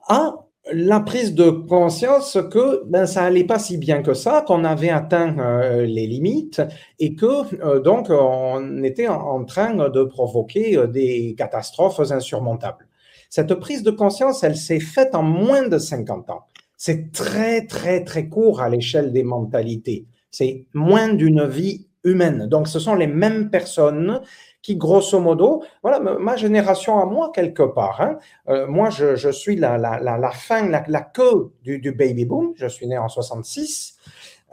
à 0.07 0.37
la 0.71 1.01
prise 1.01 1.35
de 1.35 1.51
conscience 1.51 2.39
que 2.53 2.85
ben, 2.85 3.07
ça 3.07 3.25
allait 3.25 3.45
pas 3.45 3.59
si 3.59 3.79
bien 3.79 4.03
que 4.03 4.15
ça, 4.15 4.45
qu'on 4.47 4.63
avait 4.65 4.91
atteint 4.91 5.37
euh, 5.41 5.87
les 5.87 6.07
limites 6.07 6.63
et 7.01 7.17
que 7.17 7.65
euh, 7.65 7.81
donc 7.81 8.11
on 8.11 8.85
était 8.85 9.09
en, 9.09 9.45
train 9.45 9.75
de 9.89 10.05
provoquer 10.05 10.77
euh, 10.77 10.87
des 10.87 11.35
catastrophes 11.37 12.13
insurmontables. 12.13 12.88
Cette 13.29 13.55
prise 13.55 13.83
de 13.83 13.91
conscience, 13.91 14.43
elle 14.43 14.57
s'est 14.57 14.81
faite 14.81 15.15
en 15.15 15.23
moins 15.23 15.69
de 15.69 15.79
50 15.79 16.31
ans. 16.31 16.45
C'est 16.77 17.13
très 17.13 17.67
très 17.67 18.05
très 18.05 18.29
court 18.29 18.61
à 18.61 18.69
l'échelle 18.69 19.13
des 19.13 19.25
mentalités. 19.25 20.07
C'est 20.31 20.67
moins 20.75 21.13
d'une 21.13 21.47
vie 21.47 21.89
humaine. 22.05 22.47
Donc 22.47 22.69
ce 22.69 22.79
sont 22.79 22.95
les 22.95 23.07
mêmes 23.07 23.51
personnes 23.51 24.21
qui, 24.63 24.77
grosso 24.77 25.19
modo, 25.21 25.63
voilà, 25.83 26.01
ma 26.01 26.37
génération 26.37 26.99
à 26.99 27.07
moi, 27.07 27.31
quelque 27.35 27.63
part. 27.63 28.01
Hein. 28.01 28.19
Euh, 28.49 28.67
moi, 28.67 28.91
je, 28.91 29.31
suis 29.31 29.57
la, 29.57 30.31
fin, 30.33 30.69
la, 30.69 31.01
queue 31.01 31.53
du, 31.63 31.93
baby 31.93 32.25
boom. 32.25 32.53
Je 32.57 32.67
suis 32.67 32.87
né 32.87 32.99
en 32.99 33.09
66. 33.09 33.97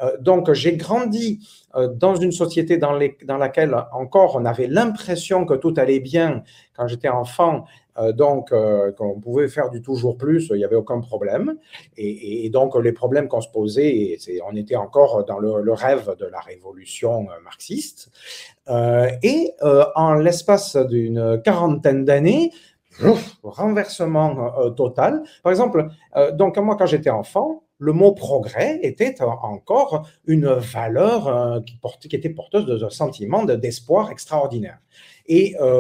Euh, 0.02 0.16
donc, 0.20 0.52
j'ai 0.54 0.78
grandi 0.78 1.48
euh, 1.76 1.88
dans 1.88 2.16
une 2.16 2.32
société 2.32 2.78
dans, 2.78 2.94
laquelle 2.94 3.76
encore 3.94 4.36
on 4.36 4.46
avait 4.46 4.68
l'impression 4.68 5.46
que 5.46 5.54
tout 5.54 5.74
allait 5.78 6.00
bien 6.00 6.44
quand 6.76 6.88
j'étais 6.88 7.10
enfant 7.10 7.66
donc 8.14 8.52
euh, 8.52 8.92
qu'on 8.92 9.20
pouvait 9.20 9.48
faire 9.48 9.70
du 9.70 9.82
toujours 9.82 10.18
plus, 10.18 10.50
il 10.52 10.58
n'y 10.58 10.66
avait 10.66 10.76
aucun 10.76 11.00
problème. 11.00 11.56
Et, 11.98 12.50
donc 12.50 12.76
les 12.76 12.92
problèmes 12.92 13.28
qu'on 13.28 13.42
se 13.42 13.50
posait, 13.50 14.18
on 14.46 14.56
était 14.56 14.76
encore 14.76 15.26
dans 15.26 15.40
le, 15.40 15.74
rêve 15.74 16.16
de 16.20 16.26
la 16.26 16.40
révolution 16.40 17.28
euh, 17.30 17.42
marxiste. 17.44 18.12
et 19.24 19.52
en 19.96 20.14
l'espace 20.16 20.76
d'une 20.76 21.42
quarantaine 21.44 22.06
d'années, 22.06 22.52
renversement 23.44 24.72
total. 24.72 25.24
Par 25.44 25.52
exemple, 25.52 25.88
donc 26.34 26.58
moi 26.58 26.76
quand 26.78 26.86
j'étais 26.86 27.10
enfant, 27.10 27.64
le 27.78 27.92
mot 27.92 28.14
progrès 28.14 28.80
était 28.84 29.16
encore 29.22 30.08
une 30.26 30.48
valeur 30.48 31.62
qui, 31.66 31.78
qui 32.08 32.16
était 32.16 32.30
porteuse 32.30 32.66
de 32.66 32.90
sentiment 32.90 33.44
d'espoir 33.44 34.12
extraordinaire. 34.12 34.80
Et 35.28 35.56
euh, 35.60 35.74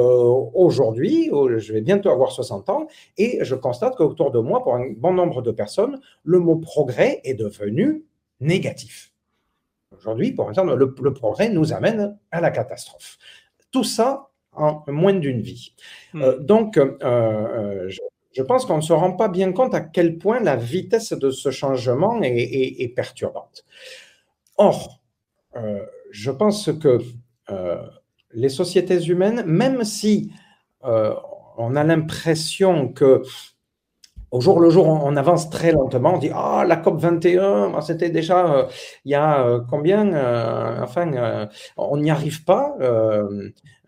aujourd'hui, 0.53 1.29
je 1.57 1.73
vais 1.73 1.81
bientôt 1.81 2.09
avoir 2.09 2.31
60 2.31 2.69
ans, 2.69 2.87
et 3.17 3.39
je 3.41 3.55
constate 3.55 3.95
qu'autour 3.95 4.31
de 4.31 4.39
moi, 4.39 4.63
pour 4.63 4.75
un 4.75 4.91
bon 4.97 5.13
nombre 5.13 5.41
de 5.41 5.51
personnes, 5.51 5.99
le 6.23 6.39
mot 6.39 6.55
progrès 6.55 7.21
est 7.23 7.35
devenu 7.35 8.03
négatif. 8.39 9.11
Aujourd'hui, 9.95 10.31
pour 10.31 10.49
exemple, 10.49 10.73
le, 10.73 11.13
progrès 11.13 11.49
nous 11.49 11.73
amène 11.73 12.17
à 12.31 12.41
la 12.41 12.51
catastrophe. 12.51 13.17
Tout 13.71 13.83
ça 13.83 14.29
en 14.51 14.83
moins 14.87 15.13
d'une 15.13 15.41
vie. 15.41 15.73
Hmm. 16.13 16.21
Euh, 16.21 16.39
donc, 16.39 16.77
euh, 16.77 17.89
je, 18.31 18.41
pense 18.43 18.65
qu'on 18.65 18.77
ne 18.77 18.81
se 18.81 18.93
rend 18.93 19.13
pas 19.13 19.27
bien 19.27 19.51
compte 19.51 19.73
à 19.73 19.81
quel 19.81 20.17
point 20.17 20.39
la 20.39 20.55
vitesse 20.55 21.13
de 21.13 21.29
ce 21.29 21.51
changement 21.51 22.19
est 22.21 22.93
perturbante. 22.95 23.63
Or, 24.57 25.01
je 26.11 26.31
pense 26.31 26.71
que 26.79 26.99
les 28.35 28.49
sociétés 28.49 29.01
humaines, 29.05 29.43
même 29.45 29.83
si 29.83 30.31
euh, 30.83 31.15
on 31.57 31.75
a 31.75 31.83
l'impression 31.83 32.89
que 32.89 33.23
au 34.31 34.41
jour 34.41 34.59
le 34.59 34.69
jour, 34.69 34.85
on, 34.85 35.15
avance 35.15 35.49
très 35.49 35.71
lentement. 35.71 36.15
On 36.15 36.17
dit 36.17 36.31
Ah, 36.33 36.65
la 36.67 36.75
COP 36.75 36.99
21, 36.99 37.79
c'était 37.81 38.09
déjà 38.09 38.53
euh, 38.53 38.65
il 39.05 39.11
y 39.11 39.15
a 39.15 39.45
euh, 39.45 39.61
combien 39.69 40.09
Enfin, 40.83 41.47
on 41.77 41.97
n'y 41.97 42.11
arrive 42.11 42.43
pas. 42.43 42.75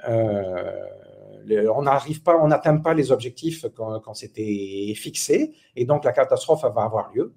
on 0.08 1.82
n'arrive 1.82 2.24
pas, 2.24 2.38
on 2.38 2.48
n'atteint 2.48 2.78
pas 2.78 2.94
les 2.94 3.12
objectifs 3.12 3.66
qu'on 3.76 4.14
s'était 4.14 4.94
fixés, 4.96 5.54
et 5.76 5.86
donc 5.86 6.06
la 6.06 6.14
catastrophe 6.14 6.62
va 6.62 6.84
avoir 6.84 7.12
lieu. 7.14 7.34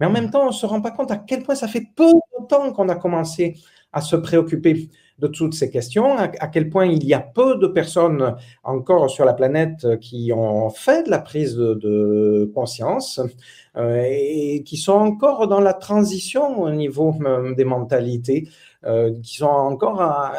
Mais 0.00 0.06
en 0.06 0.10
même 0.10 0.30
temps, 0.30 0.42
on 0.42 0.48
ne 0.48 0.52
se 0.52 0.66
rend 0.66 0.80
pas 0.80 0.90
compte 0.90 1.10
à 1.10 1.16
quel 1.16 1.42
point 1.42 1.54
ça 1.54 1.68
fait 1.68 1.86
peu 1.94 2.12
de 2.12 2.46
temps 2.48 2.72
qu'on 2.72 2.88
a 2.88 2.96
commencé 2.96 3.56
à 3.92 4.00
se 4.00 4.16
préoccuper 4.16 4.90
de 5.18 5.28
toutes 5.28 5.54
ces 5.54 5.70
questions, 5.70 6.16
à, 6.18 6.28
quel 6.28 6.68
point 6.68 6.86
il 6.86 7.04
y 7.04 7.14
a 7.14 7.20
peu 7.20 7.56
de 7.56 7.66
personnes 7.66 8.36
encore 8.62 9.08
sur 9.08 9.24
la 9.24 9.32
planète 9.32 9.98
qui 10.00 10.30
ont 10.34 10.68
fait 10.68 11.04
de 11.04 11.10
la 11.10 11.20
prise 11.20 11.56
de, 11.56 12.50
conscience 12.54 13.20
euh, 13.76 14.02
et 14.04 14.62
qui 14.64 14.76
sont 14.76 14.92
encore 14.92 15.48
dans 15.48 15.60
la 15.60 15.72
transition 15.72 16.60
au 16.60 16.70
niveau 16.70 17.14
euh, 17.24 17.54
des 17.54 17.64
mentalités, 17.64 18.48
euh, 18.84 19.12
qui 19.22 19.36
sont 19.36 19.46
encore 19.46 20.02
à, 20.02 20.32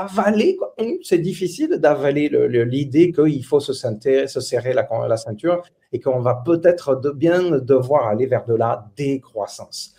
avaler. 0.00 0.58
C'est 1.02 1.18
difficile 1.18 1.78
d'avaler 1.78 2.28
l'idée 2.48 3.12
qu'il 3.12 3.44
faut 3.44 3.60
se, 3.60 3.72
se 3.72 4.40
serrer 4.40 4.72
la, 4.72 4.88
la 5.08 5.16
ceinture 5.16 5.62
et 5.92 6.00
qu'on 6.00 6.20
va 6.20 6.42
peut-être 6.44 7.00
de 7.00 7.10
bien 7.10 7.42
devoir 7.58 8.08
aller 8.08 8.26
vers 8.26 8.44
de 8.44 8.54
la 8.54 8.86
décroissance. 8.96 9.94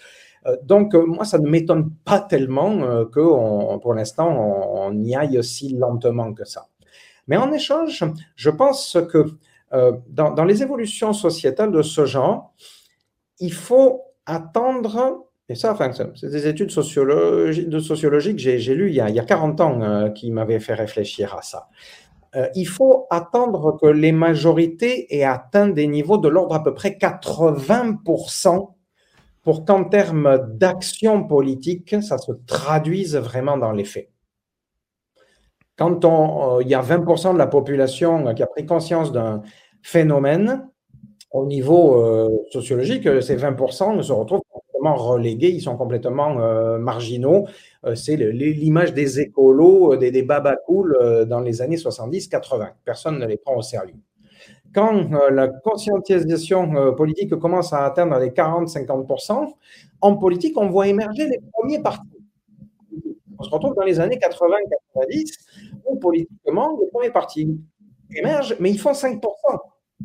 Euh, 0.48 0.56
donc, 0.64 0.96
euh, 0.96 1.06
moi, 1.06 1.26
ça 1.26 1.38
ne 1.38 1.48
m'étonne 1.48 1.92
pas 2.06 2.20
tellement 2.20 2.82
euh, 2.82 3.06
que 3.06 3.20
pour 3.80 3.94
l'instant, 3.94 4.30
on, 4.30 4.98
y 5.02 5.16
aille 5.16 5.38
aussi 5.38 5.70
lentement 5.70 6.34
que 6.34 6.46
ça. 6.46 6.68
Mais 7.28 7.38
en 7.38 7.52
échange, 7.52 8.04
je 8.36 8.50
pense 8.50 8.98
que 9.12 9.26
dans, 10.10 10.46
les 10.46 10.64
évolutions 10.64 11.12
sociétales 11.12 11.72
de 11.72 11.82
ce 11.82 12.06
genre, 12.06 12.54
il 13.40 13.52
faut 13.52 14.04
attendre, 14.26 15.26
et 15.50 15.56
ça, 15.56 15.78
c'est 16.16 16.30
des 16.30 16.48
études 16.48 16.68
de 16.70 17.80
sociologie 17.80 18.34
que 18.34 18.42
j'ai 18.42 18.76
lues 18.76 18.90
il, 18.90 18.96
y 18.96 19.02
a 19.02 19.26
40 19.26 19.62
ans 19.62 20.12
qui 20.14 20.32
m'avaient 20.32 20.62
fait 20.62 20.74
réfléchir 20.74 21.36
à 21.36 21.42
ça. 21.42 21.68
il 22.56 22.66
faut 22.66 23.08
attendre 23.10 23.78
que 23.78 23.88
les 23.88 24.14
majorités 24.14 25.14
aient 25.14 25.26
atteint 25.26 25.68
des 25.68 25.88
niveaux 25.88 26.18
de 26.18 26.30
l'ordre 26.30 26.56
à 26.56 26.64
peu 26.64 26.74
près 26.74 26.92
80% 26.92 28.70
pour 29.48 29.64
qu'en 29.64 29.86
termes 29.86 30.46
d'action 30.56 31.24
politique, 31.24 31.96
ça 32.04 32.18
se 32.18 32.34
traduise 32.48 33.16
vraiment 33.16 33.58
dans 33.58 33.72
les 33.72 33.86
faits. 33.86 34.10
Quand 35.78 36.04
euh, 36.04 36.62
il 36.64 36.68
y 36.68 36.76
a 36.76 36.82
20% 36.82 37.32
de 37.32 37.38
la 37.38 37.48
population 37.48 38.34
qui 38.34 38.44
a 38.44 38.48
pris 38.48 38.66
conscience 38.66 39.14
d'un 39.14 39.42
phénomène, 39.82 40.68
au 41.32 41.46
niveau 41.46 41.96
euh, 41.96 42.28
sociologique, 42.52 43.04
ces 43.22 43.38
20% 43.38 44.02
se 44.02 44.12
retrouvent 44.12 44.42
complètement 44.50 44.96
relégués, 44.96 45.52
ils 45.52 45.62
sont 45.62 45.78
complètement 45.78 46.42
euh, 46.42 46.78
marginaux. 46.78 47.48
c'est 47.96 48.18
l'image 48.18 48.94
des 48.94 49.22
écolos, 49.22 49.96
des, 49.96 50.12
des 50.12 50.24
dans 50.24 51.40
les 51.40 51.62
années 51.62 51.78
70-80. 51.78 52.72
Personne 52.84 53.18
ne 53.18 53.26
les 53.26 53.38
prend 53.38 53.56
au 53.56 53.62
sérieux 53.62 53.96
quand 54.74 55.14
euh, 55.14 55.30
la 55.32 55.48
conscientisation 55.48 56.76
euh, 56.76 56.92
politique 56.92 57.36
commence 57.36 57.74
à 57.74 57.86
atteindre 57.86 58.18
les 58.20 58.30
40-50%, 58.30 59.54
en 60.02 60.16
politique, 60.18 60.58
on 60.58 60.70
voit 60.70 60.88
émerger 60.88 61.28
les 61.28 61.40
premiers 61.52 61.82
partis. 61.82 62.08
On 63.40 63.44
se 63.44 63.50
retrouve 63.50 63.76
dans 63.76 63.84
les 63.84 64.00
années 64.00 64.18
80-90, 64.18 65.34
où 65.86 65.98
politiquement, 65.98 66.78
les 66.82 66.88
premiers 66.88 67.12
partis 67.12 67.60
émergent, 68.16 68.56
mais 68.60 68.72
ils 68.72 68.80
font 68.80 68.94
5% 68.94 69.20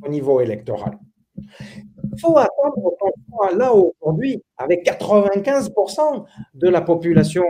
au 0.04 0.08
niveau 0.08 0.40
électoral. 0.40 0.98
Il 1.36 2.20
faut 2.20 2.36
attendre 2.36 2.74
qu'on 2.98 3.12
soit 3.30 3.56
là 3.56 3.72
aujourd'hui, 3.72 4.42
avec 4.58 4.84
95% 4.86 6.24
de 6.54 6.68
la 6.68 6.82
population 6.82 7.44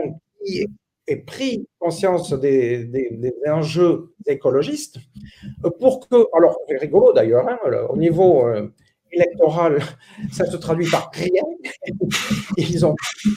qui 0.44 0.66
ait 1.06 1.16
pris 1.16 1.66
conscience 1.78 2.32
des, 2.32 2.88
enjeux 3.48 4.14
écologistes 4.26 4.98
pour 5.80 6.08
que, 6.08 6.26
alors 6.36 6.58
c'est 6.68 6.78
rigolo 6.78 7.12
d'ailleurs, 7.12 7.48
hein, 7.48 7.58
au 7.88 7.96
niveau 7.96 8.46
euh, 8.46 8.68
électoral, 9.10 9.80
ça 10.32 10.46
se 10.46 10.56
traduit 10.56 10.88
par 10.90 11.10
rien. 11.12 11.42
ils 12.56 12.86
ont 12.86 12.94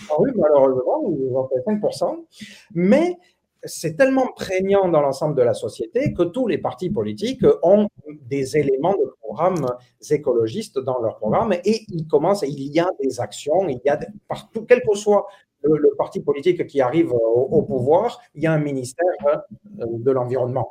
paru 0.07 0.31
malheureusement, 0.35 1.03
ils 1.09 1.35
ont 1.35 1.47
fait 1.47 1.71
5%, 1.71 2.25
mais 2.73 3.17
c'est 3.65 3.95
tellement 3.95 4.27
prégnant 4.35 4.87
dans 4.89 5.01
l'ensemble 5.01 5.35
de 5.35 5.41
la 5.41 5.53
société 5.53 6.13
que 6.13 6.23
tous 6.23 6.47
les 6.47 6.59
partis 6.59 6.89
politiques 6.89 7.43
ont 7.63 7.87
des 8.07 8.57
éléments 8.57 8.93
de 8.93 9.11
programmes 9.21 9.65
écologistes 10.11 10.79
dans 10.79 10.99
leur 10.99 11.17
programme 11.17 11.53
et 11.53 11.85
il 11.89 12.07
commence, 12.07 12.43
il 12.43 12.71
y 12.71 12.79
a 12.79 12.87
des 13.01 13.19
actions, 13.19 13.67
il 13.67 13.81
y 13.83 13.89
a 13.89 13.99
partout, 14.27 14.65
quel 14.67 14.81
que 14.81 14.95
soit 14.95 15.25
le, 15.65 15.95
parti 15.97 16.19
politique 16.19 16.65
qui 16.67 16.81
arrive 16.81 17.11
au, 17.13 17.61
pouvoir, 17.63 18.21
il 18.35 18.43
y 18.43 18.47
a 18.47 18.53
un 18.53 18.59
ministère 18.59 19.05
euh, 19.27 19.85
de 19.91 20.11
l'environnement. 20.11 20.69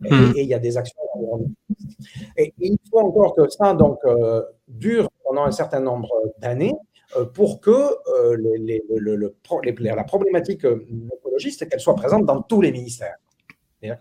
Hmm. 0.00 0.32
Et, 0.36 0.42
il 0.42 0.48
y 0.48 0.54
a 0.54 0.58
des 0.58 0.76
actions 0.76 0.96
Et 2.36 2.54
il 2.58 2.78
faut 2.90 3.00
encore 3.00 3.34
que 3.34 3.48
ça 3.48 3.74
donc, 3.74 3.98
euh, 4.04 4.42
dure 4.68 5.08
pendant 5.24 5.44
un 5.44 5.52
certain 5.52 5.80
nombre 5.80 6.08
d'années 6.38 6.74
euh, 7.16 7.24
pour 7.24 7.60
que 7.60 7.90
le, 8.36 9.34
la 9.80 10.04
problématique 10.04 10.64
écologiste 10.64 11.68
qu'elle 11.68 11.80
soit 11.80 11.96
présente 11.96 12.26
dans 12.26 12.42
tous 12.42 12.60
les 12.60 12.72
ministères. 12.72 13.16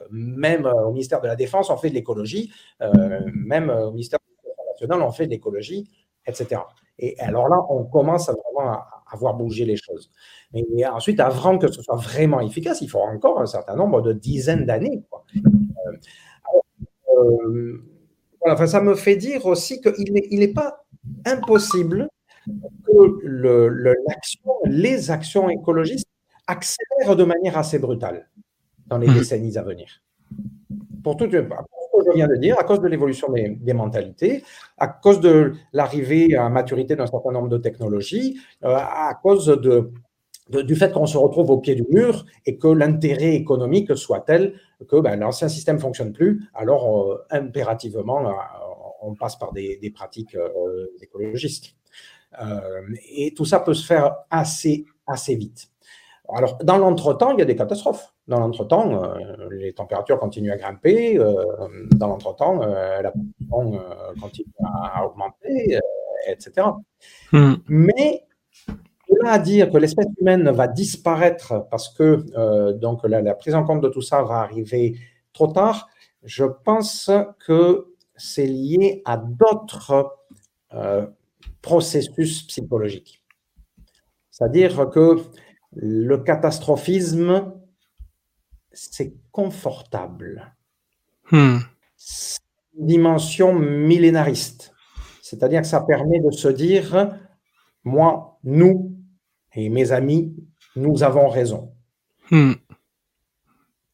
Même 0.09 0.65
au 0.65 0.91
ministère 0.91 1.21
de 1.21 1.27
la 1.27 1.35
Défense, 1.35 1.69
on 1.69 1.77
fait 1.77 1.89
de 1.89 1.95
l'écologie, 1.95 2.51
même 3.33 3.69
au 3.69 3.91
ministère 3.91 4.19
de 4.19 4.49
la 4.49 4.71
nationale, 4.71 5.01
on 5.03 5.11
fait 5.11 5.25
de 5.27 5.31
l'écologie, 5.31 5.87
etc. 6.25 6.61
Et 6.97 7.19
alors 7.19 7.49
là, 7.49 7.57
on 7.69 7.83
commence 7.83 8.29
à 8.29 8.33
vraiment 8.33 8.71
à, 8.71 8.94
voir 9.14 9.36
bouger 9.36 9.65
les 9.65 9.77
choses. 9.77 10.10
Mais 10.53 10.86
ensuite, 10.88 11.19
avant 11.19 11.57
que 11.57 11.72
ce 11.72 11.82
soit 11.82 11.95
vraiment 11.95 12.41
efficace, 12.41 12.82
il 12.82 12.90
faut 12.90 12.99
encore 12.99 13.40
un 13.40 13.45
certain 13.45 13.76
nombre 13.76 14.02
de 14.02 14.14
dizaines 14.14 14.65
d'années. 14.65 15.03
Euh, 17.18 17.82
enfin, 18.45 18.68
ça 18.68 18.82
me 18.82 18.95
fait 18.95 19.15
dire 19.15 19.45
aussi 19.45 19.82
qu'il 19.82 20.14
n'est 20.14 20.27
il 20.32 20.53
pas 20.53 20.86
impossible 21.26 22.10
que 22.45 23.19
le, 23.23 23.95
les 24.65 25.11
actions 25.11 25.49
écologistes 25.49 26.10
accélèrent 26.48 27.15
de 27.15 27.23
manière 27.23 27.57
assez 27.57 27.80
brutale 27.80 28.30
dans 28.88 28.98
les 28.98 29.07
mmh. 29.07 29.14
décennies 29.14 29.57
à 29.57 29.64
venir. 29.64 30.02
Pour 31.03 31.18
tout, 31.18 31.26
ce 31.26 31.38
que 31.38 31.48
je 32.05 32.11
viens 32.13 32.27
de 32.27 32.35
dire, 32.35 32.57
à 32.59 32.63
cause 32.63 32.81
de 32.81 32.88
l'évolution 32.88 33.27
des, 33.31 33.73
mentalités, 33.73 34.43
à 34.77 34.88
cause 34.88 35.19
de 35.19 35.53
l'arrivée 35.73 36.35
à 36.35 36.49
maturité 36.49 36.95
d'un 36.95 37.07
certain 37.07 37.31
nombre 37.31 37.49
de 37.49 37.57
technologies, 37.57 38.39
euh, 38.63 38.76
à 38.76 39.13
cause 39.22 39.59
du 40.49 40.76
fait 40.76 40.91
qu'on 40.91 41.05
se 41.05 41.17
retrouve 41.17 41.51
au 41.51 41.57
pied 41.57 41.76
du 41.76 41.85
mur 41.89 42.26
et 42.45 42.57
que 42.57 42.67
l'intérêt 42.67 43.35
économique 43.35 43.95
soit 43.97 44.22
tel 44.22 44.53
que 44.88 44.99
ben, 44.99 45.19
l'ancien 45.19 45.49
système 45.49 45.77
ne 45.77 45.81
fonctionne 45.81 46.13
plus, 46.13 46.43
alors 46.53 47.11
euh, 47.11 47.26
impérativement, 47.31 48.27
euh, 48.27 48.31
on 49.01 49.13
passe 49.15 49.35
par 49.38 49.53
des, 49.53 49.91
pratiques 49.93 50.35
écologistes. 51.01 51.76
et 53.15 53.34
tout 53.35 53.45
ça 53.45 53.59
peut 53.59 53.73
se 53.73 53.85
faire 53.85 54.15
assez, 54.30 54.85
assez 55.05 55.35
vite. 55.35 55.69
Alors, 56.34 56.57
dans 56.64 56.77
l'entretemps, 56.77 57.31
il 57.31 57.39
y 57.39 57.41
a 57.41 57.45
des 57.45 57.56
catastrophes. 57.56 58.14
Dans 58.27 58.39
l'entretemps, 58.39 59.14
les 59.52 59.73
températures 59.73 60.19
continuent 60.19 60.52
à 60.52 60.57
grimper. 60.57 61.18
dans 61.91 62.07
l'entretemps, 62.07 62.60
la 62.60 63.11
pollution 63.11 63.80
continue 64.19 64.53
à, 64.64 65.06
augmenter, 65.06 65.80
etc. 66.27 66.68
Hmm. 67.31 67.56
Mais 67.68 68.26
là 69.23 69.34
à 69.34 69.39
dire 69.39 69.72
que 69.72 69.77
l'espèce 69.77 70.07
humaine 70.19 70.49
va 70.49 70.68
disparaître 70.68 71.68
parce 71.69 71.89
que 71.89 72.26
euh, 72.38 72.73
donc 72.73 73.03
la, 73.03 73.35
prise 73.35 73.56
en 73.56 73.64
compte 73.64 73.81
de 73.81 73.89
tout 73.89 74.02
ça 74.02 74.23
va 74.23 74.39
arriver 74.39 74.97
trop 75.34 75.47
tard, 75.47 75.89
je 76.23 76.45
pense 76.45 77.11
que 77.45 77.88
c'est 78.15 78.47
lié 78.47 79.02
à 79.06 79.18
d'autres 79.18 80.18
euh, 80.73 81.06
processus 81.61 82.43
psychologiques. 82.43 83.23
C'est-à-dire 84.31 84.89
que 84.89 85.18
le 85.76 86.18
catastrophisme, 86.18 87.53
c'est 88.72 89.14
confortable. 89.31 90.56
Hmm. 91.31 91.57
C'est 91.95 92.41
une 92.77 92.88
dimension 92.88 93.53
millénariste. 93.53 94.73
C'est-à-dire 95.22 95.61
que 95.61 95.68
ça 95.68 95.81
permet 95.81 96.19
de 96.19 96.31
se 96.31 96.47
dire, 96.47 97.18
moi, 97.84 98.39
nous, 98.43 98.95
et 99.53 99.69
mes 99.69 99.91
amis, 99.91 100.35
nous 100.76 101.03
avons 101.03 101.27
raison. 101.30 101.72
Hmm. 102.30 102.53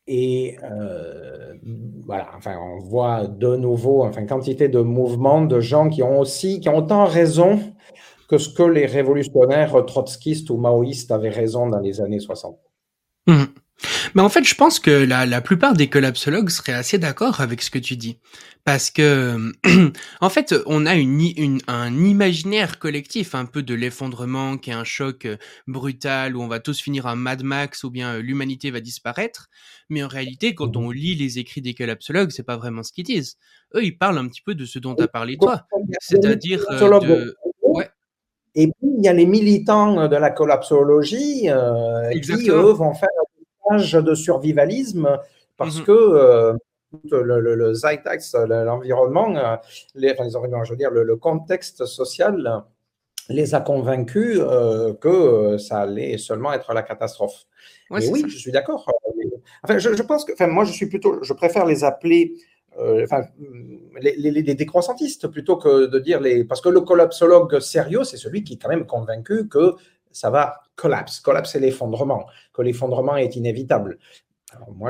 Et 0.08 0.58
euh, 0.64 1.54
voilà, 2.06 2.30
enfin, 2.36 2.58
on 2.60 2.80
voit 2.80 3.28
de 3.28 3.56
nouveau 3.56 4.04
enfin, 4.04 4.26
quantité 4.26 4.68
de 4.68 4.82
mouvements 4.82 5.42
de 5.44 5.60
gens 5.60 5.90
qui 5.90 6.04
ont 6.04 6.20
aussi, 6.20 6.60
qui 6.60 6.70
ont 6.70 6.78
autant 6.78 7.06
raison 7.06 7.60
que 8.32 8.38
ce 8.38 8.50
que 8.50 8.64
les 8.64 8.86
révolutionnaires 8.86 9.86
trotskistes 9.86 10.50
ou 10.50 10.58
maoïstes 10.58 11.12
avaient 11.12 11.30
raison 11.30 11.68
dans 11.68 11.80
les 11.80 12.00
années 12.00 12.22
60. 12.22 12.58
Mais 13.28 14.22
en 14.22 14.30
fait, 14.30 14.44
je 14.44 14.56
pense 14.56 14.80
que 14.80 14.92
la, 14.92 15.26
la 15.26 15.42
plupart 15.42 15.74
des 15.74 15.88
collapsologues 15.88 16.50
seraient 16.50 16.74
assez 16.74 16.98
d'accord 16.98 17.42
avec 17.42 17.62
ce 17.62 17.70
que 17.70 17.80
tu 17.80 17.98
dis. 17.98 18.20
Parce 18.64 18.92
que, 18.92 19.52
en 20.22 20.30
fait, 20.30 20.56
on 20.66 20.86
a 20.86 20.96
une, 20.96 21.20
une, 21.36 21.60
un 21.68 21.94
imaginaire 22.06 22.80
collectif, 22.80 23.34
un 23.34 23.46
peu 23.46 23.64
de 23.64 23.74
l'effondrement, 23.74 24.58
qui 24.58 24.70
est 24.70 24.74
un 24.74 24.84
choc 24.84 25.26
euh, 25.26 25.38
brutal, 25.68 26.38
où 26.38 26.42
on 26.42 26.48
va 26.48 26.60
tous 26.60 26.80
finir 26.80 27.08
en 27.08 27.16
Mad 27.16 27.44
Max, 27.44 27.84
ou 27.84 27.90
bien 27.90 28.16
euh, 28.16 28.22
l'humanité 28.22 28.70
va 28.70 28.80
disparaître. 28.80 29.50
Mais 29.90 30.04
en 30.04 30.08
réalité, 30.08 30.54
quand 30.54 30.78
on 30.78 30.92
lit 30.92 31.16
les 31.16 31.40
écrits 31.40 31.62
des 31.62 31.74
collapsologues, 31.74 32.32
c'est 32.32 32.44
pas 32.44 32.58
vraiment 32.58 32.84
ce 32.84 32.94
qu'ils 32.94 33.06
disent. 33.06 33.38
Eux, 33.76 33.84
ils 33.84 33.98
parlent 33.98 34.20
un 34.20 34.28
petit 34.28 34.42
peu 34.42 34.54
de 34.54 34.66
ce 34.66 34.78
dont 34.78 34.96
tu 34.96 35.04
as 35.04 35.08
parlé 35.08 35.38
toi. 35.38 35.66
C'est-à-dire 36.00 36.64
euh, 36.70 37.00
de... 37.00 37.36
Et 38.56 38.68
puis, 38.68 38.90
il 38.98 39.04
y 39.04 39.08
a 39.08 39.14
les 39.14 39.26
militants 39.26 40.08
de 40.08 40.16
la 40.16 40.30
collapsologie 40.30 41.50
qui, 42.12 42.50
eux, 42.50 42.72
vont 42.74 42.94
faire 42.94 43.10
de 43.80 44.16
survivalisme 44.16 45.18
parce 45.58 45.80
mhm. 45.80 45.86
que 45.86 45.92
euh, 45.92 46.54
le, 47.12 47.40
le, 47.40 48.66
l'environnement, 48.66 49.36
euh, 49.36 49.56
les, 49.96 50.12
enfin, 50.12 50.24
les 50.26 50.66
je 50.66 50.72
veux 50.72 50.78
dire, 50.78 50.92
le, 50.92 51.16
contexte 51.16 51.86
social 51.86 52.64
les 53.30 53.56
a 53.56 53.62
convaincus 53.62 54.40
euh, 54.42 54.94
que 54.96 55.58
ça 55.58 55.82
allait 55.82 56.18
seulement 56.18 56.52
être 56.52 56.74
la 56.74 56.84
catastrophe. 56.84 57.46
oui, 57.90 58.24
je 58.28 58.38
suis 58.38 58.52
d'accord. 58.52 58.86
Enfin, 59.64 59.78
je, 59.78 60.02
pense 60.02 60.26
que, 60.26 60.34
enfin, 60.34 60.48
moi, 60.48 60.66
je 60.66 60.74
suis 60.74 60.88
plutôt, 60.88 61.24
je 61.24 61.34
préfère 61.34 61.66
les 61.66 61.84
appeler 61.84 62.34
enfin, 62.78 63.24
les, 64.00 64.16
les, 64.16 64.56
décroissantistes 64.56 65.28
plutôt 65.28 65.58
que 65.58 65.88
de 65.88 66.00
dire 66.00 66.20
les. 66.22 66.44
Parce 66.44 66.62
que 66.62 66.70
le 66.70 66.82
collapsologue 66.82 67.60
sérieux, 67.60 68.04
c'est 68.04 68.18
celui 68.18 68.44
qui 68.44 68.54
est 68.54 68.58
quand 68.58 68.70
même 68.70 68.86
convaincu 68.86 69.48
que 69.48 69.76
ça 70.12 70.30
va 70.30 70.62
collapse. 70.76 71.20
Collapse, 71.20 71.52
c'est 71.52 71.60
l'effondrement, 71.60 72.26
que 72.54 72.62
l'effondrement 72.62 73.18
est 73.18 73.36
inévitable. 73.36 73.98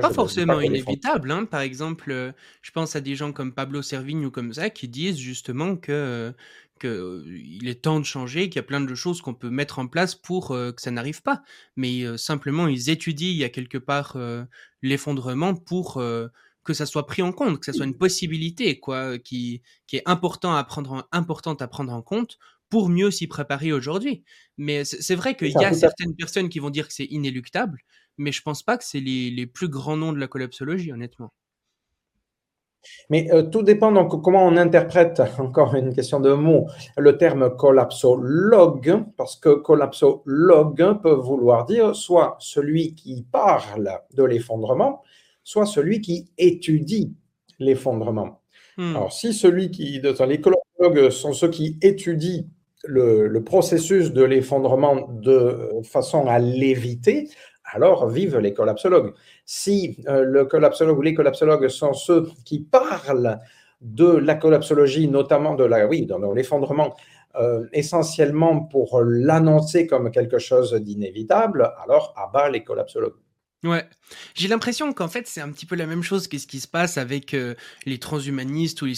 pas 0.02 0.14
forcément 0.14 0.60
inévitable. 0.60 1.32
Hein. 1.32 1.46
Par 1.46 1.62
exemple, 1.62 2.12
euh, 2.12 2.32
je 2.62 2.72
pense 2.72 2.96
à 2.96 3.02
des 3.02 3.16
gens 3.16 3.32
comme 3.32 3.54
Pablo 3.54 3.82
Servigne 3.82 4.26
ou 4.26 4.32
comme 4.32 4.54
ça 4.54 4.70
qui 4.70 4.88
disent 4.88 5.18
justement 5.18 5.76
que 5.76 6.34
qu'il 6.80 6.90
euh, 6.90 7.60
est 7.64 7.84
temps 7.84 8.00
de 8.00 8.06
changer, 8.06 8.50
qu'il 8.50 8.56
y 8.56 8.60
a 8.60 8.64
plein 8.64 8.82
de 8.82 8.96
choses 8.96 9.22
qu'on 9.22 9.36
peut 9.36 9.52
mettre 9.52 9.78
en 9.78 9.86
place 9.86 10.16
pour 10.16 10.50
euh, 10.50 10.72
que 10.72 10.82
ça 10.82 10.90
n'arrive 10.90 11.22
pas. 11.22 11.44
Mais 11.76 12.18
simplement, 12.18 12.68
ils 12.68 12.90
étudient, 12.90 13.30
il 13.30 13.38
y 13.38 13.44
a 13.44 13.50
quelque 13.50 13.78
part 13.78 14.18
l'effondrement 14.82 15.54
pour 15.54 16.02
que 16.64 16.74
ça 16.74 16.86
soit 16.86 17.08
pris 17.08 17.22
en 17.22 17.32
compte, 17.32 17.60
que 17.60 17.66
ça 17.66 17.74
soit 17.74 17.86
une 17.86 17.98
possibilité, 17.98 18.80
quoi, 18.80 19.18
qui, 19.18 19.62
qui 19.88 19.98
est 19.98 20.04
important 20.06 20.56
à 20.56 20.64
prendre 20.64 21.08
importante 21.12 21.62
à 21.62 21.68
prendre 21.68 21.94
en 21.94 22.02
compte 22.02 22.38
pour 22.72 22.90
mieux 22.90 23.12
s'y 23.12 23.28
préparer 23.28 23.72
aujourd'hui. 23.74 24.24
Mais 24.58 24.86
c'est 24.86 25.16
vrai 25.16 25.36
qu'il 25.36 25.52
y 25.52 25.64
a 25.64 25.74
certaines 25.74 26.16
personnes 26.16 26.50
qui 26.50 26.60
vont 26.60 26.72
dire 26.72 26.88
que 26.88 26.94
c'est 26.94 27.06
inéluctable, 27.06 27.80
mais 28.18 28.32
je 28.32 28.42
pense 28.42 28.64
pas 28.64 28.78
que 28.78 28.84
c'est 28.84 29.02
les, 29.02 29.46
plus 29.46 29.68
grands 29.68 29.98
noms 29.98 30.14
de 30.14 30.20
la 30.20 30.28
collapsologie, 30.28 30.92
honnêtement. 30.92 31.32
Mais 33.12 33.32
euh, 33.32 33.44
tout 33.44 33.62
dépend 33.62 33.92
donc 33.92 34.24
comment 34.24 34.44
on 34.44 34.58
interprète, 34.58 35.22
encore 35.38 35.76
une 35.76 35.94
question 35.94 36.20
de 36.20 36.34
mots, 36.34 36.68
le 36.98 37.18
terme 37.18 37.56
collapsologue, 37.56 39.04
parce 39.18 39.36
que 39.36 39.50
collapsologue 39.50 41.02
peut 41.04 41.14
vouloir 41.14 41.66
dire 41.66 41.96
soit 41.96 42.38
celui 42.40 42.96
qui 42.96 43.24
parle 43.32 44.00
de 44.14 44.24
l'effondrement, 44.24 45.04
soit 45.44 45.66
celui 45.66 46.02
qui 46.02 46.30
étudie 46.38 47.14
l'effondrement. 47.60 48.42
Hmm. 48.78 48.96
Alors, 48.96 49.14
si 49.14 49.34
celui 49.34 49.72
qui, 49.72 50.02
les 50.02 50.42
collapsologues 50.42 51.10
sont 51.10 51.34
ceux 51.34 51.50
qui 51.50 51.78
étudient 51.82 52.44
le, 52.84 53.40
processus 53.40 54.12
de 54.12 54.24
l'effondrement 54.24 55.08
de 55.10 55.70
façon 55.84 56.28
à 56.28 56.40
l'éviter, 56.40 57.30
alors 57.74 58.08
vive 58.08 58.38
les 58.38 58.54
collapsologues. 58.54 59.14
Si 59.46 60.04
euh, 60.08 60.24
le 60.24 60.46
collapsologue 60.46 60.98
ou 60.98 61.02
les 61.02 61.14
collapsologues 61.14 61.68
sont 61.68 61.94
ceux 61.94 62.28
qui 62.46 62.60
parlent 62.60 63.40
de 63.82 64.08
la 64.08 64.36
collapsologie, 64.36 65.08
notamment 65.08 65.56
de 65.56 65.64
la, 65.64 65.88
oui, 65.88 66.06
dans 66.06 66.34
l'effondrement, 66.34 66.96
euh, 67.36 67.66
essentiellement 67.72 68.60
pour 68.60 69.02
l'annoncer 69.02 69.88
comme 69.88 70.12
quelque 70.12 70.38
chose 70.38 70.74
d'inévitable, 70.74 71.72
alors 71.84 72.14
à 72.18 72.30
bas 72.32 72.50
les 72.50 72.64
collapsologues. 72.64 73.21
Ouais, 73.64 73.88
j'ai 74.34 74.48
l'impression 74.48 74.92
qu'en 74.92 75.08
fait 75.08 75.28
c'est 75.28 75.42
un 75.42 75.52
petit 75.52 75.68
peu 75.68 75.76
la 75.76 75.86
même 75.86 76.02
chose 76.02 76.28
que 76.28 76.40
ce 76.40 76.48
qui 76.48 76.60
se 76.60 76.68
passe 76.68 76.98
avec 76.98 77.36
euh, 77.36 77.54
les 77.86 78.00
transhumanistes 78.00 78.82
ou 78.82 78.86
les 78.86 78.96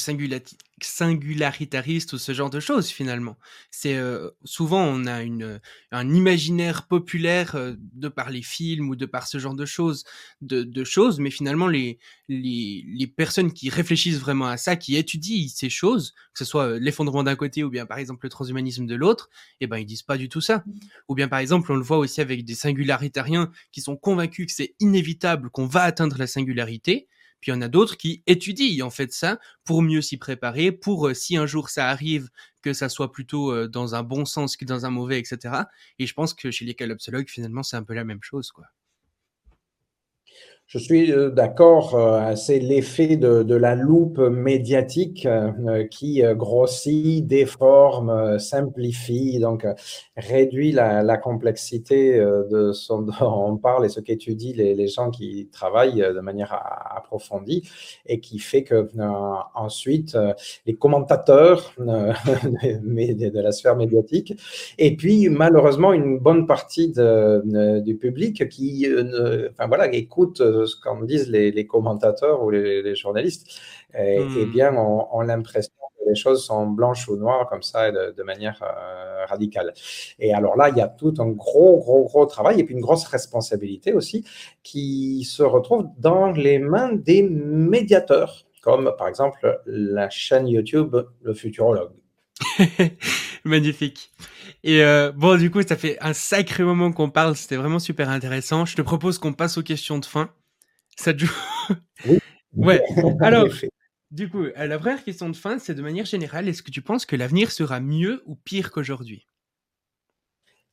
singularitaristes 0.81 2.13
ou 2.13 2.17
ce 2.17 2.33
genre 2.33 2.49
de 2.49 2.59
choses 2.59 2.89
finalement. 2.89 3.37
C'est 3.71 3.95
euh, 3.95 4.29
souvent 4.43 4.83
on 4.83 5.05
a 5.05 5.21
une 5.21 5.59
un 5.91 6.13
imaginaire 6.13 6.87
populaire 6.87 7.55
euh, 7.55 7.73
de 7.93 8.07
par 8.09 8.29
les 8.29 8.41
films 8.41 8.89
ou 8.89 8.95
de 8.95 9.05
par 9.05 9.27
ce 9.27 9.37
genre 9.37 9.55
de 9.55 9.65
choses, 9.65 10.03
de, 10.41 10.63
de 10.63 10.83
choses, 10.83 11.19
mais 11.19 11.29
finalement 11.29 11.67
les, 11.67 11.99
les 12.27 12.85
les 12.87 13.07
personnes 13.07 13.53
qui 13.53 13.69
réfléchissent 13.69 14.19
vraiment 14.19 14.47
à 14.47 14.57
ça, 14.57 14.75
qui 14.75 14.95
étudient 14.97 15.47
ces 15.47 15.69
choses, 15.69 16.13
que 16.33 16.39
ce 16.39 16.45
soit 16.45 16.79
l'effondrement 16.79 17.23
d'un 17.23 17.35
côté 17.35 17.63
ou 17.63 17.69
bien 17.69 17.85
par 17.85 17.97
exemple 17.99 18.25
le 18.25 18.29
transhumanisme 18.29 18.85
de 18.85 18.95
l'autre, 18.95 19.29
eh 19.61 19.67
ben 19.67 19.77
ils 19.77 19.85
disent 19.85 20.03
pas 20.03 20.17
du 20.17 20.29
tout 20.29 20.41
ça. 20.41 20.63
Mmh. 20.65 20.71
Ou 21.09 21.15
bien 21.15 21.27
par 21.27 21.39
exemple 21.39 21.71
on 21.71 21.75
le 21.75 21.83
voit 21.83 21.97
aussi 21.97 22.21
avec 22.21 22.45
des 22.45 22.55
singularitariens 22.55 23.51
qui 23.71 23.81
sont 23.81 23.95
convaincus 23.95 24.47
que 24.47 24.53
c'est 24.53 24.75
inévitable 24.79 25.49
qu'on 25.49 25.67
va 25.67 25.83
atteindre 25.83 26.17
la 26.17 26.27
singularité. 26.27 27.07
Puis 27.43 27.51
il 27.51 27.55
y 27.55 27.57
en 27.57 27.61
a 27.61 27.67
d'autres 27.67 27.97
qui 27.97 28.23
étudient 28.25 28.85
en 28.85 28.89
fait 28.89 29.11
ça 29.11 29.37
pour 29.65 29.81
mieux 29.81 30.01
s'y 30.01 30.15
préparer, 30.15 30.71
pour 30.71 31.09
euh, 31.09 31.13
si 31.13 31.35
un 31.35 31.45
jour 31.45 31.67
ça 31.67 31.89
arrive, 31.89 32.29
que 32.61 32.71
ça 32.71 32.87
soit 32.87 33.11
plutôt 33.11 33.51
euh, 33.51 33.67
dans 33.67 33.95
un 33.95 34.03
bon 34.03 34.23
sens 34.23 34.55
que 34.55 34.63
dans 34.63 34.85
un 34.85 34.89
mauvais, 34.89 35.19
etc. 35.19 35.65
Et 35.99 36.07
je 36.07 36.13
pense 36.13 36.33
que 36.33 36.51
chez 36.51 36.63
les 36.63 36.73
calopsologues, 36.73 37.27
finalement, 37.27 37.61
c'est 37.61 37.75
un 37.75 37.83
peu 37.83 37.95
la 37.95 38.05
même 38.05 38.23
chose, 38.23 38.53
quoi. 38.53 38.67
Je 40.67 40.79
suis 40.79 41.11
euh, 41.11 41.29
d'accord, 41.29 41.93
euh, 41.93 42.35
c'est 42.35 42.57
l'effet 42.57 43.15
de, 43.15 43.53
la 43.53 43.75
loupe 43.75 44.17
médiatique 44.17 45.25
euh, 45.27 45.83
qui 45.85 46.23
grossit, 46.35 47.27
déforme, 47.27 48.39
simplifie, 48.39 49.37
donc 49.39 49.67
réduit 50.17 50.71
la, 50.71 51.17
complexité 51.17 52.17
de 52.17 52.71
ce 52.73 52.93
dont 53.19 53.49
on 53.49 53.57
parle 53.57 53.85
et 53.85 53.89
ce 53.89 53.99
qu'étudient 53.99 54.53
les, 54.55 54.87
gens 54.87 55.11
qui 55.11 55.47
travaillent 55.51 56.01
de 56.01 56.19
manière 56.19 56.53
approfondie 56.95 57.69
et 58.07 58.19
qui 58.19 58.39
fait 58.39 58.63
que 58.63 58.89
ensuite 59.53 60.17
les 60.65 60.73
commentateurs 60.73 61.73
de, 61.77 63.39
la 63.39 63.51
sphère 63.51 63.75
médiatique 63.75 64.33
et 64.79 64.95
puis 64.95 65.29
malheureusement 65.29 65.93
une 65.93 66.17
bonne 66.17 66.47
partie 66.47 66.91
du 66.91 67.95
public 67.95 68.49
qui 68.49 68.87
enfin, 69.51 69.67
voilà, 69.67 69.93
écoute 69.93 70.41
ce 70.65 70.75
qu'en 70.79 71.01
disent 71.01 71.29
les, 71.29 71.67
commentateurs 71.67 72.43
ou 72.43 72.49
les, 72.49 72.95
journalistes, 72.95 73.47
et, 73.97 74.19
hmm. 74.19 74.51
bien, 74.51 74.75
on, 74.75 75.19
a 75.19 75.25
l'impression 75.25 75.71
que 75.97 76.09
les 76.09 76.15
choses 76.15 76.45
sont 76.45 76.67
blanches 76.67 77.07
ou 77.07 77.15
noires 77.15 77.47
comme 77.49 77.61
ça, 77.61 77.91
de, 77.91 78.23
manière 78.23 78.61
euh, 78.63 79.25
radicale. 79.25 79.73
Et 80.19 80.33
alors 80.33 80.55
là, 80.55 80.69
il 80.69 80.77
y 80.77 80.81
a 80.81 80.87
tout 80.87 81.13
un 81.19 81.29
gros, 81.29 81.77
gros, 81.77 82.03
gros 82.03 82.25
travail 82.25 82.59
et 82.59 82.63
puis 82.63 82.75
une 82.75 82.81
grosse 82.81 83.05
responsabilité 83.05 83.93
aussi 83.93 84.25
qui 84.63 85.23
se 85.23 85.43
retrouve 85.43 85.87
dans 85.97 86.31
les 86.31 86.59
mains 86.59 86.93
des 86.93 87.23
médiateurs, 87.23 88.45
comme 88.61 88.93
par 88.97 89.07
exemple 89.07 89.61
la 89.65 90.09
chaîne 90.09 90.47
YouTube 90.47 90.95
Le 91.21 91.33
Futurologue. 91.33 91.93
Magnifique. 93.43 94.11
Et 94.63 94.83
euh, 94.83 95.11
bon, 95.11 95.37
du 95.37 95.51
coup, 95.51 95.61
ça 95.61 95.75
fait 95.75 95.97
un 96.01 96.13
sacré 96.13 96.63
moment 96.63 96.91
qu'on 96.91 97.09
parle. 97.09 97.35
C'était 97.35 97.57
vraiment 97.57 97.79
super 97.79 98.09
intéressant. 98.09 98.65
Je 98.65 98.75
te 98.75 98.81
propose 98.81 99.17
qu'on 99.17 99.33
passe 99.33 99.57
aux 99.57 99.63
questions 99.63 99.99
de 99.99 100.05
fin. 100.05 100.29
Ça 100.97 101.13
te 101.13 101.19
joue? 101.19 101.33
Oui. 102.05 102.19
ouais. 102.55 102.81
Alors, 103.21 103.47
du 104.11 104.29
coup, 104.29 104.43
euh, 104.43 104.67
la 104.67 104.77
première 104.77 105.03
question 105.03 105.29
de 105.29 105.35
fin, 105.35 105.59
c'est 105.59 105.73
de 105.73 105.81
manière 105.81 106.05
générale, 106.05 106.47
est-ce 106.47 106.61
que 106.61 106.71
tu 106.71 106.81
penses 106.81 107.05
que 107.05 107.15
l'avenir 107.15 107.51
sera 107.51 107.79
mieux 107.79 108.21
ou 108.25 108.35
pire 108.35 108.71
qu'aujourd'hui? 108.71 109.27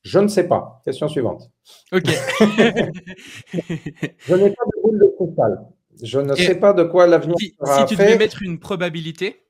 Je 0.03 0.19
ne 0.19 0.29
sais 0.29 0.47
pas. 0.49 0.81
Question 0.85 1.09
suivante. 1.09 1.51
Ok. 1.93 2.05
je 3.53 4.35
n'ai 4.35 4.51
pas 4.51 4.65
de 4.65 4.83
boule 4.83 4.99
de 4.99 5.15
cristal. 5.17 5.67
Je 6.03 6.19
ne 6.21 6.35
sais 6.35 6.55
pas 6.55 6.73
de 6.73 6.85
quoi 6.85 7.07
l'avenir 7.07 7.37
sera 7.59 7.81
Si 7.81 7.95
tu 7.95 7.97
devais 7.97 8.17
mettre 8.17 8.43
une 8.43 8.59
probabilité? 8.59 9.45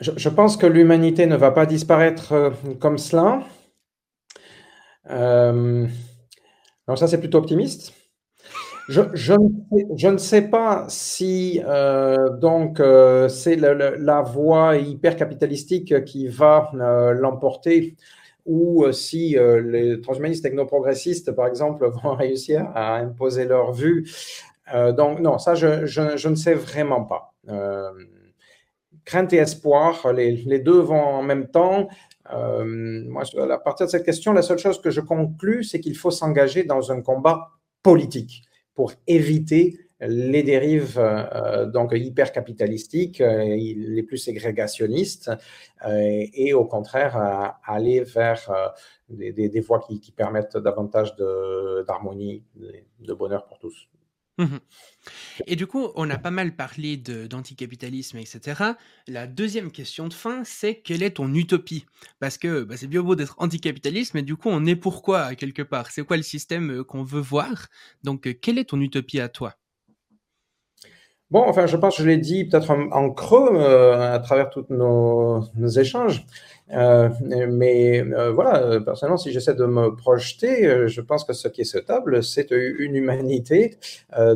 Je, 0.00 0.28
pense 0.28 0.56
que 0.56 0.66
l'humanité 0.66 1.26
ne 1.26 1.36
va 1.36 1.50
pas 1.50 1.66
disparaître 1.66 2.32
euh, 2.32 2.50
comme 2.80 2.98
cela. 2.98 3.44
Euh, 5.10 5.86
donc 6.88 6.98
ça, 6.98 7.06
c'est 7.06 7.20
plutôt 7.20 7.38
optimiste. 7.38 7.94
Je, 8.88 10.08
ne 10.08 10.18
sais, 10.18 10.42
pas 10.42 10.84
si 10.88 11.62
euh, 11.64 12.30
donc 12.36 12.82
c'est 13.28 13.56
la, 13.56 14.22
voie 14.22 14.76
hyper 14.76 15.16
capitalistique 15.16 16.04
qui 16.04 16.28
va 16.28 16.70
l'emporter 17.14 17.96
ou 18.44 18.90
si 18.92 19.36
les 19.38 20.00
transhumanistes 20.02 20.42
technoprogressistes, 20.42 21.32
par 21.32 21.46
exemple, 21.46 21.88
vont 22.02 22.14
réussir 22.14 22.70
à 22.74 22.96
imposer 22.96 23.46
leur 23.46 23.72
vue. 23.72 24.10
donc 24.96 25.20
non, 25.20 25.38
ça, 25.38 25.54
je, 25.54 26.28
ne 26.28 26.34
sais 26.34 26.54
vraiment 26.54 27.04
pas 27.04 27.34
crainte 29.04 29.32
et 29.32 29.36
espoir, 29.36 30.12
les, 30.12 30.58
deux 30.58 30.80
vont 30.80 31.02
en 31.02 31.22
même 31.22 31.48
temps. 31.48 31.88
Euh, 32.32 33.04
moi, 33.06 33.22
à 33.38 33.58
partir 33.58 33.86
de 33.86 33.90
cette 33.90 34.04
question, 34.04 34.32
la 34.32 34.42
seule 34.42 34.58
chose 34.58 34.80
que 34.80 34.90
je 34.90 35.00
conclus, 35.00 35.64
c'est 35.64 35.80
qu'il 35.80 35.96
faut 35.96 36.10
s'engager 36.10 36.64
dans 36.64 36.90
un 36.90 37.02
combat 37.02 37.50
politique 37.82 38.42
pour 38.74 38.92
éviter 39.06 39.78
les 40.00 40.42
dérives 40.42 40.98
euh, 40.98 41.66
donc 41.66 41.92
hyper 41.94 42.32
capitalistiques, 42.32 43.20
euh, 43.20 43.44
les 43.44 44.02
plus 44.02 44.18
ségrégationnistes, 44.18 45.30
et 45.86 46.54
au 46.54 46.64
contraire 46.64 47.58
aller 47.64 48.00
vers 48.00 48.74
des, 49.10 49.60
voies 49.60 49.80
qui 49.80 50.12
permettent 50.12 50.56
davantage 50.56 51.14
d'harmonie, 51.86 52.42
de 53.00 53.12
bonheur 53.12 53.44
pour 53.44 53.58
tous. 53.58 53.88
Mmh 54.38 54.56
et 55.46 55.56
du 55.56 55.66
coup, 55.66 55.88
on 55.96 56.10
a 56.10 56.18
pas 56.18 56.30
mal 56.30 56.56
parlé 56.56 56.96
d'anticapitalisme, 56.96 58.18
etc. 58.18 58.78
La 59.06 59.26
deuxième 59.26 59.70
question 59.72 60.08
de 60.08 60.14
fin, 60.14 60.44
c'est 60.44 60.80
quelle 60.82 61.02
est 61.02 61.12
ton 61.16 61.32
utopie? 61.34 61.86
Parce 62.20 62.38
que 62.38 62.64
bah, 62.64 62.76
c'est 62.76 62.86
bien 62.88 63.02
beau 63.02 63.14
d'être 63.16 63.34
anticapitaliste, 63.38 64.14
mais 64.14 64.22
du 64.22 64.36
coup, 64.36 64.48
on 64.50 64.64
est 64.66 64.76
pourquoi 64.76 65.34
quelque 65.36 65.62
part? 65.62 65.90
C'est 65.90 66.04
quoi 66.04 66.16
le 66.16 66.22
système 66.22 66.70
euh, 66.80 66.84
qu'on 66.84 67.04
veut 67.04 67.20
voir? 67.20 67.68
Donc, 68.02 68.26
euh, 68.26 68.34
quelle 68.34 68.58
est 68.58 68.66
ton 68.70 68.80
utopie 68.80 69.20
à 69.20 69.28
toi? 69.28 69.56
Bon, 71.30 71.42
enfin, 71.48 71.66
je 71.66 71.76
pense 71.76 71.96
que 71.96 72.02
je 72.02 72.08
l'ai 72.08 72.18
dit 72.18 72.44
peut-être 72.44 72.70
en, 72.70 73.10
creux 73.10 73.48
euh, 73.54 74.14
à 74.14 74.18
travers 74.20 74.50
tous 74.50 74.66
nos, 74.68 75.42
échanges. 75.76 76.26
Euh, 76.72 77.08
mais 77.50 78.00
euh, 78.00 78.30
voilà, 78.30 78.80
personnellement, 78.80 79.16
si 79.16 79.32
j'essaie 79.32 79.54
de 79.54 79.64
me 79.64 79.94
projeter, 79.96 80.86
je 80.86 81.00
pense 81.00 81.24
que 81.24 81.32
ce 81.32 81.48
qui 81.48 81.62
est 81.62 81.64
souhaitable, 81.64 82.22
c'est 82.22 82.50
une 82.50 82.94
humanité 82.94 83.78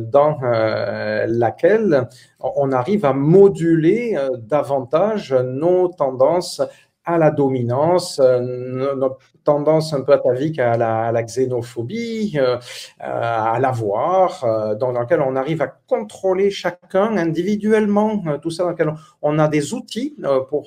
dans 0.01 0.39
laquelle 0.41 2.07
on 2.39 2.71
arrive 2.71 3.05
à 3.05 3.13
moduler 3.13 4.17
davantage 4.39 5.33
nos 5.33 5.89
tendances 5.89 6.61
à 7.05 7.17
la 7.17 7.31
dominance, 7.31 8.19
notre 8.19 9.17
tendance 9.43 9.93
un 9.93 10.01
peu 10.01 10.13
atavique 10.13 10.59
à 10.59 10.77
la, 10.77 11.07
à 11.07 11.11
la 11.11 11.23
xénophobie, 11.23 12.37
euh, 12.37 12.57
à 12.99 13.57
l'avoir, 13.59 14.43
euh, 14.43 14.75
dans, 14.75 14.91
lequel 14.91 15.21
on 15.21 15.35
arrive 15.35 15.61
à 15.61 15.67
contrôler 15.67 16.51
chacun 16.51 17.17
individuellement, 17.17 18.21
euh, 18.27 18.37
tout 18.37 18.51
ça 18.51 18.63
dans 18.63 18.69
lequel 18.69 18.93
on 19.21 19.39
a 19.39 19.47
des 19.47 19.73
outils 19.73 20.15
pour 20.49 20.63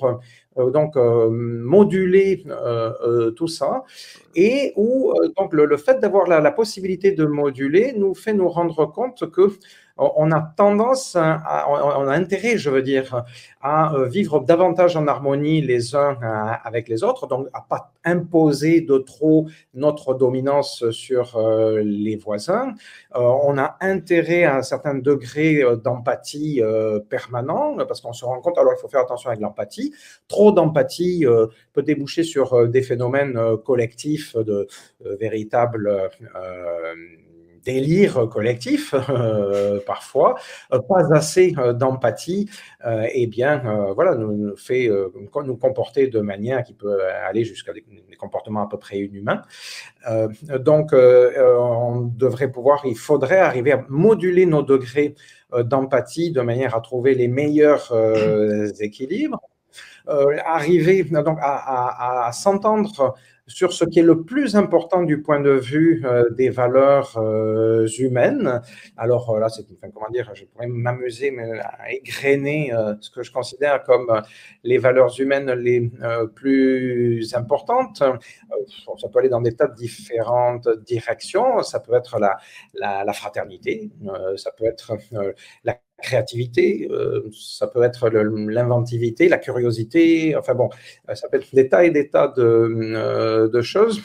donc 0.57 0.95
moduler 0.95 2.43
tout 3.35 3.47
ça, 3.47 3.83
et 4.35 4.73
où 4.75 5.13
donc 5.37 5.53
le, 5.53 5.77
fait 5.77 5.99
d'avoir 5.99 6.27
la, 6.27 6.41
la, 6.41 6.51
possibilité 6.51 7.11
de 7.11 7.25
moduler 7.25 7.93
nous 7.97 8.13
fait 8.13 8.33
nous 8.33 8.49
rendre 8.49 8.85
compte 8.85 9.31
que 9.31 9.47
on 9.97 10.31
a 10.31 10.41
tendance, 10.41 11.15
on 11.15 12.07
a 12.07 12.13
intérêt, 12.13 12.57
je 12.57 12.69
veux 12.69 12.81
dire, 12.81 13.23
à 13.61 13.93
euh, 13.93 14.07
vivre 14.07 14.39
davantage 14.39 14.97
en 14.97 15.07
harmonie 15.07 15.61
les 15.61 15.95
uns 15.95 16.17
euh, 16.21 16.53
avec 16.63 16.89
les 16.89 17.03
autres, 17.03 17.27
donc 17.27 17.47
à 17.53 17.61
pas 17.61 17.91
imposer 18.03 18.81
de 18.81 18.97
trop 18.97 19.47
notre 19.73 20.15
dominance 20.15 20.89
sur 20.89 21.37
euh, 21.37 21.81
les 21.83 22.15
voisins. 22.15 22.73
On 23.13 23.57
a 23.57 23.77
intérêt 23.81 24.43
à 24.43 24.57
un 24.57 24.61
certain 24.63 24.95
degré 24.95 25.63
d'empathie 25.83 26.61
permanent, 27.09 27.77
parce 27.87 28.01
qu'on 28.01 28.13
se 28.13 28.25
rend 28.25 28.41
compte, 28.41 28.57
alors 28.57 28.73
il 28.75 28.81
faut 28.81 28.87
faire 28.87 29.01
attention 29.01 29.29
avec 29.29 29.41
l'empathie. 29.41 29.93
Trop 30.27 30.51
d'empathie 30.51 31.25
peut 31.73 31.83
déboucher 31.83 32.23
sur 32.23 32.67
des 32.67 32.81
phénomènes 32.81 33.39
collectifs 33.63 34.35
de 34.35 34.67
véritables 35.19 36.09
délire 37.63 38.27
collectif 38.29 38.93
euh, 39.09 39.79
parfois, 39.85 40.35
euh, 40.73 40.79
pas 40.79 41.13
assez 41.13 41.53
euh, 41.57 41.73
d'empathie, 41.73 42.49
et 43.13 43.27
bien 43.27 43.63
voilà 43.95 44.15
nous, 44.15 44.55
fait 44.57 44.89
nous 44.89 45.57
comporter 45.57 46.07
de 46.07 46.19
manière 46.19 46.63
qui 46.63 46.73
peut 46.73 47.01
aller 47.05 47.45
jusqu'à 47.45 47.71
des, 47.73 47.83
comportements 48.17 48.63
à 48.63 48.69
peu 48.69 48.77
près 48.77 48.99
inhumains. 48.99 49.41
donc 50.59 50.91
on 50.93 52.01
devrait 52.01 52.51
pouvoir, 52.51 52.81
il 52.85 52.97
faudrait 52.97 53.39
arriver 53.39 53.71
à 53.71 53.85
moduler 53.87 54.45
nos 54.45 54.63
degrés 54.63 55.15
d'empathie 55.57 56.31
de 56.31 56.41
manière 56.41 56.75
à 56.75 56.81
trouver 56.81 57.15
les 57.15 57.27
meilleurs 57.27 57.93
équilibres. 58.79 59.39
arriver 60.45 61.03
donc 61.03 61.37
à, 61.41 62.27
à 62.27 62.31
s'entendre 62.33 63.15
sur 63.47 63.73
ce 63.73 63.83
qui 63.85 63.99
est 63.99 64.03
le 64.03 64.23
plus 64.23 64.55
important 64.55 65.03
du 65.03 65.21
point 65.21 65.39
de 65.39 65.51
vue 65.51 66.01
euh, 66.05 66.29
des 66.31 66.49
valeurs 66.49 67.17
euh, 67.17 67.87
humaines. 67.99 68.61
Alors 68.95 69.31
euh, 69.31 69.39
là, 69.39 69.49
c'est 69.49 69.65
enfin, 69.71 69.91
comment 69.93 70.09
dire, 70.09 70.31
je 70.33 70.45
pourrais 70.45 70.67
m'amuser 70.67 71.35
à 71.61 71.91
égrener 71.91 72.71
ce 73.01 73.09
que 73.09 73.23
je 73.23 73.31
considère 73.31 73.83
comme 73.83 74.21
les 74.63 74.77
valeurs 74.77 75.19
humaines 75.19 75.51
les 75.51 75.91
plus 76.35 77.33
importantes. 77.35 77.97
ça 77.97 79.07
peut 79.09 79.19
aller 79.19 79.29
dans 79.29 79.41
des 79.41 79.55
tas 79.55 79.67
de 79.67 79.75
différentes 79.75 80.69
directions. 80.85 81.61
Ça 81.63 81.79
peut 81.79 81.93
être 81.95 82.19
la, 82.19 82.37
la, 82.73 83.03
la 83.03 83.13
fraternité, 83.13 83.91
ça 84.37 84.51
peut 84.57 84.65
être 84.65 84.93
la 85.63 85.77
créativité, 86.03 86.87
euh, 86.91 87.23
ça 87.33 87.65
peut 87.65 87.81
être 87.81 88.09
l'inventivité, 88.09 89.27
la 89.29 89.39
curiosité, 89.39 90.35
enfin 90.35 90.53
bon, 90.53 90.69
euh, 91.09 91.15
ça 91.15 91.27
peut 91.29 91.37
être 91.37 91.55
des 91.55 91.69
tas 91.69 91.83
et 91.85 91.89
des 91.89 92.09
tas 92.09 92.27
de, 92.27 92.43
euh, 92.43 93.61
choses. 93.63 94.01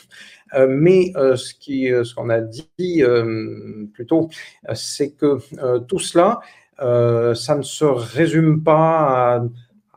mais 0.69 1.12
ce 1.15 1.53
qui, 1.53 1.89
ce 1.89 2.15
qu'on 2.15 2.31
a 2.31 2.41
dit 2.41 3.03
plutôt, 3.93 4.31
c'est 4.73 5.11
que 5.11 5.39
tout 5.89 5.99
cela, 5.99 6.41
ça 6.79 7.55
ne 7.57 7.62
se 7.62 7.85
résume 7.85 8.62
pas 8.62 9.43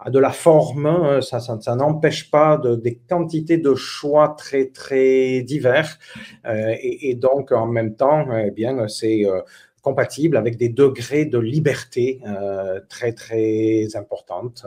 à, 0.03 0.09
de 0.09 0.19
la 0.19 0.31
forme, 0.31 0.87
hein, 0.87 1.21
ça, 1.21 1.75
n'empêche 1.75 2.31
pas 2.31 2.57
de, 2.57 2.75
des 2.75 2.95
quantités 2.95 3.59
de 3.59 3.75
choix 3.75 4.35
très 4.37 4.65
très 4.65 5.41
divers, 5.43 5.99
et, 6.45 7.11
et, 7.11 7.15
donc 7.15 7.53
en 7.53 7.67
même 7.67 7.95
temps, 7.95 8.25
eh 8.35 8.51
bien, 8.51 8.89
c'est 8.89 9.23
compatibles 9.81 10.37
avec 10.37 10.57
des 10.57 10.69
degrés 10.69 11.25
de 11.25 11.39
liberté 11.39 12.21
très 12.89 13.13
très 13.13 13.87
importantes. 13.95 14.65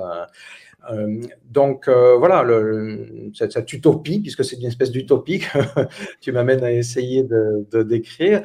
Euh, 0.91 1.21
donc 1.51 1.89
euh, 1.89 2.17
voilà, 2.19 2.43
le, 2.43 3.31
cette, 3.35 3.73
utopie, 3.73 4.21
puisque 4.21 4.45
c'est 4.45 4.57
une 4.57 4.67
espèce 4.67 4.91
d'utopie 4.91 5.41
que 5.41 5.59
tu 6.21 6.33
m'amènes 6.33 6.65
à 6.65 6.73
essayer 6.73 7.23
de, 7.23 7.83
décrire, 7.83 8.43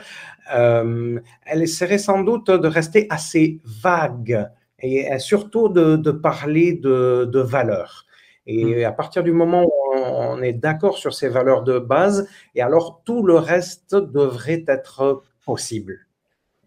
euh, 0.55 1.19
elle 1.45 1.63
essaierait 1.63 1.97
sans 1.97 2.23
doute 2.23 2.49
de 2.49 2.67
rester 2.67 3.07
assez 3.09 3.59
vague 3.63 4.49
et 4.81 5.07
surtout 5.19 5.67
de, 5.67 6.11
parler 6.11 6.73
de, 6.73 7.29
de 7.31 7.39
valeurs. 7.39 8.05
Et 8.47 8.83
hmm. 8.83 8.87
à 8.87 8.91
partir 8.93 9.23
du 9.23 9.33
moment 9.33 9.65
où 9.65 9.71
on 9.93 10.41
est 10.41 10.53
d'accord 10.53 10.97
sur 10.97 11.13
ces 11.13 11.27
valeurs 11.27 11.63
de 11.63 11.79
base, 11.79 12.27
et 12.55 12.61
alors 12.61 13.01
tout 13.05 13.23
le 13.23 13.35
reste 13.35 13.95
devrait 13.95 14.63
être 14.67 15.23
possible. 15.45 16.08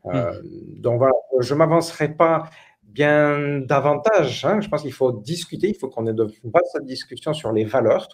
Hmm. 0.04 0.32
donc 0.78 0.98
voilà, 0.98 1.14
je 1.40 1.54
ne 1.54 1.58
m'avancerai 1.58 2.08
pas 2.14 2.50
bien 2.92 3.60
davantage. 3.60 4.44
Hein. 4.44 4.60
Je 4.60 4.68
pense 4.68 4.82
qu'il 4.82 4.92
faut 4.92 5.12
discuter, 5.12 5.68
il 5.68 5.74
faut 5.74 5.88
qu'on 5.88 6.06
ait 6.06 6.12
de 6.12 6.24
vastes 6.44 6.84
discussions 6.84 7.32
sur 7.32 7.52
les 7.52 7.64
valeurs. 7.64 8.08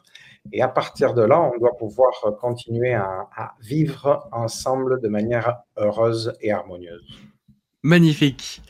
Et 0.52 0.62
à 0.62 0.68
partir 0.68 1.14
de 1.14 1.22
là, 1.22 1.40
on 1.40 1.58
doit 1.58 1.76
pouvoir 1.76 2.12
continuer 2.40 2.94
à, 2.94 3.28
vivre 3.60 4.28
ensemble 4.32 5.00
de 5.00 5.08
manière 5.08 5.58
heureuse 5.76 6.32
et 6.40 6.52
harmonieuse. 6.52 7.18
Magnifique. 7.82 8.60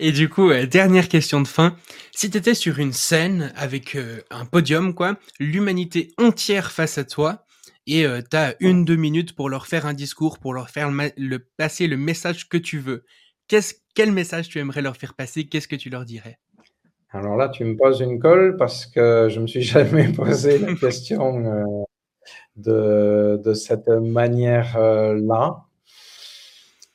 Et 0.00 0.10
du 0.10 0.28
coup, 0.28 0.50
euh, 0.50 0.66
dernière 0.66 1.08
question 1.08 1.40
de 1.40 1.46
fin. 1.46 1.76
Si 2.10 2.30
tu 2.30 2.38
étais 2.38 2.54
sur 2.54 2.80
une 2.80 2.92
scène 2.92 3.52
avec 3.56 3.94
euh, 3.94 4.22
un 4.30 4.44
podium, 4.44 4.92
quoi, 4.92 5.16
l'humanité 5.38 6.12
entière 6.18 6.72
face 6.72 6.98
à 6.98 7.04
toi, 7.04 7.45
et 7.86 8.04
euh, 8.04 8.20
tu 8.28 8.36
as 8.36 8.56
une, 8.60 8.84
deux 8.84 8.96
minutes 8.96 9.34
pour 9.34 9.48
leur 9.48 9.66
faire 9.66 9.86
un 9.86 9.94
discours, 9.94 10.38
pour 10.38 10.52
leur 10.52 10.70
faire 10.70 10.90
le, 10.90 11.38
passer 11.38 11.86
le 11.86 11.96
message 11.96 12.48
que 12.48 12.56
tu 12.56 12.78
veux, 12.78 13.04
quel 13.94 14.12
message 14.12 14.48
tu 14.48 14.58
aimerais 14.58 14.82
leur 14.82 14.96
faire 14.96 15.14
passer? 15.14 15.46
Qu'est-ce 15.46 15.68
que 15.68 15.76
tu 15.76 15.88
leur 15.88 16.04
dirais? 16.04 16.38
Alors 17.10 17.36
là, 17.36 17.48
tu 17.48 17.64
me 17.64 17.76
poses 17.76 18.00
une 18.00 18.18
colle 18.18 18.56
parce 18.56 18.86
que 18.86 19.28
je 19.30 19.38
me 19.40 19.46
suis 19.46 19.62
jamais 19.62 20.08
posé 20.12 20.58
la 20.58 20.74
question 20.80 21.86
euh, 22.58 23.36
de, 23.36 23.54
cette 23.54 23.88
manière-là. 23.88 25.62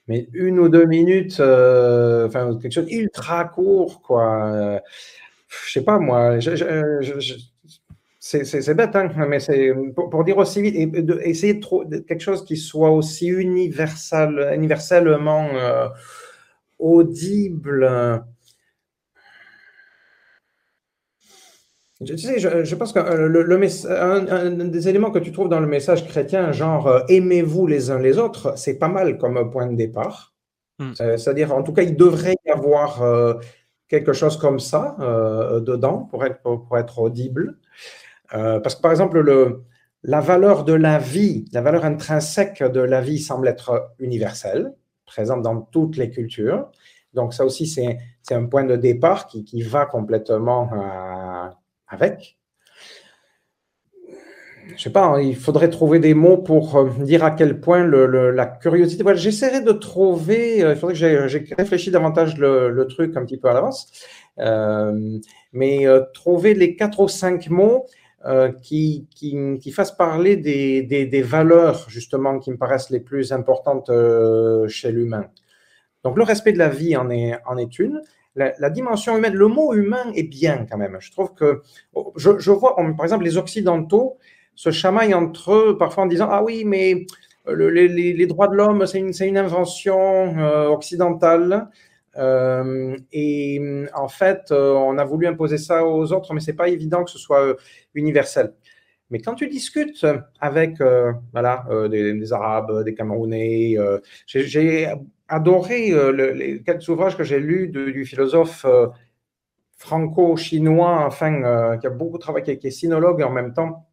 Mais 0.07 0.27
une 0.33 0.59
ou 0.59 0.67
deux 0.67 0.85
minutes, 0.85 1.39
euh, 1.39 2.27
enfin 2.27 2.57
quelque 2.61 2.73
chose 2.73 2.91
ultra 2.91 3.45
court, 3.45 4.01
quoi. 4.01 4.81
je 5.47 5.71
sais 5.71 5.83
pas 5.85 5.99
moi. 5.99 6.37
C'est 8.43 8.73
bête, 8.73 8.95
hein, 8.95 9.09
mais 9.27 9.39
c'est 9.39 9.73
pour, 9.95 10.23
dire 10.23 10.37
aussi 10.37 10.61
vite, 10.61 10.75
et 10.75 11.29
essayer 11.29 11.55
de 11.55 11.59
trouver 11.59 12.03
quelque 12.03 12.21
chose 12.21 12.45
qui 12.45 12.57
soit 12.57 12.91
aussi 12.91 13.27
universel, 13.27 14.51
universellement 14.55 15.49
euh, 15.53 15.87
audible. 16.79 18.23
Tu 22.05 22.17
sais, 22.17 22.39
je, 22.39 22.75
pense 22.75 22.93
que 22.93 22.99
euh, 22.99 23.27
le, 23.27 23.61
un, 23.89 24.49
des 24.49 24.89
éléments 24.89 25.11
que 25.11 25.19
tu 25.19 25.31
trouves 25.31 25.49
dans 25.49 25.59
le 25.59 25.67
message 25.67 26.07
chrétien, 26.07 26.51
genre 26.51 26.87
euh, 26.87 26.99
aimez-vous 27.09 27.67
les 27.67 27.91
uns 27.91 27.99
les 27.99 28.17
autres, 28.17 28.57
c'est 28.57 28.79
pas 28.79 28.87
mal 28.87 29.19
comme 29.19 29.51
point 29.51 29.67
de 29.67 29.75
départ. 29.75 30.33
Hmm. 30.79 30.93
C'est-à-dire, 30.95 31.53
en 31.53 31.61
tout 31.61 31.73
cas, 31.73 31.83
il 31.83 31.95
devrait 31.95 32.35
y 32.45 32.49
avoir 32.49 33.03
euh, 33.03 33.35
quelque 33.87 34.13
chose 34.13 34.37
comme 34.37 34.59
ça 34.59 34.95
dedans 35.61 36.07
pour 36.09 36.25
être, 36.25 36.41
pour, 36.41 36.75
être 36.79 36.99
audible. 36.99 37.59
Parce 38.31 38.75
que, 38.75 38.81
par 38.81 38.91
exemple, 38.91 39.19
le, 39.19 39.63
la 40.03 40.19
valeur 40.19 40.63
de 40.63 40.73
la 40.73 40.97
vie, 40.97 41.45
la 41.51 41.61
valeur 41.61 41.85
intrinsèque 41.85 42.63
de 42.63 42.81
la 42.81 43.01
vie 43.01 43.19
semble 43.19 43.47
être 43.47 43.93
universelle 43.99 44.73
présente 45.05 45.41
dans 45.41 45.61
toutes 45.61 45.97
les 45.97 46.09
cultures. 46.09 46.71
Donc 47.13 47.33
ça 47.33 47.45
aussi, 47.45 47.67
c'est 47.67 48.33
un 48.33 48.45
point 48.45 48.63
de 48.63 48.75
départ 48.75 49.27
qui, 49.27 49.61
va 49.61 49.85
complètement 49.85 50.69
euh, 50.73 51.49
avec. 51.87 52.37
Je 54.77 54.81
sais 54.81 54.89
pas, 54.89 55.05
hein, 55.05 55.21
il 55.21 55.35
faudrait 55.35 55.69
trouver 55.69 55.99
des 55.99 56.13
mots 56.13 56.37
pour 56.37 56.77
euh, 56.77 56.89
dire 56.99 57.25
à 57.25 57.31
quel 57.31 57.59
point 57.59 57.85
la 57.85 58.45
curiosité. 58.45 59.03
Voilà, 59.03 59.17
J'essaierai 59.19 59.61
de 59.61 59.73
trouver, 59.73 60.63
euh, 60.63 60.71
il 60.71 60.77
faudrait 60.77 60.93
que 60.93 61.27
j'ai 61.27 61.53
réfléchi 61.57 61.91
davantage 61.91 62.37
le, 62.37 62.85
truc 62.87 63.17
un 63.17 63.25
petit 63.25 63.37
peu 63.37 63.49
à 63.49 63.53
l'avance, 63.53 63.91
mais 65.51 65.85
trouver 66.13 66.53
les 66.53 66.77
quatre 66.77 67.01
ou 67.01 67.09
cinq 67.09 67.49
mots 67.49 67.85
qui, 68.61 69.07
qui, 69.15 69.35
qui, 69.59 69.71
fassent 69.71 69.95
parler 69.95 70.35
des, 70.37 70.83
des, 70.83 71.05
des, 71.05 71.21
valeurs 71.21 71.89
justement 71.89 72.37
qui 72.39 72.51
me 72.51 72.57
paraissent 72.57 72.91
les 72.91 72.99
plus 72.99 73.31
importantes 73.31 73.89
chez 74.67 74.91
l'humain. 74.91 75.25
Donc 76.03 76.17
le 76.17 76.23
respect 76.23 76.53
de 76.53 76.57
la 76.57 76.69
vie 76.69 76.95
en 76.95 77.09
est, 77.09 77.37
en 77.45 77.57
est 77.57 77.79
une. 77.79 78.01
La, 78.35 78.69
dimension 78.69 79.17
humaine, 79.17 79.33
le 79.33 79.47
mot 79.47 79.73
humain 79.73 80.09
est 80.15 80.23
bien 80.23 80.65
quand 80.69 80.77
même. 80.77 80.97
Je 80.99 81.11
trouve 81.11 81.33
que, 81.33 81.61
je, 82.15 82.51
vois, 82.51 82.75
par 82.75 83.03
exemple, 83.03 83.25
les 83.25 83.37
Occidentaux 83.37 84.17
se 84.55 84.71
chamaillent 84.71 85.13
entre 85.13 85.53
eux 85.53 85.77
parfois 85.77 86.05
en 86.05 86.07
disant 86.07 86.29
Ah 86.31 86.41
oui, 86.41 86.63
mais 86.65 87.05
euh, 87.49 87.69
les, 87.69 88.25
droits 88.27 88.47
de 88.47 88.55
l'homme, 88.55 88.85
c'est 88.85 88.99
une, 88.99 89.11
une, 89.21 89.37
invention 89.37 90.37
euh, 90.39 90.67
occidentale. 90.67 91.67
Euh, 92.17 92.97
et 93.11 93.87
en 93.93 94.07
fait, 94.07 94.51
on 94.51 94.97
a 94.97 95.05
voulu 95.05 95.27
imposer 95.27 95.57
ça 95.57 95.85
aux 95.85 96.11
autres, 96.11 96.33
mais 96.33 96.41
c'est 96.41 96.53
pas 96.53 96.69
évident 96.69 97.03
que 97.03 97.11
ce 97.11 97.19
soit 97.19 97.55
universel. 97.93 98.53
Mais 99.09 99.19
quand 99.19 99.35
tu 99.35 99.47
discutes 99.47 100.05
avec 100.39 100.77
voilà, 101.33 101.65
des, 101.89 102.33
Arabes, 102.33 102.83
des 102.83 102.93
Camerounais, 102.93 103.75
j'ai 104.25 104.87
adoré 105.31 105.91
euh, 105.91 106.11
les 106.33 106.61
quelques 106.61 106.87
ouvrages 106.89 107.17
que 107.17 107.23
j'ai 107.23 107.39
lus 107.39 107.69
du 107.69 108.05
philosophe 108.05 108.65
euh, 108.65 108.87
franco-chinois, 109.77 111.05
enfin, 111.05 111.41
euh, 111.43 111.77
qui 111.77 111.87
a 111.87 111.89
beaucoup 111.89 112.17
travaillé, 112.17 112.59
qui 112.59 112.67
est 112.67 112.71
sinologue 112.71 113.23
en 113.23 113.31
même 113.31 113.53
temps, 113.53 113.87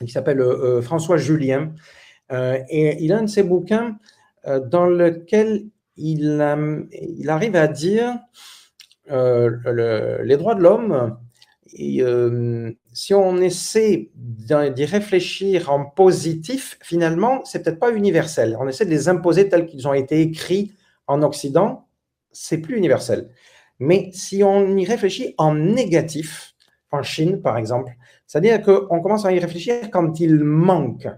qui 0.00 0.10
s'appelle 0.10 0.42
François 0.82 1.16
Julien. 1.16 1.72
et 2.30 3.02
il 3.02 3.12
a 3.12 3.18
un 3.18 3.22
de 3.22 3.28
ses 3.28 3.42
bouquins 3.42 3.98
dans 4.46 4.86
lequel 4.86 5.66
il, 6.00 7.28
arrive 7.28 7.56
à 7.56 7.68
dire 7.68 8.18
les 9.08 10.36
droits 10.36 10.54
de 10.54 10.62
l'homme, 10.62 11.16
si 12.92 13.14
on 13.14 13.36
essaie 13.38 14.10
d'y 14.14 14.84
réfléchir 14.84 15.70
en 15.70 15.84
positif, 15.84 16.78
finalement, 16.82 17.44
c'est 17.44 17.62
peut-être 17.62 17.78
pas 17.78 17.92
universel. 17.92 18.56
On 18.60 18.68
essaie 18.68 18.84
de 18.84 18.90
les 18.90 19.08
imposer 19.08 19.48
tels 19.48 19.66
qu'ils 19.66 19.86
ont 19.86 19.94
été 19.94 20.20
écrits 20.20 20.72
en 21.06 21.22
Occident, 21.22 21.86
c'est 22.32 22.58
plus 22.58 22.76
universel. 22.76 23.30
Mais 23.78 24.10
si 24.12 24.44
on 24.44 24.76
y 24.76 24.84
réfléchit 24.84 25.34
en 25.38 25.54
négatif, 25.54 26.54
en 26.92 27.02
Chine 27.02 27.40
par 27.40 27.56
exemple, 27.56 27.92
c'est-à-dire 28.26 28.62
qu'on 28.62 29.00
commence 29.00 29.24
à 29.24 29.32
y 29.32 29.38
réfléchir 29.38 29.90
quand 29.90 30.20
il 30.20 30.44
manque. 30.44 31.08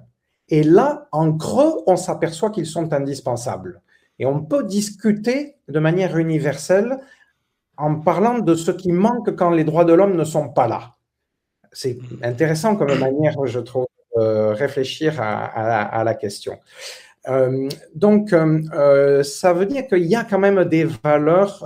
Et 0.48 0.62
là, 0.62 1.08
en 1.12 1.36
creux, 1.36 1.82
on 1.86 1.96
s'aperçoit 1.96 2.50
qu'ils 2.50 2.66
sont 2.66 2.92
indispensables. 2.92 3.82
Et 4.22 4.24
on 4.24 4.40
peut 4.40 4.62
discuter 4.62 5.56
de 5.66 5.80
manière 5.80 6.16
universelle 6.16 7.00
en 7.76 7.96
parlant 7.96 8.38
de 8.38 8.54
ce 8.54 8.70
qui 8.70 8.92
manque 8.92 9.34
quand 9.34 9.50
les 9.50 9.64
droits 9.64 9.84
de 9.84 9.92
l'homme 9.92 10.16
ne 10.16 10.22
sont 10.22 10.48
pas 10.48 10.68
là. 10.68 10.94
C'est 11.72 11.98
intéressant 12.22 12.76
comme 12.76 12.96
manière, 13.00 13.34
je 13.46 13.58
trouve, 13.58 13.88
de 14.16 14.52
réfléchir 14.52 15.20
à 15.20 16.04
la 16.04 16.14
question. 16.14 16.56
Euh, 17.28 17.68
donc, 17.96 18.32
euh, 18.32 18.60
euh, 18.74 19.24
ça 19.24 19.52
veut 19.52 19.66
dire 19.66 19.88
qu'il 19.88 20.06
y 20.06 20.14
a 20.14 20.22
quand 20.22 20.38
même 20.38 20.62
des 20.66 20.84
valeurs, 20.84 21.64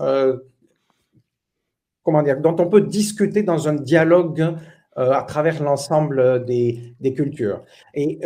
comment 2.02 2.22
dire, 2.22 2.40
dont 2.40 2.56
on 2.58 2.68
peut 2.70 2.80
discuter 2.80 3.42
dans 3.42 3.68
un 3.68 3.74
dialogue 3.74 4.56
à 4.96 5.22
travers 5.28 5.62
l'ensemble 5.62 6.46
des, 6.46 6.94
des, 7.00 7.12
cultures. 7.12 7.60
Et 7.92 8.18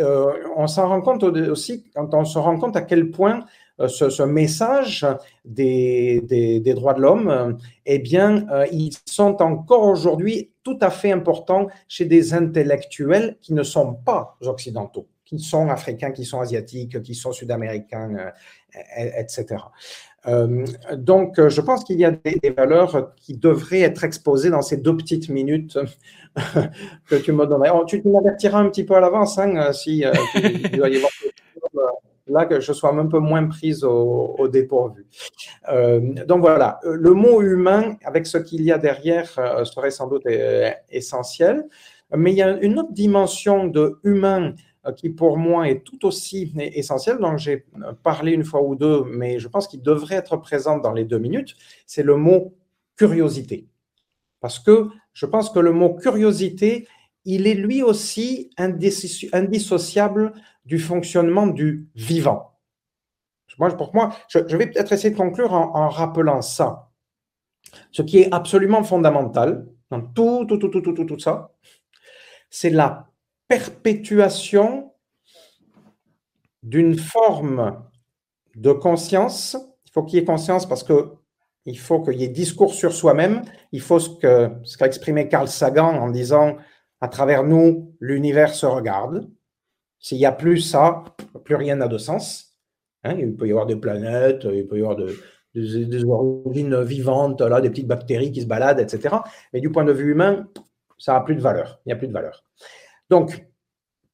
on 0.55 0.67
s'en 0.67 0.87
rend 0.87 1.01
compte 1.01 1.23
aussi 1.23 1.83
quand 1.93 2.13
on 2.13 2.23
se 2.23 2.39
rend 2.39 2.57
compte 2.57 2.77
à 2.77 2.81
quel 2.81 3.11
point 3.11 3.43
ce, 3.87 4.09
ce, 4.09 4.23
message 4.23 5.05
des, 5.45 6.61
droits 6.75 6.93
de 6.93 7.01
l'homme, 7.01 7.57
eh 7.85 7.99
bien, 7.99 8.45
ils 8.71 8.91
sont 9.05 9.41
encore 9.41 9.83
aujourd'hui 9.83 10.51
tout 10.63 10.77
à 10.81 10.89
fait 10.89 11.11
importants 11.11 11.67
chez 11.87 12.05
des 12.05 12.33
intellectuels 12.33 13.37
qui 13.41 13.53
ne 13.53 13.63
sont 13.63 13.93
pas 13.93 14.37
occidentaux 14.41 15.07
qui 15.31 15.39
sont 15.39 15.69
africains, 15.69 16.11
qui 16.11 16.25
sont 16.25 16.41
asiatiques, 16.41 17.01
qui 17.01 17.15
sont 17.15 17.31
sud-américains, 17.31 18.17
euh, 18.17 19.09
etc. 19.17 19.63
Euh, 20.27 20.65
donc, 20.97 21.39
euh, 21.39 21.49
je 21.49 21.61
pense 21.61 21.85
qu'il 21.85 21.97
y 21.97 22.05
a 22.05 22.11
des, 22.11 22.49
valeurs 22.49 23.15
qui 23.15 23.37
devraient 23.37 23.79
être 23.79 24.03
exposées 24.03 24.49
dans 24.49 24.61
ces 24.61 24.77
deux 24.77 24.95
petites 24.95 25.29
minutes 25.29 25.79
que 27.07 27.15
tu 27.15 27.31
me 27.31 27.45
donnerais. 27.45 27.71
Oh, 27.73 27.85
tu 27.85 28.01
m'avertiras 28.03 28.59
un 28.59 28.69
petit 28.69 28.83
peu 28.83 28.95
à 28.95 28.99
l'avance 28.99 29.37
hein, 29.37 29.71
si 29.71 30.03
il 30.35 30.71
doit 30.71 30.89
y 30.89 30.97
avoir 30.97 31.11
là 32.31 32.45
que 32.45 32.59
je 32.59 32.73
sois 32.73 32.93
un 32.93 33.05
peu 33.07 33.19
moins 33.19 33.45
prise 33.47 33.83
au, 33.83 34.47
dépourvu. 34.47 35.05
donc 36.27 36.41
voilà, 36.41 36.79
le 36.83 37.13
mot 37.13 37.41
humain, 37.41 37.95
avec 38.03 38.25
ce 38.25 38.37
qu'il 38.37 38.63
y 38.63 38.71
a 38.71 38.77
derrière, 38.77 39.29
serait 39.65 39.91
sans 39.91 40.07
doute 40.07 40.23
essentiel. 40.89 41.65
Mais 42.15 42.31
il 42.31 42.37
y 42.37 42.41
a 42.41 42.57
une 42.61 42.79
autre 42.79 42.91
dimension 42.91 43.67
de 43.67 43.99
humain 44.03 44.53
qui 44.97 45.09
pour 45.09 45.37
moi 45.37 45.69
est 45.69 45.83
tout 45.83 46.05
aussi 46.05 46.53
essentiel, 46.57 47.19
dont 47.19 47.37
j'ai 47.37 47.65
parlé 48.03 48.31
une 48.31 48.43
fois 48.43 48.63
ou 48.63 48.75
deux, 48.75 49.03
mais 49.03 49.39
je 49.39 49.47
pense 49.47 49.67
qu'il 49.67 49.81
devrait 49.81 50.15
être 50.15 50.37
présent 50.37 50.79
dans 50.79 50.91
les 50.91 51.05
deux 51.05 51.19
minutes, 51.19 51.55
c'est 51.85 52.03
le 52.03 52.15
mot 52.15 52.53
curiosité. 52.97 53.67
Parce 54.39 54.57
que 54.57 54.87
je 55.13 55.25
pense 55.25 55.49
que 55.51 55.59
le 55.59 55.71
mot 55.71 55.93
curiosité, 55.93 56.87
il 57.25 57.47
est 57.47 57.53
lui 57.53 57.83
aussi 57.83 58.51
indissociable 58.57 60.33
du 60.65 60.79
fonctionnement 60.79 61.47
du 61.47 61.87
vivant. 61.95 62.51
Moi, 63.59 63.69
pour 63.77 63.93
moi, 63.93 64.15
je, 64.29 64.39
vais 64.39 64.67
peut-être 64.67 64.91
essayer 64.91 65.11
de 65.11 65.17
conclure 65.17 65.53
en, 65.53 65.89
rappelant 65.89 66.41
ça. 66.41 66.89
Ce 67.91 68.01
qui 68.01 68.19
est 68.19 68.33
absolument 68.33 68.83
fondamental 68.83 69.67
dans 69.89 70.01
tout, 70.01 70.45
tout, 70.45 70.57
tout, 70.57 70.69
tout, 70.69 70.81
tout, 70.81 70.93
tout, 70.93 71.05
tout 71.05 71.19
ça, 71.19 71.51
c'est 72.49 72.69
la 72.69 73.07
perpétuation 73.47 74.93
d'une 76.63 76.97
forme 76.97 77.83
de 78.55 78.71
conscience. 78.71 79.57
Il 79.85 79.91
faut 79.91 80.03
qu'il 80.03 80.19
y 80.19 80.21
ait 80.21 80.25
conscience 80.25 80.67
parce 80.67 80.83
que 80.83 81.13
il 81.65 81.77
faut 81.77 82.01
qu'il 82.01 82.19
y 82.19 82.23
ait 82.23 82.29
discours 82.29 82.73
sur 82.73 82.91
soi-même. 82.91 83.43
Il 83.71 83.81
faut 83.81 83.99
ce 83.99 84.09
qu'a 84.09 84.51
ce 84.63 84.83
exprimé 84.83 85.27
Carl 85.27 85.47
Sagan 85.47 85.95
en 85.97 86.09
disant 86.09 86.57
à 87.01 87.07
travers 87.07 87.43
nous, 87.43 87.95
l'univers 87.99 88.53
se 88.53 88.65
regarde. 88.65 89.27
S'il 89.99 90.19
n'y 90.19 90.25
a 90.25 90.31
plus 90.31 90.59
ça, 90.59 91.03
plus 91.43 91.55
rien 91.55 91.75
n'a 91.75 91.87
de 91.87 91.97
sens. 91.97 92.55
Hein, 93.03 93.15
il 93.17 93.35
peut 93.35 93.47
y 93.47 93.51
avoir 93.51 93.65
des 93.65 93.75
planètes, 93.75 94.47
il 94.51 94.67
peut 94.67 94.77
y 94.77 94.81
avoir 94.81 94.95
des, 94.95 96.05
origines 96.05 96.81
vivantes, 96.83 97.41
là, 97.41 97.59
des 97.59 97.71
petites 97.71 97.87
bactéries 97.87 98.31
qui 98.31 98.41
se 98.41 98.47
baladent, 98.47 98.79
etc. 98.79 99.15
Mais 99.51 99.59
du 99.59 99.71
point 99.71 99.83
de 99.83 99.91
vue 99.91 100.11
humain, 100.11 100.47
ça 100.97 101.13
n'a 101.13 101.21
plus 101.21 101.35
de 101.35 101.41
valeur. 101.41 101.81
Il 101.85 101.89
n'y 101.89 101.93
a 101.93 101.95
plus 101.95 102.07
de 102.07 102.13
valeur. 102.13 102.43
Donc, 103.09 103.45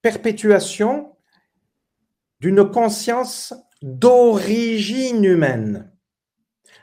perpétuation 0.01 1.15
d'une 2.39 2.69
conscience 2.69 3.53
d'origine 3.81 5.23
humaine 5.25 5.91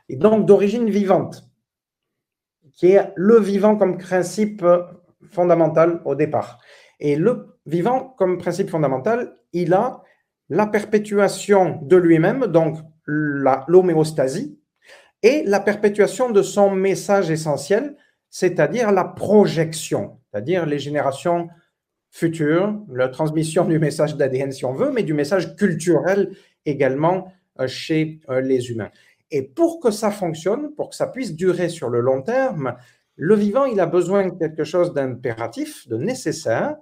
et 0.08 0.16
donc 0.16 0.46
d'origine 0.46 0.90
vivante, 0.90 1.48
qui 2.72 2.92
est 2.92 3.12
le 3.16 3.40
vivant 3.40 3.76
comme 3.76 3.96
principe 3.96 4.64
fondamental 5.30 6.00
au 6.04 6.14
départ. 6.14 6.58
Et 7.00 7.16
le 7.16 7.58
vivant 7.66 8.14
comme 8.16 8.38
principe 8.38 8.70
fondamental, 8.70 9.34
il 9.52 9.74
a 9.74 10.02
la 10.48 10.66
perpétuation 10.66 11.80
de 11.82 11.96
lui-même, 11.96 12.46
donc 12.46 12.78
l'homéostasie, 13.06 14.58
et 15.22 15.42
la 15.44 15.60
perpétuation 15.60 16.30
de 16.30 16.42
son 16.42 16.70
message 16.70 17.30
essentiel, 17.30 17.96
c'est-à-dire 18.28 18.92
la 18.92 19.04
projection, 19.04 20.18
c'est-à-dire 20.30 20.66
les 20.66 20.78
générations 20.78 21.48
futures, 22.10 22.78
la 22.92 23.08
transmission 23.08 23.64
du 23.64 23.78
message 23.78 24.16
d'ADN 24.16 24.52
si 24.52 24.64
on 24.64 24.72
veut, 24.72 24.92
mais 24.92 25.02
du 25.02 25.14
message 25.14 25.56
culturel 25.56 26.30
également 26.64 27.32
euh, 27.60 27.66
chez 27.66 28.20
euh, 28.28 28.40
les 28.40 28.70
humains. 28.70 28.90
Et 29.30 29.42
pour 29.42 29.80
que 29.80 29.90
ça 29.90 30.10
fonctionne, 30.10 30.74
pour 30.74 30.90
que 30.90 30.96
ça 30.96 31.06
puisse 31.06 31.34
durer 31.34 31.68
sur 31.68 31.88
le 31.88 32.00
long 32.00 32.22
terme, 32.22 32.76
le 33.16 33.34
vivant, 33.34 33.64
il 33.64 33.78
a 33.80 33.86
besoin 33.86 34.28
de 34.28 34.38
quelque 34.38 34.64
chose 34.64 34.92
d'impératif, 34.92 35.88
de 35.88 35.96
nécessaire. 35.96 36.76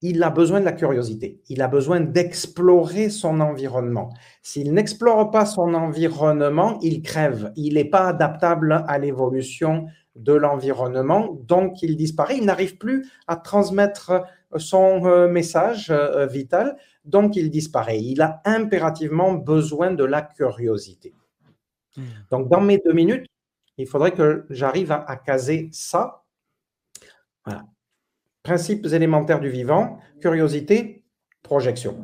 Il 0.00 0.22
a 0.22 0.30
besoin 0.30 0.58
de 0.60 0.64
la 0.64 0.72
curiosité. 0.72 1.40
Il 1.48 1.62
a 1.62 1.68
besoin 1.68 2.00
d'explorer 2.00 3.08
son 3.08 3.40
environnement. 3.40 4.10
S'il 4.42 4.72
n'explore 4.72 5.30
pas 5.30 5.46
son 5.46 5.74
environnement, 5.74 6.78
il 6.82 7.02
crève. 7.02 7.52
Il 7.56 7.74
n'est 7.74 7.84
pas 7.84 8.08
adaptable 8.08 8.84
à 8.88 8.98
l'évolution 8.98 9.86
de 10.16 10.32
l'environnement, 10.32 11.38
donc 11.46 11.82
il 11.82 11.96
disparaît. 11.96 12.36
Il 12.36 12.44
n'arrive 12.44 12.76
plus 12.76 13.10
à 13.26 13.36
transmettre 13.36 14.24
son 14.56 15.06
euh, 15.06 15.28
message 15.28 15.90
euh, 15.90 16.26
vital, 16.26 16.76
donc 17.04 17.36
il 17.36 17.50
disparaît. 17.50 18.00
Il 18.00 18.20
a 18.20 18.42
impérativement 18.44 19.32
besoin 19.32 19.92
de 19.92 20.04
la 20.04 20.20
curiosité. 20.22 21.14
Hmm. 21.96 22.02
Donc 22.30 22.48
dans 22.48 22.60
mes 22.60 22.78
deux 22.84 22.92
minutes, 22.92 23.26
il 23.78 23.86
faudrait 23.86 24.12
que 24.12 24.46
j'arrive 24.50 24.92
à, 24.92 25.16
caser 25.16 25.68
ça. 25.72 26.24
Voilà. 27.44 27.64
Principes 28.42 28.86
élémentaires 28.86 29.40
du 29.40 29.48
vivant, 29.48 30.00
curiosité, 30.20 31.04
projection. 31.42 31.96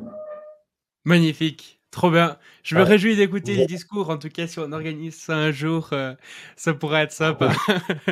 Magnifique. 1.05 1.79
Trop 1.91 2.11
bien. 2.11 2.37
Je 2.61 2.75
me 2.75 2.83
réjouis 2.83 3.15
d'écouter 3.15 3.55
le 3.55 3.65
discours. 3.65 4.09
En 4.11 4.17
tout 4.17 4.29
cas, 4.29 4.45
si 4.45 4.59
on 4.59 4.71
organise 4.71 5.15
ça 5.15 5.35
un 5.35 5.51
jour, 5.51 5.89
euh, 5.91 6.13
ça 6.55 6.73
pourrait 6.75 7.03
être 7.03 7.11
sympa. 7.11 7.51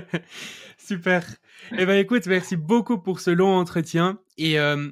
Super. 0.80 1.24
Eh 1.78 1.86
ben, 1.86 1.98
écoute, 1.98 2.26
merci 2.26 2.56
beaucoup 2.56 2.98
pour 2.98 3.20
ce 3.20 3.30
long 3.30 3.56
entretien. 3.56 4.20
Et 4.38 4.60
euh, 4.60 4.90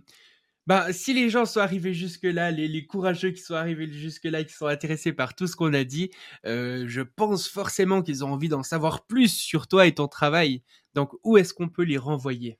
bah, 0.67 0.91
si 0.91 1.13
les 1.13 1.29
gens 1.29 1.45
sont 1.45 1.59
arrivés 1.59 1.93
jusque-là, 1.93 2.49
les, 2.49 2.85
courageux 2.87 3.29
qui 3.29 3.41
sont 3.41 3.53
arrivés 3.53 3.91
jusque-là, 3.91 4.43
qui 4.43 4.53
sont 4.53 4.65
intéressés 4.65 5.13
par 5.13 5.35
tout 5.35 5.45
ce 5.45 5.55
qu'on 5.55 5.73
a 5.73 5.83
dit, 5.83 6.09
euh, 6.47 6.85
je 6.87 7.01
pense 7.01 7.47
forcément 7.47 8.01
qu'ils 8.01 8.25
ont 8.25 8.33
envie 8.33 8.49
d'en 8.49 8.63
savoir 8.63 9.05
plus 9.05 9.31
sur 9.31 9.67
toi 9.67 9.85
et 9.85 9.93
ton 9.93 10.07
travail. 10.07 10.63
Donc, 10.95 11.11
où 11.23 11.37
est-ce 11.37 11.53
qu'on 11.53 11.69
peut 11.69 11.83
les 11.83 11.99
renvoyer? 11.99 12.57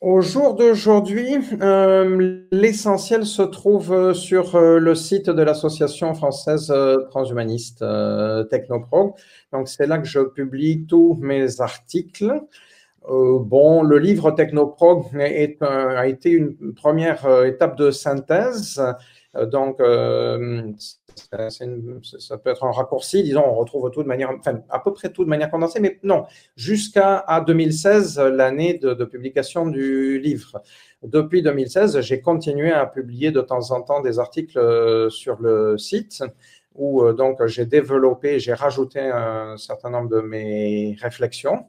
Au 0.00 0.20
jour 0.20 0.54
d'aujourd'hui, 0.54 1.36
euh, 1.62 2.44
l'essentiel 2.50 3.24
se 3.24 3.42
trouve 3.42 4.12
sur 4.12 4.56
euh, 4.56 4.78
le 4.78 4.94
site 4.94 5.30
de 5.30 5.42
l'association 5.42 6.12
française 6.14 6.72
transhumaniste 7.10 7.84
Technoprog. 8.50 9.14
Donc 9.52 9.68
c'est 9.68 9.86
là 9.86 9.98
que 9.98 10.06
je 10.06 10.20
publie 10.20 10.84
tous 10.86 11.14
mes 11.20 11.60
articles. 11.60 12.42
Euh, 13.08 13.38
bon, 13.38 13.82
le 13.82 13.98
livre 13.98 14.32
Technoprog 14.32 15.04
a 15.16 16.06
été 16.06 16.30
une 16.30 16.74
première 16.74 17.24
euh, 17.26 17.44
étape 17.44 17.76
de 17.76 17.90
synthèse. 17.90 18.82
Euh, 19.36 19.46
donc, 19.46 19.78
ça 22.02 22.38
peut 22.38 22.50
être 22.50 22.64
un 22.64 22.72
raccourci, 22.72 23.22
disons, 23.22 23.44
on 23.46 23.54
retrouve 23.54 23.90
tout 23.90 24.02
de 24.02 24.08
manière, 24.08 24.30
enfin, 24.30 24.60
à 24.70 24.80
peu 24.80 24.92
près 24.92 25.10
tout 25.10 25.24
de 25.24 25.28
manière 25.28 25.50
condensée, 25.50 25.80
mais 25.80 25.98
non, 26.02 26.24
jusqu'à 26.56 27.24
2016, 27.46 28.18
l'année 28.18 28.74
de, 28.74 28.92
de, 28.94 29.04
publication 29.04 29.66
du 29.66 30.18
livre. 30.18 30.62
Depuis 31.02 31.42
2016, 31.42 32.00
j'ai 32.00 32.20
continué 32.20 32.72
à 32.72 32.86
publier 32.86 33.30
de 33.30 33.40
temps 33.40 33.70
en 33.70 33.82
temps 33.82 34.00
des 34.00 34.18
articles 34.18 34.58
sur 35.10 35.40
le 35.40 35.78
site 35.78 36.22
où 36.74 37.10
donc 37.12 37.44
j'ai 37.46 37.64
développé, 37.64 38.38
j'ai 38.38 38.52
rajouté 38.52 39.00
un 39.00 39.56
certain 39.56 39.88
nombre 39.88 40.10
de 40.10 40.20
mes 40.20 40.96
réflexions. 41.00 41.64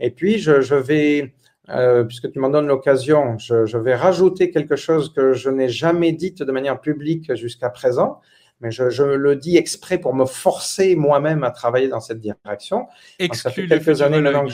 Et 0.00 0.10
puis, 0.10 0.38
je, 0.38 0.74
vais, 0.74 1.34
euh, 1.70 2.04
puisque 2.04 2.30
tu 2.30 2.38
m'en 2.38 2.50
donnes 2.50 2.66
l'occasion, 2.66 3.38
je, 3.38 3.76
vais 3.78 3.94
rajouter 3.94 4.50
quelque 4.50 4.76
chose 4.76 5.12
que 5.12 5.32
je 5.32 5.48
n'ai 5.50 5.68
jamais 5.68 6.12
dit 6.12 6.32
de 6.32 6.52
manière 6.52 6.80
publique 6.80 7.34
jusqu'à 7.34 7.70
présent, 7.70 8.20
mais 8.60 8.70
je, 8.70 9.02
le 9.02 9.36
dis 9.36 9.56
exprès 9.56 9.98
pour 9.98 10.14
me 10.14 10.26
forcer 10.26 10.96
moi-même 10.96 11.44
à 11.44 11.50
travailler 11.50 11.88
dans 11.88 12.00
cette 12.00 12.20
direction. 12.20 12.86
ça 13.32 13.50
fait 13.50 13.66
quelques 13.66 14.02
années 14.02 14.20
maintenant 14.20 14.46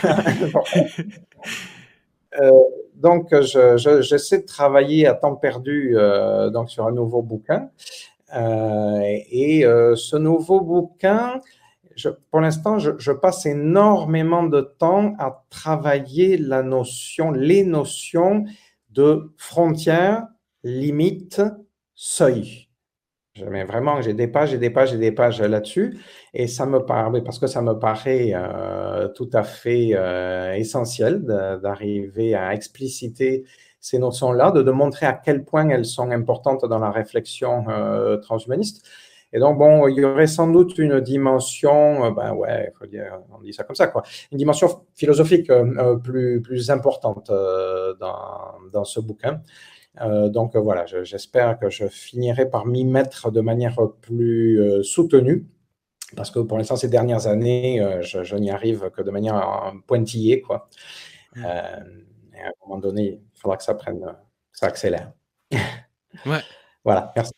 euh, 2.40 2.50
donc, 2.96 3.32
j'essaie 3.40 4.38
de 4.38 4.46
travailler 4.46 5.06
à 5.06 5.14
temps 5.14 5.36
perdu 5.36 5.92
euh, 5.96 6.50
donc 6.50 6.68
sur 6.70 6.86
un 6.86 6.92
nouveau 6.92 7.22
bouquin. 7.22 7.70
et 8.34 9.62
ce 9.62 10.16
nouveau 10.16 10.60
bouquin, 10.60 11.40
pour 12.30 12.40
l'instant, 12.40 12.78
je, 12.78 13.12
passe 13.12 13.46
énormément 13.46 14.42
de 14.44 14.60
temps 14.60 15.14
à 15.18 15.44
travailler 15.50 16.36
la 16.36 16.62
notion, 16.62 17.30
les 17.30 17.64
notions 17.64 18.44
de 18.90 19.32
frontières, 19.36 20.26
limites, 20.62 21.42
seuil. 21.94 22.68
Mais 23.50 23.64
vraiment, 23.64 24.00
j'ai 24.00 24.14
des 24.14 24.28
pages 24.28 24.54
et 24.54 24.58
des 24.58 24.70
pages 24.70 24.94
et 24.94 24.98
des 24.98 25.12
pages 25.12 25.42
là-dessus. 25.42 25.98
Et 26.32 26.46
ça 26.46 26.64
me 26.64 26.80
paraît, 26.80 27.22
parce 27.22 27.38
que 27.38 27.46
ça 27.46 27.60
me 27.60 27.78
paraît 27.78 28.32
euh, 28.34 29.08
tout 29.08 29.28
à 29.32 29.42
fait 29.42 29.90
euh, 29.92 30.54
essentiel 30.54 31.22
d'arriver 31.62 32.34
à 32.34 32.54
expliciter 32.54 33.44
ces 33.80 33.98
notions-là, 33.98 34.50
de, 34.50 34.70
montrer 34.70 35.06
à 35.06 35.12
quel 35.12 35.44
point 35.44 35.68
elles 35.68 35.84
sont 35.84 36.10
importantes 36.10 36.64
dans 36.64 36.78
la 36.78 36.90
réflexion 36.90 37.66
euh, 37.68 38.16
transhumaniste. 38.16 38.86
Et 39.36 39.38
donc, 39.38 39.58
bon, 39.58 39.86
il 39.86 39.98
y 39.98 40.04
aurait 40.04 40.26
sans 40.26 40.48
doute 40.48 40.78
une 40.78 40.98
dimension, 40.98 42.06
euh, 42.06 42.10
ben 42.10 42.32
ouais, 42.32 42.72
faut 42.78 42.86
dire, 42.86 43.20
on 43.30 43.42
dit 43.42 43.52
ça 43.52 43.64
comme 43.64 43.76
ça, 43.76 43.86
quoi, 43.88 44.02
une 44.32 44.38
dimension 44.38 44.86
philosophique 44.94 45.50
euh, 45.50 45.74
euh, 45.76 45.96
plus, 45.96 46.40
plus 46.40 46.70
importante 46.70 47.30
dans, 48.00 48.54
dans, 48.72 48.84
ce 48.84 48.98
bouquin. 48.98 49.42
donc 50.28 50.56
voilà, 50.56 50.86
j'espère 50.86 51.58
que 51.58 51.68
je 51.68 51.86
finirai 51.86 52.48
par 52.48 52.64
m'y 52.64 52.86
mettre 52.86 53.30
de 53.30 53.42
manière 53.42 53.76
plus 54.00 54.82
soutenue, 54.82 55.46
parce 56.16 56.30
que 56.30 56.38
pour 56.38 56.56
l'instant, 56.56 56.76
ces 56.76 56.88
dernières 56.88 57.26
années, 57.26 57.86
je, 58.00 58.36
n'y 58.36 58.50
arrive 58.50 58.90
que 58.90 59.02
de 59.02 59.10
manière 59.10 59.74
pointillée, 59.86 60.40
quoi. 60.40 60.70
et 61.36 61.40
à 61.40 62.48
un 62.48 62.52
moment 62.62 62.78
donné, 62.80 63.20
il 63.34 63.38
faudra 63.38 63.58
que 63.58 63.64
ça 63.64 63.74
prenne, 63.74 64.00
ça 64.50 64.66
accélère. 64.66 65.12
Ouais. 66.24 66.40
voilà, 66.84 67.12
merci. 67.14 67.32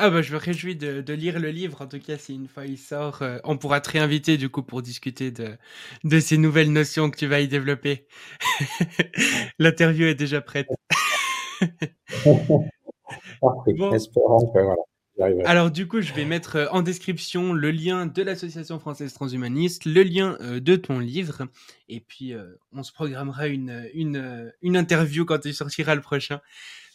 Ah 0.00 0.10
bah 0.10 0.22
je 0.22 0.32
me 0.32 0.38
réjouis 0.38 0.76
de, 0.76 1.00
de, 1.00 1.12
lire 1.12 1.40
le 1.40 1.50
livre. 1.50 1.82
En 1.82 1.88
tout 1.88 1.98
cas, 1.98 2.16
si 2.18 2.36
une 2.36 2.46
fois 2.46 2.66
il 2.66 2.78
sort, 2.78 3.22
euh, 3.22 3.38
on 3.42 3.58
pourra 3.58 3.80
te 3.80 3.90
réinviter 3.90 4.36
du 4.36 4.48
coup 4.48 4.62
pour 4.62 4.80
discuter 4.80 5.32
de, 5.32 5.56
de 6.04 6.20
ces 6.20 6.38
nouvelles 6.38 6.72
notions 6.72 7.10
que 7.10 7.16
tu 7.16 7.26
vas 7.26 7.40
y 7.40 7.48
développer. 7.48 8.06
L'interview 9.58 10.06
est 10.06 10.14
déjà 10.14 10.40
prête. 10.40 10.68
bon. 12.24 13.92
Espérons 13.92 14.46
que 14.52 14.60
voilà. 14.62 14.82
Alors 15.44 15.70
du 15.70 15.88
coup, 15.88 16.00
je 16.00 16.12
vais 16.12 16.24
mettre 16.24 16.56
euh, 16.56 16.66
en 16.70 16.82
description 16.82 17.52
le 17.52 17.70
lien 17.72 18.06
de 18.06 18.22
l'association 18.22 18.78
française 18.78 19.12
transhumaniste, 19.12 19.84
le 19.84 20.02
lien 20.04 20.36
euh, 20.40 20.60
de 20.60 20.76
ton 20.76 21.00
livre, 21.00 21.48
et 21.88 22.00
puis 22.00 22.34
euh, 22.34 22.44
on 22.72 22.84
se 22.84 22.92
programmera 22.92 23.48
une, 23.48 23.88
une, 23.94 24.52
une 24.62 24.76
interview 24.76 25.24
quand 25.24 25.44
il 25.44 25.54
sortira 25.54 25.96
le 25.96 26.02
prochain. 26.02 26.40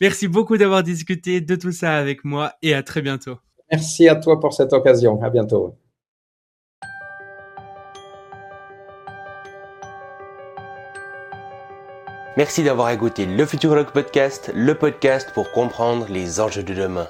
Merci 0.04 0.28
beaucoup 0.28 0.58
d'avoir 0.58 0.84
discuté 0.84 1.40
de 1.40 1.56
tout 1.56 1.72
ça 1.72 1.96
avec 1.96 2.26
moi 2.26 2.52
et 2.62 2.74
à 2.74 2.84
très 2.84 3.02
bientôt. 3.02 3.38
Merci 3.72 4.10
à 4.10 4.18
toi 4.18 4.38
pour 4.38 4.52
cette 4.52 4.74
occasion. 4.74 5.24
À 5.24 5.30
bientôt. 5.30 5.78
Merci 12.36 12.64
d'avoir 12.64 12.90
écouté 12.90 13.26
le 13.26 13.46
Futurologue 13.46 13.94
Podcast, 13.94 14.52
le 14.54 14.76
podcast 14.76 15.32
pour 15.34 15.54
comprendre 15.54 16.08
les 16.10 16.42
enjeux 16.42 16.64
de 16.64 16.74
demain. 16.74 17.08